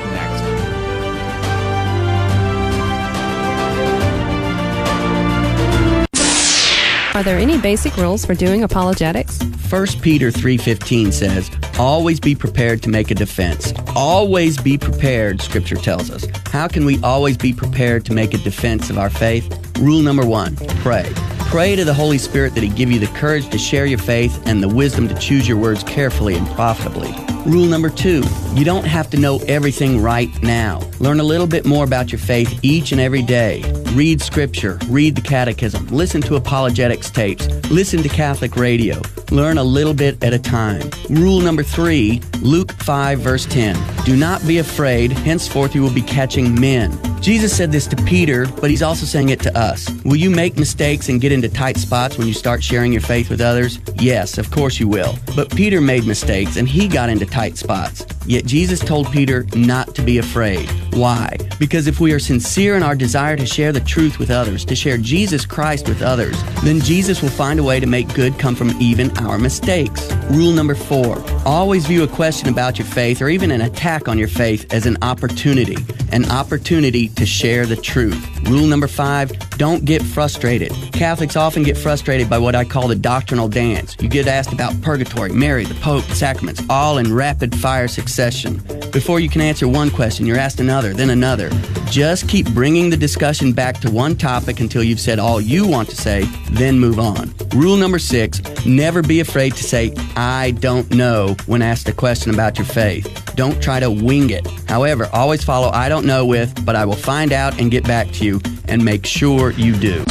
Are 7.19 7.24
there 7.24 7.36
any 7.36 7.59
basic 7.59 7.97
rules 7.97 8.24
for 8.24 8.36
doing 8.36 8.62
apologetics? 8.62 9.43
1 9.69 10.01
Peter 10.03 10.31
3:15 10.31 11.11
says, 11.11 11.51
"Always 11.77 12.20
be 12.20 12.36
prepared 12.36 12.81
to 12.82 12.90
make 12.90 13.11
a 13.11 13.15
defense." 13.16 13.74
Always 13.97 14.57
be 14.57 14.78
prepared, 14.78 15.43
scripture 15.43 15.74
tells 15.74 16.12
us. 16.12 16.28
How 16.53 16.69
can 16.69 16.85
we 16.85 17.01
always 17.03 17.36
be 17.36 17.53
prepared 17.53 18.05
to 18.05 18.12
make 18.12 18.35
a 18.35 18.39
defense 18.39 18.89
of 18.89 18.99
our 18.99 19.11
faith? 19.11 19.53
Rule 19.81 20.01
number 20.01 20.24
1: 20.24 20.55
pray. 20.85 21.07
Pray 21.48 21.74
to 21.74 21.82
the 21.82 21.94
Holy 21.94 22.18
Spirit 22.18 22.54
that 22.54 22.62
He 22.62 22.68
give 22.68 22.92
you 22.92 22.98
the 22.98 23.06
courage 23.18 23.48
to 23.48 23.56
share 23.56 23.86
your 23.86 23.98
faith 23.98 24.46
and 24.46 24.62
the 24.62 24.68
wisdom 24.68 25.08
to 25.08 25.14
choose 25.14 25.48
your 25.48 25.56
words 25.56 25.82
carefully 25.82 26.34
and 26.34 26.46
profitably. 26.48 27.10
Rule 27.46 27.64
number 27.64 27.88
two, 27.88 28.22
you 28.52 28.66
don't 28.66 28.84
have 28.84 29.08
to 29.08 29.16
know 29.16 29.38
everything 29.48 30.02
right 30.02 30.28
now. 30.42 30.78
Learn 31.00 31.20
a 31.20 31.24
little 31.24 31.46
bit 31.46 31.64
more 31.64 31.84
about 31.84 32.12
your 32.12 32.18
faith 32.18 32.60
each 32.62 32.92
and 32.92 33.00
every 33.00 33.22
day. 33.22 33.62
Read 33.94 34.20
scripture, 34.20 34.78
read 34.88 35.16
the 35.16 35.22
catechism, 35.22 35.86
listen 35.86 36.20
to 36.20 36.36
apologetics 36.36 37.10
tapes, 37.10 37.46
listen 37.70 38.02
to 38.02 38.10
Catholic 38.10 38.54
radio. 38.54 39.00
Learn 39.30 39.56
a 39.56 39.64
little 39.64 39.94
bit 39.94 40.22
at 40.22 40.34
a 40.34 40.38
time. 40.38 40.90
Rule 41.08 41.40
number 41.40 41.62
three, 41.62 42.20
Luke 42.42 42.72
5 42.72 43.20
verse 43.20 43.46
10. 43.46 43.74
Do 44.04 44.16
not 44.16 44.46
be 44.46 44.58
afraid, 44.58 45.12
henceforth 45.12 45.74
you 45.74 45.80
will 45.80 45.94
be 45.94 46.02
catching 46.02 46.60
men. 46.60 46.92
Jesus 47.20 47.57
said 47.57 47.73
this 47.73 47.86
to 47.89 47.97
Peter, 47.97 48.47
but 48.61 48.70
he's 48.70 48.82
also 48.82 49.05
saying 49.05 49.28
it 49.31 49.40
to 49.40 49.59
us. 49.59 49.89
Will 50.05 50.16
you 50.16 50.31
make 50.31 50.57
mistakes 50.57 51.09
and 51.09 51.20
get 51.20 51.32
into 51.32 51.49
tight 51.49 51.77
spots 51.77 52.16
when 52.16 52.27
you 52.27 52.32
start 52.32 52.62
sharing 52.62 52.93
your 52.93 53.03
faith 53.03 53.28
with 53.31 53.40
others? 53.40 53.81
Yes, 53.97 54.39
of 54.39 54.51
course 54.51 54.78
you 54.78 54.89
will. 54.89 55.19
But 55.35 55.55
Peter 55.55 55.81
made 55.81 56.07
mistakes 56.07 56.57
and 56.57 56.69
he 56.69 56.89
got 56.89 57.09
into 57.09 57.27
tight 57.27 57.57
spots. 57.57 58.07
Yet 58.27 58.45
Jesus 58.45 58.81
told 58.81 59.11
Peter 59.11 59.47
not 59.55 59.95
to 59.95 60.03
be 60.03 60.19
afraid. 60.19 60.69
Why? 60.93 61.36
Because 61.59 61.86
if 61.86 61.99
we 61.99 62.12
are 62.12 62.19
sincere 62.19 62.77
in 62.77 62.82
our 62.82 62.95
desire 62.95 63.36
to 63.36 63.47
share 63.47 63.73
the 63.73 63.81
truth 63.81 64.19
with 64.19 64.31
others, 64.31 64.65
to 64.66 64.77
share 64.77 64.99
Jesus 64.99 65.47
Christ 65.47 65.89
with 65.89 66.03
others, 66.03 66.36
then 66.62 66.81
Jesus 66.81 67.23
will 67.23 67.31
find 67.31 67.59
a 67.59 67.62
way 67.62 67.81
to 67.81 67.86
make 67.86 68.12
good 68.15 68.39
come 68.39 68.55
from 68.55 68.70
even 68.81 69.16
our 69.19 69.39
mistakes. 69.39 70.12
Rule 70.31 70.53
number 70.53 70.74
four 70.74 71.23
always 71.47 71.86
view 71.86 72.03
a 72.03 72.09
question 72.09 72.49
about 72.49 72.78
your 72.78 72.86
faith 72.86 73.23
or 73.23 73.28
even 73.28 73.51
an 73.51 73.62
attack 73.62 74.09
on 74.09 74.19
your 74.19 74.28
faith 74.28 74.73
as 74.73 74.85
an 74.85 74.99
opportunity, 75.03 75.77
an 76.12 76.31
opportunity 76.31 77.07
to 77.16 77.26
share 77.26 77.66
the 77.66 77.76
truth. 77.76 78.24
Rule 78.48 78.66
number 78.66 78.89
five 78.89 79.32
don't 79.59 79.85
get 79.85 80.02
frustrated. 80.02 80.72
Catholics 80.93 81.36
often 81.36 81.62
get 81.62 81.76
frustrated 81.76 82.30
by 82.30 82.39
what 82.39 82.55
I 82.55 82.64
call 82.64 82.89
the 82.89 82.94
doctrinal 82.94 83.48
dance. 83.48 83.97
You 84.01 84.09
get 84.09 84.28
asked 84.28 84.52
about 84.52 84.80
purgatory, 84.82 85.32
Mary, 85.32 85.64
the 85.64 85.74
Pope, 85.74 86.05
sacraments, 86.05 86.62
all 86.70 86.98
in 86.98 87.12
rapid 87.12 87.55
fire 87.55 87.89
succession. 87.89 88.62
Before 88.93 89.20
you 89.20 89.28
can 89.28 89.40
answer 89.40 89.66
one 89.66 89.90
question, 89.90 90.26
you're 90.26 90.39
asked 90.39 90.60
another, 90.60 90.94
then 90.94 91.10
another. 91.10 91.51
Just 91.90 92.28
keep 92.28 92.48
bringing 92.51 92.90
the 92.90 92.97
discussion 92.97 93.52
back 93.52 93.80
to 93.80 93.90
one 93.90 94.14
topic 94.14 94.60
until 94.60 94.82
you've 94.82 95.01
said 95.01 95.18
all 95.18 95.40
you 95.40 95.66
want 95.66 95.89
to 95.90 95.97
say, 95.97 96.22
then 96.51 96.78
move 96.78 96.98
on. 96.98 97.35
Rule 97.55 97.76
number 97.76 97.98
six 97.98 98.40
never 98.66 99.02
be 99.02 99.20
afraid 99.20 99.55
to 99.55 99.64
say, 99.64 99.93
I 100.16 100.52
don't 100.60 100.90
know 100.93 101.36
when 101.47 101.62
asked 101.62 101.89
a 101.89 101.93
question 101.93 102.32
about 102.32 102.59
your 102.59 102.66
faith. 102.66 103.35
Don't 103.35 103.62
try 103.62 103.80
to 103.80 103.90
wing 103.90 104.30
it. 104.30 104.47
However, 104.68 105.09
always 105.12 105.44
follow 105.44 105.70
I 105.70 105.89
don't 105.89 106.06
know 106.06 106.26
with, 106.26 106.64
but 106.66 106.76
I 106.76 106.85
will 106.85 106.97
find 106.98 107.32
out 107.32 107.60
and 107.60 107.70
get 107.70 107.84
back 107.84 108.10
to 108.12 108.24
you, 108.24 108.40
and 108.66 108.84
make 108.84 109.06
sure 109.06 109.52
you 109.52 109.76
do. 109.76 110.04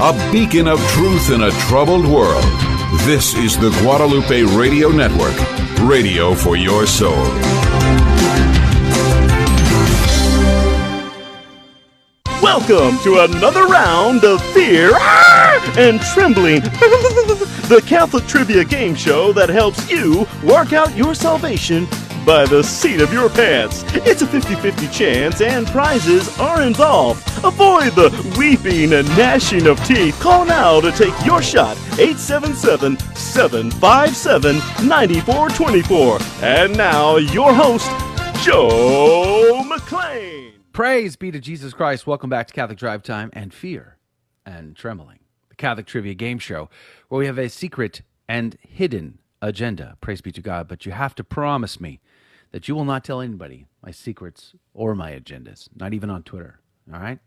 A 0.00 0.30
beacon 0.30 0.68
of 0.68 0.78
truth 0.90 1.32
in 1.32 1.42
a 1.42 1.50
troubled 1.68 2.06
world. 2.06 2.44
This 3.00 3.34
is 3.34 3.58
the 3.58 3.70
Guadalupe 3.82 4.42
Radio 4.56 4.90
Network, 4.90 5.34
radio 5.80 6.34
for 6.34 6.56
your 6.56 6.86
soul. 6.86 7.16
Welcome 12.40 12.98
to 13.02 13.20
another 13.20 13.66
round 13.66 14.24
of 14.24 14.40
Fear 14.52 14.92
and 15.76 16.00
Trembling, 16.00 16.60
the 17.68 17.82
Catholic 17.86 18.26
trivia 18.26 18.64
game 18.64 18.94
show 18.94 19.32
that 19.32 19.48
helps 19.48 19.90
you 19.90 20.26
work 20.44 20.72
out 20.72 20.96
your 20.96 21.14
salvation 21.14 21.86
by 22.24 22.44
the 22.46 22.62
seat 22.62 23.00
of 23.00 23.12
your 23.12 23.28
pants. 23.28 23.84
It's 23.94 24.22
a 24.22 24.26
50 24.26 24.54
50 24.56 24.88
chance, 24.88 25.40
and 25.40 25.66
prizes 25.66 26.38
are 26.38 26.62
involved. 26.62 27.26
Avoid 27.44 27.92
the 27.94 28.10
weeping 28.38 28.92
and 28.92 29.08
gnashing 29.16 29.66
of 29.66 29.82
teeth. 29.84 30.18
Call 30.20 30.44
now 30.44 30.80
to 30.80 30.90
take 30.92 31.14
your 31.24 31.42
shot 31.42 31.76
877 31.98 32.98
757 33.14 34.56
9424. 34.86 36.18
And 36.42 36.76
now, 36.76 37.16
your 37.16 37.52
host, 37.52 37.90
Joe 38.44 39.62
McClain. 39.66 40.52
Praise 40.72 41.16
be 41.16 41.30
to 41.30 41.40
Jesus 41.40 41.72
Christ. 41.72 42.06
Welcome 42.06 42.30
back 42.30 42.46
to 42.46 42.54
Catholic 42.54 42.78
Drive 42.78 43.02
Time 43.02 43.30
and 43.32 43.52
Fear 43.52 43.96
and 44.46 44.76
Trembling, 44.76 45.18
the 45.48 45.56
Catholic 45.56 45.86
Trivia 45.86 46.14
Game 46.14 46.38
Show, 46.38 46.70
where 47.08 47.18
we 47.18 47.26
have 47.26 47.38
a 47.38 47.48
secret 47.48 48.02
and 48.28 48.56
hidden 48.60 49.18
agenda. 49.42 49.96
Praise 50.00 50.20
be 50.20 50.32
to 50.32 50.40
God. 50.40 50.68
But 50.68 50.86
you 50.86 50.92
have 50.92 51.14
to 51.16 51.24
promise 51.24 51.80
me 51.80 52.00
that 52.52 52.68
you 52.68 52.74
will 52.74 52.84
not 52.84 53.04
tell 53.04 53.20
anybody 53.20 53.66
my 53.82 53.90
secrets 53.90 54.54
or 54.74 54.94
my 54.94 55.12
agendas, 55.12 55.68
not 55.76 55.94
even 55.94 56.10
on 56.10 56.22
Twitter. 56.22 56.60
All 56.92 57.00
right. 57.00 57.18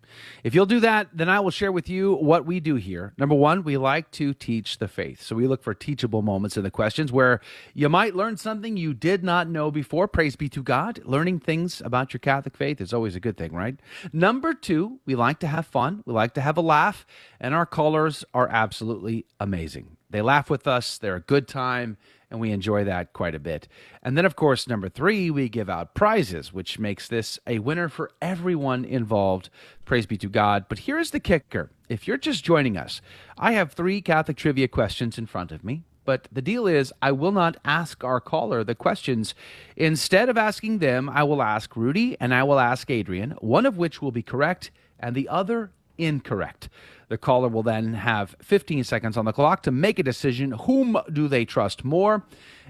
If 0.44 0.56
you'll 0.56 0.66
do 0.66 0.80
that, 0.80 1.10
then 1.14 1.30
I 1.30 1.40
will 1.40 1.52
share 1.52 1.72
with 1.72 1.88
you 1.88 2.16
what 2.16 2.48
we 2.48 2.60
do 2.60 2.76
here. 2.76 3.14
Number 3.18 3.36
one, 3.36 3.64
we 3.64 3.78
like 3.78 4.10
to 4.12 4.34
teach 4.34 4.80
the 4.80 4.88
faith. 4.88 5.22
So 5.22 5.36
we 5.36 5.46
look 5.46 5.62
for 5.62 5.76
teachable 5.76 6.24
moments 6.24 6.58
in 6.58 6.64
the 6.64 6.72
questions 6.72 7.12
where 7.12 7.42
you 7.76 7.88
might 7.88 8.16
learn 8.16 8.38
something 8.38 8.76
you 8.76 8.96
did 8.96 9.24
not 9.24 9.48
know 9.48 9.70
before. 9.70 10.08
Praise 10.08 10.36
be 10.36 10.50
to 10.50 10.64
God. 10.64 11.00
Learning 11.06 11.40
things 11.40 11.80
about 11.82 12.12
your 12.12 12.20
Catholic 12.20 12.58
faith 12.58 12.82
is 12.82 12.92
always 12.92 13.16
a 13.16 13.20
good 13.20 13.38
thing, 13.38 13.54
right? 13.54 13.80
Number 14.12 14.56
two, 14.56 15.00
we 15.06 15.14
like 15.14 15.40
to 15.40 15.48
have 15.48 15.68
fun. 15.68 16.02
We 16.08 16.14
like 16.14 16.34
to 16.36 16.42
have 16.42 16.58
a 16.58 16.62
laugh. 16.62 17.06
And 17.40 17.54
our 17.54 17.68
callers 17.68 18.26
are 18.34 18.50
absolutely 18.50 19.26
amazing. 19.40 19.98
They 20.10 20.24
laugh 20.24 20.50
with 20.50 20.68
us, 20.68 20.98
they're 20.98 21.16
a 21.16 21.22
good 21.22 21.48
time 21.48 21.98
and 22.32 22.40
we 22.40 22.52
enjoy 22.52 22.84
that 22.86 23.14
quite 23.14 23.36
a 23.36 23.40
bit. 23.40 23.68
And 24.02 24.18
then, 24.18 24.26
of 24.26 24.36
course, 24.36 24.68
number 24.68 24.90
three, 24.90 25.30
we 25.30 25.50
give 25.50 25.70
out 25.70 25.94
prizes, 25.94 26.52
which 26.52 26.80
makes 26.80 27.08
this 27.08 27.38
a 27.46 27.60
winner 27.60 27.90
for 27.90 28.10
everyone 28.22 28.86
involved. 28.86 29.50
Praise 29.86 30.06
be 30.06 30.18
to 30.18 30.30
God. 30.30 30.66
But 30.70 30.80
here's 30.80 31.12
the 31.12 31.20
kicker 31.20 31.70
if 31.90 32.08
you're 32.08 32.18
just 32.18 32.44
joining 32.44 32.78
us, 32.78 33.02
I 33.38 33.52
have 33.52 33.74
three 33.74 34.02
Catholic 34.02 34.38
trivia 34.38 34.70
questions 34.70 35.18
in 35.18 35.26
front 35.26 35.52
of 35.52 35.64
me. 35.64 35.84
But 36.06 36.28
the 36.32 36.42
deal 36.42 36.66
is, 36.66 36.92
I 37.02 37.12
will 37.12 37.32
not 37.32 37.58
ask 37.64 38.04
our 38.04 38.20
caller 38.20 38.64
the 38.64 38.74
questions. 38.74 39.36
Instead 39.76 40.30
of 40.30 40.38
asking 40.38 40.80
them, 40.80 41.10
I 41.10 41.24
will 41.24 41.44
ask 41.44 41.76
Rudy 41.76 42.18
and 42.20 42.34
I 42.34 42.44
will 42.44 42.60
ask 42.60 42.90
Adrian, 42.90 43.32
one 43.40 43.66
of 43.66 43.78
which 43.78 44.02
will 44.02 44.12
be 44.12 44.24
correct 44.24 44.72
and 45.00 45.16
the 45.16 45.30
other 45.30 45.72
incorrect. 46.02 46.70
The 47.10 47.18
caller 47.18 47.50
will 47.50 47.64
then 47.64 47.94
have 47.94 48.36
15 48.42 48.84
seconds 48.86 49.18
on 49.18 49.26
the 49.26 49.34
clock 49.34 49.64
to 49.64 49.72
make 49.72 50.00
a 50.00 50.04
decision. 50.04 50.52
Whom 50.52 50.98
do 51.12 51.28
they 51.28 51.46
trust 51.46 51.84
more? 51.84 52.24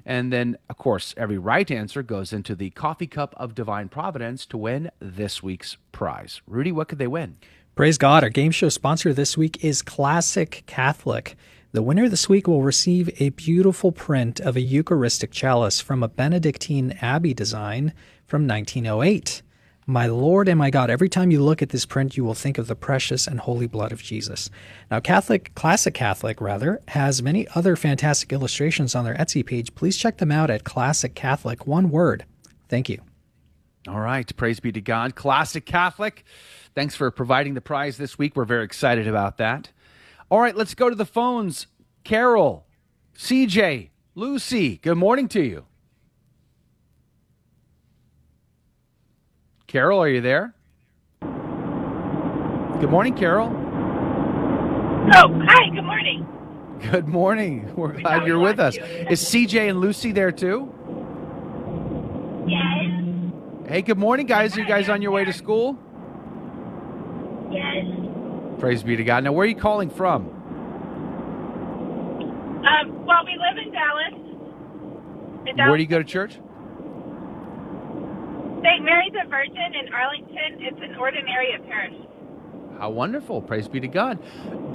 And 0.06 0.34
then, 0.34 0.58
of 0.70 0.78
course, 0.78 1.14
every 1.16 1.38
right 1.38 1.70
answer 1.70 2.02
goes 2.02 2.34
into 2.34 2.56
the 2.56 2.72
coffee 2.72 3.08
cup 3.08 3.36
of 3.38 3.54
divine 3.54 3.88
providence 3.88 4.46
to 4.48 4.58
win 4.58 4.90
this 5.00 5.44
week's 5.44 5.78
prize. 5.92 6.42
Rudy, 6.48 6.72
what 6.72 6.88
could 6.88 6.98
they 6.98 7.08
win? 7.08 7.38
Praise 7.76 7.98
God. 7.98 8.24
Our 8.24 8.30
game 8.30 8.52
show 8.52 8.70
sponsor 8.70 9.14
this 9.14 9.38
week 9.38 9.64
is 9.64 9.82
Classic 9.82 10.64
Catholic. 10.66 11.36
The 11.72 11.82
winner 11.82 12.10
this 12.10 12.28
week 12.28 12.48
will 12.48 12.64
receive 12.64 13.10
a 13.22 13.30
beautiful 13.30 13.92
print 13.92 14.42
of 14.42 14.58
a 14.58 14.62
Eucharistic 14.62 15.32
chalice 15.32 15.80
from 15.80 16.04
a 16.04 16.10
Benedictine 16.10 16.98
Abbey 17.02 17.34
design 17.34 17.94
from 18.28 18.46
1908. 18.48 19.42
My 19.92 20.08
Lord 20.08 20.48
and 20.48 20.58
my 20.58 20.70
God, 20.70 20.90
every 20.90 21.10
time 21.10 21.32
you 21.32 21.44
look 21.44 21.62
at 21.62 21.68
this 21.68 21.86
print, 21.86 22.16
you 22.16 22.24
will 22.24 22.34
think 22.34 22.58
of 22.58 22.68
the 22.68 22.78
precious 22.78 23.28
and 23.28 23.42
holy 23.42 23.68
blood 23.68 23.92
of 23.92 24.02
Jesus. 24.02 24.50
Now, 24.90 25.02
Catholic, 25.02 25.54
Classic 25.54 25.94
Catholic, 25.94 26.40
rather, 26.40 26.80
has 26.88 27.22
many 27.22 27.46
other 27.56 27.76
fantastic 27.76 28.32
illustrations 28.32 28.96
on 28.96 29.04
their 29.04 29.16
Etsy 29.16 29.46
page. 29.46 29.76
Please 29.76 29.98
check 29.98 30.20
them 30.20 30.32
out 30.32 30.50
at 30.50 30.64
Classic 30.64 31.14
Catholic, 31.14 31.68
one 31.68 31.90
word. 31.90 32.24
Thank 32.70 32.88
you. 32.88 33.02
All 33.86 34.00
right. 34.00 34.34
Praise 34.38 34.62
be 34.62 34.72
to 34.72 34.80
God. 34.80 35.16
Classic 35.16 35.66
Catholic. 35.66 36.24
Thanks 36.74 36.96
for 36.96 37.12
providing 37.12 37.54
the 37.54 37.60
prize 37.60 37.98
this 37.98 38.18
week. 38.18 38.38
We're 38.38 38.46
very 38.46 38.64
excited 38.64 39.10
about 39.10 39.40
that. 39.40 39.72
All 40.30 40.40
right, 40.40 40.56
let's 40.56 40.74
go 40.74 40.90
to 40.90 40.96
the 40.96 41.06
phones. 41.06 41.68
Carol, 42.06 42.66
CJ, 43.18 43.90
Lucy, 44.16 44.78
good 44.78 44.96
morning 44.96 45.28
to 45.28 45.42
you. 45.42 45.66
Carol, 49.72 50.02
are 50.02 50.10
you 50.10 50.20
there? 50.20 50.54
Good 51.22 52.90
morning, 52.90 53.16
Carol. 53.16 53.48
Oh, 55.14 55.30
hi, 55.48 55.70
good 55.74 55.86
morning. 55.86 56.28
Good 56.92 57.08
morning. 57.08 57.74
We're 57.78 57.94
glad 58.02 58.28
you're 58.28 58.40
with 58.40 58.60
us. 58.60 58.76
Is 58.76 59.22
CJ 59.24 59.70
and 59.70 59.80
Lucy 59.80 60.12
there 60.12 60.34
too? 60.34 60.74
Yes, 62.48 63.70
Hey, 63.70 63.82
good 63.82 63.98
morning, 63.98 64.26
guys. 64.26 64.58
Are 64.58 64.60
you 64.60 64.68
guys 64.68 64.90
on 64.90 65.02
your 65.02 65.12
way 65.12 65.24
to 65.24 65.32
school? 65.32 65.80
yes. 67.50 67.86
Praise 68.60 68.84
be 68.84 68.98
to 68.98 69.06
God. 69.06 69.24
Now, 69.24 69.32
where 69.32 69.46
are 69.46 69.50
you 69.50 69.56
calling 69.56 69.90
from? 69.90 70.28
Um, 72.68 73.06
well, 73.06 73.24
we 73.24 73.38
live 73.38 73.58
in 73.66 73.72
Dallas. 73.72 74.16
In 75.48 75.56
Where 75.56 75.78
do 75.78 75.84
you 75.84 75.88
go 75.88 76.00
to 76.00 76.04
church? 76.04 76.38
St. 78.64 78.84
Mary's 78.84 79.12
the 79.14 79.28
Virgin 79.30 79.74
in 79.74 79.94
Arlington. 79.94 80.58
It's 80.60 80.80
an 80.82 80.96
ordinary 80.96 81.58
parish. 81.68 81.94
How 82.80 82.90
wonderful. 82.90 83.42
Praise 83.42 83.68
be 83.68 83.80
to 83.80 83.88
God. 83.88 84.20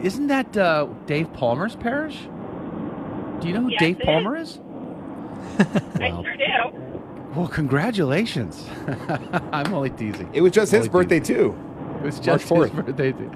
Isn't 0.02 0.26
that 0.28 0.56
uh, 0.56 0.86
Dave 1.06 1.32
Palmer's 1.32 1.76
parish? 1.76 2.16
Do 3.40 3.48
you 3.48 3.54
know 3.54 3.62
who 3.62 3.70
Yes, 3.70 3.80
Dave 3.80 3.98
Palmer 4.00 4.36
is? 4.36 4.58
I 6.00 6.10
sure 6.22 6.36
do. 6.36 6.82
Well, 7.34 7.48
congratulations. 7.48 8.66
I'm 9.52 9.72
only 9.74 9.90
teasing. 9.90 10.30
It 10.32 10.40
was 10.40 10.52
just 10.52 10.72
his 10.72 10.88
birthday 10.88 11.20
teasing. 11.20 11.36
too. 11.36 11.58
It 11.98 12.02
was 12.02 12.16
March 12.16 12.24
just 12.24 12.48
his 12.48 12.70
birthday 12.70 13.12
too. 13.12 13.30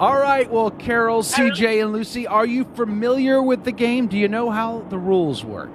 All 0.00 0.16
right. 0.18 0.50
Well, 0.50 0.70
Carol, 0.70 1.22
CJ, 1.22 1.82
and 1.82 1.92
Lucy, 1.92 2.26
are 2.26 2.46
you 2.46 2.64
familiar 2.74 3.42
with 3.42 3.64
the 3.64 3.72
game? 3.72 4.06
Do 4.06 4.16
you 4.16 4.28
know 4.28 4.50
how 4.50 4.80
the 4.90 4.98
rules 4.98 5.44
work? 5.44 5.70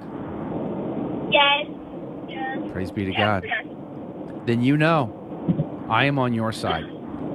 Yes. 1.30 1.66
Yes. 2.28 2.58
Praise 2.72 2.90
be 2.90 3.04
to 3.04 3.10
Yes, 3.12 3.18
God. 3.18 3.42
we 3.42 3.50
are. 3.50 3.77
Then 4.48 4.62
you 4.62 4.78
know 4.78 5.86
I 5.90 6.06
am 6.06 6.18
on 6.18 6.32
your 6.32 6.52
side. 6.52 6.86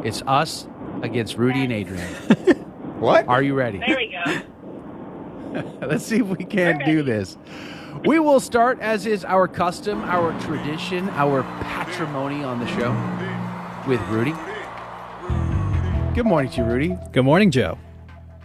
It's 0.04 0.24
us 0.26 0.68
against 1.04 1.38
Rudy 1.38 1.64
and 1.64 1.72
Adrian. 1.72 2.08
what? 3.00 3.28
Are 3.28 3.44
you 3.44 3.54
ready? 3.54 3.78
There 3.78 3.96
we 3.96 4.18
go. 5.62 5.62
Let's 5.88 6.08
see 6.08 6.18
if 6.22 6.26
we 6.26 6.44
can 6.44 6.84
do 6.84 7.04
this. 7.04 7.38
We 8.04 8.18
will 8.18 8.40
start, 8.40 8.80
as 8.80 9.06
is 9.06 9.24
our 9.26 9.48
custom, 9.48 10.02
our 10.06 10.32
tradition, 10.42 11.08
our 11.10 11.44
patrimony 11.62 12.44
on 12.44 12.60
the 12.60 12.66
show 12.66 12.92
with 13.88 14.02
Rudy. 14.10 14.34
Good 16.16 16.26
morning 16.26 16.52
to 16.54 16.62
you, 16.62 16.68
Rudy. 16.68 16.98
Good 17.12 17.26
morning, 17.26 17.52
Joe. 17.52 17.78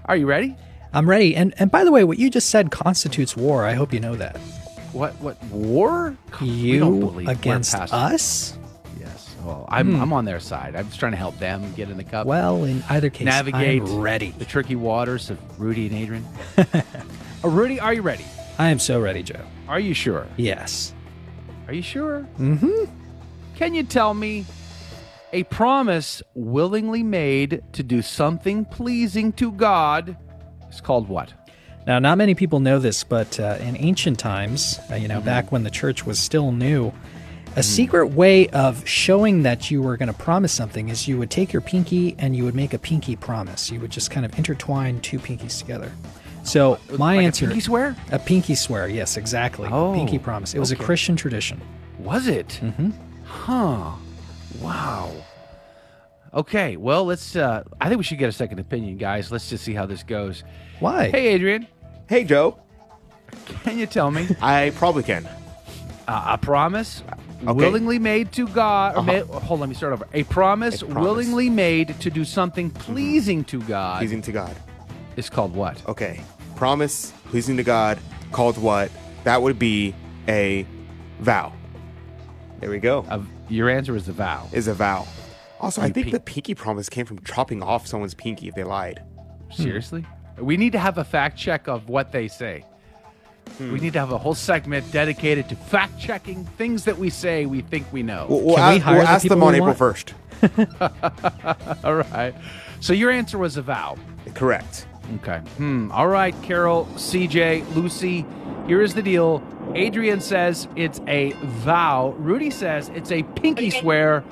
Are 0.05 0.17
you 0.17 0.27
ready? 0.27 0.55
I'm 0.93 1.09
ready. 1.09 1.35
And 1.35 1.55
and 1.59 1.71
by 1.71 1.85
the 1.85 1.91
way, 1.91 2.05
what 2.05 2.19
you 2.19 2.29
just 2.29 2.51
said 2.51 2.71
constitutes 2.71 3.35
war. 3.35 3.65
I 3.65 3.73
hope 3.73 3.95
you 3.95 4.01
know 4.01 4.17
that. 4.17 4.37
What 4.93 5.15
what 5.21 5.43
war? 5.45 6.17
We 6.41 6.79
don't 6.79 6.95
You 6.95 7.01
believe 7.01 7.27
we're 7.29 7.33
against 7.33 7.73
past- 7.75 7.95
us? 7.95 8.58
I'm 9.69 9.95
Hmm. 9.95 10.03
I'm 10.03 10.13
on 10.13 10.25
their 10.25 10.41
side. 10.41 10.75
I'm 10.77 10.87
just 10.89 10.99
trying 11.01 11.13
to 11.13 11.19
help 11.19 11.39
them 11.39 11.73
get 11.75 11.91
in 11.91 11.97
the 11.97 12.05
cup. 12.05 12.27
Well, 12.27 12.65
in 12.65 12.83
either 12.89 13.11
case, 13.11 13.25
navigate 13.27 13.83
I'm 13.83 14.01
ready. 14.01 14.31
the 14.39 14.45
tricky 14.45 14.77
waters 14.77 15.31
of 15.31 15.39
Rudy 15.61 15.87
and 15.87 15.95
Adrian. 15.97 16.27
Uh, 17.45 17.49
Rudy, 17.49 17.79
are 17.79 17.95
you 17.95 18.03
ready? 18.03 18.25
I 18.59 18.71
am 18.71 18.81
so 18.81 19.01
ready, 19.01 19.23
Joe. 19.23 19.41
Are 19.69 19.79
you 19.79 19.95
sure? 19.95 20.27
Yes. 20.37 20.93
Are 21.69 21.73
you 21.73 21.83
sure? 21.83 22.27
Mm-hmm. 22.41 22.91
Can 23.55 23.75
you 23.75 23.85
tell 23.85 24.13
me 24.13 24.45
a 25.33 25.45
promise 25.45 26.21
willingly 26.35 27.05
made 27.05 27.63
to 27.75 27.85
do 27.85 28.03
something 28.03 28.65
pleasing 28.65 29.33
to 29.35 29.53
God 29.53 30.17
is 30.69 30.81
called 30.81 31.09
what? 31.09 31.33
Now, 31.87 32.01
not 32.01 32.19
many 32.19 32.35
people 32.35 32.59
know 32.59 32.81
this, 32.81 33.05
but 33.05 33.39
uh, 33.39 33.57
in 33.61 33.77
ancient 33.77 34.19
times, 34.19 34.81
uh, 34.91 34.97
you 34.97 35.07
know, 35.07 35.19
Mm-hmm. 35.19 35.25
back 35.27 35.53
when 35.53 35.63
the 35.63 35.71
church 35.71 36.05
was 36.05 36.19
still 36.19 36.51
new, 36.51 36.93
a 37.59 37.63
secret 37.63 38.09
way 38.09 38.49
of 38.49 38.87
showing 38.89 39.43
that 39.43 39.71
you 39.71 39.83
were 39.83 39.97
going 39.97 40.13
to 40.13 40.19
promise 40.19 40.53
something 40.53 40.89
is 40.89 41.09
you 41.09 41.19
would 41.19 41.31
take 41.31 41.53
your 41.53 41.63
pinky 41.63 42.15
and 42.19 42.35
you 42.37 42.45
would 42.45 42.55
make 42.55 42.73
a 42.75 42.79
pinky 42.79 43.17
promise. 43.17 43.71
You 43.71 43.81
would 43.81 43.91
just 43.91 44.11
kind 44.11 44.25
of 44.25 44.37
intertwine 44.39 45.01
two 45.01 45.19
pinkies 45.19 45.59
together. 45.59 45.91
So 46.45 46.79
my 46.99 47.17
Like 47.17 47.23
a 47.25 47.27
answer, 47.27 47.47
pinky 47.47 47.61
swear? 47.61 47.97
a 48.13 48.19
pinky 48.19 48.55
swear. 48.55 48.89
Yes, 48.89 49.17
exactly. 49.17 49.69
Oh, 49.71 49.93
pinky 49.95 50.19
promise. 50.19 50.55
It 50.55 50.59
was 50.61 50.73
okay. 50.73 50.83
a 50.83 50.87
Christian 50.87 51.17
tradition. 51.17 51.61
Was 51.99 52.27
it? 52.29 52.59
Mm-hmm. 52.63 52.91
Huh. 53.25 53.93
Wow. 54.61 55.13
Okay, 56.33 56.77
well, 56.77 57.05
let's. 57.05 57.37
Uh, 57.37 57.65
I 57.81 57.89
think 57.89 57.99
we 57.99 58.05
should 58.05 58.19
get 58.19 58.29
a 58.29 58.33
second 58.33 58.59
opinion, 58.61 58.97
guys. 58.99 59.33
Let's 59.33 59.49
just 59.51 59.65
see 59.65 59.75
how 59.75 59.87
this 59.87 60.03
goes. 60.03 60.45
Why? 60.79 61.11
Hey, 61.11 61.29
Adrian. 61.29 61.67
Hey, 62.09 62.25
Joe. 62.25 62.59
Can 63.65 63.79
you 63.79 63.87
tell 63.87 64.11
me 64.11 64.29
I 64.41 64.73
probably 64.77 65.03
can. 65.03 65.27
uh, 66.07 66.25
a 66.29 66.39
promise 66.39 67.03
Okay. 67.43 67.53
willingly 67.53 67.99
made 67.99 68.33
to 68.33 68.49
God? 68.49 68.97
Or 68.97 68.99
Uh-huh. 69.01 69.39
hold, 69.41 69.61
let 69.61 69.69
me 69.69 69.75
start 69.75 69.93
over. 69.93 70.07
A 70.13 70.25
promise, 70.25 70.83
A 70.83 70.87
promise. 70.87 71.03
willingly 71.05 71.49
made 71.51 71.99
to 72.01 72.11
do 72.11 72.25
something 72.25 72.71
pleasing 72.71 73.45
to 73.45 73.61
God 73.63 73.99
Pleasing 74.01 74.23
to 74.23 74.33
God. 74.33 74.57
is 75.17 75.31
called 75.31 75.55
what? 75.55 75.81
Okay. 75.89 76.21
Promise, 76.57 77.13
pleasing 77.27 77.57
to 77.57 77.63
God, 77.63 77.99
called 78.33 78.59
what? 78.59 78.91
That 79.25 79.41
would 79.43 79.59
be 79.59 79.95
a 80.27 80.67
vow. 81.21 81.53
There 82.61 82.71
we 82.71 82.79
go. 82.81 83.05
A, 83.09 83.21
your 83.49 83.71
answer 83.71 83.95
is 83.95 84.09
a 84.09 84.13
vow. 84.13 84.49
Is 84.53 84.67
a 84.67 84.75
vow. 84.75 85.07
Also, 85.61 85.81
I 85.83 85.91
think 85.91 86.11
the 86.11 86.21
pinky 86.21 86.55
promise 86.55 86.89
came 86.89 87.07
from 87.07 87.21
chopping 87.21 87.63
off 87.63 87.87
someone's 87.87 88.15
pinky 88.15 88.49
if 88.49 88.55
they 88.55 88.65
lied. 88.65 89.03
Seriously? 89.53 90.05
We 90.39 90.57
need 90.57 90.73
to 90.73 90.79
have 90.79 90.99
a 90.99 91.05
fact 91.05 91.37
check 91.39 91.69
of 91.69 91.89
what 91.89 92.11
they 92.13 92.29
say. 92.29 92.65
Hmm. 93.57 93.73
We 93.73 93.81
need 93.81 93.93
to 93.95 94.01
have 94.01 94.13
a 94.13 94.19
whole 94.19 94.35
segment 94.35 94.91
dedicated 94.93 95.49
to 95.49 95.57
fact 95.57 95.99
checking 95.99 96.45
things 96.45 96.85
that 96.85 96.99
we 96.99 97.11
say 97.11 97.47
we 97.47 97.63
think 97.63 97.87
we 97.93 98.03
know. 98.03 98.27
We'll, 98.29 98.43
we'll, 98.43 98.57
Can 98.57 98.75
we 98.75 98.79
hire 98.79 98.97
we'll 98.97 99.05
the 99.05 99.11
ask 99.11 99.27
them 99.27 99.43
on 99.43 99.55
April 99.55 99.75
want? 99.75 99.79
1st. 99.79 100.15
All 101.85 101.95
right. 101.97 102.35
So 102.81 102.93
your 102.93 103.11
answer 103.11 103.39
was 103.39 103.57
a 103.57 103.63
vow. 103.63 103.97
Correct. 104.35 104.87
Okay. 105.17 105.39
Hmm. 105.57 105.91
All 105.91 106.09
right, 106.09 106.35
Carol, 106.43 106.87
CJ, 106.95 107.75
Lucy. 107.75 108.27
Here 108.67 108.83
is 108.83 108.95
the 108.95 109.03
deal. 109.03 109.43
Adrian 109.75 110.21
says 110.21 110.69
it's 110.77 111.01
a 111.09 111.33
vow. 111.33 112.15
Rudy 112.19 112.51
says 112.51 112.91
it's 112.91 113.11
a 113.11 113.23
pinky 113.23 113.71
swear. 113.71 114.23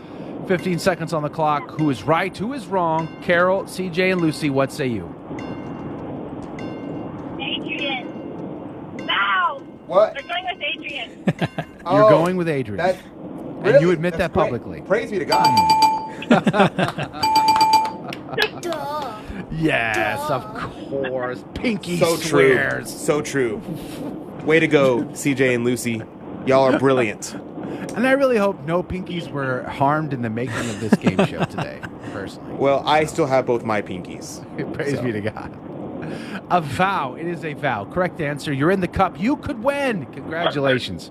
15 0.48 0.78
seconds 0.78 1.12
on 1.12 1.22
the 1.22 1.28
clock. 1.28 1.70
Who 1.80 1.90
is 1.90 2.04
right? 2.04 2.36
Who 2.36 2.52
is 2.52 2.66
wrong? 2.66 3.08
Carol, 3.22 3.64
CJ, 3.64 4.12
and 4.12 4.20
Lucy, 4.20 4.48
what 4.48 4.70
say 4.72 4.86
you? 4.86 5.12
Adrian. 7.40 9.06
Wow. 9.06 9.66
What? 9.86 10.14
We're 10.14 10.22
going 10.28 10.44
with 10.44 10.62
Adrian. 10.62 11.24
You're 11.90 12.04
Oh, 12.04 12.08
going 12.08 12.36
with 12.36 12.48
Adrian. 12.48 12.78
That, 12.78 12.96
and 13.04 13.64
really? 13.64 13.80
you 13.80 13.90
admit 13.92 14.14
That's 14.16 14.32
that 14.32 14.32
great. 14.32 14.42
publicly. 14.44 14.80
Praise 14.82 15.10
be 15.10 15.18
to 15.20 15.24
God. 15.24 15.46
Hmm. 15.48 16.86
Yes, 19.52 20.20
of 20.30 20.44
course. 20.90 21.42
Pinky 21.54 21.98
so 21.98 22.16
true. 22.16 22.52
swears. 22.52 22.94
So 22.94 23.22
true. 23.22 23.56
Way 24.44 24.60
to 24.60 24.68
go, 24.68 24.98
CJ 25.04 25.54
and 25.54 25.64
Lucy. 25.64 26.02
Y'all 26.44 26.74
are 26.74 26.78
brilliant. 26.78 27.32
And 27.96 28.06
I 28.06 28.12
really 28.12 28.36
hope 28.36 28.60
no 28.66 28.82
pinkies 28.82 29.30
were 29.30 29.62
harmed 29.64 30.12
in 30.12 30.20
the 30.22 30.28
making 30.30 30.56
of 30.68 30.80
this 30.80 30.92
game 30.94 31.16
show 31.26 31.44
today, 31.44 31.80
personally. 32.12 32.54
Well, 32.56 32.86
I 32.86 33.04
still 33.06 33.26
have 33.26 33.46
both 33.46 33.64
my 33.64 33.80
pinkies. 33.80 34.44
Praise 34.74 34.96
So. 34.96 35.02
be 35.02 35.12
to 35.12 35.20
God. 35.22 35.56
A 36.50 36.60
vow. 36.60 37.14
It 37.14 37.26
is 37.26 37.44
a 37.44 37.54
vow. 37.54 37.84
Correct 37.84 38.20
answer. 38.20 38.52
You're 38.52 38.70
in 38.70 38.80
the 38.80 38.88
cup. 38.88 39.18
You 39.18 39.36
could 39.36 39.62
win. 39.62 40.06
Congratulations. 40.06 41.10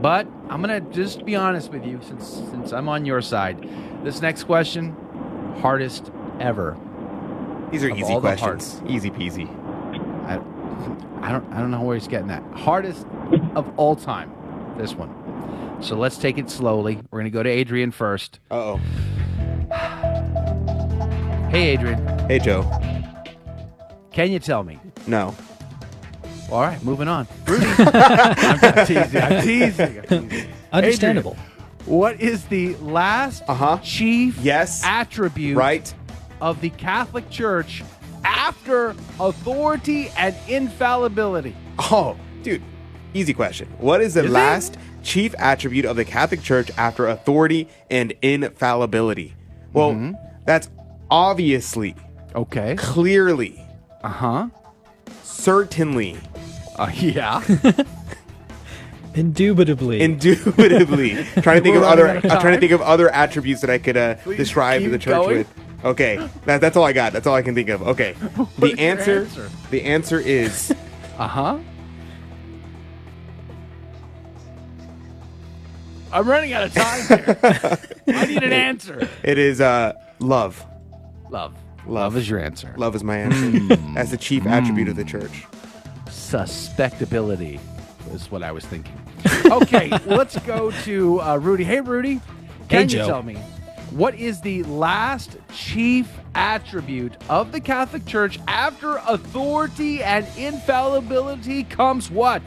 But 0.00 0.26
I'm 0.48 0.60
gonna 0.60 0.80
just 0.80 1.24
be 1.24 1.36
honest 1.36 1.70
with 1.72 1.84
you, 1.84 2.00
since 2.02 2.26
since 2.28 2.72
I'm 2.72 2.88
on 2.88 3.04
your 3.04 3.20
side. 3.20 3.68
This 4.02 4.22
next 4.22 4.44
question, 4.44 4.96
hardest 5.60 6.10
ever. 6.38 6.78
These 7.70 7.84
are 7.84 7.90
easy 7.90 8.18
questions. 8.18 8.80
Easy 8.86 9.10
peasy. 9.10 9.48
I, 10.26 10.36
I 11.26 11.32
don't 11.32 11.52
I 11.52 11.58
don't 11.58 11.70
know 11.70 11.82
where 11.82 11.96
he's 11.96 12.08
getting 12.08 12.28
that. 12.28 12.42
Hardest 12.54 13.06
of 13.54 13.70
all 13.78 13.94
time. 13.94 14.32
This 14.78 14.94
one. 14.94 15.78
So 15.82 15.96
let's 15.96 16.16
take 16.16 16.38
it 16.38 16.48
slowly. 16.48 17.00
We're 17.10 17.20
gonna 17.20 17.30
go 17.30 17.42
to 17.42 17.50
Adrian 17.50 17.90
first. 17.90 18.40
Uh 18.50 18.54
oh. 18.54 18.80
Hey 21.50 21.70
Adrian. 21.72 22.06
Hey 22.28 22.38
Joe. 22.38 22.62
Can 24.20 24.32
you 24.32 24.38
tell 24.38 24.62
me? 24.62 24.78
No. 25.06 25.34
All 26.52 26.60
right, 26.60 26.82
moving 26.84 27.08
on. 27.08 27.26
Rudy. 27.46 27.64
I'm 27.78 28.86
teasing. 28.86 29.22
I'm 29.22 29.42
teasing. 29.42 29.98
I'm 29.98 30.28
teasing. 30.28 30.50
Understandable. 30.70 31.38
Adrian, 31.38 31.86
what 31.86 32.20
is 32.20 32.44
the 32.48 32.74
last 32.76 33.42
uh-huh. 33.48 33.78
chief 33.82 34.36
yes. 34.42 34.82
attribute 34.84 35.56
right. 35.56 35.94
of 36.42 36.60
the 36.60 36.68
Catholic 36.68 37.30
Church 37.30 37.82
after 38.22 38.94
authority 39.18 40.10
and 40.18 40.36
infallibility? 40.48 41.56
Oh, 41.78 42.14
dude. 42.42 42.62
Easy 43.14 43.32
question. 43.32 43.68
What 43.78 44.02
is 44.02 44.12
the 44.12 44.24
Is 44.24 44.26
it? 44.26 44.32
last 44.32 44.76
chief 45.02 45.34
attribute 45.38 45.86
of 45.86 45.96
the 45.96 46.04
Catholic 46.04 46.42
Church 46.42 46.70
after 46.76 47.08
authority 47.08 47.68
and 47.90 48.12
infallibility? 48.20 49.34
Well, 49.72 49.92
mm-hmm. 49.92 50.12
that's 50.44 50.68
obviously, 51.10 51.96
okay, 52.34 52.76
clearly, 52.76 53.66
uh 54.02 54.08
huh, 54.08 54.48
certainly, 55.22 56.16
uh, 56.76 56.90
yeah, 56.94 57.42
Indubitably. 59.14 60.00
indubitably. 60.00 61.24
trying 61.42 61.58
to 61.58 61.60
think 61.62 61.76
of 61.76 61.82
other. 61.82 62.04
running 62.04 62.30
I'm 62.30 62.40
trying 62.40 62.54
to 62.54 62.60
think 62.60 62.72
of 62.72 62.80
other 62.80 63.10
attributes 63.10 63.60
that 63.62 63.70
I 63.70 63.78
could 63.78 63.96
uh, 63.96 64.14
Please 64.16 64.36
describe 64.36 64.82
keep 64.82 64.90
the 64.92 64.98
church 64.98 65.14
going. 65.14 65.38
with. 65.38 65.54
Okay, 65.84 66.28
that, 66.44 66.60
that's 66.60 66.76
all 66.76 66.84
I 66.84 66.92
got. 66.92 67.12
That's 67.12 67.26
all 67.26 67.34
I 67.34 67.42
can 67.42 67.54
think 67.54 67.68
of. 67.70 67.82
Okay, 67.82 68.14
the 68.58 68.74
answer, 68.78 69.20
answer? 69.22 69.50
The 69.70 69.82
answer 69.82 70.20
is. 70.20 70.72
uh 71.18 71.26
huh. 71.26 71.58
I'm 76.12 76.28
running 76.28 76.52
out 76.52 76.64
of 76.64 76.74
time 76.74 77.06
here. 77.06 77.78
I 78.08 78.26
need 78.26 78.42
an 78.42 78.52
answer. 78.52 79.08
It 79.22 79.38
is 79.38 79.60
uh, 79.60 79.92
love. 80.18 80.64
Love. 81.30 81.54
Love 81.86 82.16
is 82.16 82.28
your 82.28 82.38
answer. 82.38 82.74
Love 82.76 82.94
is 82.94 83.02
my 83.02 83.16
answer. 83.16 83.76
As 83.96 84.10
the 84.10 84.16
chief 84.16 84.46
attribute 84.46 84.88
of 84.88 84.96
the 84.96 85.04
church. 85.04 85.44
Suspectability 86.06 87.60
is 88.12 88.30
what 88.30 88.42
I 88.42 88.52
was 88.52 88.64
thinking. 88.64 88.96
Okay, 89.50 89.90
let's 90.06 90.38
go 90.40 90.70
to 90.84 91.20
uh, 91.22 91.36
Rudy. 91.36 91.64
Hey, 91.64 91.80
Rudy. 91.80 92.20
Can 92.68 92.82
you 92.88 92.98
Joe. 92.98 93.06
tell 93.06 93.22
me 93.22 93.34
what 93.90 94.14
is 94.14 94.40
the 94.40 94.62
last 94.64 95.36
chief 95.52 96.08
attribute 96.36 97.16
of 97.28 97.50
the 97.50 97.60
Catholic 97.60 98.06
Church 98.06 98.38
after 98.46 98.98
authority 99.08 100.04
and 100.04 100.24
infallibility 100.36 101.64
comes 101.64 102.10
what? 102.10 102.42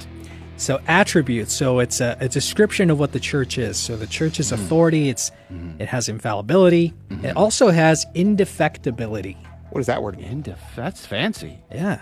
So 0.57 0.79
attributes. 0.87 1.53
So 1.53 1.79
it's 1.79 1.99
a, 1.99 2.15
a 2.19 2.29
description 2.29 2.89
of 2.89 2.99
what 2.99 3.11
the 3.11 3.19
church 3.19 3.57
is. 3.57 3.77
So 3.77 3.95
the 3.97 4.07
church 4.07 4.33
Mm-hmm. 4.33 4.41
is 4.41 4.51
authority. 4.51 5.09
It's 5.09 5.31
it 5.79 5.87
has 5.89 6.07
infallibility. 6.09 6.93
It 7.23 7.35
also 7.35 7.69
has 7.69 8.05
indefectibility. 8.15 9.35
What 9.71 9.79
does 9.79 9.87
that 9.87 10.01
word 10.03 10.17
mean? 10.17 10.43
Indef- 10.43 10.57
that's 10.75 11.05
fancy. 11.05 11.59
Yeah. 11.73 11.99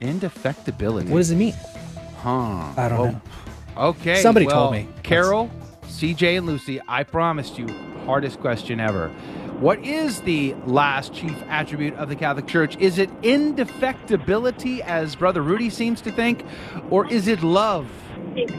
Indefectibility. 0.00 1.08
What 1.08 1.18
does 1.18 1.30
it 1.30 1.36
mean? 1.36 1.54
Huh. 2.18 2.72
I 2.76 2.88
don't 2.88 2.98
Well, 2.98 3.12
know. 3.12 3.20
Okay. 3.88 4.16
Somebody 4.20 4.46
well, 4.46 4.70
told 4.70 4.72
me. 4.72 4.88
Carol, 5.02 5.50
CJ, 5.84 6.38
and 6.38 6.46
Lucy, 6.46 6.80
I 6.88 7.04
promised 7.04 7.58
you, 7.58 7.68
hardest 8.06 8.40
question 8.40 8.80
ever. 8.80 9.10
What 9.60 9.84
is 9.84 10.22
the 10.22 10.54
last 10.64 11.12
chief 11.12 11.36
attribute 11.50 11.92
of 11.96 12.08
the 12.08 12.16
Catholic 12.16 12.46
Church? 12.46 12.78
Is 12.78 12.96
it 12.96 13.10
indefectibility, 13.20 14.80
as 14.80 15.14
Brother 15.14 15.42
Rudy 15.42 15.68
seems 15.68 16.00
to 16.00 16.10
think, 16.10 16.46
or 16.88 17.06
is 17.12 17.28
it 17.28 17.42
love, 17.42 17.86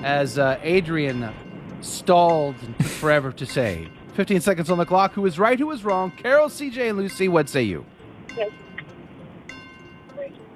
as 0.03 0.37
uh, 0.37 0.59
Adrian 0.61 1.33
stalled 1.81 2.55
forever 2.85 3.31
to 3.31 3.47
say? 3.47 3.87
15 4.13 4.41
seconds 4.41 4.69
on 4.69 4.77
the 4.77 4.85
clock. 4.85 5.13
Who 5.13 5.25
is 5.25 5.39
right? 5.39 5.57
Who 5.57 5.71
is 5.71 5.83
wrong? 5.83 6.11
Carol, 6.11 6.49
CJ, 6.49 6.89
and 6.89 6.99
Lucy, 6.99 7.27
what 7.27 7.49
say 7.49 7.63
you? 7.63 7.83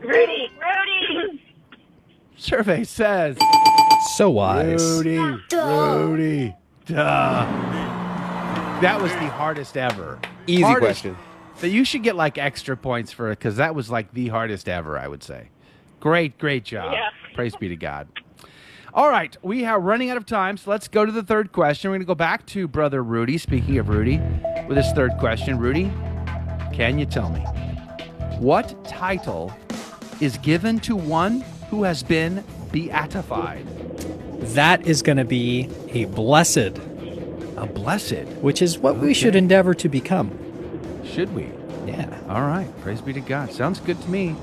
Rudy. 0.03 0.51
Rudy. 0.61 1.41
Survey 2.37 2.83
says. 2.83 3.35
So 4.15 4.29
wise. 4.29 4.79
Rudy. 4.79 5.17
Rudy. 5.51 6.55
Duh. 6.85 7.45
That 8.81 9.01
was 9.01 9.11
the 9.13 9.29
hardest 9.29 9.75
ever. 9.75 10.19
Easy 10.47 10.61
Hardest- 10.61 11.01
question. 11.03 11.17
So 11.57 11.67
you 11.67 11.85
should 11.85 12.03
get 12.03 12.15
like 12.15 12.37
extra 12.37 12.75
points 12.75 13.11
for 13.13 13.31
it 13.31 13.39
because 13.39 13.55
that 13.57 13.73
was 13.75 13.89
like 13.89 14.13
the 14.13 14.27
hardest 14.27 14.67
ever, 14.67 14.99
I 14.99 15.07
would 15.07 15.23
say. 15.23 15.49
Great, 16.01 16.37
great 16.37 16.65
job. 16.65 16.93
Yeah. 16.93 17.09
Praise 17.33 17.55
be 17.55 17.69
to 17.69 17.75
God. 17.75 18.07
All 18.93 19.09
right, 19.09 19.35
we 19.41 19.65
are 19.65 19.79
running 19.79 20.09
out 20.09 20.15
of 20.17 20.25
time, 20.25 20.55
so 20.55 20.69
let's 20.71 20.87
go 20.87 21.05
to 21.05 21.11
the 21.11 21.23
third 21.23 21.51
question. 21.51 21.89
We're 21.89 21.95
going 21.95 22.05
to 22.05 22.07
go 22.07 22.15
back 22.15 22.45
to 22.47 22.67
Brother 22.67 23.03
Rudy. 23.03 23.37
Speaking 23.37 23.77
of 23.77 23.89
Rudy, 23.89 24.21
with 24.67 24.77
his 24.77 24.89
third 24.93 25.11
question, 25.19 25.57
Rudy, 25.57 25.91
can 26.71 26.97
you 26.97 27.05
tell 27.05 27.29
me 27.29 27.41
what 28.39 28.85
title 28.85 29.53
is 30.21 30.37
given 30.37 30.79
to 30.81 30.95
one 30.95 31.41
who 31.69 31.83
has 31.83 32.03
been 32.03 32.43
beatified? 32.71 33.65
That 34.53 34.85
is 34.85 35.01
going 35.01 35.17
to 35.17 35.25
be 35.25 35.69
a 35.89 36.05
blessed. 36.05 36.79
A 37.57 37.65
blessed. 37.65 38.25
Which 38.41 38.61
is 38.61 38.77
what 38.79 38.97
we 38.97 39.13
should 39.13 39.35
endeavor 39.35 39.73
to 39.75 39.89
become. 39.89 40.31
Should 41.05 41.33
we? 41.33 41.49
Yeah. 41.85 42.07
All 42.29 42.41
right. 42.41 42.67
Praise 42.81 43.01
be 43.01 43.13
to 43.13 43.21
God. 43.21 43.51
Sounds 43.51 43.79
good 43.79 44.01
to 44.01 44.09
me. 44.09 44.35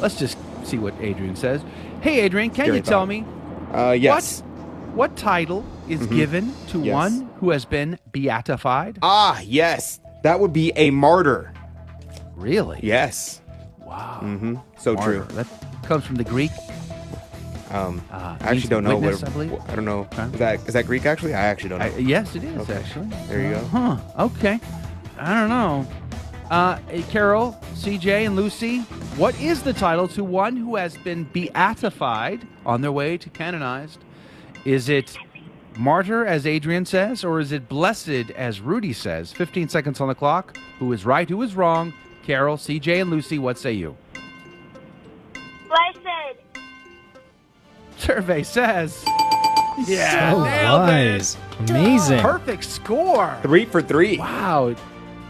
Let's 0.00 0.18
just 0.18 0.36
see 0.64 0.78
what 0.78 0.94
Adrian 1.00 1.34
says. 1.36 1.62
Hey, 2.00 2.20
Adrian, 2.20 2.50
can 2.50 2.66
Scary 2.66 2.76
you 2.78 2.82
tell 2.82 3.00
thought. 3.00 3.08
me 3.08 3.24
Uh, 3.72 3.92
yes. 3.92 4.40
what 4.42 4.46
what 4.94 5.16
title 5.16 5.64
is 5.88 6.00
Mhm. 6.00 6.16
given 6.16 6.52
to 6.68 6.80
Yes. 6.80 6.92
one 6.94 7.28
who 7.40 7.50
has 7.50 7.64
been 7.64 7.98
beatified? 8.12 8.98
Ah, 9.02 9.40
yes. 9.44 10.00
That 10.24 10.40
would 10.40 10.52
be 10.52 10.72
a 10.76 10.90
martyr. 10.90 11.52
Really? 12.36 12.80
Yes. 12.82 13.40
Wow. 13.78 14.20
Mm-hmm. 14.22 14.56
So 14.78 14.94
Martyr. 14.94 15.24
true. 15.24 15.36
That 15.36 15.46
comes 15.84 16.04
from 16.04 16.16
the 16.16 16.24
Greek. 16.24 16.50
Um, 17.70 18.02
Uh, 18.10 18.36
I 18.40 18.48
actually 18.48 18.68
don't 18.68 18.84
know 18.84 18.96
witness, 18.98 19.22
what. 19.22 19.30
I 19.30 19.32
believe. 19.32 19.52
I 19.68 19.74
don't 19.76 19.84
know. 19.84 20.08
Is 20.12 20.32
that 20.38 20.68
is 20.68 20.74
that 20.74 20.86
Greek? 20.86 21.06
Actually, 21.06 21.34
I 21.34 21.40
actually 21.46 21.70
don't 21.70 21.78
know. 21.78 21.84
I, 21.86 21.98
yes, 21.98 22.34
it 22.34 22.42
is 22.44 22.58
Okay. 22.62 22.74
actually. 22.74 23.06
There 23.28 23.40
you 23.42 23.50
go. 23.54 23.64
Huh. 23.66 23.96
Okay. 24.18 24.58
I 25.18 25.34
don't 25.34 25.48
know. 25.48 25.86
Uh, 26.50 26.78
Carol, 27.10 27.56
CJ, 27.74 28.26
and 28.26 28.34
Lucy, 28.34 28.78
what 29.16 29.40
is 29.40 29.62
the 29.62 29.72
title 29.72 30.08
to 30.08 30.24
one 30.24 30.56
who 30.56 30.74
has 30.74 30.96
been 30.96 31.24
beatified 31.24 32.44
on 32.66 32.80
their 32.80 32.90
way 32.90 33.16
to 33.18 33.30
canonized? 33.30 34.00
Is 34.64 34.88
it 34.88 35.16
martyr, 35.76 36.26
as 36.26 36.46
Adrian 36.48 36.84
says, 36.86 37.22
or 37.22 37.38
is 37.38 37.52
it 37.52 37.68
blessed, 37.68 38.32
as 38.34 38.60
Rudy 38.60 38.92
says? 38.92 39.32
15 39.32 39.68
seconds 39.68 40.00
on 40.00 40.08
the 40.08 40.14
clock. 40.14 40.56
Who 40.80 40.92
is 40.92 41.04
right? 41.06 41.28
Who 41.28 41.40
is 41.42 41.54
wrong? 41.54 41.94
Carol, 42.24 42.56
CJ, 42.56 43.00
and 43.02 43.10
Lucy, 43.10 43.38
what 43.38 43.56
say 43.56 43.72
you? 43.72 43.96
Blessed. 45.68 46.40
Survey 48.00 48.42
says. 48.42 49.04
Yeah, 49.86 50.32
So 50.32 50.44
nailed 50.44 50.88
it. 50.88 50.92
wise. 50.92 51.36
Amazing. 51.68 52.20
Perfect 52.20 52.64
score. 52.64 53.36
Three 53.42 53.64
for 53.64 53.80
three. 53.82 54.18
Wow. 54.18 54.74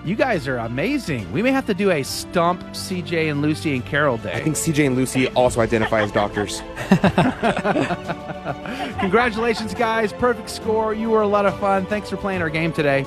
You 0.04 0.16
guys 0.16 0.48
are 0.48 0.56
amazing. 0.58 1.30
We 1.30 1.42
may 1.42 1.52
have 1.52 1.66
to 1.66 1.74
do 1.74 1.90
a 1.90 2.02
stump 2.02 2.62
CJ 2.72 3.30
and 3.30 3.42
Lucy 3.42 3.74
and 3.74 3.84
Carol 3.84 4.16
day. 4.16 4.32
I 4.32 4.42
think 4.42 4.56
CJ 4.56 4.86
and 4.86 4.96
Lucy 4.96 5.28
also 5.28 5.60
identify 5.60 6.00
as 6.00 6.10
doctors. 6.10 6.62
Congratulations, 9.00 9.74
guys. 9.74 10.12
Perfect 10.12 10.48
score. 10.48 10.94
You 10.94 11.10
were 11.10 11.22
a 11.22 11.28
lot 11.28 11.46
of 11.46 11.58
fun. 11.60 11.86
Thanks 11.86 12.10
for 12.10 12.16
playing 12.16 12.42
our 12.42 12.50
game 12.50 12.72
today. 12.72 13.04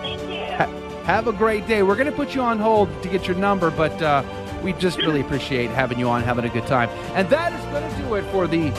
Thank 0.00 0.22
you. 0.22 0.56
Ha- 0.56 1.02
have 1.04 1.28
a 1.28 1.32
great 1.32 1.66
day. 1.66 1.82
We're 1.82 1.94
going 1.96 2.06
to 2.10 2.12
put 2.12 2.34
you 2.34 2.40
on 2.40 2.58
hold 2.58 2.88
to 3.02 3.08
get 3.08 3.26
your 3.26 3.36
number, 3.36 3.70
but 3.70 4.00
uh, 4.02 4.22
we 4.62 4.72
just 4.74 4.98
really 4.98 5.20
appreciate 5.20 5.70
having 5.70 5.98
you 5.98 6.08
on, 6.08 6.22
having 6.22 6.44
a 6.44 6.48
good 6.48 6.66
time. 6.66 6.88
And 7.14 7.28
that 7.30 7.52
is 7.52 7.64
going 7.66 7.90
to 7.90 8.02
do 8.02 8.14
it 8.14 8.22
for 8.32 8.46
the 8.46 8.70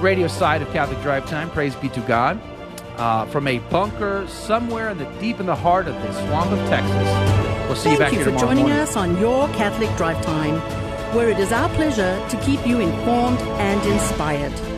radio 0.00 0.28
side 0.28 0.62
of 0.62 0.70
Catholic 0.72 1.00
Drive 1.02 1.26
Time. 1.26 1.50
Praise 1.50 1.74
be 1.76 1.88
to 1.90 2.00
God. 2.02 2.40
Uh, 2.96 3.24
from 3.26 3.46
a 3.46 3.58
bunker 3.70 4.26
somewhere 4.26 4.90
in 4.90 4.98
the 4.98 5.04
deep 5.20 5.38
in 5.38 5.46
the 5.46 5.54
heart 5.54 5.86
of 5.86 5.94
the 5.94 6.12
swamp 6.26 6.50
of 6.50 6.58
Texas. 6.68 7.68
We'll 7.68 7.76
see 7.76 7.90
you 7.92 7.96
Thank 7.96 7.98
back 7.98 8.12
you 8.12 8.18
here 8.18 8.24
for 8.24 8.30
tomorrow 8.30 8.48
joining 8.48 8.64
morning. 8.64 8.78
us 8.80 8.96
on 8.96 9.16
Your 9.18 9.46
Catholic 9.50 9.94
Drive 9.96 10.20
Time. 10.24 10.58
where 11.14 11.28
it 11.30 11.38
is 11.38 11.52
our 11.52 11.68
pleasure 11.70 12.20
to 12.28 12.36
keep 12.42 12.66
you 12.66 12.80
informed 12.80 13.38
and 13.38 13.80
inspired. 13.92 14.77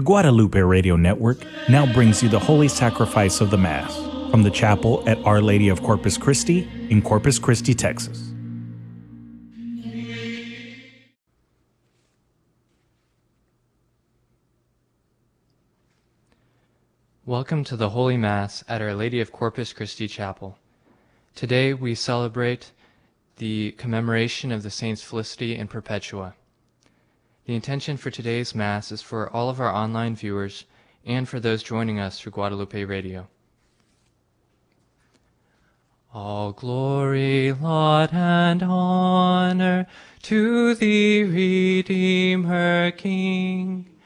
The 0.00 0.06
Guadalupe 0.06 0.58
Radio 0.58 0.96
Network 0.96 1.44
now 1.68 1.84
brings 1.92 2.22
you 2.22 2.30
the 2.30 2.38
Holy 2.38 2.68
Sacrifice 2.68 3.42
of 3.42 3.50
the 3.50 3.58
Mass 3.58 3.94
from 4.30 4.42
the 4.42 4.50
chapel 4.50 5.04
at 5.06 5.18
Our 5.26 5.42
Lady 5.42 5.68
of 5.68 5.82
Corpus 5.82 6.16
Christi 6.16 6.66
in 6.88 7.02
Corpus 7.02 7.38
Christi, 7.38 7.74
Texas. 7.74 8.32
Welcome 17.26 17.62
to 17.64 17.76
the 17.76 17.90
Holy 17.90 18.16
Mass 18.16 18.64
at 18.68 18.80
Our 18.80 18.94
Lady 18.94 19.20
of 19.20 19.32
Corpus 19.32 19.74
Christi 19.74 20.08
Chapel. 20.08 20.56
Today 21.34 21.74
we 21.74 21.94
celebrate 21.94 22.72
the 23.36 23.72
commemoration 23.72 24.50
of 24.50 24.62
the 24.62 24.70
Saints 24.70 25.02
Felicity 25.02 25.56
and 25.56 25.68
Perpetua. 25.68 26.34
The 27.50 27.56
intention 27.56 27.96
for 27.96 28.12
today's 28.12 28.54
Mass 28.54 28.92
is 28.92 29.02
for 29.02 29.28
all 29.28 29.50
of 29.50 29.58
our 29.58 29.74
online 29.74 30.14
viewers 30.14 30.66
and 31.04 31.28
for 31.28 31.40
those 31.40 31.64
joining 31.64 31.98
us 31.98 32.20
through 32.20 32.30
Guadalupe 32.30 32.84
Radio. 32.84 33.26
All 36.14 36.52
glory, 36.52 37.50
laud, 37.50 38.10
and 38.12 38.62
honor 38.62 39.88
to 40.22 40.76
thee, 40.76 41.24
Redeemer 41.24 42.92
King, 42.92 43.98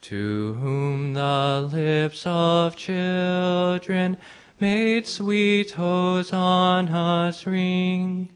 to 0.00 0.54
whom 0.54 1.12
the 1.12 1.68
lips 1.70 2.22
of 2.24 2.76
children 2.76 4.16
made 4.58 5.06
sweet 5.06 5.72
hosannas 5.72 7.46
ring. 7.46 8.30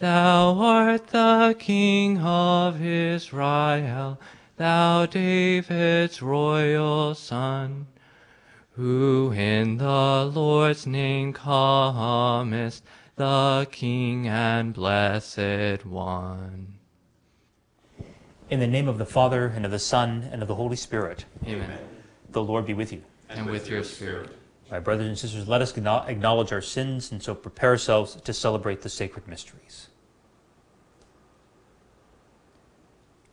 Thou 0.00 0.54
art 0.54 1.08
the 1.08 1.54
King 1.58 2.20
of 2.20 2.80
Israel, 2.80 4.18
thou 4.56 5.04
David's 5.04 6.22
royal 6.22 7.14
son, 7.14 7.86
who 8.70 9.30
in 9.32 9.76
the 9.76 10.24
Lord's 10.34 10.86
name 10.86 11.34
comest, 11.34 12.82
the 13.16 13.68
King 13.70 14.26
and 14.26 14.72
Blessed 14.72 15.84
One. 15.84 16.78
In 18.48 18.58
the 18.58 18.66
name 18.66 18.88
of 18.88 18.96
the 18.96 19.04
Father, 19.04 19.48
and 19.48 19.66
of 19.66 19.70
the 19.70 19.78
Son, 19.78 20.26
and 20.32 20.40
of 20.40 20.48
the 20.48 20.54
Holy 20.54 20.76
Spirit. 20.76 21.26
Amen. 21.46 21.78
The 22.30 22.42
Lord 22.42 22.64
be 22.64 22.72
with 22.72 22.90
you. 22.90 23.02
And 23.28 23.50
with 23.50 23.68
your 23.68 23.84
spirit. 23.84 24.30
My 24.70 24.80
brothers 24.80 25.08
and 25.08 25.18
sisters, 25.18 25.46
let 25.46 25.60
us 25.60 25.76
acknowledge 25.76 26.52
our 26.52 26.62
sins 26.62 27.12
and 27.12 27.22
so 27.22 27.34
prepare 27.34 27.70
ourselves 27.70 28.14
to 28.14 28.32
celebrate 28.32 28.80
the 28.80 28.88
sacred 28.88 29.28
mysteries. 29.28 29.88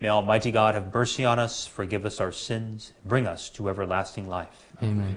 May 0.00 0.08
Almighty 0.08 0.52
God 0.52 0.74
have 0.76 0.94
mercy 0.94 1.24
on 1.24 1.40
us, 1.40 1.66
forgive 1.66 2.06
us 2.06 2.20
our 2.20 2.30
sins, 2.30 2.92
bring 3.04 3.26
us 3.26 3.50
to 3.50 3.68
everlasting 3.68 4.28
life. 4.28 4.72
Amen. 4.80 5.16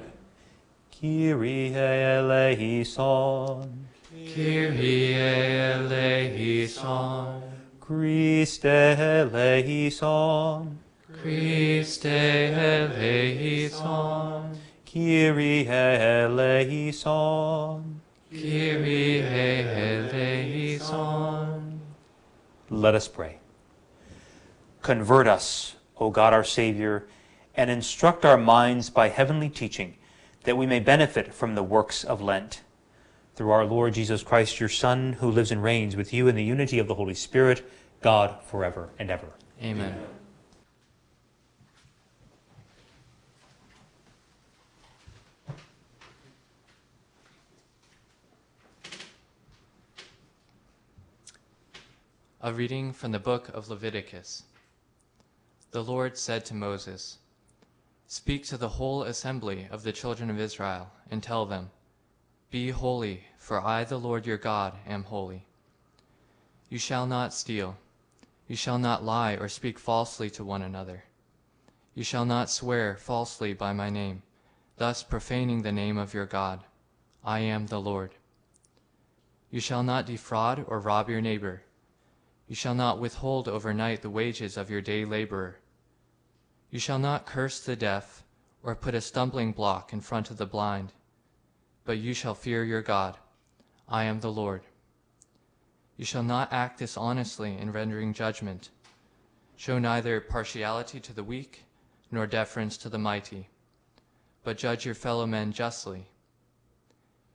Kyrie 1.00 1.76
eleison. 1.76 3.00
Kyrie 4.34 5.14
eleison. 5.16 6.74
Christe 7.80 8.66
eleison. 8.66 10.00
Christe 11.22 12.06
eleison. 12.56 13.78
Kyrie 14.86 15.68
eleison. 15.68 17.04
Kyrie 18.32 19.22
eleison. 20.80 21.82
Let 22.72 22.96
us 22.96 23.08
pray. 23.08 23.41
Convert 24.82 25.28
us, 25.28 25.76
O 25.98 26.10
God 26.10 26.34
our 26.34 26.44
Savior, 26.44 27.08
and 27.56 27.70
instruct 27.70 28.26
our 28.26 28.38
minds 28.38 28.90
by 28.90 29.10
heavenly 29.10 29.50
teaching, 29.50 29.96
that 30.44 30.58
we 30.58 30.66
may 30.66 30.80
benefit 30.80 31.34
from 31.34 31.54
the 31.54 31.64
works 31.64 32.04
of 32.04 32.22
Lent. 32.22 32.62
Through 33.36 33.52
our 33.52 33.66
Lord 33.66 33.94
Jesus 33.94 34.24
Christ, 34.24 34.60
your 34.60 34.70
Son, 34.70 35.14
who 35.14 35.30
lives 35.30 35.52
and 35.52 35.62
reigns 35.62 35.96
with 35.96 36.14
you 36.14 36.28
in 36.28 36.36
the 36.36 36.44
unity 36.44 36.80
of 36.80 36.88
the 36.88 36.96
Holy 36.96 37.14
Spirit, 37.14 37.64
God 38.02 38.42
forever 38.44 38.90
and 38.98 39.12
ever. 39.12 39.28
Amen. 39.62 39.96
A 52.44 52.52
reading 52.52 52.92
from 52.92 53.12
the 53.12 53.20
book 53.20 53.50
of 53.50 53.70
Leviticus. 53.70 54.44
The 55.72 55.84
Lord 55.84 56.18
said 56.18 56.44
to 56.46 56.54
Moses, 56.54 57.18
Speak 58.06 58.46
to 58.48 58.58
the 58.58 58.68
whole 58.68 59.04
assembly 59.04 59.70
of 59.72 59.84
the 59.84 59.94
children 59.94 60.30
of 60.30 60.38
Israel, 60.38 60.92
and 61.10 61.24
tell 61.24 61.46
them, 61.46 61.72
Be 62.50 62.72
holy, 62.72 63.28
for 63.38 63.66
I, 63.66 63.86
the 63.86 63.98
Lord 63.98 64.26
your 64.26 64.38
God, 64.38 64.78
am 64.86 65.06
holy. 65.06 65.46
You 66.68 66.78
shall 66.78 67.08
not 67.08 67.34
steal. 67.34 67.78
You 68.50 68.58
shall 68.58 68.80
not 68.80 69.06
lie 69.06 69.38
or 69.38 69.48
speak 69.48 69.80
falsely 69.80 70.30
to 70.32 70.44
one 70.44 70.62
another. 70.62 71.06
You 71.96 72.04
shall 72.04 72.26
not 72.26 72.50
swear 72.50 72.98
falsely 72.98 73.54
by 73.54 73.72
my 73.72 73.90
name, 73.90 74.24
thus 74.76 75.04
profaning 75.04 75.62
the 75.62 75.72
name 75.72 75.98
of 75.98 76.14
your 76.14 76.26
God. 76.26 76.66
I 77.24 77.40
am 77.40 77.68
the 77.68 77.80
Lord. 77.80 78.16
You 79.50 79.62
shall 79.62 79.84
not 79.84 80.06
defraud 80.06 80.66
or 80.68 80.82
rob 80.82 81.10
your 81.10 81.22
neighbor. 81.22 81.64
You 82.50 82.56
shall 82.56 82.76
not 82.76 83.00
withhold 83.00 83.48
overnight 83.48 84.02
the 84.02 84.10
wages 84.10 84.58
of 84.58 84.70
your 84.70 84.82
day 84.82 85.06
laborer. 85.06 85.60
You 86.72 86.80
shall 86.80 87.00
not 87.00 87.26
curse 87.26 87.60
the 87.60 87.76
deaf, 87.76 88.24
or 88.64 88.76
put 88.76 88.96
a 88.96 89.02
stumbling 89.02 89.52
block 89.52 89.92
in 89.92 90.00
front 90.00 90.32
of 90.32 90.38
the 90.38 90.46
blind, 90.46 90.94
but 91.84 91.98
you 91.98 92.14
shall 92.14 92.34
fear 92.34 92.64
your 92.64 92.82
God. 92.82 93.18
I 93.90 94.06
am 94.06 94.22
the 94.22 94.32
Lord. 94.32 94.62
You 95.98 96.06
shall 96.06 96.24
not 96.24 96.54
act 96.54 96.80
dishonestly 96.80 97.58
in 97.58 97.74
rendering 97.74 98.14
judgment. 98.14 98.70
Show 99.58 99.80
neither 99.80 100.22
partiality 100.22 101.02
to 101.02 101.14
the 101.14 101.26
weak, 101.26 101.66
nor 102.10 102.26
deference 102.26 102.78
to 102.78 102.90
the 102.90 102.98
mighty, 102.98 103.50
but 104.46 104.58
judge 104.58 104.86
your 104.86 104.96
fellow 104.96 105.28
men 105.28 105.52
justly. 105.52 106.08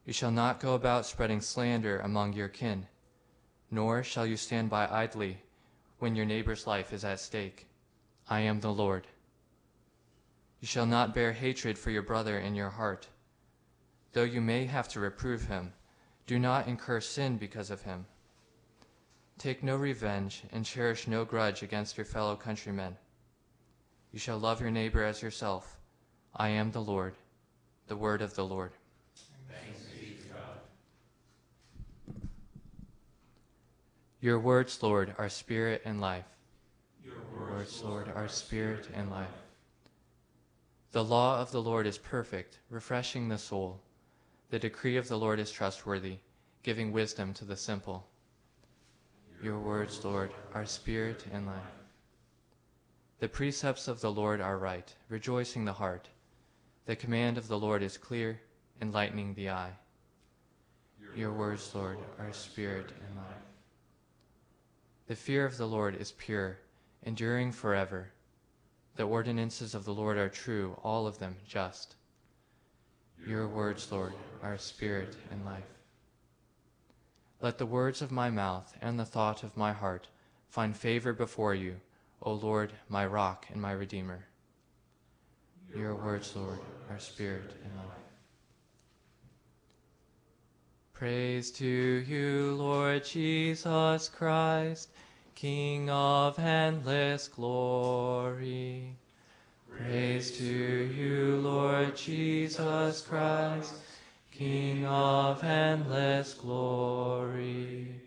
You 0.06 0.14
shall 0.14 0.30
not 0.30 0.60
go 0.60 0.74
about 0.74 1.04
spreading 1.04 1.42
slander 1.42 1.98
among 1.98 2.32
your 2.32 2.48
kin, 2.48 2.86
nor 3.70 4.02
shall 4.02 4.24
you 4.24 4.38
stand 4.38 4.70
by 4.70 4.88
idly 4.90 5.42
when 5.98 6.16
your 6.16 6.24
neighbor's 6.24 6.66
life 6.66 6.94
is 6.94 7.04
at 7.04 7.20
stake. 7.20 7.66
I 8.30 8.40
am 8.40 8.60
the 8.60 8.72
Lord. 8.72 9.06
You 10.60 10.66
shall 10.66 10.86
not 10.86 11.14
bear 11.14 11.32
hatred 11.32 11.78
for 11.78 11.90
your 11.90 12.02
brother 12.02 12.38
in 12.38 12.54
your 12.54 12.70
heart. 12.70 13.08
Though 14.12 14.24
you 14.24 14.40
may 14.40 14.66
have 14.66 14.88
to 14.88 15.00
reprove 15.00 15.44
him, 15.44 15.72
do 16.26 16.38
not 16.38 16.66
incur 16.66 17.00
sin 17.00 17.36
because 17.36 17.70
of 17.70 17.82
him. 17.82 18.06
Take 19.38 19.62
no 19.62 19.76
revenge 19.76 20.44
and 20.50 20.64
cherish 20.64 21.06
no 21.06 21.24
grudge 21.24 21.62
against 21.62 21.98
your 21.98 22.06
fellow 22.06 22.36
countrymen. 22.36 22.96
You 24.12 24.18
shall 24.18 24.38
love 24.38 24.60
your 24.60 24.70
neighbor 24.70 25.04
as 25.04 25.20
yourself. 25.20 25.76
I 26.34 26.48
am 26.48 26.70
the 26.70 26.80
Lord. 26.80 27.14
The 27.88 27.96
word 27.96 28.22
of 28.22 28.34
the 28.34 28.44
Lord. 28.44 28.72
Your 34.20 34.40
words, 34.40 34.82
Lord, 34.82 35.14
are 35.18 35.28
spirit 35.28 35.82
and 35.84 36.00
life. 36.00 36.24
Your 37.04 37.14
words, 37.38 37.82
Lord, 37.82 38.10
are 38.14 38.26
spirit 38.26 38.88
and 38.94 39.10
life. 39.10 39.28
The 40.96 41.04
law 41.04 41.38
of 41.38 41.50
the 41.50 41.60
Lord 41.60 41.86
is 41.86 41.98
perfect, 41.98 42.58
refreshing 42.70 43.28
the 43.28 43.36
soul. 43.36 43.82
The 44.48 44.58
decree 44.58 44.96
of 44.96 45.08
the 45.08 45.18
Lord 45.18 45.38
is 45.38 45.50
trustworthy, 45.50 46.20
giving 46.62 46.90
wisdom 46.90 47.34
to 47.34 47.44
the 47.44 47.54
simple. 47.54 48.08
Your 49.42 49.58
words, 49.58 50.02
Lord, 50.06 50.30
are 50.54 50.64
spirit 50.64 51.26
and 51.30 51.46
life. 51.46 51.76
The 53.18 53.28
precepts 53.28 53.88
of 53.88 54.00
the 54.00 54.10
Lord 54.10 54.40
are 54.40 54.56
right, 54.56 54.90
rejoicing 55.10 55.66
the 55.66 55.74
heart. 55.74 56.08
The 56.86 56.96
command 56.96 57.36
of 57.36 57.46
the 57.46 57.58
Lord 57.58 57.82
is 57.82 57.98
clear, 57.98 58.40
enlightening 58.80 59.34
the 59.34 59.50
eye. 59.50 59.76
Your 61.14 61.34
words, 61.34 61.74
Lord, 61.74 61.98
are 62.18 62.32
spirit 62.32 62.90
and 63.06 63.16
life. 63.18 63.44
The 65.08 65.14
fear 65.14 65.44
of 65.44 65.58
the 65.58 65.68
Lord 65.68 65.96
is 65.96 66.12
pure, 66.12 66.56
enduring 67.02 67.52
forever. 67.52 68.12
The 68.96 69.04
ordinances 69.04 69.74
of 69.74 69.84
the 69.84 69.92
Lord 69.92 70.16
are 70.16 70.30
true, 70.30 70.78
all 70.82 71.06
of 71.06 71.18
them 71.18 71.36
just. 71.46 71.96
Your 73.26 73.46
words, 73.46 73.92
Lord, 73.92 74.14
are 74.42 74.56
spirit 74.56 75.16
and 75.30 75.44
life. 75.44 75.64
Let 77.42 77.58
the 77.58 77.66
words 77.66 78.00
of 78.00 78.10
my 78.10 78.30
mouth 78.30 78.74
and 78.80 78.98
the 78.98 79.04
thought 79.04 79.42
of 79.42 79.56
my 79.56 79.72
heart 79.72 80.08
find 80.48 80.74
favor 80.74 81.12
before 81.12 81.54
you, 81.54 81.76
O 82.22 82.32
Lord, 82.32 82.72
my 82.88 83.04
rock 83.04 83.46
and 83.52 83.60
my 83.60 83.72
redeemer. 83.72 84.24
Your 85.74 85.94
words, 85.94 86.34
Lord, 86.34 86.58
are 86.88 86.98
spirit 86.98 87.52
and 87.62 87.76
life. 87.76 88.06
Praise 90.94 91.50
to 91.50 91.66
you, 91.66 92.54
Lord 92.54 93.04
Jesus 93.04 94.08
Christ, 94.08 94.88
King 95.36 95.90
of 95.90 96.38
endless 96.38 97.28
glory. 97.28 98.96
Praise 99.70 100.30
to 100.38 100.44
you, 100.44 101.36
Lord 101.36 101.94
Jesus 101.94 103.02
Christ, 103.02 103.74
King 104.32 104.86
of 104.86 105.44
endless 105.44 106.32
glory. 106.32 108.00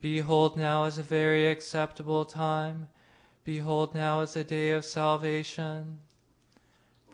Behold, 0.00 0.56
now 0.56 0.84
is 0.84 0.96
a 0.96 1.02
very 1.02 1.48
acceptable 1.48 2.24
time. 2.24 2.88
Behold, 3.44 3.94
now 3.94 4.22
is 4.22 4.34
a 4.34 4.42
day 4.42 4.70
of 4.70 4.86
salvation. 4.86 5.98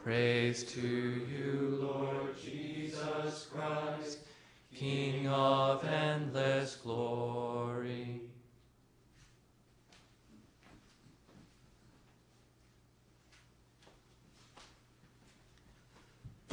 Praise 0.05 0.63
to 0.63 0.81
you, 0.81 1.81
Lord 1.83 2.41
Jesus 2.41 3.49
Christ, 3.53 4.19
King 4.73 5.27
of 5.27 5.85
endless 5.85 6.77
glory. 6.77 8.21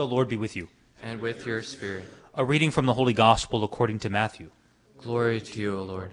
The 0.02 0.08
Lord 0.08 0.30
be 0.30 0.36
with 0.36 0.56
you. 0.56 0.68
And 1.04 1.22
with 1.22 1.46
your 1.46 1.62
spirit. 1.62 2.06
A 2.34 2.44
reading 2.44 2.72
from 2.72 2.88
the 2.88 2.96
Holy 2.96 3.14
Gospel 3.14 3.64
according 3.64 4.00
to 4.00 4.10
Matthew. 4.10 4.50
Glory 4.98 5.40
to 5.40 5.62
you, 5.62 5.78
O 5.78 5.84
Lord. 5.84 6.10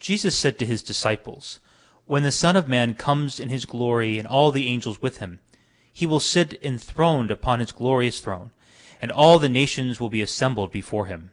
Jesus 0.00 0.36
said 0.36 0.58
to 0.58 0.66
his 0.66 0.82
disciples, 0.82 1.60
When 2.04 2.24
the 2.24 2.30
Son 2.30 2.54
of 2.54 2.68
Man 2.68 2.92
comes 2.92 3.40
in 3.40 3.48
his 3.48 3.64
glory 3.64 4.18
and 4.18 4.28
all 4.28 4.52
the 4.52 4.68
angels 4.68 5.00
with 5.00 5.16
him, 5.16 5.40
he 5.90 6.04
will 6.04 6.20
sit 6.20 6.62
enthroned 6.62 7.30
upon 7.30 7.60
his 7.60 7.72
glorious 7.72 8.20
throne, 8.20 8.50
and 9.00 9.10
all 9.10 9.38
the 9.38 9.48
nations 9.48 9.98
will 9.98 10.10
be 10.10 10.20
assembled 10.20 10.70
before 10.70 11.06
him. 11.06 11.30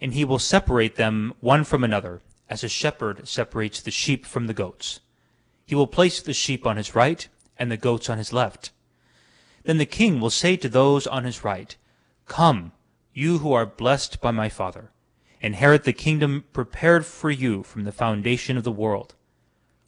And 0.00 0.14
he 0.14 0.24
will 0.24 0.38
separate 0.38 0.94
them 0.94 1.34
one 1.40 1.64
from 1.64 1.82
another, 1.82 2.20
as 2.48 2.62
a 2.62 2.68
shepherd 2.68 3.26
separates 3.26 3.82
the 3.82 3.90
sheep 3.90 4.24
from 4.24 4.46
the 4.46 4.54
goats. 4.54 5.00
He 5.66 5.74
will 5.74 5.88
place 5.88 6.22
the 6.22 6.32
sheep 6.32 6.68
on 6.68 6.76
his 6.76 6.94
right 6.94 7.26
and 7.58 7.68
the 7.68 7.76
goats 7.76 8.08
on 8.08 8.18
his 8.18 8.32
left. 8.32 8.70
Then 9.64 9.78
the 9.78 9.86
king 9.86 10.20
will 10.20 10.30
say 10.30 10.56
to 10.56 10.68
those 10.68 11.06
on 11.06 11.24
his 11.24 11.44
right, 11.44 11.76
Come, 12.26 12.72
you 13.12 13.38
who 13.38 13.52
are 13.52 13.66
blessed 13.66 14.20
by 14.20 14.30
my 14.30 14.48
Father, 14.48 14.90
inherit 15.40 15.84
the 15.84 15.92
kingdom 15.92 16.44
prepared 16.52 17.04
for 17.04 17.30
you 17.30 17.62
from 17.62 17.84
the 17.84 17.92
foundation 17.92 18.56
of 18.56 18.64
the 18.64 18.72
world. 18.72 19.14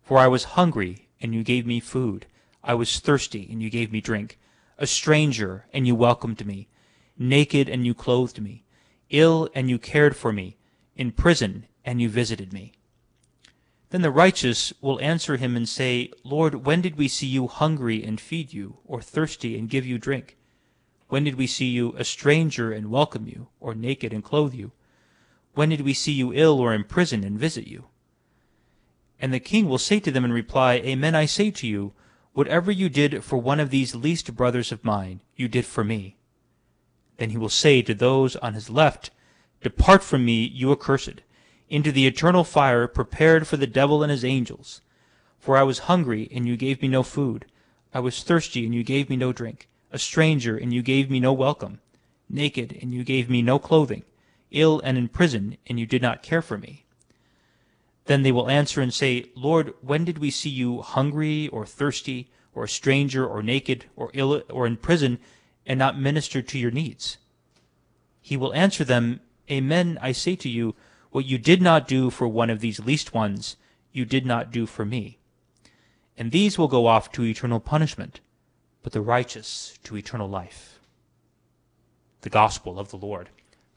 For 0.02 0.18
I 0.18 0.26
was 0.26 0.58
hungry, 0.58 1.08
and 1.20 1.34
you 1.34 1.42
gave 1.42 1.66
me 1.66 1.80
food. 1.80 2.26
I 2.64 2.74
was 2.74 2.98
thirsty, 2.98 3.48
and 3.50 3.62
you 3.62 3.70
gave 3.70 3.92
me 3.92 4.00
drink. 4.00 4.38
A 4.78 4.86
stranger, 4.86 5.66
and 5.72 5.86
you 5.86 5.94
welcomed 5.94 6.44
me. 6.44 6.68
Naked, 7.16 7.68
and 7.68 7.86
you 7.86 7.94
clothed 7.94 8.40
me. 8.40 8.64
Ill, 9.10 9.48
and 9.54 9.70
you 9.70 9.78
cared 9.78 10.16
for 10.16 10.32
me. 10.32 10.56
In 10.96 11.12
prison, 11.12 11.66
and 11.84 12.00
you 12.00 12.08
visited 12.08 12.52
me. 12.52 12.72
Then 13.92 14.00
the 14.00 14.10
righteous 14.10 14.72
will 14.80 14.98
answer 15.02 15.36
him 15.36 15.54
and 15.54 15.68
say, 15.68 16.10
Lord, 16.24 16.64
when 16.64 16.80
did 16.80 16.96
we 16.96 17.08
see 17.08 17.26
you 17.26 17.46
hungry 17.46 18.02
and 18.02 18.18
feed 18.18 18.50
you, 18.50 18.78
or 18.86 19.02
thirsty 19.02 19.58
and 19.58 19.68
give 19.68 19.84
you 19.84 19.98
drink? 19.98 20.38
When 21.08 21.24
did 21.24 21.34
we 21.34 21.46
see 21.46 21.66
you 21.66 21.94
a 21.98 22.04
stranger 22.04 22.72
and 22.72 22.90
welcome 22.90 23.26
you, 23.28 23.48
or 23.60 23.74
naked 23.74 24.14
and 24.14 24.24
clothe 24.24 24.54
you? 24.54 24.72
When 25.52 25.68
did 25.68 25.82
we 25.82 25.92
see 25.92 26.12
you 26.12 26.32
ill 26.32 26.58
or 26.58 26.72
in 26.72 26.84
prison 26.84 27.22
and 27.22 27.38
visit 27.38 27.66
you? 27.66 27.88
And 29.20 29.30
the 29.30 29.38
king 29.38 29.68
will 29.68 29.76
say 29.76 30.00
to 30.00 30.10
them 30.10 30.24
in 30.24 30.32
reply, 30.32 30.76
Amen, 30.76 31.14
I 31.14 31.26
say 31.26 31.50
to 31.50 31.66
you, 31.66 31.92
whatever 32.32 32.72
you 32.72 32.88
did 32.88 33.22
for 33.22 33.36
one 33.36 33.60
of 33.60 33.68
these 33.68 33.94
least 33.94 34.34
brothers 34.34 34.72
of 34.72 34.86
mine, 34.86 35.20
you 35.36 35.48
did 35.48 35.66
for 35.66 35.84
me. 35.84 36.16
Then 37.18 37.28
he 37.28 37.36
will 37.36 37.50
say 37.50 37.82
to 37.82 37.92
those 37.92 38.36
on 38.36 38.54
his 38.54 38.70
left, 38.70 39.10
Depart 39.60 40.02
from 40.02 40.24
me, 40.24 40.44
you 40.44 40.72
accursed 40.72 41.20
into 41.72 41.90
the 41.90 42.06
eternal 42.06 42.44
fire 42.44 42.86
prepared 42.86 43.48
for 43.48 43.56
the 43.56 43.66
devil 43.66 44.02
and 44.02 44.10
his 44.10 44.26
angels. 44.26 44.82
For 45.38 45.56
I 45.56 45.62
was 45.62 45.88
hungry, 45.88 46.28
and 46.30 46.46
you 46.46 46.54
gave 46.54 46.82
me 46.82 46.88
no 46.88 47.02
food. 47.02 47.46
I 47.94 47.98
was 47.98 48.22
thirsty, 48.22 48.66
and 48.66 48.74
you 48.74 48.84
gave 48.84 49.08
me 49.08 49.16
no 49.16 49.32
drink. 49.32 49.70
A 49.90 49.98
stranger, 49.98 50.54
and 50.54 50.70
you 50.70 50.82
gave 50.82 51.10
me 51.10 51.18
no 51.18 51.32
welcome. 51.32 51.80
Naked, 52.28 52.78
and 52.82 52.92
you 52.92 53.04
gave 53.04 53.30
me 53.30 53.40
no 53.40 53.58
clothing. 53.58 54.02
Ill 54.50 54.82
and 54.84 54.98
in 54.98 55.08
prison, 55.08 55.56
and 55.66 55.80
you 55.80 55.86
did 55.86 56.02
not 56.02 56.22
care 56.22 56.42
for 56.42 56.58
me. 56.58 56.84
Then 58.04 58.22
they 58.22 58.32
will 58.32 58.50
answer 58.50 58.82
and 58.82 58.92
say, 58.92 59.30
Lord, 59.34 59.72
when 59.80 60.04
did 60.04 60.18
we 60.18 60.30
see 60.30 60.50
you 60.50 60.82
hungry, 60.82 61.48
or 61.48 61.64
thirsty, 61.64 62.30
or 62.54 62.64
a 62.64 62.68
stranger, 62.68 63.26
or 63.26 63.42
naked, 63.42 63.86
or 63.96 64.10
ill, 64.12 64.42
or 64.50 64.66
in 64.66 64.76
prison, 64.76 65.18
and 65.64 65.78
not 65.78 65.98
minister 65.98 66.42
to 66.42 66.58
your 66.58 66.70
needs? 66.70 67.16
He 68.20 68.36
will 68.36 68.52
answer 68.52 68.84
them, 68.84 69.20
Amen, 69.50 69.98
I 70.02 70.12
say 70.12 70.36
to 70.36 70.50
you, 70.50 70.74
what 71.12 71.26
you 71.26 71.38
did 71.38 71.62
not 71.62 71.86
do 71.86 72.10
for 72.10 72.26
one 72.26 72.50
of 72.50 72.60
these 72.60 72.80
least 72.80 73.14
ones, 73.14 73.56
you 73.92 74.04
did 74.04 74.26
not 74.26 74.50
do 74.50 74.66
for 74.66 74.84
me. 74.84 75.18
And 76.16 76.32
these 76.32 76.58
will 76.58 76.68
go 76.68 76.86
off 76.86 77.12
to 77.12 77.24
eternal 77.24 77.60
punishment, 77.60 78.20
but 78.82 78.92
the 78.92 79.00
righteous 79.00 79.78
to 79.84 79.96
eternal 79.96 80.28
life. 80.28 80.80
The 82.22 82.30
Gospel 82.30 82.78
of 82.78 82.90
the 82.90 82.96
Lord. 82.96 83.28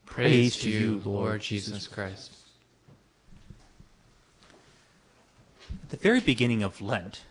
Praise, 0.06 0.56
Praise 0.56 0.56
to 0.58 0.70
you, 0.70 1.02
Lord 1.04 1.42
Jesus 1.42 1.86
Christ. 1.86 2.32
At 5.84 5.90
the 5.90 5.96
very 5.98 6.20
beginning 6.20 6.62
of 6.62 6.80
Lent, 6.80 7.22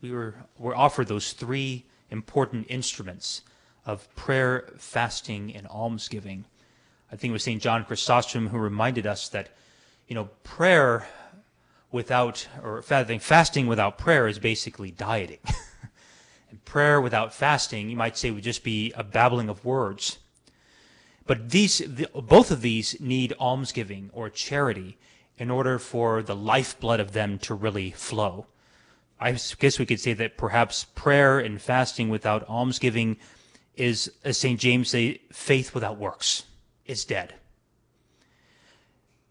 we 0.00 0.10
were, 0.10 0.34
were 0.58 0.76
offered 0.76 1.06
those 1.06 1.32
three 1.32 1.84
important 2.10 2.66
instruments 2.68 3.42
of 3.84 4.12
prayer, 4.16 4.70
fasting, 4.76 5.54
and 5.54 5.66
almsgiving 5.68 6.46
I 7.10 7.16
think 7.16 7.30
it 7.30 7.32
was 7.32 7.44
St. 7.44 7.62
John 7.62 7.84
Chrysostom 7.84 8.48
who 8.48 8.58
reminded 8.58 9.06
us 9.06 9.28
that, 9.28 9.50
you 10.08 10.14
know, 10.14 10.28
prayer 10.42 11.06
without, 11.92 12.48
or 12.62 12.82
fasting 12.82 13.66
without 13.66 13.96
prayer 13.96 14.26
is 14.26 14.38
basically 14.38 14.90
dieting. 14.90 15.38
and 16.50 16.64
prayer 16.64 17.00
without 17.00 17.32
fasting, 17.32 17.88
you 17.88 17.96
might 17.96 18.16
say, 18.16 18.30
would 18.30 18.42
just 18.42 18.64
be 18.64 18.92
a 18.92 19.04
babbling 19.04 19.48
of 19.48 19.64
words. 19.64 20.18
But 21.26 21.50
these, 21.50 21.78
the, 21.78 22.08
both 22.14 22.50
of 22.50 22.60
these 22.60 23.00
need 23.00 23.34
almsgiving 23.38 24.10
or 24.12 24.28
charity 24.28 24.98
in 25.38 25.50
order 25.50 25.78
for 25.78 26.22
the 26.22 26.36
lifeblood 26.36 26.98
of 26.98 27.12
them 27.12 27.38
to 27.40 27.54
really 27.54 27.92
flow. 27.92 28.46
I 29.20 29.32
guess 29.32 29.78
we 29.78 29.86
could 29.86 30.00
say 30.00 30.12
that 30.14 30.36
perhaps 30.36 30.84
prayer 30.94 31.38
and 31.38 31.60
fasting 31.60 32.08
without 32.08 32.48
almsgiving 32.48 33.16
is, 33.76 34.12
as 34.24 34.38
St. 34.38 34.58
James 34.58 34.90
say, 34.90 35.20
faith 35.30 35.72
without 35.72 35.98
works 35.98 36.44
is 36.86 37.04
dead. 37.04 37.34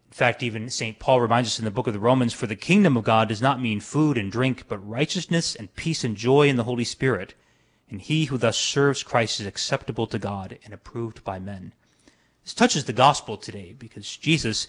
In 0.08 0.18
fact, 0.18 0.44
even 0.44 0.70
St. 0.70 0.98
Paul 0.98 1.20
reminds 1.20 1.50
us 1.50 1.60
in 1.60 1.66
the 1.66 1.72
book 1.72 1.88
of 1.88 1.94
the 1.94 2.00
Romans 2.00 2.34
for 2.34 2.48
the 2.48 2.56
kingdom 2.56 2.96
of 2.96 3.04
God 3.04 3.28
does 3.28 3.42
not 3.42 3.62
mean 3.62 3.82
food 3.82 4.18
and 4.18 4.32
drink, 4.32 4.64
but 4.70 4.78
righteousness 4.78 5.56
and 5.56 5.76
peace 5.76 6.06
and 6.06 6.16
joy 6.16 6.48
in 6.48 6.56
the 6.56 6.64
Holy 6.64 6.86
Spirit. 6.86 7.34
And 7.90 8.02
he 8.02 8.26
who 8.26 8.38
thus 8.38 8.58
serves 8.58 9.04
Christ 9.04 9.42
is 9.42 9.46
acceptable 9.46 10.08
to 10.08 10.18
God 10.18 10.58
and 10.64 10.74
approved 10.74 11.24
by 11.24 11.40
men. 11.40 11.74
This 12.46 12.54
touches 12.54 12.86
the 12.86 12.94
gospel 12.94 13.36
today 13.38 13.76
because 13.78 14.16
Jesus, 14.16 14.68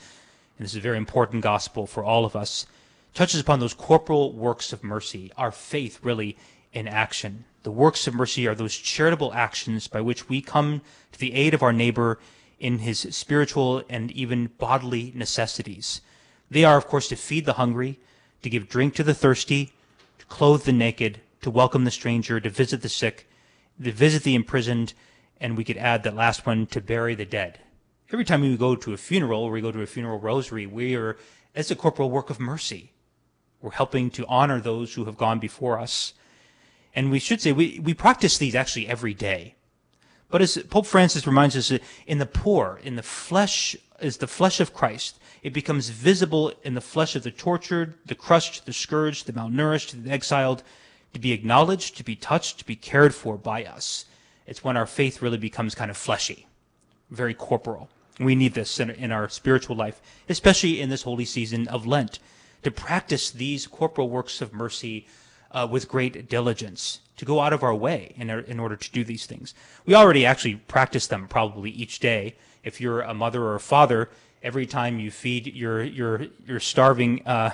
and 0.58 0.64
this 0.64 0.72
is 0.72 0.78
a 0.78 0.80
very 0.80 0.96
important 0.96 1.42
gospel 1.42 1.86
for 1.86 2.02
all 2.02 2.24
of 2.24 2.34
us, 2.34 2.66
touches 3.14 3.40
upon 3.40 3.60
those 3.60 3.74
corporal 3.74 4.32
works 4.32 4.72
of 4.72 4.82
mercy, 4.82 5.30
our 5.36 5.52
faith 5.52 6.00
really 6.02 6.36
in 6.72 6.88
action. 6.88 7.44
The 7.62 7.70
works 7.70 8.06
of 8.06 8.14
mercy 8.14 8.46
are 8.46 8.54
those 8.54 8.76
charitable 8.76 9.32
actions 9.32 9.88
by 9.88 10.00
which 10.00 10.28
we 10.28 10.40
come 10.40 10.82
to 11.12 11.18
the 11.18 11.34
aid 11.34 11.54
of 11.54 11.62
our 11.62 11.72
neighbor 11.72 12.18
in 12.58 12.78
his 12.78 13.00
spiritual 13.10 13.82
and 13.88 14.10
even 14.12 14.50
bodily 14.58 15.12
necessities. 15.14 16.00
They 16.50 16.64
are, 16.64 16.76
of 16.76 16.86
course, 16.86 17.08
to 17.08 17.16
feed 17.16 17.44
the 17.44 17.54
hungry, 17.54 17.98
to 18.42 18.50
give 18.50 18.68
drink 18.68 18.94
to 18.94 19.02
the 19.02 19.14
thirsty, 19.14 19.72
to 20.18 20.26
clothe 20.26 20.64
the 20.64 20.72
naked, 20.72 21.20
to 21.42 21.50
welcome 21.50 21.84
the 21.84 21.90
stranger, 21.90 22.40
to 22.40 22.50
visit 22.50 22.82
the 22.82 22.88
sick, 22.88 23.28
to 23.82 23.92
visit 23.92 24.22
the 24.22 24.34
imprisoned, 24.34 24.94
and 25.40 25.56
we 25.56 25.64
could 25.64 25.76
add 25.76 26.02
that 26.02 26.14
last 26.14 26.46
one, 26.46 26.66
to 26.66 26.80
bury 26.80 27.14
the 27.14 27.24
dead. 27.24 27.60
Every 28.12 28.24
time 28.24 28.40
we 28.40 28.56
go 28.56 28.76
to 28.76 28.92
a 28.92 28.96
funeral 28.96 29.42
or 29.42 29.50
we 29.50 29.60
go 29.60 29.72
to 29.72 29.82
a 29.82 29.86
funeral 29.86 30.18
rosary, 30.18 30.66
we 30.66 30.94
are, 30.94 31.16
as 31.54 31.70
a 31.70 31.76
corporal 31.76 32.10
work 32.10 32.30
of 32.30 32.38
mercy. 32.38 32.92
We're 33.60 33.72
helping 33.72 34.10
to 34.10 34.26
honor 34.26 34.60
those 34.60 34.94
who 34.94 35.04
have 35.06 35.16
gone 35.16 35.40
before 35.40 35.78
us. 35.78 36.14
And 36.94 37.10
we 37.10 37.18
should 37.18 37.40
say 37.40 37.52
we, 37.52 37.80
we 37.82 37.94
practice 37.94 38.38
these 38.38 38.54
actually 38.54 38.86
every 38.86 39.12
day. 39.12 39.56
But 40.30 40.42
as 40.42 40.58
Pope 40.70 40.86
Francis 40.86 41.26
reminds 41.26 41.56
us, 41.56 41.72
in 42.06 42.18
the 42.18 42.26
poor, 42.26 42.80
in 42.82 42.96
the 42.96 43.02
flesh, 43.02 43.76
is 44.00 44.16
the 44.16 44.26
flesh 44.26 44.60
of 44.60 44.74
Christ. 44.74 45.18
It 45.42 45.52
becomes 45.52 45.88
visible 45.88 46.52
in 46.64 46.74
the 46.74 46.80
flesh 46.80 47.14
of 47.14 47.22
the 47.22 47.30
tortured, 47.30 47.94
the 48.04 48.14
crushed, 48.14 48.66
the 48.66 48.72
scourged, 48.72 49.26
the 49.26 49.32
malnourished, 49.32 50.02
the 50.02 50.10
exiled, 50.10 50.62
to 51.12 51.20
be 51.20 51.32
acknowledged, 51.32 51.96
to 51.96 52.04
be 52.04 52.16
touched, 52.16 52.58
to 52.58 52.64
be 52.64 52.76
cared 52.76 53.14
for 53.14 53.36
by 53.36 53.64
us. 53.64 54.06
It's 54.46 54.64
when 54.64 54.76
our 54.76 54.86
faith 54.86 55.22
really 55.22 55.38
becomes 55.38 55.74
kind 55.74 55.90
of 55.90 55.96
fleshy, 55.96 56.46
very 57.10 57.34
corporal. 57.34 57.88
We 58.18 58.34
need 58.34 58.54
this 58.54 58.80
in, 58.80 58.90
in 58.90 59.12
our 59.12 59.28
spiritual 59.28 59.76
life, 59.76 60.00
especially 60.28 60.80
in 60.80 60.88
this 60.88 61.02
holy 61.02 61.24
season 61.24 61.68
of 61.68 61.86
Lent, 61.86 62.18
to 62.62 62.70
practice 62.70 63.30
these 63.30 63.66
corporal 63.66 64.08
works 64.08 64.40
of 64.40 64.52
mercy 64.52 65.06
uh, 65.52 65.66
with 65.70 65.88
great 65.88 66.28
diligence, 66.28 67.00
to 67.16 67.24
go 67.24 67.40
out 67.40 67.52
of 67.52 67.62
our 67.62 67.74
way 67.74 68.14
in, 68.16 68.30
in 68.30 68.60
order 68.60 68.76
to 68.76 68.92
do 68.92 69.04
these 69.04 69.26
things. 69.26 69.54
We 69.86 69.94
already 69.94 70.26
actually 70.26 70.56
practice 70.56 71.06
them 71.06 71.28
probably 71.28 71.70
each 71.70 71.98
day. 71.98 72.36
If 72.62 72.80
you're 72.80 73.00
a 73.00 73.14
mother 73.14 73.42
or 73.42 73.54
a 73.54 73.60
father, 73.60 74.10
every 74.42 74.66
time 74.66 74.98
you 74.98 75.10
feed 75.10 75.46
your 75.54 75.82
your 75.82 76.26
your 76.46 76.60
starving 76.60 77.26
uh, 77.26 77.50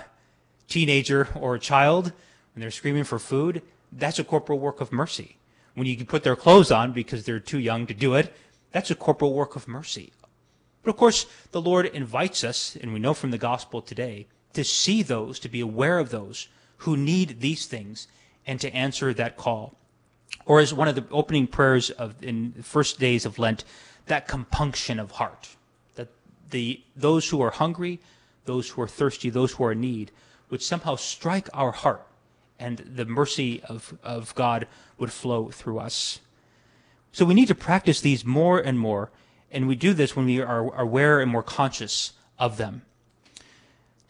teenager 0.68 1.28
or 1.34 1.54
a 1.54 1.60
child 1.60 2.12
when 2.54 2.60
they're 2.60 2.70
screaming 2.70 3.04
for 3.04 3.18
food, 3.18 3.62
that's 3.92 4.18
a 4.18 4.24
corporal 4.24 4.58
work 4.58 4.80
of 4.80 4.92
mercy. 4.92 5.36
When 5.74 5.86
you 5.86 6.04
put 6.04 6.22
their 6.22 6.36
clothes 6.36 6.70
on 6.70 6.92
because 6.92 7.24
they're 7.24 7.40
too 7.40 7.58
young 7.58 7.86
to 7.86 7.94
do 7.94 8.14
it, 8.14 8.34
that's 8.72 8.90
a 8.90 8.94
corporal 8.94 9.32
work 9.32 9.56
of 9.56 9.68
mercy. 9.68 10.12
But 10.82 10.90
of 10.90 10.96
course, 10.96 11.26
the 11.52 11.62
Lord 11.62 11.86
invites 11.86 12.42
us, 12.44 12.76
and 12.76 12.92
we 12.92 13.00
know 13.00 13.14
from 13.14 13.30
the 13.30 13.38
gospel 13.38 13.80
today, 13.80 14.26
to 14.52 14.64
see 14.64 15.02
those, 15.02 15.38
to 15.40 15.48
be 15.48 15.60
aware 15.60 15.98
of 15.98 16.10
those 16.10 16.48
who 16.82 16.96
need 16.96 17.40
these 17.40 17.66
things, 17.66 18.08
and 18.46 18.60
to 18.60 18.72
answer 18.74 19.14
that 19.14 19.36
call. 19.36 19.74
Or 20.46 20.60
as 20.60 20.74
one 20.74 20.88
of 20.88 20.94
the 20.94 21.04
opening 21.10 21.46
prayers 21.46 21.90
of 21.90 22.14
in 22.22 22.54
the 22.56 22.62
first 22.62 22.98
days 22.98 23.24
of 23.26 23.38
Lent, 23.38 23.64
that 24.06 24.26
compunction 24.26 24.98
of 24.98 25.12
heart. 25.12 25.56
That 25.94 26.08
the 26.50 26.82
those 26.96 27.28
who 27.28 27.40
are 27.40 27.50
hungry, 27.50 28.00
those 28.44 28.70
who 28.70 28.82
are 28.82 28.88
thirsty, 28.88 29.30
those 29.30 29.52
who 29.52 29.64
are 29.64 29.72
in 29.72 29.80
need, 29.80 30.10
would 30.50 30.62
somehow 30.62 30.96
strike 30.96 31.48
our 31.54 31.72
heart, 31.72 32.06
and 32.58 32.78
the 32.78 33.04
mercy 33.04 33.62
of, 33.68 33.96
of 34.02 34.34
God 34.34 34.66
would 34.98 35.12
flow 35.12 35.50
through 35.50 35.78
us. 35.78 36.20
So 37.12 37.24
we 37.24 37.34
need 37.34 37.48
to 37.48 37.54
practice 37.54 38.00
these 38.00 38.24
more 38.24 38.58
and 38.58 38.78
more 38.78 39.10
and 39.52 39.68
we 39.68 39.76
do 39.76 39.92
this 39.92 40.16
when 40.16 40.24
we 40.26 40.40
are 40.40 40.74
aware 40.74 41.20
and 41.20 41.30
more 41.30 41.42
conscious 41.42 42.12
of 42.38 42.56
them. 42.56 42.82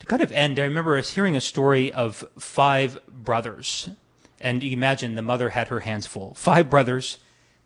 To 0.02 0.06
kind 0.06 0.20
of 0.20 0.32
end, 0.32 0.58
I 0.58 0.64
remember 0.64 0.98
us 0.98 1.14
hearing 1.14 1.36
a 1.36 1.40
story 1.40 1.92
of 1.92 2.24
five 2.36 2.98
brothers. 3.06 3.88
And 4.40 4.60
you 4.60 4.72
imagine 4.72 5.14
the 5.14 5.22
mother 5.22 5.50
had 5.50 5.68
her 5.68 5.78
hands 5.78 6.08
full. 6.08 6.34
Five 6.34 6.68
brothers, 6.68 7.18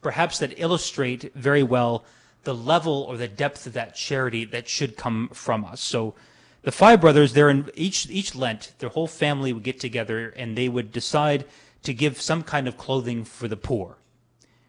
perhaps 0.03 0.39
that 0.41 0.61
illustrate 0.61 1.35
very 1.35 1.63
well 1.63 2.05
the 2.45 2.55
level 2.55 3.07
or 3.09 3.17
the 3.17 3.27
depth 3.27 3.67
of 3.67 3.73
that 3.73 3.95
charity 3.95 4.45
that 4.45 4.69
should 4.69 4.99
come 4.99 5.31
from 5.33 5.65
us. 5.65 5.81
So 5.81 6.15
the 6.61 6.73
five 6.73 7.01
brothers, 7.01 7.33
they're 7.33 7.49
in 7.49 7.71
each 7.75 8.07
each 8.11 8.35
Lent, 8.35 8.75
their 8.81 8.91
whole 8.91 9.07
family 9.07 9.55
would 9.55 9.63
get 9.63 9.81
together 9.81 10.29
and 10.37 10.59
they 10.59 10.69
would 10.69 10.93
decide 10.93 11.47
to 11.85 11.95
give 11.95 12.21
some 12.21 12.43
kind 12.43 12.69
of 12.69 12.77
clothing 12.77 13.25
for 13.25 13.49
the 13.49 13.57
poor 13.57 13.97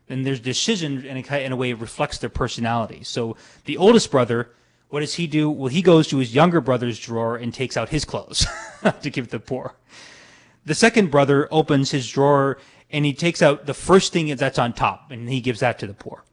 and 0.07 0.25
their 0.25 0.37
decision 0.37 1.05
in 1.05 1.17
a, 1.17 1.37
in 1.43 1.51
a 1.51 1.57
way 1.57 1.73
reflects 1.73 2.17
their 2.17 2.29
personality. 2.29 3.03
So 3.03 3.35
the 3.65 3.75
oldest 3.75 4.09
brother, 4.09 4.51
what 4.89 5.01
does 5.01 5.15
he 5.15 5.27
do? 5.27 5.49
Well, 5.49 5.67
he 5.67 5.81
goes 5.81 6.07
to 6.09 6.17
his 6.17 6.33
younger 6.33 6.61
brother's 6.61 6.99
drawer 6.99 7.35
and 7.35 7.53
takes 7.53 7.77
out 7.77 7.89
his 7.89 8.05
clothes 8.05 8.45
to 9.01 9.09
give 9.09 9.25
to 9.25 9.31
the 9.31 9.39
poor. 9.39 9.75
The 10.65 10.75
second 10.75 11.11
brother 11.11 11.47
opens 11.51 11.91
his 11.91 12.09
drawer 12.09 12.57
and 12.89 13.05
he 13.05 13.13
takes 13.13 13.41
out 13.41 13.65
the 13.65 13.73
first 13.73 14.13
thing 14.13 14.33
that's 14.35 14.59
on 14.59 14.73
top 14.73 15.11
and 15.11 15.29
he 15.29 15.41
gives 15.41 15.59
that 15.59 15.79
to 15.79 15.87
the 15.87 15.93
poor. 15.93 16.23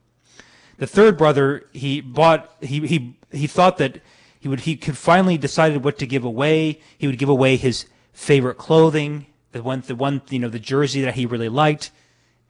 The 0.77 0.87
third 0.87 1.17
brother, 1.17 1.67
he 1.71 2.01
bought, 2.01 2.53
he, 2.61 2.85
he, 2.85 3.17
he 3.31 3.47
thought 3.47 3.77
that 3.77 4.01
he 4.39 4.47
would, 4.47 4.61
he 4.61 4.75
could 4.75 4.97
finally 4.97 5.37
decided 5.37 5.83
what 5.83 5.97
to 5.99 6.07
give 6.07 6.23
away. 6.23 6.79
He 6.97 7.07
would 7.07 7.17
give 7.17 7.29
away 7.29 7.55
his 7.55 7.85
favorite 8.13 8.57
clothing, 8.57 9.25
the 9.51 9.63
one, 9.63 9.81
the 9.81 9.95
one, 9.95 10.21
you 10.29 10.39
know, 10.39 10.49
the 10.49 10.59
jersey 10.59 11.01
that 11.01 11.15
he 11.15 11.25
really 11.25 11.49
liked 11.49 11.91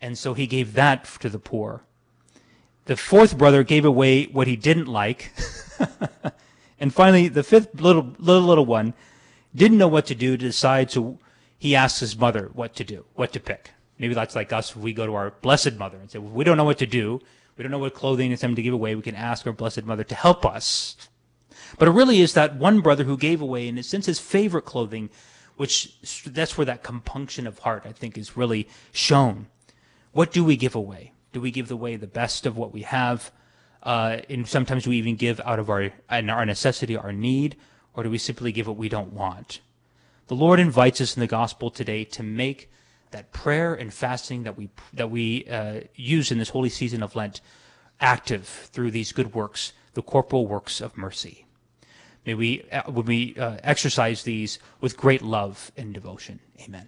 and 0.01 0.17
so 0.17 0.33
he 0.33 0.45
gave 0.45 0.73
that 0.73 1.05
to 1.21 1.29
the 1.29 1.39
poor. 1.39 1.83
The 2.85 2.95
fourth 2.95 3.37
brother 3.37 3.63
gave 3.63 3.83
away 3.83 4.25
what 4.25 4.47
he 4.47 4.55
didn't 4.55 4.87
like. 4.87 5.31
and 6.79 6.93
finally, 6.93 7.27
the 7.27 7.43
fifth 7.43 7.81
little, 7.81 8.13
little, 8.19 8.43
little 8.43 8.65
one 8.65 8.93
didn't 9.55 9.77
know 9.77 9.87
what 9.87 10.05
to 10.07 10.15
do 10.15 10.37
to 10.37 10.45
decide, 10.45 10.91
so 10.91 11.17
he 11.57 11.75
asked 11.75 11.99
his 11.99 12.17
mother 12.17 12.51
what 12.53 12.75
to 12.75 12.83
do, 12.83 13.05
what 13.15 13.33
to 13.33 13.39
pick. 13.39 13.71
Maybe 13.97 14.13
that's 14.13 14.35
like 14.35 14.53
us 14.53 14.75
we 14.75 14.93
go 14.93 15.05
to 15.05 15.15
our 15.15 15.31
Blessed 15.41 15.75
Mother 15.75 15.97
and 15.97 16.11
say, 16.11 16.19
well, 16.19 16.31
we 16.31 16.43
don't 16.43 16.57
know 16.57 16.65
what 16.65 16.77
to 16.79 16.85
do. 16.85 17.21
We 17.57 17.63
don't 17.63 17.71
know 17.71 17.79
what 17.79 17.93
clothing 17.93 18.31
is 18.31 18.41
time 18.41 18.55
to 18.55 18.61
give 18.61 18.73
away. 18.73 18.93
We 18.93 19.01
can 19.01 19.15
ask 19.15 19.47
our 19.47 19.53
Blessed 19.53 19.85
Mother 19.85 20.03
to 20.03 20.15
help 20.15 20.45
us. 20.45 20.95
But 21.79 21.87
it 21.87 21.91
really 21.91 22.21
is 22.21 22.33
that 22.33 22.57
one 22.57 22.81
brother 22.81 23.05
who 23.05 23.17
gave 23.17 23.41
away, 23.41 23.67
in 23.67 23.77
a 23.77 23.83
sense, 23.83 24.05
his 24.05 24.19
favorite 24.19 24.65
clothing, 24.65 25.09
which 25.55 25.95
that's 26.25 26.57
where 26.57 26.65
that 26.65 26.83
compunction 26.83 27.47
of 27.47 27.59
heart, 27.59 27.83
I 27.85 27.93
think, 27.93 28.17
is 28.17 28.37
really 28.37 28.67
shown. 28.91 29.47
What 30.11 30.31
do 30.31 30.43
we 30.43 30.57
give 30.57 30.75
away? 30.75 31.13
Do 31.35 31.41
we 31.41 31.51
give 31.51 31.69
away 31.69 31.97
the 31.97 32.07
best 32.07 32.45
of 32.45 32.55
what 32.55 32.71
we 32.71 32.83
have? 32.83 33.29
Uh, 33.83 34.19
and 34.29 34.47
sometimes 34.47 34.87
we 34.87 34.95
even 34.95 35.17
give 35.17 35.41
out 35.41 35.59
of 35.59 35.69
our, 35.69 35.91
our 36.09 36.45
necessity, 36.45 36.95
our 36.95 37.11
need, 37.11 37.57
or 37.93 38.03
do 38.03 38.09
we 38.09 38.17
simply 38.17 38.53
give 38.53 38.67
what 38.67 38.77
we 38.77 38.87
don't 38.87 39.11
want? 39.11 39.59
The 40.27 40.33
Lord 40.33 40.61
invites 40.61 41.01
us 41.01 41.17
in 41.17 41.19
the 41.19 41.27
gospel 41.27 41.69
today 41.69 42.05
to 42.05 42.23
make 42.23 42.71
that 43.11 43.33
prayer 43.33 43.75
and 43.75 43.93
fasting 43.93 44.43
that 44.43 44.55
we 44.55 44.69
that 44.93 45.11
we 45.11 45.43
uh, 45.49 45.81
use 45.93 46.31
in 46.31 46.37
this 46.37 46.51
holy 46.51 46.69
season 46.69 47.03
of 47.03 47.17
Lent 47.17 47.41
active 47.99 48.47
through 48.71 48.91
these 48.91 49.11
good 49.11 49.33
works, 49.33 49.73
the 49.93 50.01
corporal 50.01 50.47
works 50.47 50.79
of 50.79 50.95
mercy. 50.95 51.45
May 52.25 52.35
we, 52.35 52.63
uh, 52.71 52.89
when 52.89 53.07
we 53.07 53.35
uh, 53.35 53.57
exercise 53.61 54.23
these 54.23 54.57
with 54.79 54.95
great 54.95 55.21
love 55.21 55.73
and 55.75 55.93
devotion. 55.93 56.39
Amen. 56.61 56.87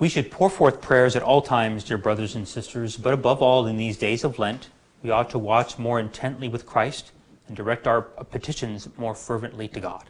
We 0.00 0.08
should 0.08 0.30
pour 0.30 0.48
forth 0.48 0.80
prayers 0.80 1.14
at 1.14 1.22
all 1.22 1.42
times, 1.42 1.84
dear 1.84 1.98
brothers 1.98 2.34
and 2.34 2.48
sisters, 2.48 2.96
but 2.96 3.12
above 3.12 3.42
all 3.42 3.66
in 3.66 3.76
these 3.76 3.98
days 3.98 4.24
of 4.24 4.38
Lent, 4.38 4.70
we 5.02 5.10
ought 5.10 5.28
to 5.28 5.38
watch 5.38 5.78
more 5.78 6.00
intently 6.00 6.48
with 6.48 6.64
Christ 6.64 7.12
and 7.46 7.54
direct 7.54 7.86
our 7.86 8.00
petitions 8.00 8.88
more 8.96 9.14
fervently 9.14 9.68
to 9.68 9.78
God. 9.78 10.08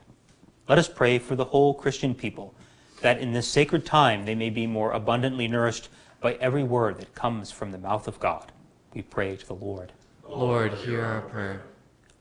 Let 0.68 0.78
us 0.78 0.88
pray 0.88 1.18
for 1.18 1.34
the 1.34 1.46
whole 1.46 1.74
Christian 1.74 2.14
people, 2.14 2.54
that 3.00 3.18
in 3.18 3.32
this 3.32 3.48
sacred 3.48 3.84
time 3.84 4.26
they 4.26 4.36
may 4.36 4.48
be 4.48 4.64
more 4.64 4.92
abundantly 4.92 5.48
nourished 5.48 5.88
by 6.20 6.34
every 6.34 6.62
word 6.62 7.00
that 7.00 7.16
comes 7.16 7.50
from 7.50 7.72
the 7.72 7.78
mouth 7.78 8.06
of 8.06 8.20
God. 8.20 8.52
We 8.94 9.02
pray 9.02 9.34
to 9.34 9.46
the 9.46 9.54
Lord. 9.54 9.90
Lord, 10.28 10.72
hear 10.74 11.04
our 11.04 11.22
prayer. 11.22 11.62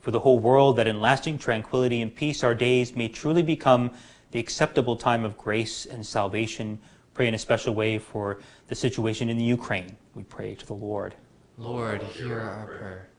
For 0.02 0.10
the 0.10 0.22
whole 0.22 0.40
world, 0.40 0.76
that 0.78 0.88
in 0.88 1.00
lasting 1.00 1.38
tranquility 1.38 2.02
and 2.02 2.16
peace 2.16 2.44
our 2.44 2.56
days 2.56 2.96
may 2.96 3.10
truly 3.10 3.44
become 3.44 3.92
the 4.32 4.40
acceptable 4.40 4.96
time 4.96 5.24
of 5.24 5.38
grace 5.38 5.86
and 5.86 6.04
salvation 6.04 6.80
pray 7.20 7.28
in 7.28 7.36
a 7.36 7.38
special 7.38 7.76
way 7.76 8.00
for 8.00 8.40
the 8.70 8.76
situation 8.76 9.28
in 9.28 9.38
the 9.38 9.44
Ukraine. 9.44 9.98
We 10.16 10.24
pray 10.24 10.56
to 10.56 10.66
the 10.66 10.74
Lord. 10.74 11.16
Lord, 11.58 12.02
hear 12.02 12.40
our 12.40 12.66
prayer. 12.66 13.10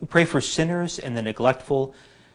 We 0.00 0.06
pray 0.06 0.24
for 0.24 0.40
sinners 0.40 0.98
and 0.98 1.14
the 1.14 1.20
neglectful, 1.20 1.94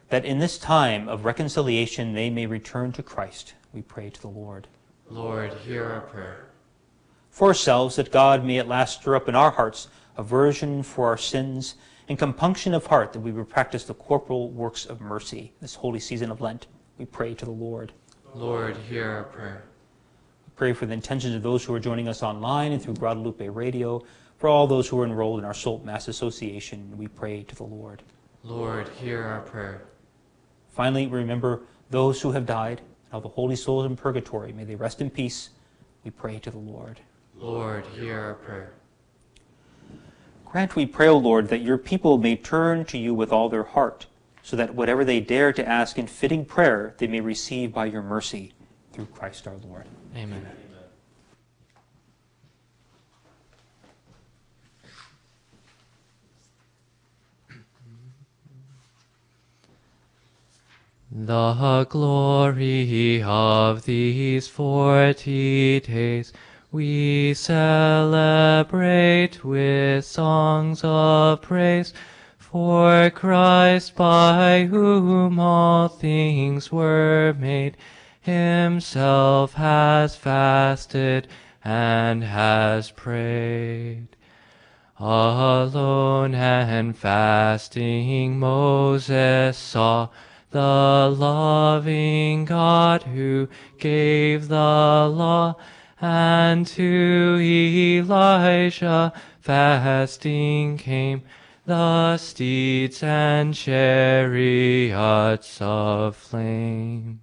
that 0.09 0.23
in 0.23 0.37
this 0.37 0.59
time 0.59 1.09
of 1.09 1.25
reconciliation 1.25 2.13
they 2.13 2.29
may 2.29 2.45
return 2.45 2.91
to 2.91 3.01
Christ. 3.01 3.55
We 3.73 3.81
pray 3.81 4.11
to 4.11 4.21
the 4.21 4.27
Lord. 4.27 4.67
Lord, 5.09 5.51
hear 5.65 5.83
our 5.83 6.01
prayer. 6.01 6.49
For 7.31 7.47
ourselves, 7.47 7.95
that 7.95 8.11
God 8.11 8.45
may 8.45 8.59
at 8.59 8.67
last 8.67 9.01
stir 9.01 9.15
up 9.15 9.27
in 9.27 9.33
our 9.33 9.49
hearts 9.49 9.87
aversion 10.15 10.83
for 10.83 11.07
our 11.07 11.17
sins 11.17 11.73
and 12.07 12.19
compunction 12.19 12.75
of 12.75 12.85
heart 12.85 13.13
that 13.13 13.21
we 13.21 13.31
would 13.31 13.49
practice 13.49 13.85
the 13.85 13.95
corporal 13.95 14.51
works 14.51 14.85
of 14.85 15.01
mercy 15.01 15.53
this 15.59 15.73
holy 15.73 15.99
season 15.99 16.29
of 16.29 16.39
Lent. 16.39 16.67
We 16.99 17.05
pray 17.05 17.33
to 17.33 17.45
the 17.45 17.49
Lord. 17.49 17.93
Lord, 18.35 18.77
hear 18.77 19.09
our 19.09 19.23
prayer. 19.23 19.63
Pray 20.55 20.73
for 20.73 20.85
the 20.85 20.93
intentions 20.93 21.33
of 21.33 21.41
those 21.41 21.63
who 21.63 21.73
are 21.73 21.79
joining 21.79 22.07
us 22.07 22.21
online 22.21 22.73
and 22.73 22.81
through 22.81 22.93
Guadalupe 22.93 23.47
Radio. 23.49 24.03
For 24.37 24.47
all 24.47 24.67
those 24.67 24.87
who 24.87 24.99
are 24.99 25.05
enrolled 25.05 25.39
in 25.39 25.45
our 25.45 25.53
Salt 25.53 25.83
Mass 25.83 26.07
Association, 26.07 26.95
we 26.95 27.07
pray 27.07 27.43
to 27.43 27.55
the 27.55 27.63
Lord. 27.63 28.03
Lord, 28.43 28.87
hear 28.89 29.23
our 29.23 29.41
prayer. 29.41 29.83
Finally, 30.69 31.07
remember 31.07 31.61
those 31.89 32.21
who 32.21 32.31
have 32.31 32.45
died, 32.45 32.79
and 32.79 33.13
all 33.13 33.21
the 33.21 33.29
holy 33.29 33.55
souls 33.55 33.85
in 33.85 33.95
purgatory. 33.95 34.53
May 34.53 34.63
they 34.63 34.75
rest 34.75 35.01
in 35.01 35.09
peace. 35.09 35.49
We 36.03 36.11
pray 36.11 36.39
to 36.39 36.51
the 36.51 36.57
Lord. 36.57 36.99
Lord, 37.35 37.85
hear 37.87 38.19
our 38.19 38.33
prayer. 38.35 38.73
Grant, 40.45 40.75
we 40.75 40.85
pray, 40.85 41.07
O 41.07 41.17
Lord, 41.17 41.47
that 41.47 41.61
your 41.61 41.79
people 41.79 42.19
may 42.19 42.35
turn 42.35 42.85
to 42.85 42.97
you 42.97 43.15
with 43.15 43.31
all 43.31 43.49
their 43.49 43.63
heart, 43.63 44.05
so 44.43 44.55
that 44.55 44.75
whatever 44.75 45.03
they 45.03 45.19
dare 45.19 45.51
to 45.51 45.67
ask 45.67 45.97
in 45.97 46.05
fitting 46.05 46.45
prayer, 46.45 46.93
they 46.99 47.07
may 47.07 47.21
receive 47.21 47.73
by 47.73 47.85
your 47.85 48.03
mercy 48.03 48.53
through 48.91 49.07
Christ 49.07 49.47
our 49.47 49.57
Lord. 49.67 49.87
Amen. 50.15 50.45
The 61.11 61.85
glory 61.89 63.23
of 63.23 63.85
these 63.85 64.47
forty 64.47 65.79
days 65.79 66.33
we 66.71 67.33
celebrate 67.35 68.65
with 69.43 70.05
songs 70.05 70.81
of 70.83 71.41
praise. 71.41 71.93
For 72.37 73.09
Christ, 73.09 73.95
by 73.95 74.65
whom 74.65 75.39
all 75.39 75.87
things 75.87 76.71
were 76.71 77.35
made, 77.39 77.77
himself 78.23 79.53
has 79.53 80.15
fasted 80.15 81.27
and 81.61 82.23
has 82.23 82.89
prayed. 82.91 84.07
Alone 84.97 86.33
and 86.33 86.97
fasting 86.97 88.39
Moses 88.39 89.57
saw 89.57 90.07
the 90.51 91.13
loving 91.17 92.45
God 92.45 93.03
who 93.03 93.49
gave 93.77 94.47
the 94.47 94.55
law, 94.55 95.57
and 95.99 96.65
to 96.67 97.39
Elijah 97.41 99.11
fasting 99.41 100.77
came 100.77 101.23
the 101.65 102.17
steeds 102.17 103.03
and 103.03 103.53
chariots 103.53 105.57
of 105.59 106.15
flame. 106.15 107.22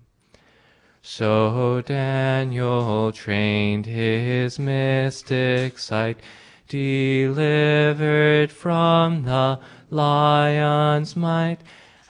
So 1.13 1.83
Daniel 1.85 3.11
trained 3.11 3.85
his 3.85 4.61
mystic 4.61 5.77
sight, 5.77 6.21
delivered 6.69 8.53
from 8.53 9.25
the 9.25 9.59
lion's 9.91 11.17
might, 11.17 11.59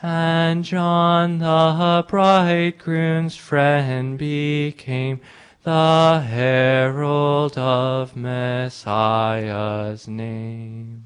and 0.03 0.63
John 0.63 1.39
the 1.39 2.05
bridegroom's 2.07 3.37
friend 3.37 4.19
became 4.19 5.23
the 5.63 6.21
herald 6.21 7.57
of 7.57 8.15
Messiah's 8.15 10.07
name. 10.09 11.05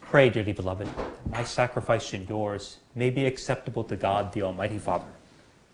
Pray, 0.00 0.30
dearly 0.30 0.54
beloved, 0.54 0.88
my 1.30 1.44
sacrifice 1.44 2.14
and 2.14 2.26
yours 2.26 2.78
may 2.94 3.10
be 3.10 3.26
acceptable 3.26 3.84
to 3.84 3.94
God, 3.94 4.32
the 4.32 4.40
Almighty 4.40 4.78
Father. 4.78 5.19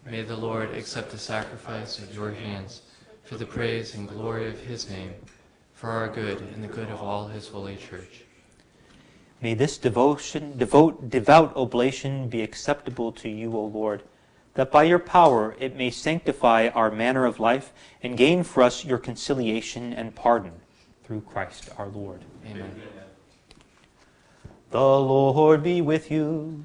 May 0.09 0.23
the 0.23 0.37
Lord 0.37 0.73
accept 0.73 1.11
the 1.11 1.19
sacrifice 1.19 2.01
at 2.01 2.15
your 2.15 2.31
hands 2.31 2.83
for 3.25 3.37
the 3.37 3.45
praise 3.45 3.97
and 3.97 4.09
glory 4.09 4.49
of 4.49 4.61
his 4.61 4.89
name, 4.89 5.13
for 5.75 5.91
our 5.91 6.09
good 6.09 6.41
and 6.41 6.63
the 6.63 6.69
good 6.69 6.89
of 6.91 7.03
all 7.03 7.27
his 7.27 7.49
holy 7.49 7.75
church. 7.75 8.23
May 9.43 9.55
this 9.55 9.77
devotion, 9.77 10.57
devote, 10.57 11.11
devout 11.11 11.57
oblation 11.57 12.29
be 12.29 12.41
acceptable 12.43 13.11
to 13.13 13.29
you, 13.29 13.57
O 13.57 13.65
Lord, 13.65 14.05
that 14.55 14.71
by 14.71 14.85
your 14.85 15.01
power 15.01 15.57
it 15.59 15.77
may 15.77 15.91
sanctify 15.91 16.69
our 16.69 16.91
manner 16.91 17.27
of 17.27 17.41
life 17.41 17.73
and 18.01 18.17
gain 18.17 18.45
for 18.45 18.63
us 18.63 18.85
your 18.85 18.99
conciliation 18.99 19.93
and 19.93 20.15
pardon 20.15 20.53
through 21.03 21.23
Christ 21.23 21.69
our 21.79 21.89
Lord. 21.89 22.21
Amen. 22.49 22.81
The 24.71 24.81
Lord 24.81 25.65
be 25.65 25.81
with 25.81 26.13
you. 26.13 26.65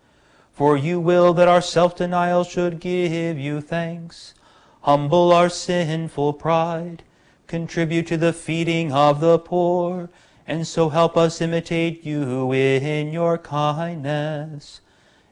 For 0.53 0.77
you 0.77 0.99
will 0.99 1.33
that 1.33 1.47
our 1.47 1.61
self-denial 1.61 2.43
should 2.43 2.79
give 2.79 3.39
you 3.39 3.61
thanks, 3.61 4.33
humble 4.81 5.31
our 5.31 5.49
sinful 5.49 6.33
pride, 6.33 7.03
contribute 7.47 8.07
to 8.07 8.17
the 8.17 8.33
feeding 8.33 8.91
of 8.91 9.19
the 9.21 9.39
poor, 9.39 10.09
and 10.45 10.67
so 10.67 10.89
help 10.89 11.15
us 11.17 11.41
imitate 11.41 12.05
you 12.05 12.51
in 12.51 13.11
your 13.11 13.37
kindness. 13.37 14.81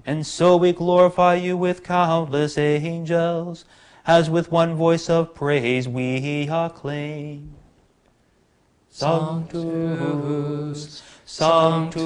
And 0.06 0.26
so 0.26 0.56
we 0.56 0.72
glorify 0.72 1.36
you 1.36 1.58
with 1.58 1.84
countless 1.84 2.58
angels, 2.58 3.66
as 4.08 4.30
with 4.30 4.52
one 4.52 4.76
voice 4.76 5.10
of 5.10 5.36
praise 5.36 5.88
we 5.88 6.48
acclaim. 6.50 7.56
Sanctus, 8.90 9.64
Sanctus, 11.26 12.06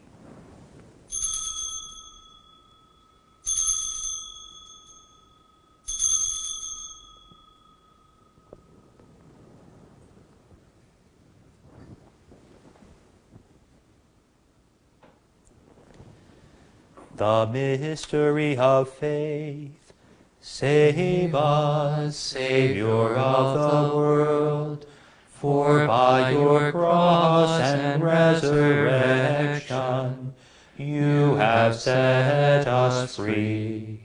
The 17.21 17.45
mystery 17.45 18.57
of 18.57 18.89
faith. 18.89 19.93
Save 20.39 21.35
us, 21.35 22.17
Savior 22.17 23.15
of 23.15 23.91
the 23.91 23.95
world, 23.95 24.87
for 25.27 25.85
by 25.85 26.31
your 26.31 26.71
cross 26.71 27.61
and 27.61 28.03
resurrection 28.03 30.33
you 30.79 31.35
have 31.35 31.75
set 31.75 32.67
us 32.67 33.17
free. 33.17 33.99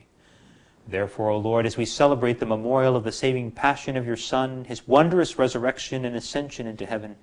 Therefore, 0.87 1.31
O 1.31 1.39
Lord, 1.39 1.65
as 1.65 1.79
we 1.79 1.87
celebrate 1.87 2.39
the 2.39 2.45
memorial 2.45 2.97
of 2.97 3.05
the 3.05 3.13
saving 3.13 3.51
passion 3.51 3.97
of 3.97 4.07
your 4.07 4.19
Son, 4.19 4.67
his 4.67 4.87
wondrous 4.87 5.39
resurrection 5.39 6.05
and 6.05 6.15
ascension 6.15 6.67
into 6.67 6.85
heaven, 6.85 7.17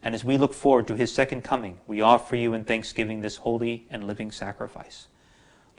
and 0.00 0.14
as 0.14 0.22
we 0.22 0.38
look 0.38 0.54
forward 0.54 0.86
to 0.86 0.94
his 0.94 1.12
second 1.12 1.42
coming, 1.42 1.80
we 1.88 2.00
offer 2.00 2.36
you 2.36 2.54
in 2.54 2.62
thanksgiving 2.62 3.20
this 3.20 3.38
holy 3.38 3.88
and 3.90 4.06
living 4.06 4.30
sacrifice. 4.30 5.08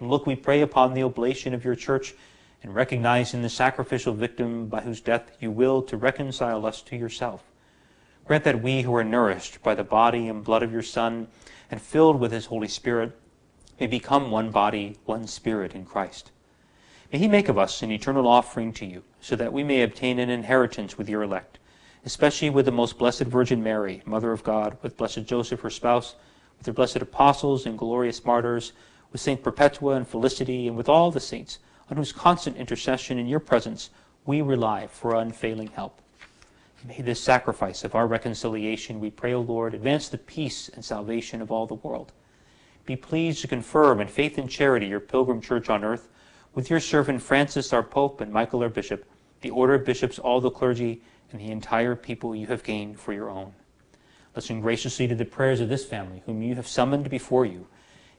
Look, 0.02 0.26
we 0.26 0.36
pray 0.36 0.62
upon 0.62 0.94
the 0.94 1.04
oblation 1.04 1.54
of 1.54 1.64
your 1.64 1.76
church 1.76 2.16
and 2.64 2.74
recognizing 2.74 3.44
the 3.44 3.50
sacrificial 3.50 4.14
victim 4.14 4.68
by 4.68 4.82
whose 4.82 5.00
death 5.00 5.32
you 5.40 5.52
will 5.52 5.84
to 5.84 5.96
reconcile 5.96 6.66
us 6.66 6.82
to 6.84 6.96
yourself. 6.96 7.44
Grant 8.26 8.44
that 8.44 8.64
we 8.64 8.82
who 8.82 8.96
are 8.96 9.04
nourished 9.04 9.62
by 9.62 9.76
the 9.76 9.84
body 9.84 10.28
and 10.28 10.44
blood 10.44 10.64
of 10.64 10.72
your 10.72 10.82
Son 10.82 11.28
and 11.70 11.80
filled 11.80 12.20
with 12.20 12.32
his 12.32 12.48
Holy 12.48 12.68
Spirit 12.68 13.16
may 13.80 13.88
become 13.88 14.32
one 14.32 14.50
body, 14.50 14.98
one 15.06 15.28
spirit 15.28 15.76
in 15.76 15.86
Christ. 15.86 16.32
May 17.14 17.20
he 17.20 17.28
make 17.28 17.50
of 17.50 17.58
us 17.58 17.84
an 17.84 17.92
eternal 17.92 18.28
offering 18.28 18.74
to 18.74 18.86
you, 18.86 19.04
so 19.20 19.36
that 19.36 19.54
we 19.54 19.64
may 19.64 19.84
obtain 19.84 20.18
an 20.18 20.30
inheritance 20.30 20.98
with 20.98 21.10
your 21.10 21.24
elect, 21.24 21.60
especially 22.06 22.50
with 22.50 22.66
the 22.66 22.72
most 22.72 22.98
blessed 22.98 23.24
Virgin 23.24 23.62
Mary, 23.62 24.02
Mother 24.06 24.32
of 24.32 24.44
God, 24.44 24.78
with 24.82 24.98
blessed 24.98 25.26
Joseph, 25.26 25.62
her 25.62 25.70
spouse, 25.70 26.16
with 26.58 26.68
her 26.68 26.74
blessed 26.74 26.98
apostles 26.98 27.66
and 27.66 27.78
glorious 27.78 28.24
martyrs, 28.24 28.72
with 29.12 29.22
Saint 29.22 29.44
Perpetua 29.44 29.96
and 29.96 30.08
Felicity, 30.08 30.68
and 30.68 30.78
with 30.78 30.90
all 30.90 31.12
the 31.12 31.20
saints, 31.20 31.60
on 31.90 31.98
whose 31.98 32.14
constant 32.14 32.58
intercession 32.58 33.20
in 33.20 33.28
your 33.28 33.40
presence 33.40 33.90
we 34.26 34.42
rely 34.42 34.88
for 34.88 35.16
unfailing 35.16 35.68
help. 35.68 36.02
May 36.88 37.02
this 37.02 37.22
sacrifice 37.22 37.84
of 37.84 37.94
our 37.94 38.08
reconciliation, 38.08 39.00
we 39.00 39.12
pray, 39.12 39.34
O 39.34 39.42
Lord, 39.42 39.74
advance 39.74 40.08
the 40.08 40.18
peace 40.18 40.70
and 40.70 40.84
salvation 40.84 41.42
of 41.42 41.52
all 41.52 41.68
the 41.68 41.76
world. 41.76 42.12
Be 42.86 42.96
pleased 42.96 43.42
to 43.42 43.48
confirm 43.48 44.00
in 44.00 44.08
faith 44.08 44.38
and 44.38 44.50
charity 44.50 44.88
your 44.88 45.00
pilgrim 45.00 45.42
church 45.42 45.70
on 45.70 45.84
earth, 45.84 46.08
with 46.54 46.70
your 46.70 46.80
servant 46.80 47.22
Francis 47.22 47.72
our 47.72 47.84
Pope 47.84 48.20
and 48.22 48.34
Michael 48.34 48.64
our 48.64 48.70
Bishop, 48.70 49.06
the 49.42 49.52
order 49.52 49.76
of 49.76 49.86
bishops, 49.86 50.18
all 50.18 50.42
the 50.42 50.50
clergy, 50.50 51.02
and 51.32 51.40
the 51.40 51.52
entire 51.52 51.96
people 51.96 52.36
you 52.36 52.48
have 52.48 52.64
gained 52.64 53.00
for 53.00 53.14
your 53.14 53.30
own. 53.30 53.54
Listen 54.36 54.62
graciously 54.62 55.08
to 55.08 55.16
the 55.16 55.26
prayers 55.26 55.60
of 55.60 55.70
this 55.70 55.86
family, 55.86 56.24
whom 56.26 56.42
you 56.42 56.56
have 56.56 56.68
summoned 56.68 57.10
before 57.10 57.46
you, 57.46 57.68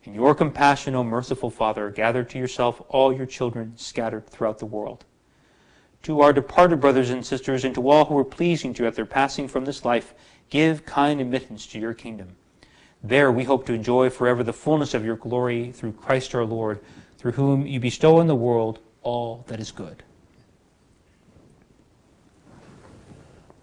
in 0.05 0.15
your 0.15 0.35
compassion, 0.35 0.95
O 0.95 1.05
merciful 1.05 1.51
Father, 1.51 1.91
gather 1.91 2.25
to 2.25 2.39
yourself 2.39 2.83
all 2.89 3.13
your 3.13 3.27
children 3.27 3.75
scattered 3.77 4.27
throughout 4.27 4.59
the 4.59 4.67
world. 4.67 5.05
To 6.03 6.21
our 6.21 6.33
departed 6.33 6.81
brothers 6.81 7.11
and 7.11 7.25
sisters, 7.25 7.65
and 7.65 7.75
to 7.77 7.89
all 7.89 8.07
who 8.07 8.19
are 8.19 8.25
pleasing 8.25 8.75
to 8.75 8.83
you 8.83 8.89
at 8.89 8.97
their 8.97 9.07
passing 9.07 9.47
from 9.47 9.65
this 9.65 9.85
life, 9.85 10.15
give 10.51 10.85
kind 10.85 11.21
admittance 11.21 11.67
to 11.69 11.79
your 11.79 11.95
kingdom. 11.95 12.37
There 13.05 13.31
we 13.31 13.45
hope 13.45 13.67
to 13.67 13.73
enjoy 13.73 14.11
forever 14.11 14.43
the 14.43 14.53
fullness 14.53 14.95
of 14.95 15.05
your 15.05 15.17
glory 15.17 15.71
through 15.71 15.93
Christ 15.93 16.35
our 16.35 16.45
Lord, 16.45 16.81
through 17.19 17.33
whom 17.33 17.67
you 17.67 17.79
bestow 17.79 18.19
on 18.19 18.27
the 18.27 18.35
world 18.35 18.81
all 19.03 19.45
that 19.47 19.61
is 19.61 19.71
good. 19.71 20.03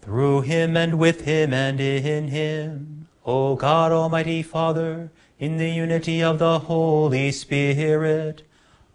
Through 0.02 0.42
him 0.42 0.78
and 0.78 0.98
with 0.98 1.22
him 1.22 1.54
and 1.54 1.80
in 1.80 2.30
him, 2.30 3.08
O 3.26 3.56
God 3.56 3.92
Almighty 3.92 4.42
Father, 4.42 5.12
in 5.40 5.58
the 5.58 5.70
unity 5.70 6.22
of 6.22 6.38
the 6.38 6.60
Holy 6.60 7.32
Spirit. 7.32 8.44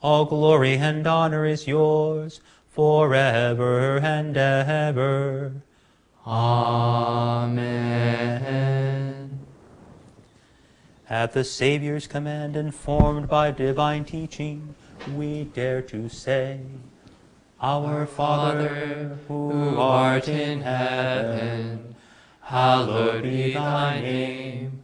All 0.03 0.27
glory 0.27 0.75
and 0.75 1.07
honor 1.07 1.47
is 1.47 1.67
yours 1.67 2.41
forever 2.71 3.99
and 3.99 4.37
ever. 4.37 5.63
Amen. 6.27 7.65
At 11.09 11.33
the 11.33 11.45
Saviour's 11.45 12.07
command, 12.07 12.57
informed 12.57 13.29
by 13.29 13.51
divine 13.51 14.05
teaching, 14.05 14.75
we 15.15 15.45
dare 15.45 15.81
to 15.83 16.09
say, 16.11 16.61
Our 17.61 18.05
Father, 18.07 19.19
who 19.29 19.79
art 19.79 20.29
in 20.29 20.61
heaven, 20.63 21.95
hallowed 22.41 23.23
be 23.23 23.55
thy 23.55 24.01
name. 24.01 24.84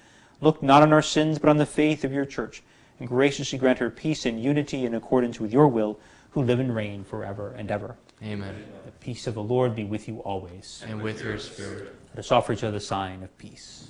Look 0.41 0.61
not 0.63 0.81
on 0.81 0.91
our 0.91 1.03
sins, 1.03 1.39
but 1.39 1.49
on 1.49 1.57
the 1.57 1.65
faith 1.65 2.03
of 2.03 2.11
your 2.11 2.25
church, 2.25 2.63
and 2.99 3.07
graciously 3.07 3.59
grant 3.59 3.79
her 3.79 3.91
peace 3.91 4.25
and 4.25 4.41
unity 4.41 4.85
in 4.85 4.95
accordance 4.95 5.39
with 5.39 5.53
your 5.53 5.67
will, 5.67 5.99
who 6.31 6.41
live 6.41 6.59
and 6.59 6.75
reign 6.75 7.03
forever 7.03 7.53
and 7.57 7.69
ever. 7.69 7.95
Amen. 8.23 8.65
The 8.85 8.91
peace 8.93 9.27
of 9.27 9.35
the 9.35 9.43
Lord 9.43 9.75
be 9.75 9.83
with 9.83 10.07
you 10.07 10.19
always. 10.19 10.83
And 10.87 11.01
with 11.01 11.23
your 11.23 11.37
spirit. 11.37 11.95
Let 12.09 12.19
us 12.19 12.31
offer 12.31 12.53
each 12.53 12.63
other 12.63 12.73
the 12.73 12.79
sign 12.79 13.23
of 13.23 13.37
peace. 13.37 13.87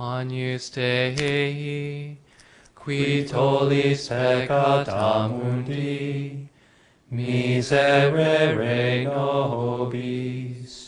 Agnus 0.00 0.70
Dei, 0.70 2.18
qui 2.74 3.24
tollis 3.24 4.08
peccata 4.08 5.28
mundi, 5.28 6.48
miserere 7.10 9.04
nobis. 9.04 10.87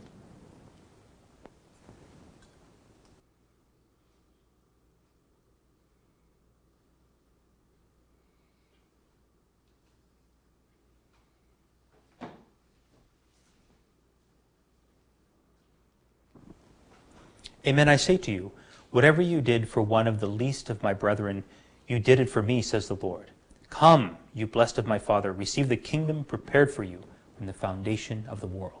Amen, 17.65 17.87
I 17.87 17.95
say 17.95 18.17
to 18.17 18.31
you, 18.31 18.51
whatever 18.89 19.21
you 19.21 19.39
did 19.39 19.69
for 19.69 19.83
one 19.83 20.07
of 20.07 20.19
the 20.19 20.27
least 20.27 20.71
of 20.71 20.81
my 20.81 20.95
brethren, 20.95 21.43
you 21.87 21.99
did 21.99 22.19
it 22.19 22.29
for 22.29 22.41
me, 22.41 22.63
says 22.63 22.87
the 22.87 22.95
Lord. 22.95 23.29
Come, 23.69 24.17
you 24.33 24.47
blessed 24.47 24.79
of 24.79 24.87
my 24.87 24.97
Father, 24.97 25.31
receive 25.31 25.69
the 25.69 25.77
kingdom 25.77 26.23
prepared 26.23 26.71
for 26.71 26.83
you 26.83 27.03
from 27.37 27.45
the 27.45 27.53
foundation 27.53 28.25
of 28.27 28.41
the 28.41 28.47
world. 28.47 28.80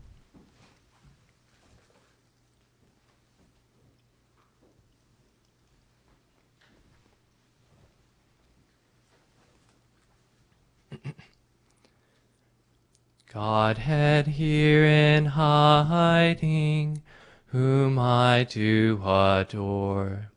Godhead 13.33 14.27
here 14.27 14.83
in 14.83 15.25
hiding, 15.25 17.01
whom 17.47 17.97
I 17.97 18.45
do 18.49 19.01
adore, 19.05 20.31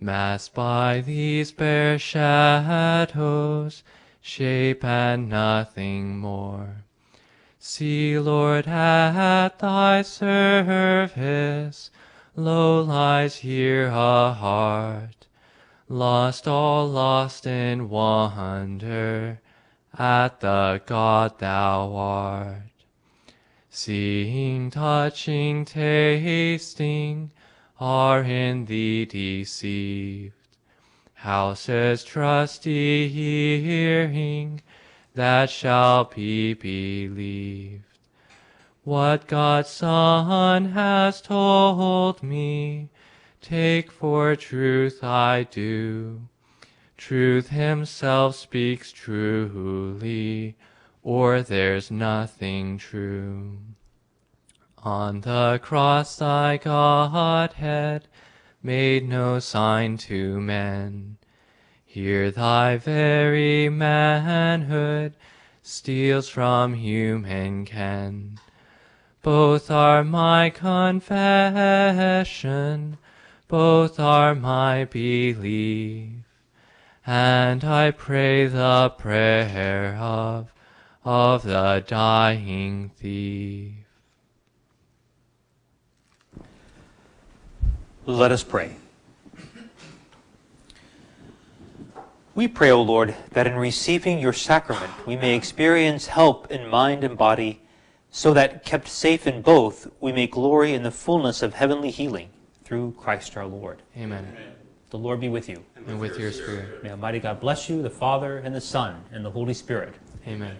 masked 0.00 0.54
by 0.54 1.00
these 1.00 1.52
bare 1.52 1.98
shadows, 1.98 3.84
shape 4.20 4.84
and 4.84 5.28
nothing 5.28 6.18
more. 6.18 6.84
See, 7.58 8.18
Lord, 8.18 8.66
at 8.66 9.58
thy 9.60 10.02
service, 10.02 11.90
Low 12.38 12.82
lies 12.82 13.36
here 13.36 13.88
a 13.88 14.32
heart, 14.32 15.26
lost, 15.88 16.46
all 16.46 16.88
lost 16.88 17.46
in 17.46 17.88
wonder 17.88 19.40
at 19.96 20.40
the 20.40 20.80
God 20.86 21.38
thou 21.38 21.94
art. 21.94 22.62
Seeing, 23.70 24.70
touching, 24.70 25.64
tasting, 25.64 27.30
are 27.78 28.22
in 28.22 28.64
thee 28.64 29.04
deceived. 29.04 30.34
Houses 31.14 32.04
trusty 32.04 33.08
hearing, 33.08 34.62
that 35.14 35.50
shall 35.50 36.04
be 36.04 36.54
believed. 36.54 37.82
What 38.84 39.26
God's 39.26 39.68
Son 39.68 40.72
has 40.72 41.20
told 41.20 42.22
me, 42.22 42.88
take 43.40 43.92
for 43.92 44.34
truth 44.34 45.04
I 45.04 45.42
do. 45.42 46.22
Truth 46.98 47.48
himself 47.50 48.34
speaks 48.34 48.90
truly, 48.90 50.56
or 51.04 51.42
there's 51.42 51.92
nothing 51.92 52.76
true. 52.76 53.58
On 54.78 55.20
the 55.20 55.60
cross 55.62 56.16
thy 56.16 56.56
Godhead 56.56 58.08
made 58.64 59.08
no 59.08 59.38
sign 59.38 59.96
to 59.98 60.40
men. 60.40 61.18
Here 61.84 62.32
thy 62.32 62.76
very 62.76 63.68
manhood 63.68 65.14
steals 65.62 66.28
from 66.28 66.74
human 66.74 67.64
ken. 67.64 68.40
Both 69.22 69.70
are 69.70 70.02
my 70.02 70.50
confession, 70.50 70.98
both 73.46 74.00
are 74.00 74.34
my 74.34 74.84
belief 74.84 76.24
and 77.08 77.64
I 77.64 77.90
pray 77.90 78.48
the 78.48 78.92
prayer 78.98 79.96
of, 79.98 80.52
of 81.06 81.42
the 81.42 81.82
dying 81.86 82.90
thief. 82.98 83.72
Let 88.04 88.30
us 88.30 88.42
pray. 88.42 88.76
We 92.34 92.46
pray, 92.46 92.70
O 92.70 92.82
Lord, 92.82 93.16
that 93.30 93.46
in 93.46 93.56
receiving 93.56 94.18
your 94.18 94.34
sacrament 94.34 94.92
we 95.06 95.16
may 95.16 95.34
experience 95.34 96.08
help 96.08 96.50
in 96.50 96.68
mind 96.68 97.04
and 97.04 97.16
body, 97.16 97.62
so 98.10 98.34
that, 98.34 98.66
kept 98.66 98.86
safe 98.86 99.26
in 99.26 99.40
both, 99.40 99.90
we 99.98 100.12
may 100.12 100.26
glory 100.26 100.74
in 100.74 100.82
the 100.82 100.90
fullness 100.90 101.42
of 101.42 101.54
heavenly 101.54 101.90
healing 101.90 102.28
through 102.64 102.92
Christ 102.98 103.34
our 103.38 103.46
Lord. 103.46 103.80
Amen. 103.96 104.36
The 104.90 104.98
Lord 104.98 105.20
be 105.20 105.30
with 105.30 105.48
you. 105.48 105.64
And 105.88 105.98
with 105.98 106.18
your 106.18 106.32
spirit. 106.32 106.82
May 106.82 106.90
Almighty 106.90 107.18
God 107.18 107.40
bless 107.40 107.68
you, 107.68 107.80
the 107.80 107.90
Father, 107.90 108.38
and 108.38 108.54
the 108.54 108.60
Son, 108.60 109.02
and 109.10 109.24
the 109.24 109.30
Holy 109.30 109.54
Spirit. 109.54 109.94
Amen. 110.26 110.54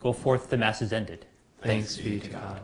Go 0.00 0.12
forth, 0.12 0.48
the 0.48 0.56
Mass 0.56 0.80
is 0.80 0.92
ended. 0.92 1.26
Thanks 1.60 1.96
be 1.96 2.20
to 2.20 2.30
God. 2.30 2.60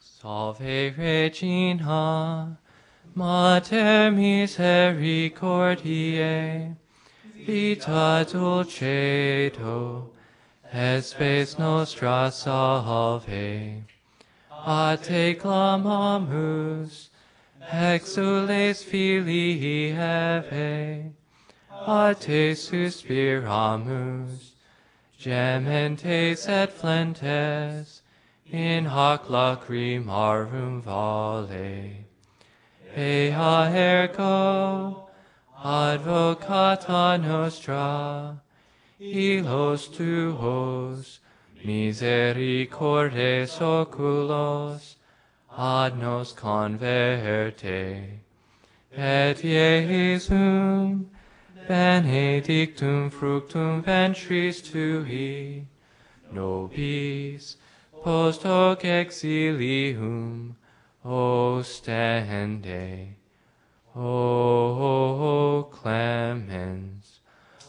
Salve 0.00 0.96
Regina, 0.96 2.58
Mater 3.14 4.10
misericordiae, 4.10 6.74
vita 7.46 8.26
dulcedo, 8.28 10.08
et 10.72 11.02
spes 11.02 11.58
nostra 11.58 12.30
salve. 12.32 13.82
A 14.50 14.98
te 15.02 15.34
clamamus, 15.34 17.10
exules 17.70 18.82
filii 18.82 19.92
Eve, 19.92 21.12
a 21.70 22.14
te 22.18 22.54
suspiramus, 22.54 24.52
gementes 25.18 26.48
et 26.48 26.72
flentes, 26.72 28.02
in 28.50 28.84
hoc 28.86 29.28
lacrimarum 29.28 30.82
vale. 30.82 32.06
Ea 32.96 33.70
ergo, 33.72 35.08
advocata 35.64 37.16
nostra, 37.18 38.40
ilos 39.00 39.88
tuos, 39.88 41.20
misericordes 41.64 43.60
oculos, 43.60 44.96
ad 45.56 45.98
nos 45.98 46.32
converte. 46.32 48.18
Et 48.94 49.36
Iesum 49.36 51.06
benedictum 51.68 53.10
fructum 53.10 53.82
ventris 53.82 54.62
tui, 54.62 55.66
nobis 56.32 57.56
post 58.02 58.42
hoc 58.42 58.82
exilium 58.82 60.54
ostende. 61.04 63.08
O 63.94 65.68
clemens, 65.70 67.20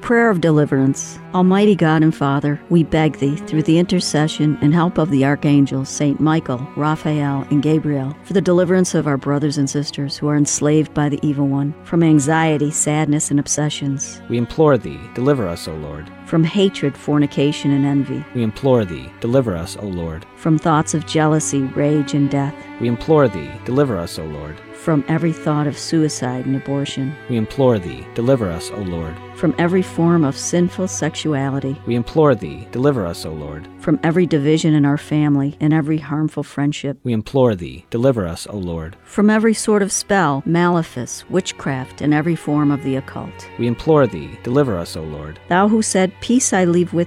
Prayer 0.00 0.30
of 0.30 0.40
Deliverance. 0.40 1.18
Almighty 1.34 1.74
God 1.76 2.02
and 2.02 2.14
Father, 2.14 2.58
we 2.70 2.82
beg 2.82 3.18
Thee, 3.18 3.36
through 3.36 3.64
the 3.64 3.78
intercession 3.78 4.56
and 4.62 4.72
help 4.72 4.96
of 4.96 5.10
the 5.10 5.26
archangels 5.26 5.90
Saint 5.90 6.18
Michael, 6.18 6.66
Raphael, 6.76 7.46
and 7.50 7.62
Gabriel, 7.62 8.16
for 8.24 8.32
the 8.32 8.40
deliverance 8.40 8.94
of 8.94 9.06
our 9.06 9.18
brothers 9.18 9.58
and 9.58 9.68
sisters 9.68 10.16
who 10.16 10.26
are 10.28 10.36
enslaved 10.36 10.94
by 10.94 11.10
the 11.10 11.20
evil 11.22 11.46
one, 11.46 11.74
from 11.84 12.02
anxiety, 12.02 12.70
sadness, 12.70 13.30
and 13.30 13.38
obsessions, 13.38 14.22
We 14.30 14.38
implore 14.38 14.78
Thee, 14.78 15.00
deliver 15.14 15.46
us, 15.46 15.68
O 15.68 15.74
Lord. 15.74 16.10
From 16.28 16.44
hatred, 16.44 16.96
fornication, 16.96 17.70
and 17.72 17.86
envy, 17.86 18.22
We 18.34 18.42
implore 18.42 18.84
Thee, 18.84 19.10
deliver 19.20 19.56
us, 19.56 19.76
O 19.78 19.86
Lord. 19.86 20.26
from 20.36 20.58
thoughts 20.58 20.92
of 20.94 21.06
jealousy, 21.06 21.62
rage, 21.62 22.12
and 22.14 22.30
death, 22.30 22.54
We 22.80 22.88
implore 22.88 23.28
Thee, 23.28 23.50
deliver 23.64 23.96
us, 23.96 24.18
O 24.18 24.24
Lord. 24.24 24.56
From 24.84 25.04
every 25.08 25.32
thought 25.32 25.66
of 25.66 25.76
suicide 25.76 26.46
and 26.46 26.56
abortion, 26.56 27.12
We 27.28 27.36
implore 27.36 27.78
Thee, 27.78 28.06
deliver 28.14 28.48
us, 28.48 28.70
O 28.70 28.78
Lord. 28.80 29.14
from 29.34 29.54
every 29.58 29.82
form 29.82 30.24
of 30.24 30.36
sinful 30.36 30.88
sexuality, 30.88 31.76
We 31.86 31.94
implore 31.94 32.34
Thee, 32.34 32.66
deliver 32.72 33.04
us, 33.06 33.24
O 33.26 33.30
Lord. 33.32 33.68
from 33.80 33.98
every 34.02 34.26
division 34.26 34.74
in 34.74 34.84
our 34.84 34.96
family 34.96 35.56
and 35.60 35.72
every 35.72 35.98
harmful 35.98 36.42
friendship, 36.42 36.98
We 37.04 37.12
implore 37.12 37.54
Thee, 37.54 37.84
deliver 37.90 38.26
us, 38.26 38.46
O 38.50 38.56
Lord. 38.56 38.96
from 39.04 39.30
every 39.30 39.54
sort 39.54 39.82
of 39.82 39.90
spell, 39.92 40.42
malefice, 40.46 41.24
witchcraft, 41.28 42.00
and 42.00 42.14
every 42.14 42.36
form 42.36 42.70
of 42.70 42.82
the 42.84 42.96
occult. 42.96 43.48
We 43.58 43.66
implore 43.66 44.06
Thee, 44.06 44.38
deliver 44.42 44.76
us, 44.76 44.96
O 44.96 45.02
Lord. 45.02 45.38
Thou 45.48 45.68
who 45.68 45.82
said, 45.82 46.12
Peace 46.20 46.52
I 46.52 46.64
leave 46.64 46.92
with 46.92 46.96